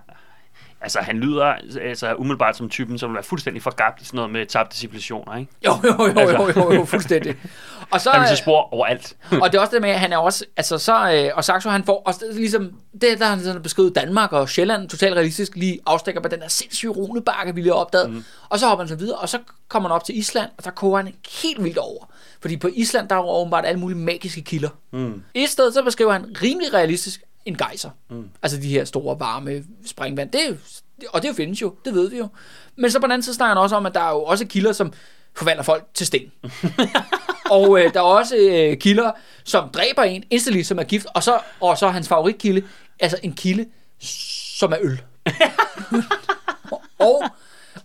Altså, 0.82 1.00
han 1.00 1.18
lyder 1.18 1.56
altså, 1.82 2.16
umiddelbart 2.16 2.58
som 2.58 2.70
typen, 2.70 2.98
som 2.98 3.10
vil 3.10 3.16
være 3.16 3.24
fuldstændig 3.24 3.64
forgabt 3.64 4.02
i 4.02 4.06
sådan 4.06 4.16
noget 4.16 4.32
med 4.32 4.46
tabte 4.46 4.78
civilisationer, 4.78 5.38
ikke? 5.38 5.52
Jo, 5.66 5.72
jo, 5.84 6.08
jo, 6.08 6.22
jo, 6.22 6.30
jo, 6.32 6.54
jo, 6.56 6.74
jo 6.74 6.86
fuldstændig. 6.86 7.36
Og 7.92 8.02
så, 8.02 8.10
Han 8.10 8.22
vil 8.22 8.30
så 8.30 8.36
spor 8.36 8.74
overalt. 8.74 9.16
og 9.42 9.52
det 9.52 9.58
er 9.58 9.62
også 9.62 9.74
det 9.74 9.82
med, 9.82 9.90
at 9.90 10.00
han 10.00 10.14
er 10.14 10.18
også, 10.18 10.46
altså 10.58 10.78
så, 10.78 11.14
øh, 11.14 11.32
og 11.36 11.44
Saxo 11.44 11.70
han 11.70 11.84
får 11.84 12.02
også 12.06 12.26
ligesom, 12.34 12.72
det 13.02 13.20
der 13.20 13.26
han 13.26 13.40
sådan 13.40 13.62
beskrevet 13.62 13.96
Danmark 13.96 14.34
og 14.34 14.50
Sjælland 14.50 14.90
totalt 14.90 15.16
realistisk, 15.16 15.56
lige 15.56 15.80
afstikker 15.86 16.22
på 16.22 16.28
den 16.28 16.40
der 16.40 16.48
sindssyge 16.48 16.92
runebakke, 16.92 17.56
vi 17.56 17.62
lige 17.62 17.72
har 17.74 17.80
opdaget. 17.80 18.10
Mm. 18.12 18.24
Og 18.50 18.60
så 18.60 18.68
hopper 18.68 18.84
han 18.84 18.90
så 18.90 18.96
videre, 18.96 19.18
og 19.18 19.30
så 19.30 19.40
kommer 19.68 19.90
han 19.90 19.96
op 19.96 20.04
til 20.04 20.18
Island, 20.18 20.50
og 20.58 20.64
der 20.64 20.72
koger 20.72 20.98
han 20.98 21.14
helt 21.42 21.64
vildt 21.64 21.78
over. 21.78 22.12
Fordi 22.42 22.58
på 22.58 22.70
Island, 22.74 23.10
der 23.10 23.16
er 23.16 23.20
jo 23.20 23.30
åbenbart 23.30 23.66
alle 23.66 23.80
mulige 23.80 23.98
magiske 23.98 24.42
kilder. 24.42 24.70
Mm. 24.92 25.24
I 25.34 25.46
stedet 25.46 25.74
så 25.74 25.84
beskriver 25.84 26.12
han 26.12 26.36
rimelig 26.42 26.74
realistisk 26.74 27.22
en 27.46 27.58
gejser. 27.58 27.90
Mm. 28.10 28.30
Altså 28.42 28.58
de 28.58 28.68
her 28.68 28.86
store 28.86 29.20
varme 29.20 29.64
springvand. 29.86 30.32
Det 30.32 30.42
er 30.44 30.48
jo, 30.48 30.56
og 31.10 31.24
det 31.24 31.36
findes 31.36 31.62
jo, 31.62 31.76
det 31.86 31.94
ved 31.94 32.10
vi 32.10 32.18
jo. 32.18 32.28
Men 32.76 32.92
så 32.92 33.00
på 33.00 33.04
den 33.04 33.12
anden 33.12 33.24
side 33.24 33.36
snakker 33.36 33.56
han 33.56 33.64
også 33.64 33.76
om, 33.76 33.86
at 33.86 33.94
der 33.94 34.02
er 34.02 34.10
jo 34.10 34.24
også 34.24 34.46
kilder, 34.46 34.72
som 34.72 34.94
forvandler 35.36 35.64
folk 35.64 35.88
til 35.94 36.08
sten. 36.08 36.32
og 37.52 37.80
øh, 37.80 37.94
der 37.94 38.00
er 38.00 38.04
også 38.04 38.36
øh, 38.38 38.78
kilder, 38.78 39.12
som 39.44 39.70
dræber 39.70 40.04
en 40.04 40.24
instantly, 40.30 40.62
som 40.62 40.80
er 40.80 40.84
gift. 40.84 41.08
Og 41.14 41.24
så, 41.24 41.40
og 41.60 41.78
så 41.78 41.90
hans 41.90 42.08
favoritkilde, 42.08 42.64
altså 43.00 43.18
en 43.24 43.34
kilde, 43.34 43.66
som 44.60 44.72
er 44.72 44.78
øl. 44.82 45.02
og, 47.00 47.24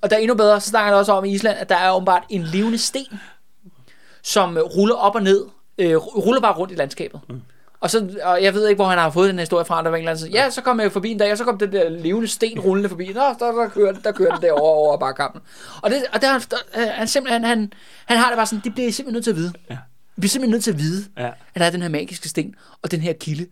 og 0.00 0.10
der 0.10 0.16
er 0.16 0.20
endnu 0.20 0.34
bedre, 0.34 0.60
så 0.60 0.68
snakker 0.68 0.90
han 0.90 0.98
også 0.98 1.12
om 1.12 1.24
i 1.24 1.32
Island, 1.32 1.58
at 1.58 1.68
der 1.68 1.76
er 1.76 1.92
åbenbart 1.92 2.24
en 2.28 2.42
levende 2.42 2.78
sten, 2.78 3.20
som 4.22 4.56
øh, 4.56 4.62
ruller 4.62 4.94
op 4.94 5.14
og 5.14 5.22
ned, 5.22 5.46
øh, 5.78 5.96
ruller 5.96 6.40
bare 6.40 6.54
rundt 6.54 6.72
i 6.72 6.76
landskabet. 6.76 7.20
Mm. 7.28 7.42
Og, 7.86 7.90
så, 7.90 8.18
og 8.22 8.42
jeg 8.42 8.54
ved 8.54 8.68
ikke, 8.68 8.76
hvor 8.78 8.86
han 8.88 8.98
har 8.98 9.10
fået 9.10 9.30
den 9.30 9.38
historie 9.38 9.64
fra, 9.64 9.82
der 9.82 9.90
var 9.90 9.96
en 9.96 10.08
eller 10.08 10.12
anden, 10.20 10.32
ja, 10.32 10.50
så 10.50 10.60
kom 10.62 10.80
jeg 10.80 10.92
forbi 10.92 11.10
en 11.10 11.18
dag, 11.18 11.32
og 11.32 11.38
så 11.38 11.44
kom 11.44 11.58
den 11.58 11.72
der 11.72 11.88
levende 11.88 12.28
sten 12.28 12.60
rullende 12.60 12.88
forbi. 12.88 13.06
Nå, 13.06 13.20
der, 13.20 13.52
der, 13.52 13.68
kører, 13.68 13.92
den- 13.92 14.02
der 14.04 14.12
kører 14.12 14.32
den 14.34 14.42
derovre 14.42 14.62
over 14.62 14.96
bakkampen. 14.96 15.40
Og, 15.82 15.90
det, 15.90 16.04
og 16.12 16.20
der, 16.22 16.38
der, 16.38 16.56
øh, 16.78 16.86
han, 16.92 17.08
simpelthen, 17.08 17.44
han, 17.44 17.72
han 18.06 18.18
har 18.18 18.28
det 18.28 18.36
bare 18.36 18.46
sådan, 18.46 18.60
det 18.64 18.74
bliver 18.74 18.88
I 18.88 18.90
simpelthen 18.90 19.14
nødt 19.14 19.24
til 19.24 19.30
at 19.30 19.36
vide. 19.36 19.52
Ja. 19.70 19.76
Vi 20.16 20.20
bliver 20.20 20.28
simpelthen 20.30 20.50
nødt 20.54 20.64
til 20.64 20.70
at 20.72 20.78
vide, 20.78 21.04
Ja. 21.18 21.26
at 21.26 21.60
der 21.60 21.64
er 21.64 21.70
den 21.70 21.82
her 21.82 21.88
magiske 21.88 22.28
sten, 22.28 22.54
og 22.82 22.90
den 22.90 23.00
her 23.00 23.12
kilde 23.12 23.46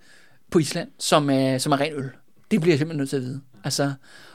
på 0.50 0.58
Island, 0.58 0.88
som 0.98 1.30
er, 1.30 1.58
som 1.58 1.72
er 1.72 1.80
ren 1.80 1.92
øl. 1.92 2.10
Det 2.50 2.60
bliver 2.60 2.72
jeg 2.72 2.78
simpelthen 2.78 2.98
nødt 2.98 3.10
til 3.10 3.16
at 3.16 3.22
vide. 3.22 3.40
Altså, 3.64 3.92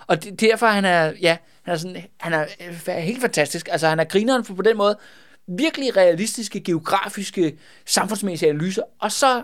og 0.08 0.24
det, 0.24 0.40
derfor 0.40 0.68
han 0.68 0.86
er, 0.86 1.12
ja, 1.22 1.38
han 1.64 1.74
er, 1.74 1.78
sådan, 1.78 2.04
han 2.20 2.34
er 2.34 2.46
øh, 2.88 2.96
helt 2.96 3.22
fantastisk. 3.22 3.70
Altså, 3.72 3.88
han 3.88 4.00
er 4.00 4.04
grineren 4.04 4.44
for 4.46 4.54
på 4.54 4.62
den 4.62 4.78
måde 4.78 4.98
virkelig 5.58 5.98
realistiske, 5.98 6.60
geografiske, 6.60 7.58
samfundsmæssige 7.86 8.50
analyser, 8.50 8.82
og 9.00 9.12
så 9.12 9.44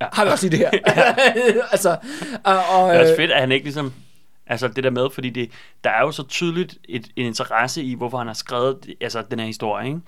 ja. 0.00 0.06
har 0.12 0.24
vi 0.24 0.30
også 0.30 0.48
lige 0.48 0.58
det 0.64 0.68
her. 0.84 1.12
altså, 1.72 1.90
og, 2.44 2.54
og, 2.54 2.88
Det 2.90 2.96
er 2.96 3.00
også 3.00 3.12
øh, 3.12 3.16
fedt, 3.16 3.30
at 3.30 3.40
han 3.40 3.52
ikke 3.52 3.64
ligesom... 3.64 3.92
Altså 4.46 4.68
det 4.68 4.84
der 4.84 4.90
med, 4.90 5.08
fordi 5.14 5.30
det, 5.30 5.50
der 5.84 5.90
er 5.90 6.00
jo 6.00 6.12
så 6.12 6.22
tydeligt 6.22 6.78
et, 6.88 7.06
en 7.16 7.26
interesse 7.26 7.82
i, 7.82 7.94
hvorfor 7.94 8.18
han 8.18 8.26
har 8.26 8.34
skrevet 8.34 8.94
altså, 9.00 9.22
den 9.30 9.38
her 9.38 9.46
historie, 9.46 9.86
ikke? 9.86 10.00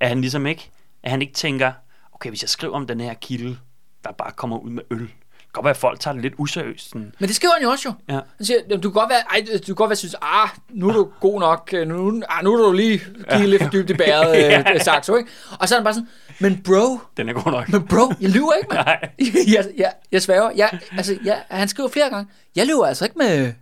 At 0.00 0.08
han 0.08 0.20
ligesom 0.20 0.46
ikke, 0.46 0.70
at 1.02 1.10
han 1.10 1.22
ikke 1.22 1.34
tænker, 1.34 1.72
okay, 2.12 2.28
hvis 2.28 2.42
jeg 2.42 2.48
skriver 2.48 2.74
om 2.74 2.86
den 2.86 3.00
her 3.00 3.14
kilde, 3.14 3.56
der 4.04 4.12
bare 4.12 4.30
kommer 4.36 4.58
ud 4.58 4.70
med 4.70 4.82
øl, 4.90 4.98
det 5.00 5.08
kan 5.08 5.52
godt 5.52 5.64
være, 5.64 5.70
at 5.70 5.76
folk 5.76 6.00
tager 6.00 6.12
det 6.14 6.22
lidt 6.22 6.34
useriøst. 6.38 6.88
Sådan. 6.88 7.12
Men 7.18 7.28
det 7.28 7.36
skriver 7.36 7.52
han 7.54 7.62
jo 7.62 7.70
også 7.70 7.88
jo. 7.88 8.14
Ja. 8.14 8.20
Han 8.36 8.46
siger, 8.46 8.58
"Jamen, 8.68 8.82
du 8.82 8.90
kan 8.90 9.00
godt 9.00 9.10
være, 9.10 9.20
ej, 9.30 9.44
du 9.58 9.64
kan 9.66 9.74
godt 9.74 9.88
være, 9.88 9.96
synes, 9.96 10.14
ah, 10.22 10.48
nu 10.68 10.88
er 10.88 10.92
du 10.92 11.10
god 11.20 11.40
nok, 11.40 11.70
øh, 11.72 11.88
nu, 11.88 12.22
ah, 12.28 12.44
nu 12.44 12.52
er 12.54 12.66
du 12.66 12.72
lige 12.72 12.98
kigget 13.30 13.48
lidt 13.48 13.62
for 13.62 13.70
dybt 13.70 13.90
i 13.90 13.94
bæret, 13.94 14.36
Ja. 14.38 14.74
øh, 14.74 14.80
Saxo, 14.80 15.16
ikke? 15.16 15.30
Og 15.60 15.68
så 15.68 15.74
er 15.74 15.78
han 15.78 15.84
bare 15.84 15.94
sådan, 15.94 16.08
men 16.40 16.62
bro, 16.62 16.98
Den 17.16 17.28
er 17.28 17.32
god 17.32 17.52
nok. 17.52 17.68
men 17.68 17.86
bro, 17.86 18.12
jeg 18.20 18.30
lyver 18.30 18.52
ikke, 18.52 18.68
mand. 18.74 18.84
Nej. 18.86 19.10
jeg, 19.54 19.64
jeg, 19.76 19.92
jeg 20.12 20.22
sværger, 20.22 20.50
jeg, 20.56 20.80
altså, 20.96 21.18
jeg, 21.24 21.42
han 21.50 21.68
skriver 21.68 21.88
flere 21.88 22.10
gange, 22.10 22.30
jeg 22.56 22.66
lyver 22.66 22.86
altså 22.86 23.04
ikke 23.04 23.18
med, 23.18 23.52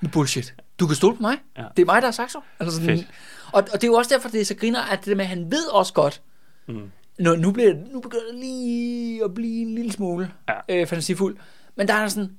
med 0.00 0.10
bullshit. 0.10 0.54
Du 0.80 0.86
kan 0.86 0.96
stole 0.96 1.16
på 1.16 1.22
mig. 1.22 1.36
Ja. 1.58 1.64
Det 1.76 1.82
er 1.82 1.86
mig, 1.86 2.02
der 2.02 2.08
er 2.08 2.12
Saxo. 2.12 2.40
Altså 2.60 2.80
sådan, 2.80 2.96
Fedt. 2.98 3.08
og, 3.52 3.62
og 3.72 3.72
det 3.72 3.84
er 3.84 3.88
jo 3.88 3.94
også 3.94 4.14
derfor, 4.14 4.28
det 4.28 4.40
er 4.40 4.44
så 4.44 4.54
griner, 4.54 4.80
at 4.80 4.98
det 4.98 5.06
der 5.06 5.14
med, 5.14 5.24
at 5.24 5.28
han 5.28 5.50
ved 5.50 5.66
også 5.72 5.92
godt, 5.92 6.22
Mm. 6.68 6.90
nu, 7.18 7.34
nu, 7.36 7.52
bliver, 7.52 7.74
nu 7.92 8.00
begynder 8.00 8.24
det 8.32 8.40
lige 8.40 9.24
at 9.24 9.34
blive 9.34 9.62
en 9.62 9.74
lille 9.74 9.92
smule 9.92 10.30
Ja. 10.48 10.54
øh, 10.80 10.86
fantasifuld. 10.86 11.36
Men 11.76 11.88
der 11.88 11.94
er 11.94 12.08
sådan, 12.08 12.30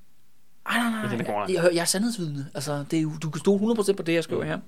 ej, 0.70 0.78
nej, 0.78 0.90
nej, 0.92 1.16
nej, 1.18 1.36
jeg, 1.48 1.64
jeg, 1.64 1.70
jeg 1.74 1.82
er 1.82 1.86
sandhedsvidende. 1.86 2.46
Altså, 2.56 2.84
det 2.92 3.02
er, 3.02 3.06
du 3.24 3.30
kan 3.30 3.40
stole 3.40 3.74
100% 3.82 3.94
på 3.94 4.04
det, 4.04 4.14
jeg 4.14 4.24
skriver 4.24 4.44
her. 4.44 4.60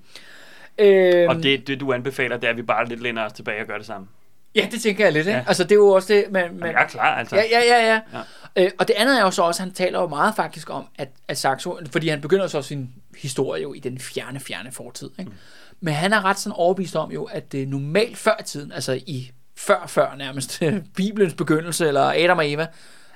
Øhm, 0.78 1.30
Og 1.30 1.44
det, 1.44 1.68
det, 1.68 1.80
du 1.80 1.94
anbefaler, 1.94 2.38
det 2.38 2.48
er, 2.48 2.52
at 2.52 2.58
vi 2.58 2.62
bare 2.62 2.88
lidt 2.90 3.02
læner 3.02 3.26
os 3.26 3.34
tilbage 3.34 3.62
og 3.62 3.68
gør 3.68 3.78
det 3.78 3.86
samme. 3.86 4.08
Ja, 4.56 4.68
det 4.72 4.82
tænker 4.82 5.06
jeg 5.06 5.14
lidt, 5.14 5.28
ikke? 5.28 5.38
Ja. 5.38 5.46
Altså, 5.48 5.64
det 5.64 5.72
er 5.72 5.76
jo 5.76 5.88
også 5.88 6.14
det, 6.14 6.26
men... 6.32 6.44
men 6.44 6.60
Men 6.60 6.72
jeg 6.72 6.84
er 6.84 6.88
klar, 6.88 7.16
altså. 7.16 7.36
Ja, 7.36 7.44
ja, 7.52 7.60
ja, 7.60 7.94
ja. 7.94 8.02
Ja. 8.14 8.22
Øh, 8.56 8.72
og 8.80 8.88
det 8.88 8.94
andet 8.94 9.20
er 9.20 9.24
jo 9.24 9.32
så 9.32 9.44
også, 9.44 9.62
han 9.64 9.72
taler 9.74 10.02
jo 10.02 10.08
meget 10.08 10.36
faktisk 10.36 10.70
om, 10.70 10.88
at, 10.96 11.10
at 11.28 11.38
Saxo, 11.38 11.80
fordi 11.92 12.08
han 12.08 12.22
begynder 12.22 12.48
så 12.48 12.62
sin 12.62 12.90
historie 13.18 13.62
jo 13.62 13.74
i 13.74 13.80
den 13.80 14.00
fjerne, 14.00 14.40
fjerne 14.40 14.72
fortid, 14.72 15.10
ikke? 15.20 15.32
Mm. 15.32 15.38
Men 15.82 15.94
han 15.94 16.14
er 16.14 16.26
ret 16.26 16.40
sådan 16.40 16.56
overbevist 16.56 16.96
om 16.96 17.12
jo, 17.12 17.24
at 17.24 17.52
det 17.52 17.68
normalt 17.68 18.18
før 18.18 18.36
i 18.40 18.44
tiden, 18.44 18.72
altså 18.72 19.00
i 19.08 19.32
før, 19.58 19.88
før 19.88 20.16
nærmest, 20.16 20.62
Bibelens 20.98 21.34
begyndelse, 21.34 21.88
eller 21.88 22.02
Adam 22.24 22.38
og 22.38 22.52
Eva, 22.52 22.68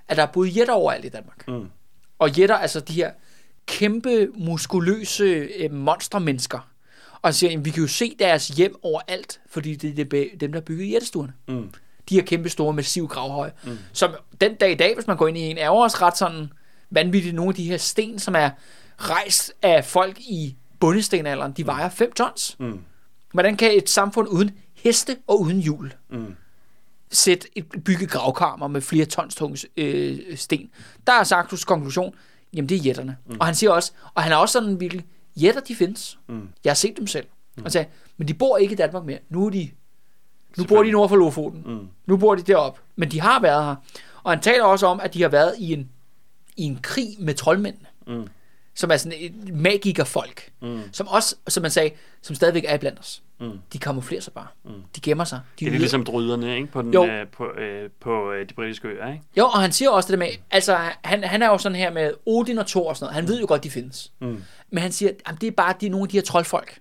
at 0.07 0.18
der 0.18 0.23
er 0.23 0.27
boet 0.27 0.55
jætter 0.55 0.73
overalt 0.73 1.05
i 1.05 1.09
Danmark. 1.09 1.47
Mm. 1.47 1.68
Og 2.19 2.30
jætter, 2.30 2.55
altså 2.55 2.80
de 2.80 2.93
her 2.93 3.11
kæmpe, 3.65 4.27
muskuløse 4.35 5.23
øh, 5.59 5.73
monstermennesker. 5.73 6.68
Og 7.22 7.27
han 7.30 7.34
siger, 7.34 7.60
vi 7.60 7.69
kan 7.69 7.81
jo 7.81 7.88
se 7.88 8.15
deres 8.19 8.48
hjem 8.48 8.76
overalt, 8.84 9.39
fordi 9.49 9.76
det 9.76 9.99
er 9.99 10.06
det- 10.06 10.31
dem, 10.39 10.52
der 10.52 10.60
har 10.60 10.64
bygget 10.65 10.91
jættestuerne 10.91 11.34
Mm. 11.48 11.69
de 12.10 12.15
her 12.15 12.22
kæmpe 12.22 12.49
store, 12.49 12.73
massive 12.73 13.07
gravhøje, 13.07 13.52
mm. 13.64 13.77
som 13.94 14.11
den 14.41 14.56
dag 14.56 14.72
i 14.72 14.76
dag, 14.76 14.95
hvis 14.95 15.07
man 15.07 15.18
går 15.18 15.27
ind 15.27 15.38
i 15.38 15.41
en, 15.41 15.57
er 15.57 15.69
også 15.69 15.98
ret 16.02 16.18
sådan 16.18 16.49
vanvittigt. 16.89 17.35
Nogle 17.35 17.49
af 17.49 17.56
de 17.56 17.64
her 17.64 17.77
sten, 17.77 18.19
som 18.19 18.35
er 18.35 18.49
rejst 18.98 19.53
af 19.61 19.85
folk 19.85 20.19
i 20.19 20.56
bundestenalderen, 20.80 21.52
de 21.52 21.65
vejer 21.65 21.89
5 21.89 22.11
tons. 22.14 22.56
Mm. 22.60 22.80
Hvordan 23.34 23.57
kan 23.57 23.77
et 23.77 23.89
samfund 23.89 24.27
uden 24.27 24.52
heste 24.76 25.18
og 25.27 25.41
uden 25.41 25.60
hjul 25.61 25.94
Mm. 26.10 26.35
sætte 27.11 27.48
et 27.56 27.65
bygge 27.85 28.07
gravkammer 28.07 28.68
med 28.68 28.81
flere 28.81 29.06
tons 29.06 29.35
tunge 29.35 29.68
øh, 29.77 30.38
sten? 30.38 30.69
Der 31.07 31.14
er 31.14 31.23
Saxos 31.23 31.65
konklusion, 31.65 32.15
jamen 32.53 32.69
det 32.69 32.76
er 32.77 32.81
jætterne. 32.81 33.18
Mm. 33.26 33.38
Og 33.39 33.45
han 33.45 33.56
siger 33.56 33.72
også, 33.72 33.91
og 34.14 34.23
han 34.23 34.31
er 34.31 34.35
også 34.35 34.53
sådan 34.53 34.80
virkelig, 34.80 35.06
jætter 35.41 35.61
de 35.61 35.76
findes. 35.76 36.19
Mm. 36.27 36.49
Jeg 36.64 36.69
har 36.69 36.76
set 36.76 36.97
dem 36.97 37.07
selv. 37.07 37.26
Mm. 37.57 37.69
Sagde, 37.69 37.88
men 38.18 38.27
de 38.27 38.34
bor 38.34 38.57
ikke 38.57 38.73
i 38.73 38.76
Danmark 38.76 39.05
mere. 39.05 39.19
Nu 39.30 39.45
er 39.45 39.49
de 39.49 39.69
nu 40.57 40.64
bor 40.64 40.84
de 40.84 40.91
nord 40.91 41.09
for 41.09 41.15
Lofoten. 41.15 41.64
Mm. 41.65 41.88
Nu 42.05 42.18
bor 42.18 42.35
de 42.35 42.41
deroppe. 42.41 42.81
Men 42.95 43.11
de 43.11 43.22
har 43.22 43.41
været 43.41 43.65
her. 43.65 43.76
Og 44.23 44.31
han 44.31 44.41
taler 44.41 44.64
også 44.64 44.88
om, 44.88 44.99
at 44.99 45.14
de 45.14 45.22
har 45.22 45.30
været 45.30 45.55
i 45.59 45.73
en, 45.73 45.89
i 46.57 46.64
en 46.64 46.80
krig 46.81 47.07
med 47.19 47.34
troldmændene. 47.34 47.88
Mm. 48.07 48.27
Som 48.77 48.91
er 48.91 48.97
sådan 48.97 49.17
et 49.21 49.53
magikerfolk. 49.55 50.49
Mm. 50.61 50.81
Som 50.91 51.07
også, 51.07 51.35
som 51.47 51.61
man 51.61 51.71
sagde, 51.71 51.89
som 52.21 52.35
stadigvæk 52.35 52.63
er 52.67 52.77
blandt 52.77 52.99
os. 52.99 53.23
Mm. 53.39 53.51
De 53.73 53.79
kamuflerer 53.79 54.21
sig 54.21 54.33
bare. 54.33 54.47
De 54.95 55.01
gemmer 55.01 55.23
sig. 55.23 55.39
De 55.59 55.65
Det 55.65 55.65
er 55.65 55.71
yder- 55.71 55.79
ligesom 55.79 56.05
dryderne, 56.05 56.55
ikke? 56.55 56.67
På, 56.67 56.81
den, 56.81 56.93
Jo. 56.93 57.05
øh, 57.05 57.27
på, 57.27 57.45
øh, 57.59 57.89
på 57.99 58.31
øh, 58.31 58.49
de 58.49 58.53
britiske 58.53 58.87
øer, 58.87 59.07
ikke? 59.11 59.23
Jo, 59.37 59.45
og 59.45 59.61
han 59.61 59.71
siger 59.71 59.89
også 59.89 60.07
det 60.07 60.19
der 60.19 60.25
med, 60.25 60.33
altså 60.51 60.77
han, 61.03 61.23
han 61.23 61.41
er 61.41 61.47
jo 61.47 61.57
sådan 61.57 61.75
her 61.75 61.91
med 61.91 62.11
Odin 62.25 62.57
og 62.57 62.67
Thor 62.67 62.89
og 62.89 62.97
sådan 62.97 63.05
noget. 63.05 63.15
Han 63.15 63.27
ved 63.27 63.39
jo 63.39 63.45
godt, 63.47 63.63
de 63.63 63.69
findes. 63.71 64.11
Mm. 64.19 64.43
Men 64.69 64.81
han 64.81 64.91
siger, 64.91 65.11
at 65.25 65.35
det 65.41 65.47
er 65.47 65.51
bare 65.51 65.73
de, 65.81 65.89
nogle 65.89 66.03
af 66.03 66.09
de 66.09 66.17
her 66.17 66.21
troldfolk, 66.21 66.79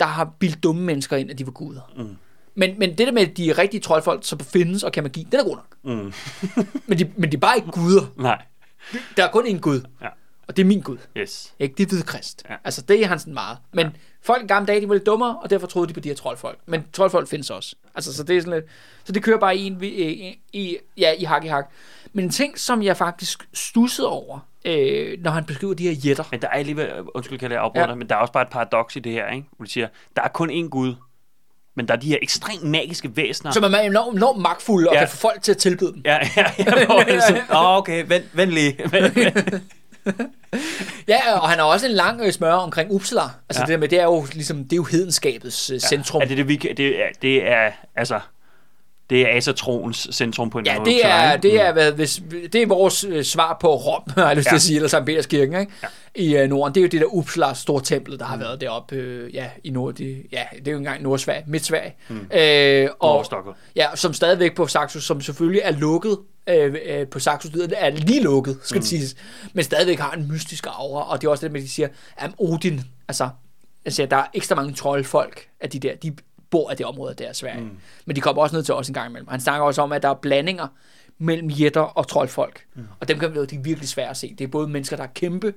der 0.00 0.06
har 0.06 0.24
bildt 0.38 0.62
dumme 0.62 0.82
mennesker 0.82 1.16
ind, 1.16 1.30
at 1.30 1.38
de 1.38 1.46
var 1.46 1.52
guder. 1.52 1.92
Mm. 1.96 2.16
Men, 2.54 2.78
men 2.78 2.90
det 2.90 2.98
der 3.06 3.12
med, 3.12 3.22
at 3.28 3.36
de 3.36 3.50
er 3.50 3.58
rigtige 3.58 3.80
troldfolk, 3.80 4.20
som 4.24 4.40
findes 4.40 4.82
og 4.82 4.92
kan 4.92 5.02
magi, 5.02 5.26
det 5.32 5.40
er 5.40 5.44
god 5.44 5.56
nok. 5.56 5.76
Mm. 5.84 6.12
Men 6.86 6.98
de, 6.98 7.10
men 7.16 7.32
de 7.32 7.36
er 7.36 7.40
bare 7.40 7.56
ikke 7.56 7.70
guder. 7.70 8.02
Nej. 8.16 8.42
Der 9.16 9.24
er 9.24 9.30
kun 9.30 9.46
én 9.46 9.58
Gud. 9.58 9.80
Ja. 10.02 10.08
Og 10.48 10.56
det 10.56 10.62
er 10.62 10.66
min 10.66 10.80
Gud. 10.80 10.96
Yes. 11.16 11.52
Ikke? 11.58 11.74
Det 11.78 11.82
er 11.82 11.88
hvide 11.88 12.02
krist. 12.02 12.42
Ja. 12.50 12.54
Altså, 12.64 12.82
det 12.82 13.02
er 13.02 13.06
han 13.06 13.18
sådan 13.18 13.34
meget. 13.34 13.58
Men 13.72 13.86
ja. 13.86 13.92
folk 14.22 14.44
i 14.44 14.46
gamle 14.46 14.66
dage, 14.66 14.80
de 14.80 14.88
var 14.88 14.94
lidt 14.94 15.06
dummere, 15.06 15.38
og 15.42 15.50
derfor 15.50 15.66
troede 15.66 15.88
de 15.88 15.92
på 15.94 16.00
de 16.00 16.08
her 16.08 16.16
troldfolk. 16.16 16.58
Men 16.66 16.84
troldfolk 16.92 17.28
findes 17.28 17.50
også. 17.50 17.76
Altså, 17.94 18.14
så 18.14 18.22
det 18.22 18.36
er 18.36 18.40
sådan 18.40 18.54
lidt... 18.54 18.64
Så 19.04 19.12
det 19.12 19.22
kører 19.22 19.38
bare 19.38 19.56
i, 19.56 19.66
en, 19.66 19.84
i, 19.84 20.38
i, 20.52 20.76
ja, 20.96 21.12
i 21.12 21.24
hak 21.24 21.44
i 21.44 21.48
hak. 21.48 21.70
Men 22.12 22.24
en 22.24 22.30
ting, 22.30 22.58
som 22.58 22.82
jeg 22.82 22.96
faktisk 22.96 23.48
stussede 23.54 24.08
over, 24.08 24.38
øh, 24.64 25.18
når 25.22 25.30
han 25.30 25.44
beskriver 25.44 25.74
de 25.74 25.84
her 25.84 25.92
jætter. 25.92 26.24
Men 26.30 26.42
der 26.42 26.48
er 26.48 26.52
alligevel, 26.52 26.90
undskyld, 27.14 27.38
kan 27.38 27.50
jeg 27.52 27.60
afbryde 27.60 27.88
Ja. 27.88 27.94
men 27.94 28.08
der 28.08 28.14
er 28.14 28.18
også 28.18 28.32
bare 28.32 28.42
et 28.42 28.48
paradoks 28.50 28.96
i 28.96 29.00
det 29.00 29.12
her, 29.12 29.28
ikke? 29.30 29.46
Hvor 29.56 29.64
de 29.64 29.70
siger, 29.70 29.88
der 30.16 30.22
er 30.22 30.28
kun 30.28 30.50
én 30.50 30.68
Gud, 30.68 30.94
men 31.76 31.88
der 31.88 31.94
er 31.94 31.98
de 31.98 32.08
her 32.08 32.18
ekstremt 32.22 32.62
magiske 32.62 33.16
væsener. 33.16 33.52
Som 33.52 33.64
er 33.64 33.78
enormt, 33.78 34.16
enormt 34.16 34.42
magtfulde 34.42 34.88
og 34.88 34.94
Ja. 34.94 35.00
kan 35.00 35.08
få 35.08 35.16
folk 35.16 35.42
til 35.42 35.52
at 35.52 35.58
tilbyde 35.58 35.92
dem. 35.92 36.02
Ja, 36.04 36.18
ja, 36.36 36.46
ja. 36.58 36.86
Hvor 36.86 37.20
sådan, 37.28 37.42
Åh, 37.56 37.76
okay, 37.76 38.04
vent, 38.08 38.24
vent 38.36 38.50
lige. 38.50 38.76
Vent, 38.90 39.16
vent. 39.16 39.62
Ja, 41.08 41.38
og 41.40 41.48
han 41.48 41.58
har 41.58 41.64
også 41.64 41.86
en 41.86 41.92
lang 41.92 42.20
øh, 42.20 42.32
smør 42.32 42.52
omkring 42.52 42.90
Uppsala. 42.90 43.22
Altså 43.22 43.60
Ja. 43.60 43.60
det, 43.60 43.68
der 43.68 43.76
med, 43.76 43.88
det 43.88 44.00
er 44.00 44.04
jo 44.04 44.26
ligesom, 44.32 44.64
det 44.64 44.72
er 44.72 44.76
jo 44.76 44.82
hedenskabets 44.84 45.70
øh, 45.70 45.80
centrum. 45.80 46.22
Er 46.22 46.26
det 46.26 46.36
det, 46.36 46.48
vi 46.48 46.56
det, 46.56 47.02
er, 47.02 47.06
det 47.22 47.48
er, 47.48 47.70
altså, 47.96 48.20
det 49.10 49.22
er 49.22 49.36
asatroens 49.36 50.08
centrum 50.12 50.50
på 50.50 50.58
en 50.58 50.66
Ja, 50.66 50.72
anden 50.72 50.86
det 50.86 51.00
måde, 51.04 51.12
er, 51.12 51.36
det 51.36 51.60
er, 51.60 51.72
hvad, 51.72 51.92
hvis, 51.92 52.22
det 52.52 52.62
er 52.62 52.66
vores 52.66 53.04
øh, 53.04 53.24
svar 53.24 53.58
på 53.60 53.74
Rom, 53.76 54.02
har 54.16 54.26
jeg 54.26 54.36
lyst 54.36 54.46
til 54.48 54.52
Ja. 54.52 54.56
at 54.56 54.62
sige, 54.62 54.76
eller 54.76 54.88
Sankt 54.88 55.06
Peterskirken, 55.06 55.60
ikke? 55.60 55.72
Ja. 55.82 55.88
i 56.14 56.36
øh, 56.36 56.48
Norden. 56.48 56.74
Det 56.74 56.80
er 56.80 56.82
jo 56.82 56.88
det 56.88 57.00
der 57.00 57.06
Uppsala 57.14 57.54
store 57.54 57.82
tempel, 57.82 58.18
der 58.18 58.24
har 58.24 58.36
været 58.36 58.60
deroppe 58.60 58.96
øh, 58.96 59.34
ja, 59.34 59.50
i 59.64 59.70
Nord, 59.70 59.94
det, 59.94 60.26
ja, 60.32 60.42
det 60.58 60.68
er 60.68 60.72
jo 60.72 60.78
engang 60.78 61.02
Nordsverige, 61.02 61.44
Midt-Sverige. 61.46 61.94
Mm. 62.08 62.26
Øh, 62.34 62.88
og, 62.98 63.26
ja, 63.76 63.86
som 63.94 64.14
stadigvæk 64.14 64.54
på 64.56 64.66
Saxo, 64.66 65.00
som 65.00 65.20
selvfølgelig 65.20 65.60
er 65.64 65.70
lukket 65.72 66.18
øh, 66.48 66.74
øh, 66.86 67.06
på 67.06 67.18
Saxos 67.18 67.50
det 67.50 67.74
er 67.76 67.90
lige 67.90 68.22
lukket, 68.22 68.58
skal 68.62 68.76
mm. 68.76 68.80
det 68.80 68.88
siges, 68.88 69.16
men 69.52 69.64
stadigvæk 69.64 69.98
har 69.98 70.12
en 70.12 70.28
mystisk 70.32 70.66
aura, 70.66 71.10
og 71.10 71.20
det 71.20 71.26
er 71.26 71.30
også 71.30 71.46
det 71.46 71.52
med, 71.52 71.60
at 71.60 71.64
de 71.66 71.70
siger, 71.70 71.88
at 72.16 72.30
Odin, 72.38 72.80
altså, 73.08 73.28
altså, 73.84 74.06
der 74.06 74.16
er 74.16 74.26
ekstra 74.34 74.54
mange 74.54 74.74
troldfolk 74.74 75.48
af 75.60 75.70
de 75.70 75.78
der, 75.78 75.94
de 75.94 76.12
bor 76.50 76.70
af 76.70 76.76
det 76.76 76.86
område 76.86 77.14
der 77.14 77.30
i 77.30 77.34
Sverige. 77.34 77.60
Mm. 77.60 77.78
Men 78.06 78.16
de 78.16 78.20
kommer 78.20 78.42
også 78.42 78.56
ned 78.56 78.62
til 78.62 78.74
os 78.74 78.88
en 78.88 78.94
gang 78.94 79.10
imellem. 79.10 79.28
Han 79.28 79.40
snakker 79.40 79.66
også 79.66 79.82
om, 79.82 79.92
at 79.92 80.02
der 80.02 80.08
er 80.08 80.14
blandinger 80.14 80.66
mellem 81.18 81.48
jætter 81.48 81.80
og 81.80 82.08
troldfolk. 82.08 82.64
Mm. 82.74 82.82
Og 83.00 83.08
dem 83.08 83.18
kan 83.18 83.34
de 83.34 83.56
er 83.56 83.60
virkelig 83.60 83.88
svære 83.88 84.10
at 84.10 84.16
se. 84.16 84.34
Det 84.38 84.44
er 84.44 84.48
både 84.48 84.68
mennesker, 84.68 84.96
der 84.96 85.04
er 85.04 85.08
kæmpe, 85.14 85.54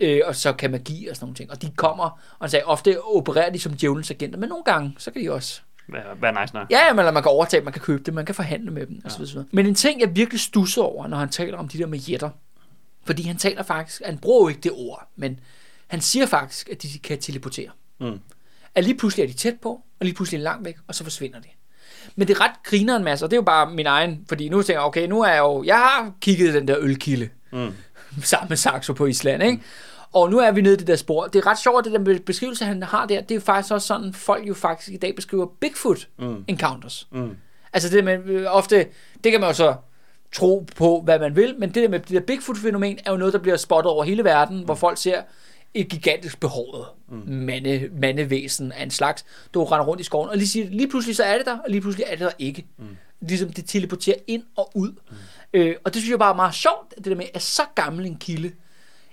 øh, 0.00 0.20
og 0.24 0.36
så 0.36 0.52
kan 0.52 0.70
magi 0.70 1.08
og 1.08 1.16
sådan 1.16 1.24
nogle 1.24 1.34
ting. 1.34 1.50
Og 1.50 1.62
de 1.62 1.70
kommer, 1.76 2.04
og 2.04 2.40
han 2.40 2.50
sagde, 2.50 2.64
ofte 2.64 3.02
opererer 3.02 3.50
de 3.50 3.58
som 3.58 3.72
djævelens 3.72 4.10
agenter, 4.10 4.38
men 4.38 4.48
nogle 4.48 4.64
gange, 4.64 4.94
så 4.98 5.10
kan 5.10 5.22
de 5.22 5.32
også 5.32 5.60
er 5.94 6.40
nice 6.40 6.54
nok? 6.54 6.70
Ja, 6.70 6.92
men 6.92 7.04
man 7.04 7.22
kan 7.22 7.30
overtage, 7.30 7.64
man 7.64 7.72
kan 7.72 7.82
købe 7.82 8.02
det, 8.02 8.14
man 8.14 8.26
kan 8.26 8.34
forhandle 8.34 8.70
med 8.70 8.86
dem, 8.86 9.00
og 9.04 9.10
så 9.10 9.16
videre, 9.18 9.28
så 9.28 9.34
videre. 9.34 9.48
Men 9.52 9.66
en 9.66 9.74
ting, 9.74 10.00
jeg 10.00 10.16
virkelig 10.16 10.40
stusser 10.40 10.82
over, 10.82 11.06
når 11.06 11.16
han 11.16 11.28
taler 11.28 11.58
om 11.58 11.68
de 11.68 11.78
der 11.78 11.86
med 11.86 11.98
jætter, 11.98 12.30
fordi 13.04 13.22
han 13.22 13.36
taler 13.36 13.62
faktisk, 13.62 14.02
han 14.04 14.18
bruger 14.18 14.44
jo 14.44 14.48
ikke 14.48 14.60
det 14.60 14.72
ord, 14.74 15.08
men 15.16 15.40
han 15.86 16.00
siger 16.00 16.26
faktisk, 16.26 16.68
at 16.68 16.82
de 16.82 16.98
kan 16.98 17.18
teleportere. 17.18 17.70
Mm. 18.00 18.20
At 18.74 18.84
lige 18.84 18.96
pludselig 18.96 19.22
er 19.22 19.26
de 19.26 19.32
tæt 19.32 19.60
på, 19.62 19.82
og 20.00 20.04
lige 20.06 20.14
pludselig 20.14 20.40
langt 20.40 20.64
væk, 20.64 20.76
og 20.88 20.94
så 20.94 21.04
forsvinder 21.04 21.40
de. 21.40 21.48
Men 22.16 22.28
det 22.28 22.36
er 22.36 22.40
ret 22.40 22.62
griner 22.64 22.96
en 22.96 23.04
masse, 23.04 23.24
og 23.26 23.30
det 23.30 23.36
er 23.36 23.38
jo 23.38 23.44
bare 23.44 23.70
min 23.70 23.86
egen, 23.86 24.24
fordi 24.28 24.48
nu 24.48 24.62
tænker 24.62 24.80
jeg, 24.80 24.86
okay, 24.86 25.06
nu 25.08 25.20
er 25.22 25.28
jeg 25.28 25.38
jo, 25.38 25.64
jeg 25.64 25.76
har 25.76 26.12
kigget 26.20 26.54
den 26.54 26.68
der 26.68 26.76
ølkilde, 26.80 27.28
Mm. 27.52 27.72
sammen 28.22 28.48
med 28.48 28.56
Saxo 28.56 28.92
på 28.92 29.06
Island, 29.06 29.42
ikke? 29.42 29.62
Og 30.12 30.30
nu 30.30 30.38
er 30.38 30.50
vi 30.50 30.60
nede 30.60 30.74
i 30.74 30.76
det 30.76 30.86
der 30.86 30.96
spor. 30.96 31.24
Det 31.26 31.38
er 31.38 31.46
ret 31.46 31.58
sjovt, 31.58 31.86
at 31.86 31.92
det 31.92 32.06
der 32.06 32.18
beskrivelse, 32.26 32.64
han 32.64 32.82
har 32.82 33.06
der, 33.06 33.20
det 33.20 33.30
er 33.30 33.34
jo 33.34 33.40
faktisk 33.40 33.72
også 33.72 33.86
sådan, 33.86 34.12
folk 34.14 34.48
jo 34.48 34.54
faktisk 34.54 34.88
i 34.92 34.96
dag 34.96 35.14
beskriver 35.16 35.46
Bigfoot 35.60 36.08
Mm. 36.18 36.44
encounters. 36.48 37.08
Mm. 37.12 37.36
Altså 37.72 37.88
det 37.88 38.04
med, 38.04 38.18
øh, 38.26 38.46
ofte, 38.48 38.86
det 39.24 39.32
kan 39.32 39.40
man 39.40 39.50
jo 39.50 39.54
så 39.54 39.74
tro 40.32 40.66
på, 40.76 41.00
hvad 41.04 41.18
man 41.18 41.36
vil, 41.36 41.54
men 41.58 41.68
det 41.68 41.82
der 41.82 41.88
med 41.88 41.98
det 41.98 42.08
der 42.08 42.20
Bigfoot-fænomen 42.20 42.98
er 43.06 43.10
jo 43.10 43.16
noget, 43.16 43.32
der 43.32 43.38
bliver 43.38 43.56
spottet 43.56 43.92
over 43.92 44.04
hele 44.04 44.24
verden, 44.24 44.56
mm. 44.58 44.64
hvor 44.64 44.74
folk 44.74 44.98
ser 44.98 45.22
et 45.74 45.88
gigantisk 45.88 46.40
behåret 46.40 46.86
mm. 47.08 47.22
mande, 47.26 47.88
mandevæsen 47.92 48.72
af 48.72 48.82
en 48.82 48.90
slags, 48.90 49.24
der 49.54 49.72
render 49.72 49.86
rundt 49.86 50.00
i 50.00 50.04
skoven, 50.04 50.30
og 50.30 50.36
lige, 50.36 50.48
siger, 50.48 50.70
lige 50.70 50.88
pludselig 50.88 51.16
så 51.16 51.24
er 51.24 51.36
det 51.36 51.46
der, 51.46 51.58
og 51.58 51.70
lige 51.70 51.80
pludselig 51.80 52.04
er 52.08 52.10
det 52.10 52.20
der 52.20 52.30
ikke. 52.38 52.66
Mm. 52.78 52.96
Ligesom 53.20 53.52
det 53.52 53.64
teleporterer 53.66 54.16
ind 54.26 54.42
og 54.56 54.70
ud. 54.74 54.88
Mm. 54.88 55.16
Øh, 55.54 55.76
og 55.84 55.94
det 55.94 56.02
synes 56.02 56.10
jeg 56.10 56.18
bare 56.18 56.32
er 56.32 56.36
meget 56.36 56.54
sjovt, 56.54 56.94
det 56.96 57.04
der 57.04 57.14
med, 57.14 57.26
at 57.34 57.42
så 57.42 57.62
gammel 57.74 58.06
en 58.06 58.16
kilde 58.16 58.52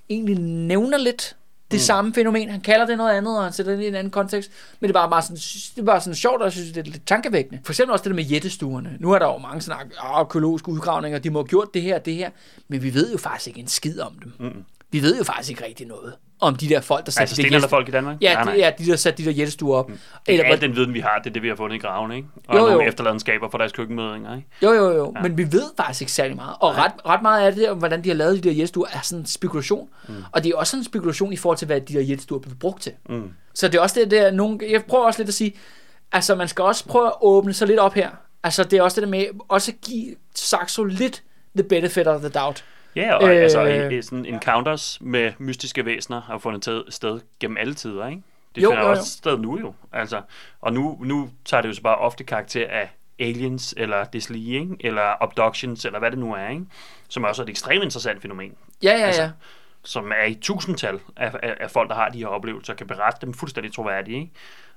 egentlig 0.09 0.39
nævner 0.39 0.97
lidt 0.97 1.35
det 1.71 1.77
mm. 1.77 1.81
samme 1.81 2.13
fænomen. 2.13 2.49
Han 2.49 2.61
kalder 2.61 2.85
det 2.85 2.97
noget 2.97 3.17
andet, 3.17 3.37
og 3.37 3.43
han 3.43 3.53
sætter 3.53 3.75
det 3.75 3.83
i 3.83 3.87
en 3.87 3.95
anden 3.95 4.11
kontekst. 4.11 4.51
Men 4.79 4.87
det 4.87 4.95
er 4.95 4.99
bare, 4.99 5.09
bare, 5.09 5.21
sådan, 5.21 5.35
det 5.75 5.81
er 5.81 5.85
bare 5.85 6.01
sådan 6.01 6.15
sjovt, 6.15 6.41
og 6.41 6.43
jeg 6.43 6.51
synes, 6.51 6.71
det 6.71 6.87
er 6.87 6.91
lidt 6.91 7.07
tankevækkende. 7.07 7.59
For 7.63 7.73
eksempel 7.73 7.91
også 7.91 8.03
det 8.03 8.09
der 8.09 8.15
med 8.15 8.23
jættestuerne. 8.23 8.97
Nu 8.99 9.11
er 9.11 9.19
der 9.19 9.25
jo 9.25 9.37
mange 9.37 9.61
sådan 9.61 9.79
"Ah, 9.79 9.87
arkeologiske 9.99 10.69
udgravninger, 10.69 11.19
de 11.19 11.29
må 11.29 11.39
have 11.39 11.47
gjort 11.47 11.67
det 11.73 11.81
her 11.81 11.95
og 11.95 12.05
det 12.05 12.15
her. 12.15 12.29
Men 12.67 12.83
vi 12.83 12.93
ved 12.93 13.11
jo 13.11 13.17
faktisk 13.17 13.47
ikke 13.47 13.59
en 13.59 13.67
skid 13.67 13.99
om 13.99 14.19
dem. 14.23 14.33
Mm. 14.39 14.63
Vi 14.91 15.01
ved 15.01 15.17
jo 15.17 15.23
faktisk 15.23 15.49
ikke 15.49 15.65
rigtig 15.65 15.87
noget 15.87 16.13
om 16.39 16.55
de 16.55 16.69
der 16.69 16.81
folk, 16.81 17.05
der 17.05 17.11
satte 17.11 17.21
Altså 17.21 17.35
de 17.35 17.41
der 17.41 17.47
stenalderfolk 17.47 17.87
i 17.87 17.91
Danmark? 17.91 18.17
Ja, 18.21 18.33
Nej, 18.33 18.43
nej. 18.43 18.55
ja, 18.57 18.71
de 18.77 18.85
der 18.85 18.95
satte 18.95 19.23
de 19.23 19.29
der 19.29 19.35
jættestuer 19.35 19.77
op. 19.77 19.89
Mm. 19.89 19.97
Eller, 20.27 20.45
Al 20.45 20.61
den 20.61 20.75
viden, 20.75 20.93
vi 20.93 20.99
har, 20.99 21.19
det 21.23 21.29
er 21.29 21.33
det, 21.33 21.41
vi 21.41 21.47
har 21.47 21.55
fundet 21.55 21.75
i 21.75 21.79
graven, 21.79 22.11
ikke? 22.11 22.27
Og 22.47 22.55
Jo, 22.57 22.61
jo, 22.61 22.69
nogle 22.69 22.87
efterladenskaber 22.87 23.49
for 23.49 23.57
deres 23.57 23.71
køkkenmødinger, 23.71 24.35
ikke? 24.35 24.47
Jo, 24.63 24.71
jo, 24.71 24.91
jo. 24.91 25.13
Ja. 25.15 25.21
Men 25.21 25.37
vi 25.37 25.51
ved 25.51 25.63
faktisk 25.77 26.01
ikke 26.01 26.11
særlig 26.11 26.35
meget. 26.35 26.55
Og 26.59 26.77
ret, 26.77 26.91
ret 27.05 27.21
meget 27.21 27.45
af 27.45 27.51
det 27.51 27.61
der, 27.61 27.73
hvordan 27.73 28.03
de 28.03 28.09
har 28.09 28.15
lavet 28.15 28.43
de 28.43 28.49
der 28.49 28.55
jættestuer, 28.55 28.87
er 28.93 28.99
sådan 29.01 29.19
en 29.21 29.25
spekulation. 29.25 29.89
Mm. 30.07 30.15
Og 30.31 30.43
det 30.43 30.51
er 30.51 30.55
også 30.57 30.71
sådan 30.71 30.81
en 30.81 30.85
spekulation 30.85 31.33
i 31.33 31.37
forhold 31.37 31.57
til, 31.57 31.65
hvad 31.65 31.81
de 31.81 31.93
der 31.93 32.01
jættestuer 32.01 32.39
bliver 32.39 32.55
brugt 32.55 32.81
til. 32.81 32.91
Mm. 33.09 33.29
Så 33.53 33.67
det 33.67 33.75
er 33.77 33.81
også 33.81 33.99
det 33.99 34.11
der, 34.11 34.31
nogle, 34.31 34.59
jeg 34.69 34.83
prøver 34.83 35.05
også 35.05 35.19
lidt 35.19 35.27
at 35.27 35.33
sige, 35.33 35.53
altså 36.11 36.35
man 36.35 36.47
skal 36.47 36.63
også 36.63 36.85
prøve 36.85 37.07
at 37.07 37.13
åbne 37.21 37.53
sig 37.53 37.67
lidt 37.67 37.79
op 37.79 37.93
her. 37.93 38.09
Altså 38.43 38.63
det 38.63 38.79
er 38.79 38.81
også 38.83 38.95
det 38.95 39.03
der 39.03 39.09
med, 39.09 39.25
også 39.47 39.71
give 39.85 40.15
Saxo 40.35 40.83
lidt 40.83 41.23
the 41.55 41.63
benefit 41.63 42.07
of 42.07 42.19
the 42.21 42.29
doubt. 42.29 42.63
Ja, 42.97 43.13
og 43.15 43.23
Øh. 43.29 43.35
øh, 43.35 43.41
altså 43.43 43.61
i, 43.65 43.97
i 43.97 44.01
sådan 44.01 44.25
encounters 44.25 44.97
med 45.01 45.33
mystiske 45.39 45.85
væsener 45.85 46.21
har 46.21 46.37
fundet 46.37 46.61
til- 46.61 46.83
sted 46.89 47.19
gennem 47.39 47.57
alle 47.57 47.73
tider, 47.73 48.07
ikke? 48.07 48.21
Det 48.55 48.63
Jo, 48.63 48.69
finder 48.69 48.83
jo, 48.83 48.87
jo. 48.89 48.91
også 48.97 49.11
sted 49.11 49.37
nu 49.37 49.59
jo. 49.59 49.73
Altså, 49.93 50.21
og 50.61 50.73
nu, 50.73 50.97
nu 51.03 51.29
tager 51.45 51.61
det 51.61 51.69
jo 51.69 51.73
så 51.73 51.81
bare 51.81 51.95
ofte 51.95 52.23
karakter 52.23 52.67
af 52.69 52.89
aliens, 53.19 53.73
eller 53.77 54.03
deslige, 54.03 54.59
ikke? 54.59 54.75
eller 54.79 55.23
abductions, 55.23 55.85
eller 55.85 55.99
hvad 55.99 56.11
det 56.11 56.19
nu 56.19 56.33
er, 56.33 56.49
ikke? 56.49 56.65
som 57.09 57.23
er 57.23 57.27
også 57.27 57.43
et 57.43 57.49
ekstremt 57.49 57.83
interessant 57.83 58.21
fænomen, 58.21 58.53
Ja, 58.83 58.89
ja, 58.91 59.05
Altså, 59.05 59.21
ja. 59.21 59.29
som 59.83 60.11
er 60.21 60.25
i 60.25 60.33
tusindtal 60.35 60.99
af, 61.17 61.31
af, 61.43 61.55
af 61.59 61.71
folk, 61.71 61.89
der 61.89 61.95
har 61.95 62.09
de 62.09 62.17
her 62.19 62.27
oplevelser, 62.27 62.73
kan 62.73 62.87
berette 62.87 63.25
dem 63.25 63.33
fuldstændig 63.33 63.73
troværdige. 63.73 64.17
Ikke? 64.19 64.31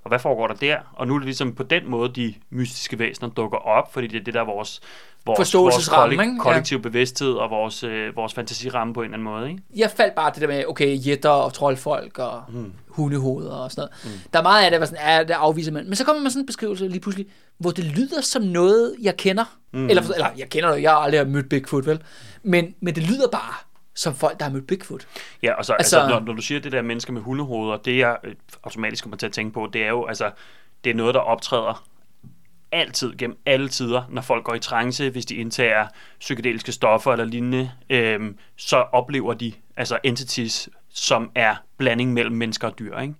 Og 0.05 0.09
hvad 0.09 0.19
foregår 0.19 0.47
der 0.47 0.55
der? 0.55 0.79
Og 0.93 1.07
nu 1.09 1.15
er 1.15 1.19
det 1.19 1.25
ligesom 1.27 1.55
på 1.55 1.63
den 1.63 1.91
måde, 1.91 2.15
de 2.15 2.35
mystiske 2.51 2.99
væsener 2.99 3.29
dukker 3.31 3.59
op, 3.59 3.93
fordi 3.93 4.07
det 4.07 4.21
er 4.21 4.25
det, 4.25 4.35
der 4.35 4.41
er 4.41 4.45
vores, 4.45 4.81
vores, 5.27 5.39
Forståelsesramme, 5.39 6.17
vores? 6.17 6.29
Ja. 6.29 6.43
kollektiv 6.43 6.83
bevidsthed 6.83 7.33
og 7.33 7.51
vores, 7.51 7.83
øh, 7.83 8.17
vores 8.17 8.35
fantasiramme 8.35 8.95
på 8.95 9.01
en 9.01 9.05
eller 9.05 9.17
anden 9.17 9.33
måde. 9.35 9.51
Ikke? 9.51 9.63
Jeg 9.77 9.91
faldt 9.91 10.15
bare 10.15 10.31
det 10.35 10.41
der 10.41 10.49
med, 10.49 10.65
okay, 10.69 11.07
jætter 11.07 11.31
og 11.31 11.53
troldfolk 11.53 12.19
og 12.19 12.43
mm. 12.49 12.73
hundehoveder 12.89 13.53
og 13.53 13.71
sådan 13.71 13.89
noget. 14.05 14.15
Mm. 14.17 14.29
Der 14.33 14.39
er 14.39 14.43
meget 14.43 14.65
af 14.65 14.71
det, 14.71 14.73
der, 14.73 14.79
var 14.79 14.87
sådan, 14.87 15.05
ja, 15.07 15.23
det 15.23 15.31
afviser 15.31 15.73
man. 15.73 15.85
Men 15.85 15.97
så 15.97 16.05
kommer 16.05 16.23
man 16.23 16.31
sådan 16.31 16.43
en 16.43 16.47
beskrivelse 16.47 16.89
lige 16.89 17.01
pludselig, 17.01 17.27
hvor 17.59 17.71
det 17.71 17.85
lyder 17.85 18.21
som 18.21 18.43
noget, 18.43 18.97
jeg 19.03 19.17
kender. 19.17 19.45
Mm. 19.73 19.89
Eller, 19.89 20.03
eller, 20.03 20.29
jeg 20.39 20.49
kender 20.49 20.73
det, 20.75 20.83
jeg 20.83 20.91
har 20.91 20.99
aldrig 20.99 21.29
mødt 21.29 21.49
Bigfoot, 21.49 21.87
vel? 21.87 22.03
Men, 22.43 22.75
men 22.81 22.95
det 22.95 23.03
lyder 23.03 23.29
bare 23.33 23.55
som 23.95 24.15
folk, 24.15 24.39
der 24.39 24.45
har 24.45 24.53
mødt 24.53 24.67
Bigfoot. 24.67 25.07
Ja, 25.43 25.53
og 25.55 25.65
så, 25.65 25.73
Altså- 25.73 25.97
altså, 25.97 25.99
altså 26.01 26.19
når, 26.19 26.27
når 26.27 26.33
du 26.33 26.43
siger 26.43 26.61
det 26.61 26.73
der 26.73 26.83
mennesker 26.83 27.13
med 27.13 27.23
hundehoveder, 27.23 27.77
det 27.77 27.99
jeg 27.99 28.17
øh, 28.25 28.35
automatisk 28.65 29.05
kommer 29.05 29.17
til 29.17 29.27
at 29.27 29.33
tænke 29.33 29.55
på, 29.55 29.69
det 29.73 29.83
er 29.85 29.89
jo, 29.89 30.07
altså, 30.07 30.31
det 30.85 30.91
er 30.91 30.95
noget, 30.95 31.15
der 31.15 31.21
optræder 31.21 31.85
altid, 32.73 33.17
gennem 33.19 33.39
alle 33.47 33.69
tider, 33.69 34.03
når 34.09 34.23
folk 34.23 34.45
går 34.45 34.55
i 34.55 34.59
trance, 34.59 35.11
hvis 35.11 35.27
de 35.27 35.35
indtager 35.35 35.87
psykedeliske 36.21 36.73
stoffer 36.73 37.13
eller 37.13 37.25
lignende, 37.25 37.71
øhm, 37.91 38.39
så 38.57 38.77
oplever 38.77 39.35
de 39.35 39.53
altså 39.77 39.99
entities, 40.05 40.69
som 40.95 41.31
er 41.35 41.55
blanding 41.79 42.13
mellem 42.13 42.37
mennesker 42.37 42.69
og 42.69 42.79
dyr, 42.79 42.99
ikke? 42.99 43.15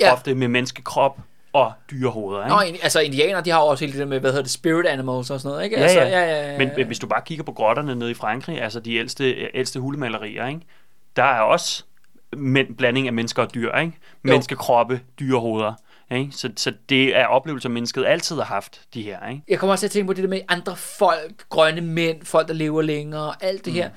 Ja. 0.00 0.06
Ja. 0.06 0.12
Ofte 0.12 0.34
med 0.34 0.48
menneskekrop 0.48 1.18
og 1.52 1.72
dyrehoveder, 1.90 2.44
ikke? 2.44 2.56
Nå, 2.56 2.60
in- 2.60 2.76
altså 2.82 3.00
indianer, 3.00 3.40
de 3.40 3.50
har 3.50 3.60
jo 3.60 3.66
også 3.66 3.84
hele 3.84 3.92
det 3.92 4.00
der 4.00 4.06
med, 4.06 4.20
hvad 4.20 4.30
hedder 4.30 4.42
det, 4.42 4.50
spirit 4.50 4.86
animals 4.86 5.30
og 5.30 5.40
sådan 5.40 5.52
noget, 5.52 5.64
ikke? 5.64 5.76
Ja, 5.76 5.82
altså, 5.82 6.00
ja. 6.00 6.08
ja, 6.08 6.20
ja, 6.24 6.52
ja. 6.52 6.58
Men, 6.58 6.70
men 6.76 6.86
hvis 6.86 6.98
du 6.98 7.06
bare 7.06 7.22
kigger 7.26 7.44
på 7.44 7.52
grotterne 7.52 7.94
nede 7.94 8.10
i 8.10 8.14
Frankrig, 8.14 8.62
altså 8.62 8.80
de 8.80 8.94
ældste, 8.94 9.56
ældste 9.56 9.80
hulemalerier, 9.80 10.46
ikke? 10.46 10.60
der 11.16 11.22
er 11.24 11.40
også 11.40 11.84
men, 12.36 12.74
blanding 12.74 13.06
af 13.06 13.12
mennesker 13.12 13.42
og 13.42 13.54
dyr, 13.54 13.72
ikke? 13.76 13.92
Menneskekroppe, 14.22 15.00
dyrehoveder. 15.20 15.72
Ikke? 16.10 16.32
Så, 16.32 16.50
så 16.56 16.72
det 16.88 17.16
er 17.16 17.26
oplevelser, 17.26 17.68
mennesket 17.68 18.04
altid 18.06 18.36
har 18.36 18.44
haft, 18.44 18.80
de 18.94 19.02
her. 19.02 19.28
Ikke? 19.28 19.42
Jeg 19.48 19.58
kommer 19.58 19.72
også 19.72 19.82
til 19.82 19.86
at 19.86 19.90
tænke 19.90 20.06
på 20.06 20.12
det 20.12 20.22
der 20.22 20.30
med 20.30 20.40
andre 20.48 20.76
folk, 20.76 21.48
grønne 21.48 21.80
mænd, 21.80 22.24
folk, 22.24 22.48
der 22.48 22.54
lever 22.54 22.82
længere, 22.82 23.34
alt 23.40 23.64
det 23.64 23.72
mm. 23.72 23.76
her. 23.76 23.90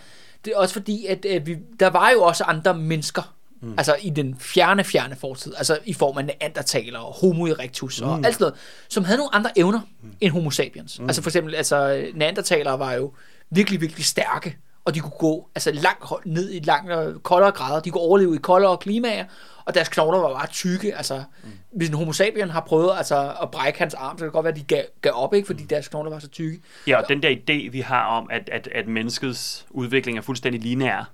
Det 0.46 0.54
er 0.54 0.58
også 0.58 0.74
fordi, 0.74 1.06
at, 1.06 1.26
at 1.26 1.46
vi, 1.46 1.58
der 1.80 1.90
var 1.90 2.10
jo 2.10 2.22
også 2.22 2.44
andre 2.44 2.74
mennesker, 2.74 3.36
mm. 3.62 3.74
altså 3.78 3.96
i 4.02 4.10
den 4.10 4.36
fjerne, 4.40 4.84
fjerne 4.84 5.16
fortid, 5.16 5.54
altså 5.58 5.80
i 5.86 5.94
form 5.94 6.18
af 6.18 6.26
neandertaler 6.26 7.00
og 7.00 7.14
homo 7.14 7.46
erectus 7.46 8.02
og 8.02 8.16
alt 8.16 8.26
sådan 8.26 8.36
noget, 8.40 8.56
som 8.90 9.04
havde 9.04 9.18
nogle 9.18 9.36
andre 9.36 9.50
evner 9.56 9.82
mm. 10.02 10.12
end 10.22 10.32
homo 10.32 10.50
sapiens. 10.50 11.00
Mm. 11.00 11.06
Altså 11.06 11.22
for 11.22 11.30
eksempel, 11.30 11.56
altså 11.56 12.06
neandertalere 12.14 12.80
var 12.80 12.94
jo 12.94 13.14
virkelig, 13.50 13.82
virkelig 13.82 14.06
stærke, 14.06 14.58
og 14.86 14.96
de 14.96 15.00
kunne 15.00 15.18
gå 15.20 15.50
altså 15.56 15.72
langt 15.72 16.26
ned 16.26 16.52
i 16.54 16.60
langt 16.60 17.24
koldere 17.24 17.52
grader, 17.52 17.80
de 17.80 17.90
kunne 17.92 18.02
overleve 18.02 18.36
i 18.36 18.38
koldere 18.38 18.78
klimaer, 18.78 19.26
og 19.66 19.74
deres 19.76 19.90
knogler 19.90 20.20
var 20.20 20.34
bare 20.34 20.48
tykke. 20.48 20.96
Altså, 20.96 21.24
mm. 21.44 21.50
hvis 21.72 21.90
en 21.90 21.96
homo 21.96 22.12
sapien 22.14 22.50
har 22.50 22.62
prøvet 22.62 22.92
altså, 22.98 23.34
at 23.42 23.52
brække 23.52 23.80
hans 23.80 23.94
arm, 23.94 24.18
så 24.18 24.22
kan 24.22 24.26
det 24.26 24.34
godt 24.34 24.44
være, 24.44 24.54
at 24.54 24.60
de 24.60 24.64
gav, 24.64 24.84
gav 25.02 25.12
op, 25.16 25.34
ikke, 25.34 25.46
fordi 25.46 25.64
deres 25.64 25.88
knogler 25.88 26.12
var 26.12 26.20
så 26.20 26.28
tykke. 26.28 26.60
Ja, 26.88 26.98
og 27.02 27.06
den 27.10 27.24
der 27.24 27.30
idé, 27.30 27.70
vi 27.72 27.80
har 27.80 28.06
om, 28.06 28.28
at, 28.32 28.50
at, 28.52 28.68
at 28.76 28.88
menneskets 28.88 29.66
udvikling 29.70 30.18
er 30.18 30.22
fuldstændig 30.22 30.62
lineær. 30.62 31.10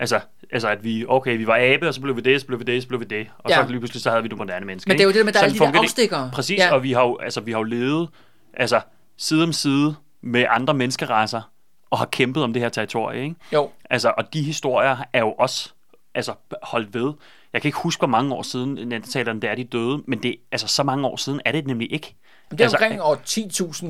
Altså, 0.00 0.20
altså, 0.52 0.68
at 0.68 0.84
vi, 0.84 1.04
okay, 1.08 1.36
vi 1.36 1.46
var 1.46 1.56
abe, 1.60 1.88
og 1.88 1.94
så 1.94 2.00
blev 2.00 2.16
vi 2.16 2.20
det, 2.20 2.40
så 2.40 2.46
blev 2.46 2.58
vi 2.58 2.64
det, 2.64 2.82
så 2.82 2.88
blev 2.88 3.00
vi 3.00 3.04
det. 3.04 3.26
Og 3.38 3.50
Ja. 3.50 3.56
så 3.64 3.68
lige 3.68 3.80
pludselig, 3.80 4.02
så 4.02 4.10
havde 4.10 4.22
vi 4.22 4.28
det 4.28 4.38
moderne 4.38 4.66
menneske. 4.66 4.88
Men 4.88 4.98
det 4.98 5.04
er 5.04 5.08
jo 5.08 5.12
det 5.12 5.24
med, 5.24 5.32
der 5.32 5.38
er 5.40 5.48
Sådan 5.48 5.62
alle 5.62 5.66
de 5.66 5.72
der 5.72 5.80
det. 5.80 5.86
afstikkere. 5.86 6.30
Præcis, 6.32 6.58
Ja. 6.58 6.74
og 6.74 6.82
vi 6.82 6.92
har 6.92 7.02
jo, 7.02 7.16
altså, 7.16 7.40
vi 7.40 7.50
har 7.52 7.58
jo 7.58 7.62
levet 7.64 8.08
altså, 8.54 8.80
side 9.16 9.42
om 9.42 9.52
side 9.52 9.94
med 10.22 10.44
andre 10.50 10.74
menneskeraser, 10.74 11.50
og 11.90 11.98
har 11.98 12.06
kæmpet 12.06 12.42
om 12.42 12.52
det 12.52 12.62
her 12.62 12.68
territorie, 12.68 13.22
ikke? 13.22 13.36
Jo, 13.52 13.70
Altså, 13.90 14.12
og 14.18 14.32
de 14.34 14.42
historier 14.42 14.96
er 15.12 15.18
jo 15.20 15.32
også 15.32 15.70
altså, 16.14 16.32
holdt 16.62 16.94
ved. 16.94 17.12
Jeg 17.52 17.62
kan 17.62 17.68
ikke 17.68 17.78
huske, 17.78 18.00
hvor 18.00 18.08
mange 18.08 18.34
år 18.34 18.42
siden 18.42 18.74
neandertalerne 18.74 19.40
det 19.40 19.50
er, 19.50 19.54
de 19.54 19.64
døde, 19.64 20.02
men 20.06 20.22
det, 20.22 20.36
altså, 20.52 20.66
så 20.68 20.82
mange 20.82 21.06
år 21.06 21.16
siden 21.16 21.40
er 21.44 21.52
det 21.52 21.66
nemlig 21.66 21.92
ikke. 21.92 22.14
men 22.50 22.58
det 22.58 22.64
er 22.64 22.68
altså, 22.68 22.76
omkring 22.84 23.02
år 23.02 23.14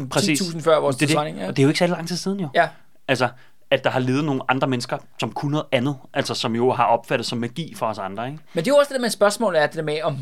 10.000, 0.04 0.08
Præcis. 0.08 0.40
10.000 0.42 0.60
før 0.62 0.78
vores 0.80 0.96
det, 0.96 1.08
det, 1.08 1.14
Ja. 1.14 1.20
og 1.48 1.56
det 1.56 1.58
er 1.58 1.62
jo 1.62 1.68
ikke 1.68 1.78
så 1.78 1.86
lang 1.86 2.08
tid 2.08 2.16
siden 2.16 2.40
jo. 2.40 2.48
ja. 2.54 2.68
Altså, 3.08 3.28
at 3.70 3.84
der 3.84 3.90
har 3.90 4.00
levet 4.00 4.24
nogle 4.24 4.42
andre 4.48 4.68
mennesker, 4.68 4.98
som 5.20 5.32
kunne 5.32 5.50
noget 5.50 5.66
andet, 5.72 5.96
altså 6.14 6.34
som 6.34 6.54
jo 6.56 6.72
har 6.72 6.84
opfattet 6.84 7.26
som 7.26 7.38
magi 7.38 7.74
for 7.76 7.86
os 7.86 7.98
andre, 7.98 8.26
ikke? 8.26 8.38
Men 8.54 8.64
det 8.64 8.70
er 8.70 8.74
jo 8.74 8.78
også 8.78 8.88
det 8.88 8.94
der 8.94 9.00
med 9.00 9.10
spørgsmålet 9.10 9.62
er 9.62 9.66
det 9.66 9.76
der 9.76 9.82
med, 9.82 10.02
om 10.02 10.18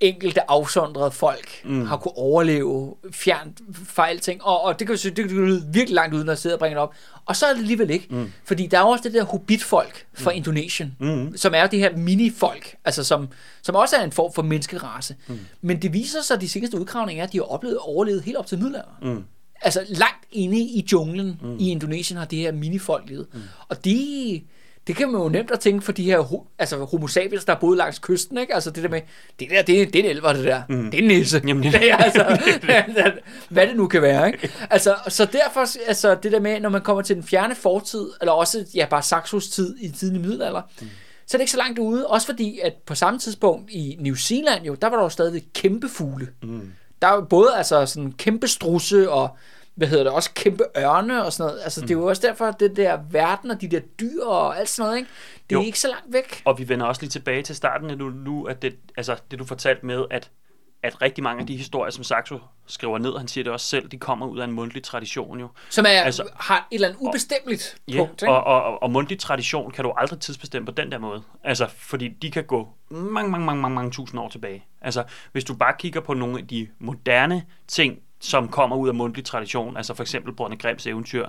enkelte 0.00 0.50
afsondrede 0.50 1.10
folk 1.10 1.48
mm. 1.64 1.86
har 1.86 1.96
kunne 1.96 2.16
overleve 2.16 2.94
fjernt 3.10 3.60
fra 3.84 4.08
alting. 4.08 4.44
Og, 4.44 4.62
og 4.62 4.78
det 4.78 4.86
kan 4.86 4.96
det 4.96 5.14
kan 5.14 5.46
lyde 5.46 5.64
virkelig 5.72 5.94
langt 5.94 6.14
uden 6.14 6.28
at 6.28 6.38
sidde 6.38 6.54
og 6.54 6.58
bringe 6.58 6.74
det 6.74 6.82
op. 6.82 6.94
Og 7.26 7.36
så 7.36 7.46
er 7.46 7.52
det 7.52 7.60
alligevel 7.60 7.90
ikke. 7.90 8.06
Mm. 8.10 8.32
Fordi 8.44 8.66
der 8.66 8.78
er 8.78 8.82
også 8.82 9.04
det 9.04 9.14
der 9.14 9.24
hobbitfolk 9.24 10.06
fra 10.14 10.30
mm. 10.30 10.36
Indonesien, 10.36 10.96
mm. 11.00 11.36
som 11.36 11.54
er 11.54 11.66
det 11.66 11.78
her 11.78 11.96
mini-folk, 11.96 12.76
altså 12.84 13.04
som, 13.04 13.28
som 13.62 13.74
også 13.74 13.96
er 13.96 14.04
en 14.04 14.12
form 14.12 14.32
for 14.34 14.42
menneskerace. 14.42 15.16
Mm. 15.28 15.38
Men 15.60 15.82
det 15.82 15.92
viser 15.92 16.22
sig, 16.22 16.34
at 16.34 16.40
de 16.40 16.48
seneste 16.48 16.80
udgravninger 16.80 17.22
er, 17.22 17.26
at 17.26 17.32
de 17.32 17.38
har 17.38 17.44
oplevet 17.44 17.78
overlevet 17.78 18.22
helt 18.22 18.36
op 18.36 18.46
til 18.46 18.58
middelalderen. 18.58 19.16
Mm. 19.16 19.24
Altså 19.62 19.84
langt 19.88 20.24
inde 20.32 20.58
i 20.58 20.86
junglen 20.92 21.40
mm. 21.42 21.56
i 21.58 21.70
Indonesien 21.70 22.18
har 22.18 22.24
det 22.24 22.38
her 22.38 22.52
mini-folk 22.52 23.08
levet. 23.08 23.26
Mm. 23.32 23.40
Og 23.68 23.84
de 23.84 24.42
det 24.86 24.96
kan 24.96 25.12
man 25.12 25.20
jo 25.20 25.28
nemt 25.28 25.50
at 25.50 25.60
tænke 25.60 25.84
for 25.84 25.92
de 25.92 26.04
her 26.04 26.44
altså 26.58 26.84
homo 26.84 27.06
sapiens, 27.06 27.44
der 27.44 27.54
boede 27.54 27.76
langs 27.76 27.98
kysten, 27.98 28.38
ikke? 28.38 28.54
Altså 28.54 28.70
det 28.70 28.82
der 28.82 28.88
med, 28.88 29.00
det 29.40 29.50
der, 29.50 29.62
det, 29.62 29.92
det 29.92 30.00
er 30.00 30.04
en 30.04 30.10
elver, 30.10 30.32
det 30.32 30.44
der. 30.44 30.62
Mm. 30.68 30.90
Det 30.90 30.98
er 30.98 31.02
en 31.02 31.08
nisse. 31.08 31.42
Jamen, 31.46 31.62
det 31.62 31.90
er, 31.90 31.96
altså, 32.06 32.38
hvad 33.54 33.66
det 33.66 33.76
nu 33.76 33.86
kan 33.86 34.02
være, 34.02 34.26
ikke? 34.26 34.50
Altså, 34.70 34.94
så 35.08 35.24
derfor, 35.24 35.60
altså 35.88 36.14
det 36.14 36.32
der 36.32 36.40
med, 36.40 36.60
når 36.60 36.68
man 36.68 36.80
kommer 36.80 37.02
til 37.02 37.16
den 37.16 37.24
fjerne 37.24 37.54
fortid, 37.54 38.10
eller 38.20 38.32
også, 38.32 38.66
ja, 38.74 38.86
bare 38.90 39.02
Saxos 39.02 39.48
tid 39.48 39.76
i 39.80 39.88
tidlig 39.88 40.20
middelalder, 40.20 40.62
mm. 40.80 40.88
så 41.26 41.36
er 41.36 41.38
det 41.38 41.42
ikke 41.42 41.52
så 41.52 41.58
langt 41.58 41.78
ude. 41.78 42.06
Også 42.06 42.26
fordi, 42.26 42.60
at 42.62 42.72
på 42.86 42.94
samme 42.94 43.18
tidspunkt 43.18 43.70
i 43.70 43.96
New 44.00 44.14
Zealand 44.14 44.64
jo, 44.64 44.74
der 44.74 44.88
var 44.88 44.96
der 44.96 45.02
jo 45.02 45.08
stadig 45.08 45.42
kæmpe 45.54 45.88
fugle. 45.88 46.28
Mm. 46.42 46.72
Der 47.02 47.08
var 47.08 47.20
både 47.20 47.56
altså 47.56 47.86
sådan 47.86 48.12
kæmpe 48.12 48.48
strusse 48.48 49.10
og 49.10 49.36
hvad 49.76 49.88
hedder 49.88 50.04
det, 50.04 50.12
også 50.12 50.30
kæmpe 50.34 50.64
ørne 50.78 51.24
og 51.24 51.32
sådan 51.32 51.50
noget. 51.50 51.62
Altså, 51.64 51.80
mm. 51.80 51.86
det 51.86 51.94
er 51.94 51.98
jo 51.98 52.02
mm. 52.02 52.08
også 52.08 52.26
derfor, 52.26 52.44
at 52.44 52.60
det 52.60 52.76
der 52.76 52.98
verden 53.10 53.50
og 53.50 53.60
de 53.60 53.68
der 53.68 53.80
dyr 53.80 54.24
og 54.24 54.58
alt 54.58 54.68
sådan 54.68 54.86
noget, 54.86 54.98
ikke? 54.98 55.10
det 55.50 55.56
jo. 55.56 55.60
er 55.60 55.64
ikke 55.64 55.80
så 55.80 55.88
langt 55.88 56.12
væk. 56.12 56.42
Og 56.44 56.58
vi 56.58 56.68
vender 56.68 56.86
også 56.86 57.02
lige 57.02 57.10
tilbage 57.10 57.42
til 57.42 57.56
starten 57.56 57.90
af 57.90 57.98
nu, 57.98 58.08
nu 58.08 58.44
at 58.44 58.62
det, 58.62 58.76
altså, 58.96 59.16
det 59.30 59.38
du 59.38 59.44
fortalte 59.44 59.86
med, 59.86 60.04
at 60.10 60.30
at 60.86 61.02
rigtig 61.02 61.24
mange 61.24 61.40
af 61.40 61.46
de 61.46 61.56
historier, 61.56 61.90
som 61.90 62.04
Saxo 62.04 62.38
skriver 62.66 62.98
ned, 62.98 63.18
han 63.18 63.28
siger 63.28 63.44
det 63.44 63.52
også 63.52 63.66
selv, 63.66 63.88
de 63.88 63.98
kommer 63.98 64.26
ud 64.26 64.38
af 64.38 64.44
en 64.44 64.52
mundtlig 64.52 64.82
tradition 64.82 65.40
jo. 65.40 65.48
Som 65.70 65.84
er, 65.88 66.02
altså, 66.02 66.28
har 66.34 66.68
et 66.70 66.74
eller 66.74 66.88
andet 66.88 67.00
ubestemmeligt 67.00 67.78
og, 67.88 67.94
punkt. 67.96 68.22
Ja, 68.22 68.30
og, 68.30 68.44
og, 68.44 68.62
og, 68.62 68.82
og 68.82 68.90
mundtlig 68.90 69.18
tradition 69.18 69.70
kan 69.70 69.84
du 69.84 69.90
aldrig 69.96 70.20
tidsbestemme 70.20 70.66
på 70.66 70.72
den 70.72 70.92
der 70.92 70.98
måde. 70.98 71.22
Altså, 71.44 71.68
fordi 71.76 72.08
de 72.08 72.30
kan 72.30 72.44
gå 72.44 72.68
mange, 72.90 73.30
mange, 73.30 73.46
mange, 73.46 73.62
mange, 73.62 73.74
mange 73.74 73.90
tusind 73.90 74.20
år 74.20 74.28
tilbage. 74.28 74.64
Altså, 74.80 75.04
hvis 75.32 75.44
du 75.44 75.54
bare 75.54 75.74
kigger 75.78 76.00
på 76.00 76.14
nogle 76.14 76.38
af 76.38 76.46
de 76.46 76.68
moderne 76.78 77.44
ting, 77.68 77.98
som 78.20 78.48
kommer 78.48 78.76
ud 78.76 78.88
af 78.88 78.94
mundtlig 78.94 79.24
tradition, 79.24 79.76
altså 79.76 79.94
for 79.94 80.02
eksempel 80.02 80.32
Brønde 80.32 80.56
Grimms 80.56 80.86
eventyr. 80.86 81.28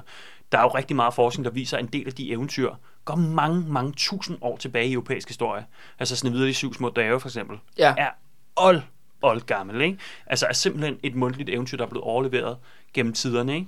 Der 0.51 0.57
er 0.57 0.61
jo 0.61 0.67
rigtig 0.67 0.95
meget 0.95 1.13
forskning, 1.13 1.45
der 1.45 1.51
viser, 1.51 1.77
at 1.77 1.83
en 1.83 1.89
del 1.93 2.07
af 2.07 2.13
de 2.13 2.31
eventyr 2.31 2.73
går 3.05 3.15
mange, 3.15 3.61
mange 3.67 3.93
tusind 3.97 4.37
år 4.41 4.57
tilbage 4.57 4.87
i 4.87 4.93
europæisk 4.93 5.27
historie. 5.27 5.65
Altså 5.99 6.15
Snevide 6.15 6.47
de 6.47 6.53
syv 6.53 6.73
små 6.73 6.89
dage 6.89 7.19
for 7.19 7.27
eksempel, 7.27 7.59
ja. 7.77 7.93
er 7.97 8.09
old, 8.55 8.81
old 9.21 9.41
gammel. 9.41 9.81
Ikke? 9.81 9.97
Altså 10.25 10.45
er 10.45 10.53
simpelthen 10.53 10.97
et 11.03 11.15
mundtligt 11.15 11.49
eventyr, 11.49 11.77
der 11.77 11.85
er 11.85 11.89
blevet 11.89 12.03
overleveret 12.03 12.57
gennem 12.93 13.13
tiderne. 13.13 13.55
Ikke? 13.55 13.67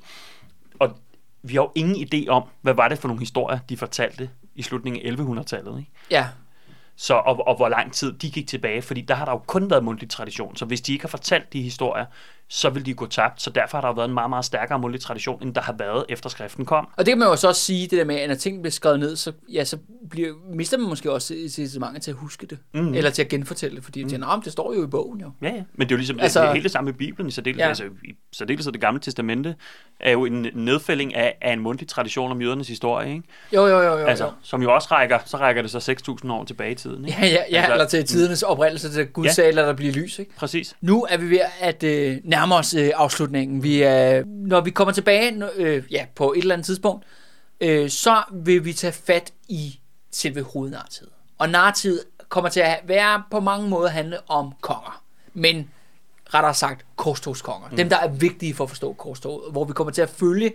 Og 0.79 0.97
vi 1.41 1.55
har 1.55 1.61
jo 1.61 1.71
ingen 1.75 2.07
idé 2.07 2.27
om, 2.29 2.43
hvad 2.61 2.73
var 2.73 2.87
det 2.87 2.97
for 2.97 3.07
nogle 3.07 3.19
historier, 3.19 3.59
de 3.69 3.77
fortalte 3.77 4.29
i 4.55 4.61
slutningen 4.61 5.19
af 5.19 5.41
1100-tallet. 5.41 5.79
Ikke? 5.79 5.91
Ja. 6.11 6.27
Så, 6.95 7.13
og, 7.13 7.47
og 7.47 7.55
hvor 7.55 7.69
lang 7.69 7.93
tid 7.93 8.13
de 8.13 8.31
gik 8.31 8.47
tilbage, 8.47 8.81
fordi 8.81 9.01
der 9.01 9.15
har 9.15 9.25
der 9.25 9.31
jo 9.31 9.37
kun 9.37 9.69
været 9.69 9.83
mundtlig 9.83 10.09
tradition. 10.09 10.55
Så 10.55 10.65
hvis 10.65 10.81
de 10.81 10.93
ikke 10.93 11.03
har 11.03 11.09
fortalt 11.09 11.53
de 11.53 11.61
historier, 11.61 12.05
så 12.51 12.69
vil 12.69 12.85
de 12.85 12.93
gå 12.93 13.05
tabt. 13.05 13.41
Så 13.41 13.49
derfor 13.49 13.77
har 13.77 13.87
der 13.87 13.95
været 13.95 14.07
en 14.07 14.13
meget, 14.13 14.29
meget 14.29 14.45
stærkere 14.45 14.79
mundtlig 14.79 15.01
tradition, 15.01 15.43
end 15.43 15.55
der 15.55 15.61
har 15.61 15.73
været 15.73 16.05
efter 16.09 16.29
skriften 16.29 16.65
kom. 16.65 16.87
Og 16.97 17.05
det 17.05 17.11
kan 17.11 17.19
man 17.19 17.27
jo 17.27 17.35
så 17.35 17.47
også 17.47 17.61
sige, 17.61 17.81
det 17.81 17.91
der 17.91 18.05
med, 18.05 18.15
at 18.15 18.29
når 18.29 18.35
ting 18.35 18.61
bliver 18.61 18.71
skrevet 18.71 18.99
ned, 18.99 19.15
så, 19.15 19.31
ja, 19.53 19.63
så 19.63 19.77
bliver, 20.09 20.33
mister 20.53 20.77
man 20.77 20.89
måske 20.89 21.11
også 21.11 21.33
incitamentet 21.35 22.01
til 22.03 22.11
at 22.11 22.17
huske 22.17 22.45
det. 22.47 22.57
Mm. 22.73 22.93
Eller 22.93 23.09
til 23.09 23.21
at 23.21 23.29
genfortælle 23.29 23.75
det, 23.75 23.83
fordi 23.83 24.03
mm. 24.03 24.09
tænker, 24.09 24.41
det 24.43 24.51
står 24.51 24.73
jo 24.73 24.83
i 24.83 24.87
bogen 24.87 25.21
jo. 25.21 25.31
Ja, 25.41 25.47
ja. 25.47 25.63
Men 25.73 25.87
det 25.87 25.91
er 25.91 25.95
jo 25.95 25.97
ligesom 25.97 26.19
altså, 26.19 26.41
det, 26.41 26.53
helt 26.53 26.63
det 26.63 26.71
samme 26.71 26.89
i 26.89 26.93
Bibelen, 26.93 27.27
i 27.27 27.31
særdeleshed, 27.31 27.63
ja. 27.63 27.69
altså, 27.69 27.83
i 27.83 28.15
særdeleshed 28.31 28.71
det 28.71 28.81
gamle 28.81 28.99
testamente, 28.99 29.55
er 29.99 30.11
jo 30.11 30.25
en 30.25 30.47
nedfælding 30.53 31.15
af, 31.15 31.37
af 31.41 31.53
en 31.53 31.59
mundtlig 31.59 31.89
tradition 31.89 32.31
om 32.31 32.41
jødernes 32.41 32.67
historie, 32.67 33.09
ikke? 33.13 33.23
Jo, 33.53 33.67
jo, 33.67 33.81
jo. 33.81 33.97
jo, 33.97 34.05
altså, 34.05 34.25
jo. 34.25 34.31
Som 34.43 34.61
jo 34.61 34.73
også 34.73 34.87
rækker, 34.91 35.19
så 35.25 35.37
rækker 35.37 35.61
det 35.61 35.71
så 35.71 35.95
6.000 36.23 36.31
år 36.31 36.43
tilbage 36.43 36.71
i 36.71 36.75
tiden, 36.75 37.05
ikke? 37.05 37.17
Ja, 37.21 37.27
ja, 37.27 37.43
ja 37.51 37.57
altså, 37.57 37.71
eller 37.71 37.85
til 37.85 38.05
tidernes 38.05 38.43
oprindelse, 38.43 38.93
til 38.93 39.07
Gud 39.07 39.25
ja. 39.25 39.31
sagde, 39.31 39.55
der 39.55 39.73
bliver 39.73 39.93
lys, 39.93 40.19
ikke? 40.19 40.35
Præcis. 40.35 40.75
Nu 40.81 41.07
er 41.09 41.17
vi 41.17 41.29
ved 41.29 41.39
at 41.59 41.83
øh, 41.83 42.17
nærme 42.39 42.55
os 42.55 42.73
øh, 42.73 42.91
afslutningen. 42.95 43.63
Vi 43.63 43.81
er, 43.81 44.23
når 44.25 44.61
vi 44.61 44.69
kommer 44.69 44.91
tilbage 44.91 45.43
øh, 45.55 45.83
ja, 45.91 46.05
på 46.15 46.33
et 46.33 46.37
eller 46.37 46.55
andet 46.55 46.65
tidspunkt, 46.65 47.05
øh, 47.61 47.89
så 47.89 48.23
vil 48.33 48.65
vi 48.65 48.73
tage 48.73 48.93
fat 48.93 49.33
i 49.47 49.79
selve 50.11 50.41
hovednarrativet. 50.41 51.11
Og 51.37 51.49
narrativet 51.49 51.99
kommer 52.29 52.49
til 52.49 52.59
at 52.59 52.79
være 52.85 53.23
på 53.31 53.39
mange 53.39 53.69
måder 53.69 53.89
handle 53.89 54.17
om 54.29 54.51
konger. 54.61 55.03
Men 55.33 55.69
rettere 56.33 56.53
sagt 56.53 56.85
korstogskonger. 56.95 57.69
Mm. 57.69 57.77
Dem, 57.77 57.89
der 57.89 57.97
er 57.97 58.07
vigtige 58.07 58.53
for 58.53 58.63
at 58.63 58.69
forstå 58.69 58.93
korstoget. 58.93 59.51
Hvor 59.51 59.65
vi 59.65 59.73
kommer 59.73 59.91
til 59.91 60.01
at 60.01 60.09
følge 60.09 60.53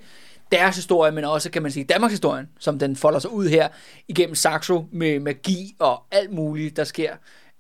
deres 0.52 0.77
historie, 0.77 1.12
men 1.12 1.24
også, 1.24 1.51
kan 1.51 1.62
man 1.62 1.73
sige, 1.73 1.85
Danmarks 1.85 2.12
historien, 2.12 2.48
som 2.59 2.78
den 2.78 2.97
folder 2.97 3.19
sig 3.19 3.31
ud 3.31 3.48
her, 3.48 3.69
igennem 4.09 4.35
Saxo 4.35 4.85
med 4.93 5.20
magi 5.20 5.77
og 5.78 6.02
alt 6.11 6.32
muligt, 6.32 6.77
der 6.77 6.85
sker 6.85 7.11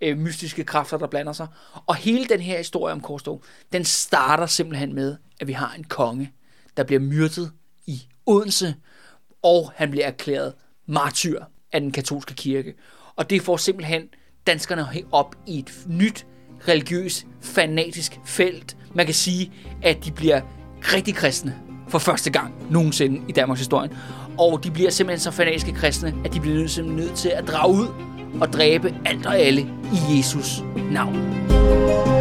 øh, 0.00 0.18
mystiske 0.18 0.64
kræfter, 0.64 0.98
der 0.98 1.06
blander 1.06 1.32
sig. 1.32 1.46
Og 1.86 1.94
hele 1.94 2.24
den 2.24 2.40
her 2.40 2.58
historie 2.58 2.92
om 2.92 3.00
Korstog, 3.00 3.42
den 3.72 3.84
starter 3.84 4.46
simpelthen 4.46 4.94
med, 4.94 5.16
at 5.40 5.46
vi 5.46 5.52
har 5.52 5.74
en 5.78 5.84
konge, 5.84 6.32
der 6.76 6.84
bliver 6.84 7.00
myrdet 7.00 7.52
i 7.86 8.02
Odense, 8.26 8.74
og 9.42 9.72
han 9.76 9.90
bliver 9.90 10.06
erklæret 10.06 10.54
martyr 10.86 11.44
af 11.72 11.80
den 11.80 11.92
katolske 11.92 12.34
kirke. 12.34 12.74
Og 13.16 13.30
det 13.30 13.42
får 13.42 13.56
simpelthen 13.56 14.08
danskerne 14.46 14.86
op 15.12 15.36
i 15.46 15.58
et 15.58 15.72
nyt 15.86 16.26
religiøst, 16.68 17.26
fanatisk 17.40 18.18
felt. 18.24 18.76
Man 18.94 19.06
kan 19.06 19.14
sige, 19.14 19.52
at 19.82 20.04
de 20.04 20.12
bliver 20.12 20.40
rigtig 20.82 21.14
kristne 21.14 21.60
for 21.88 21.98
første 21.98 22.30
gang 22.30 22.72
nogensinde 22.72 23.22
i 23.28 23.32
Danmarks 23.32 23.60
historie. 23.60 23.90
Og 24.38 24.64
de 24.64 24.70
bliver 24.70 24.90
simpelthen 24.90 25.20
så 25.20 25.30
fanatiske 25.30 25.72
kristne, 25.72 26.14
at 26.24 26.32
de 26.32 26.40
bliver 26.40 26.82
nødt 26.82 27.16
til 27.16 27.28
at 27.28 27.48
drage 27.48 27.74
ud 27.74 28.13
og 28.40 28.52
dræbe 28.52 28.94
alt 29.04 29.26
og 29.26 29.38
alle 29.38 29.60
i 29.92 30.16
Jesus 30.16 30.62
navn. 30.90 32.13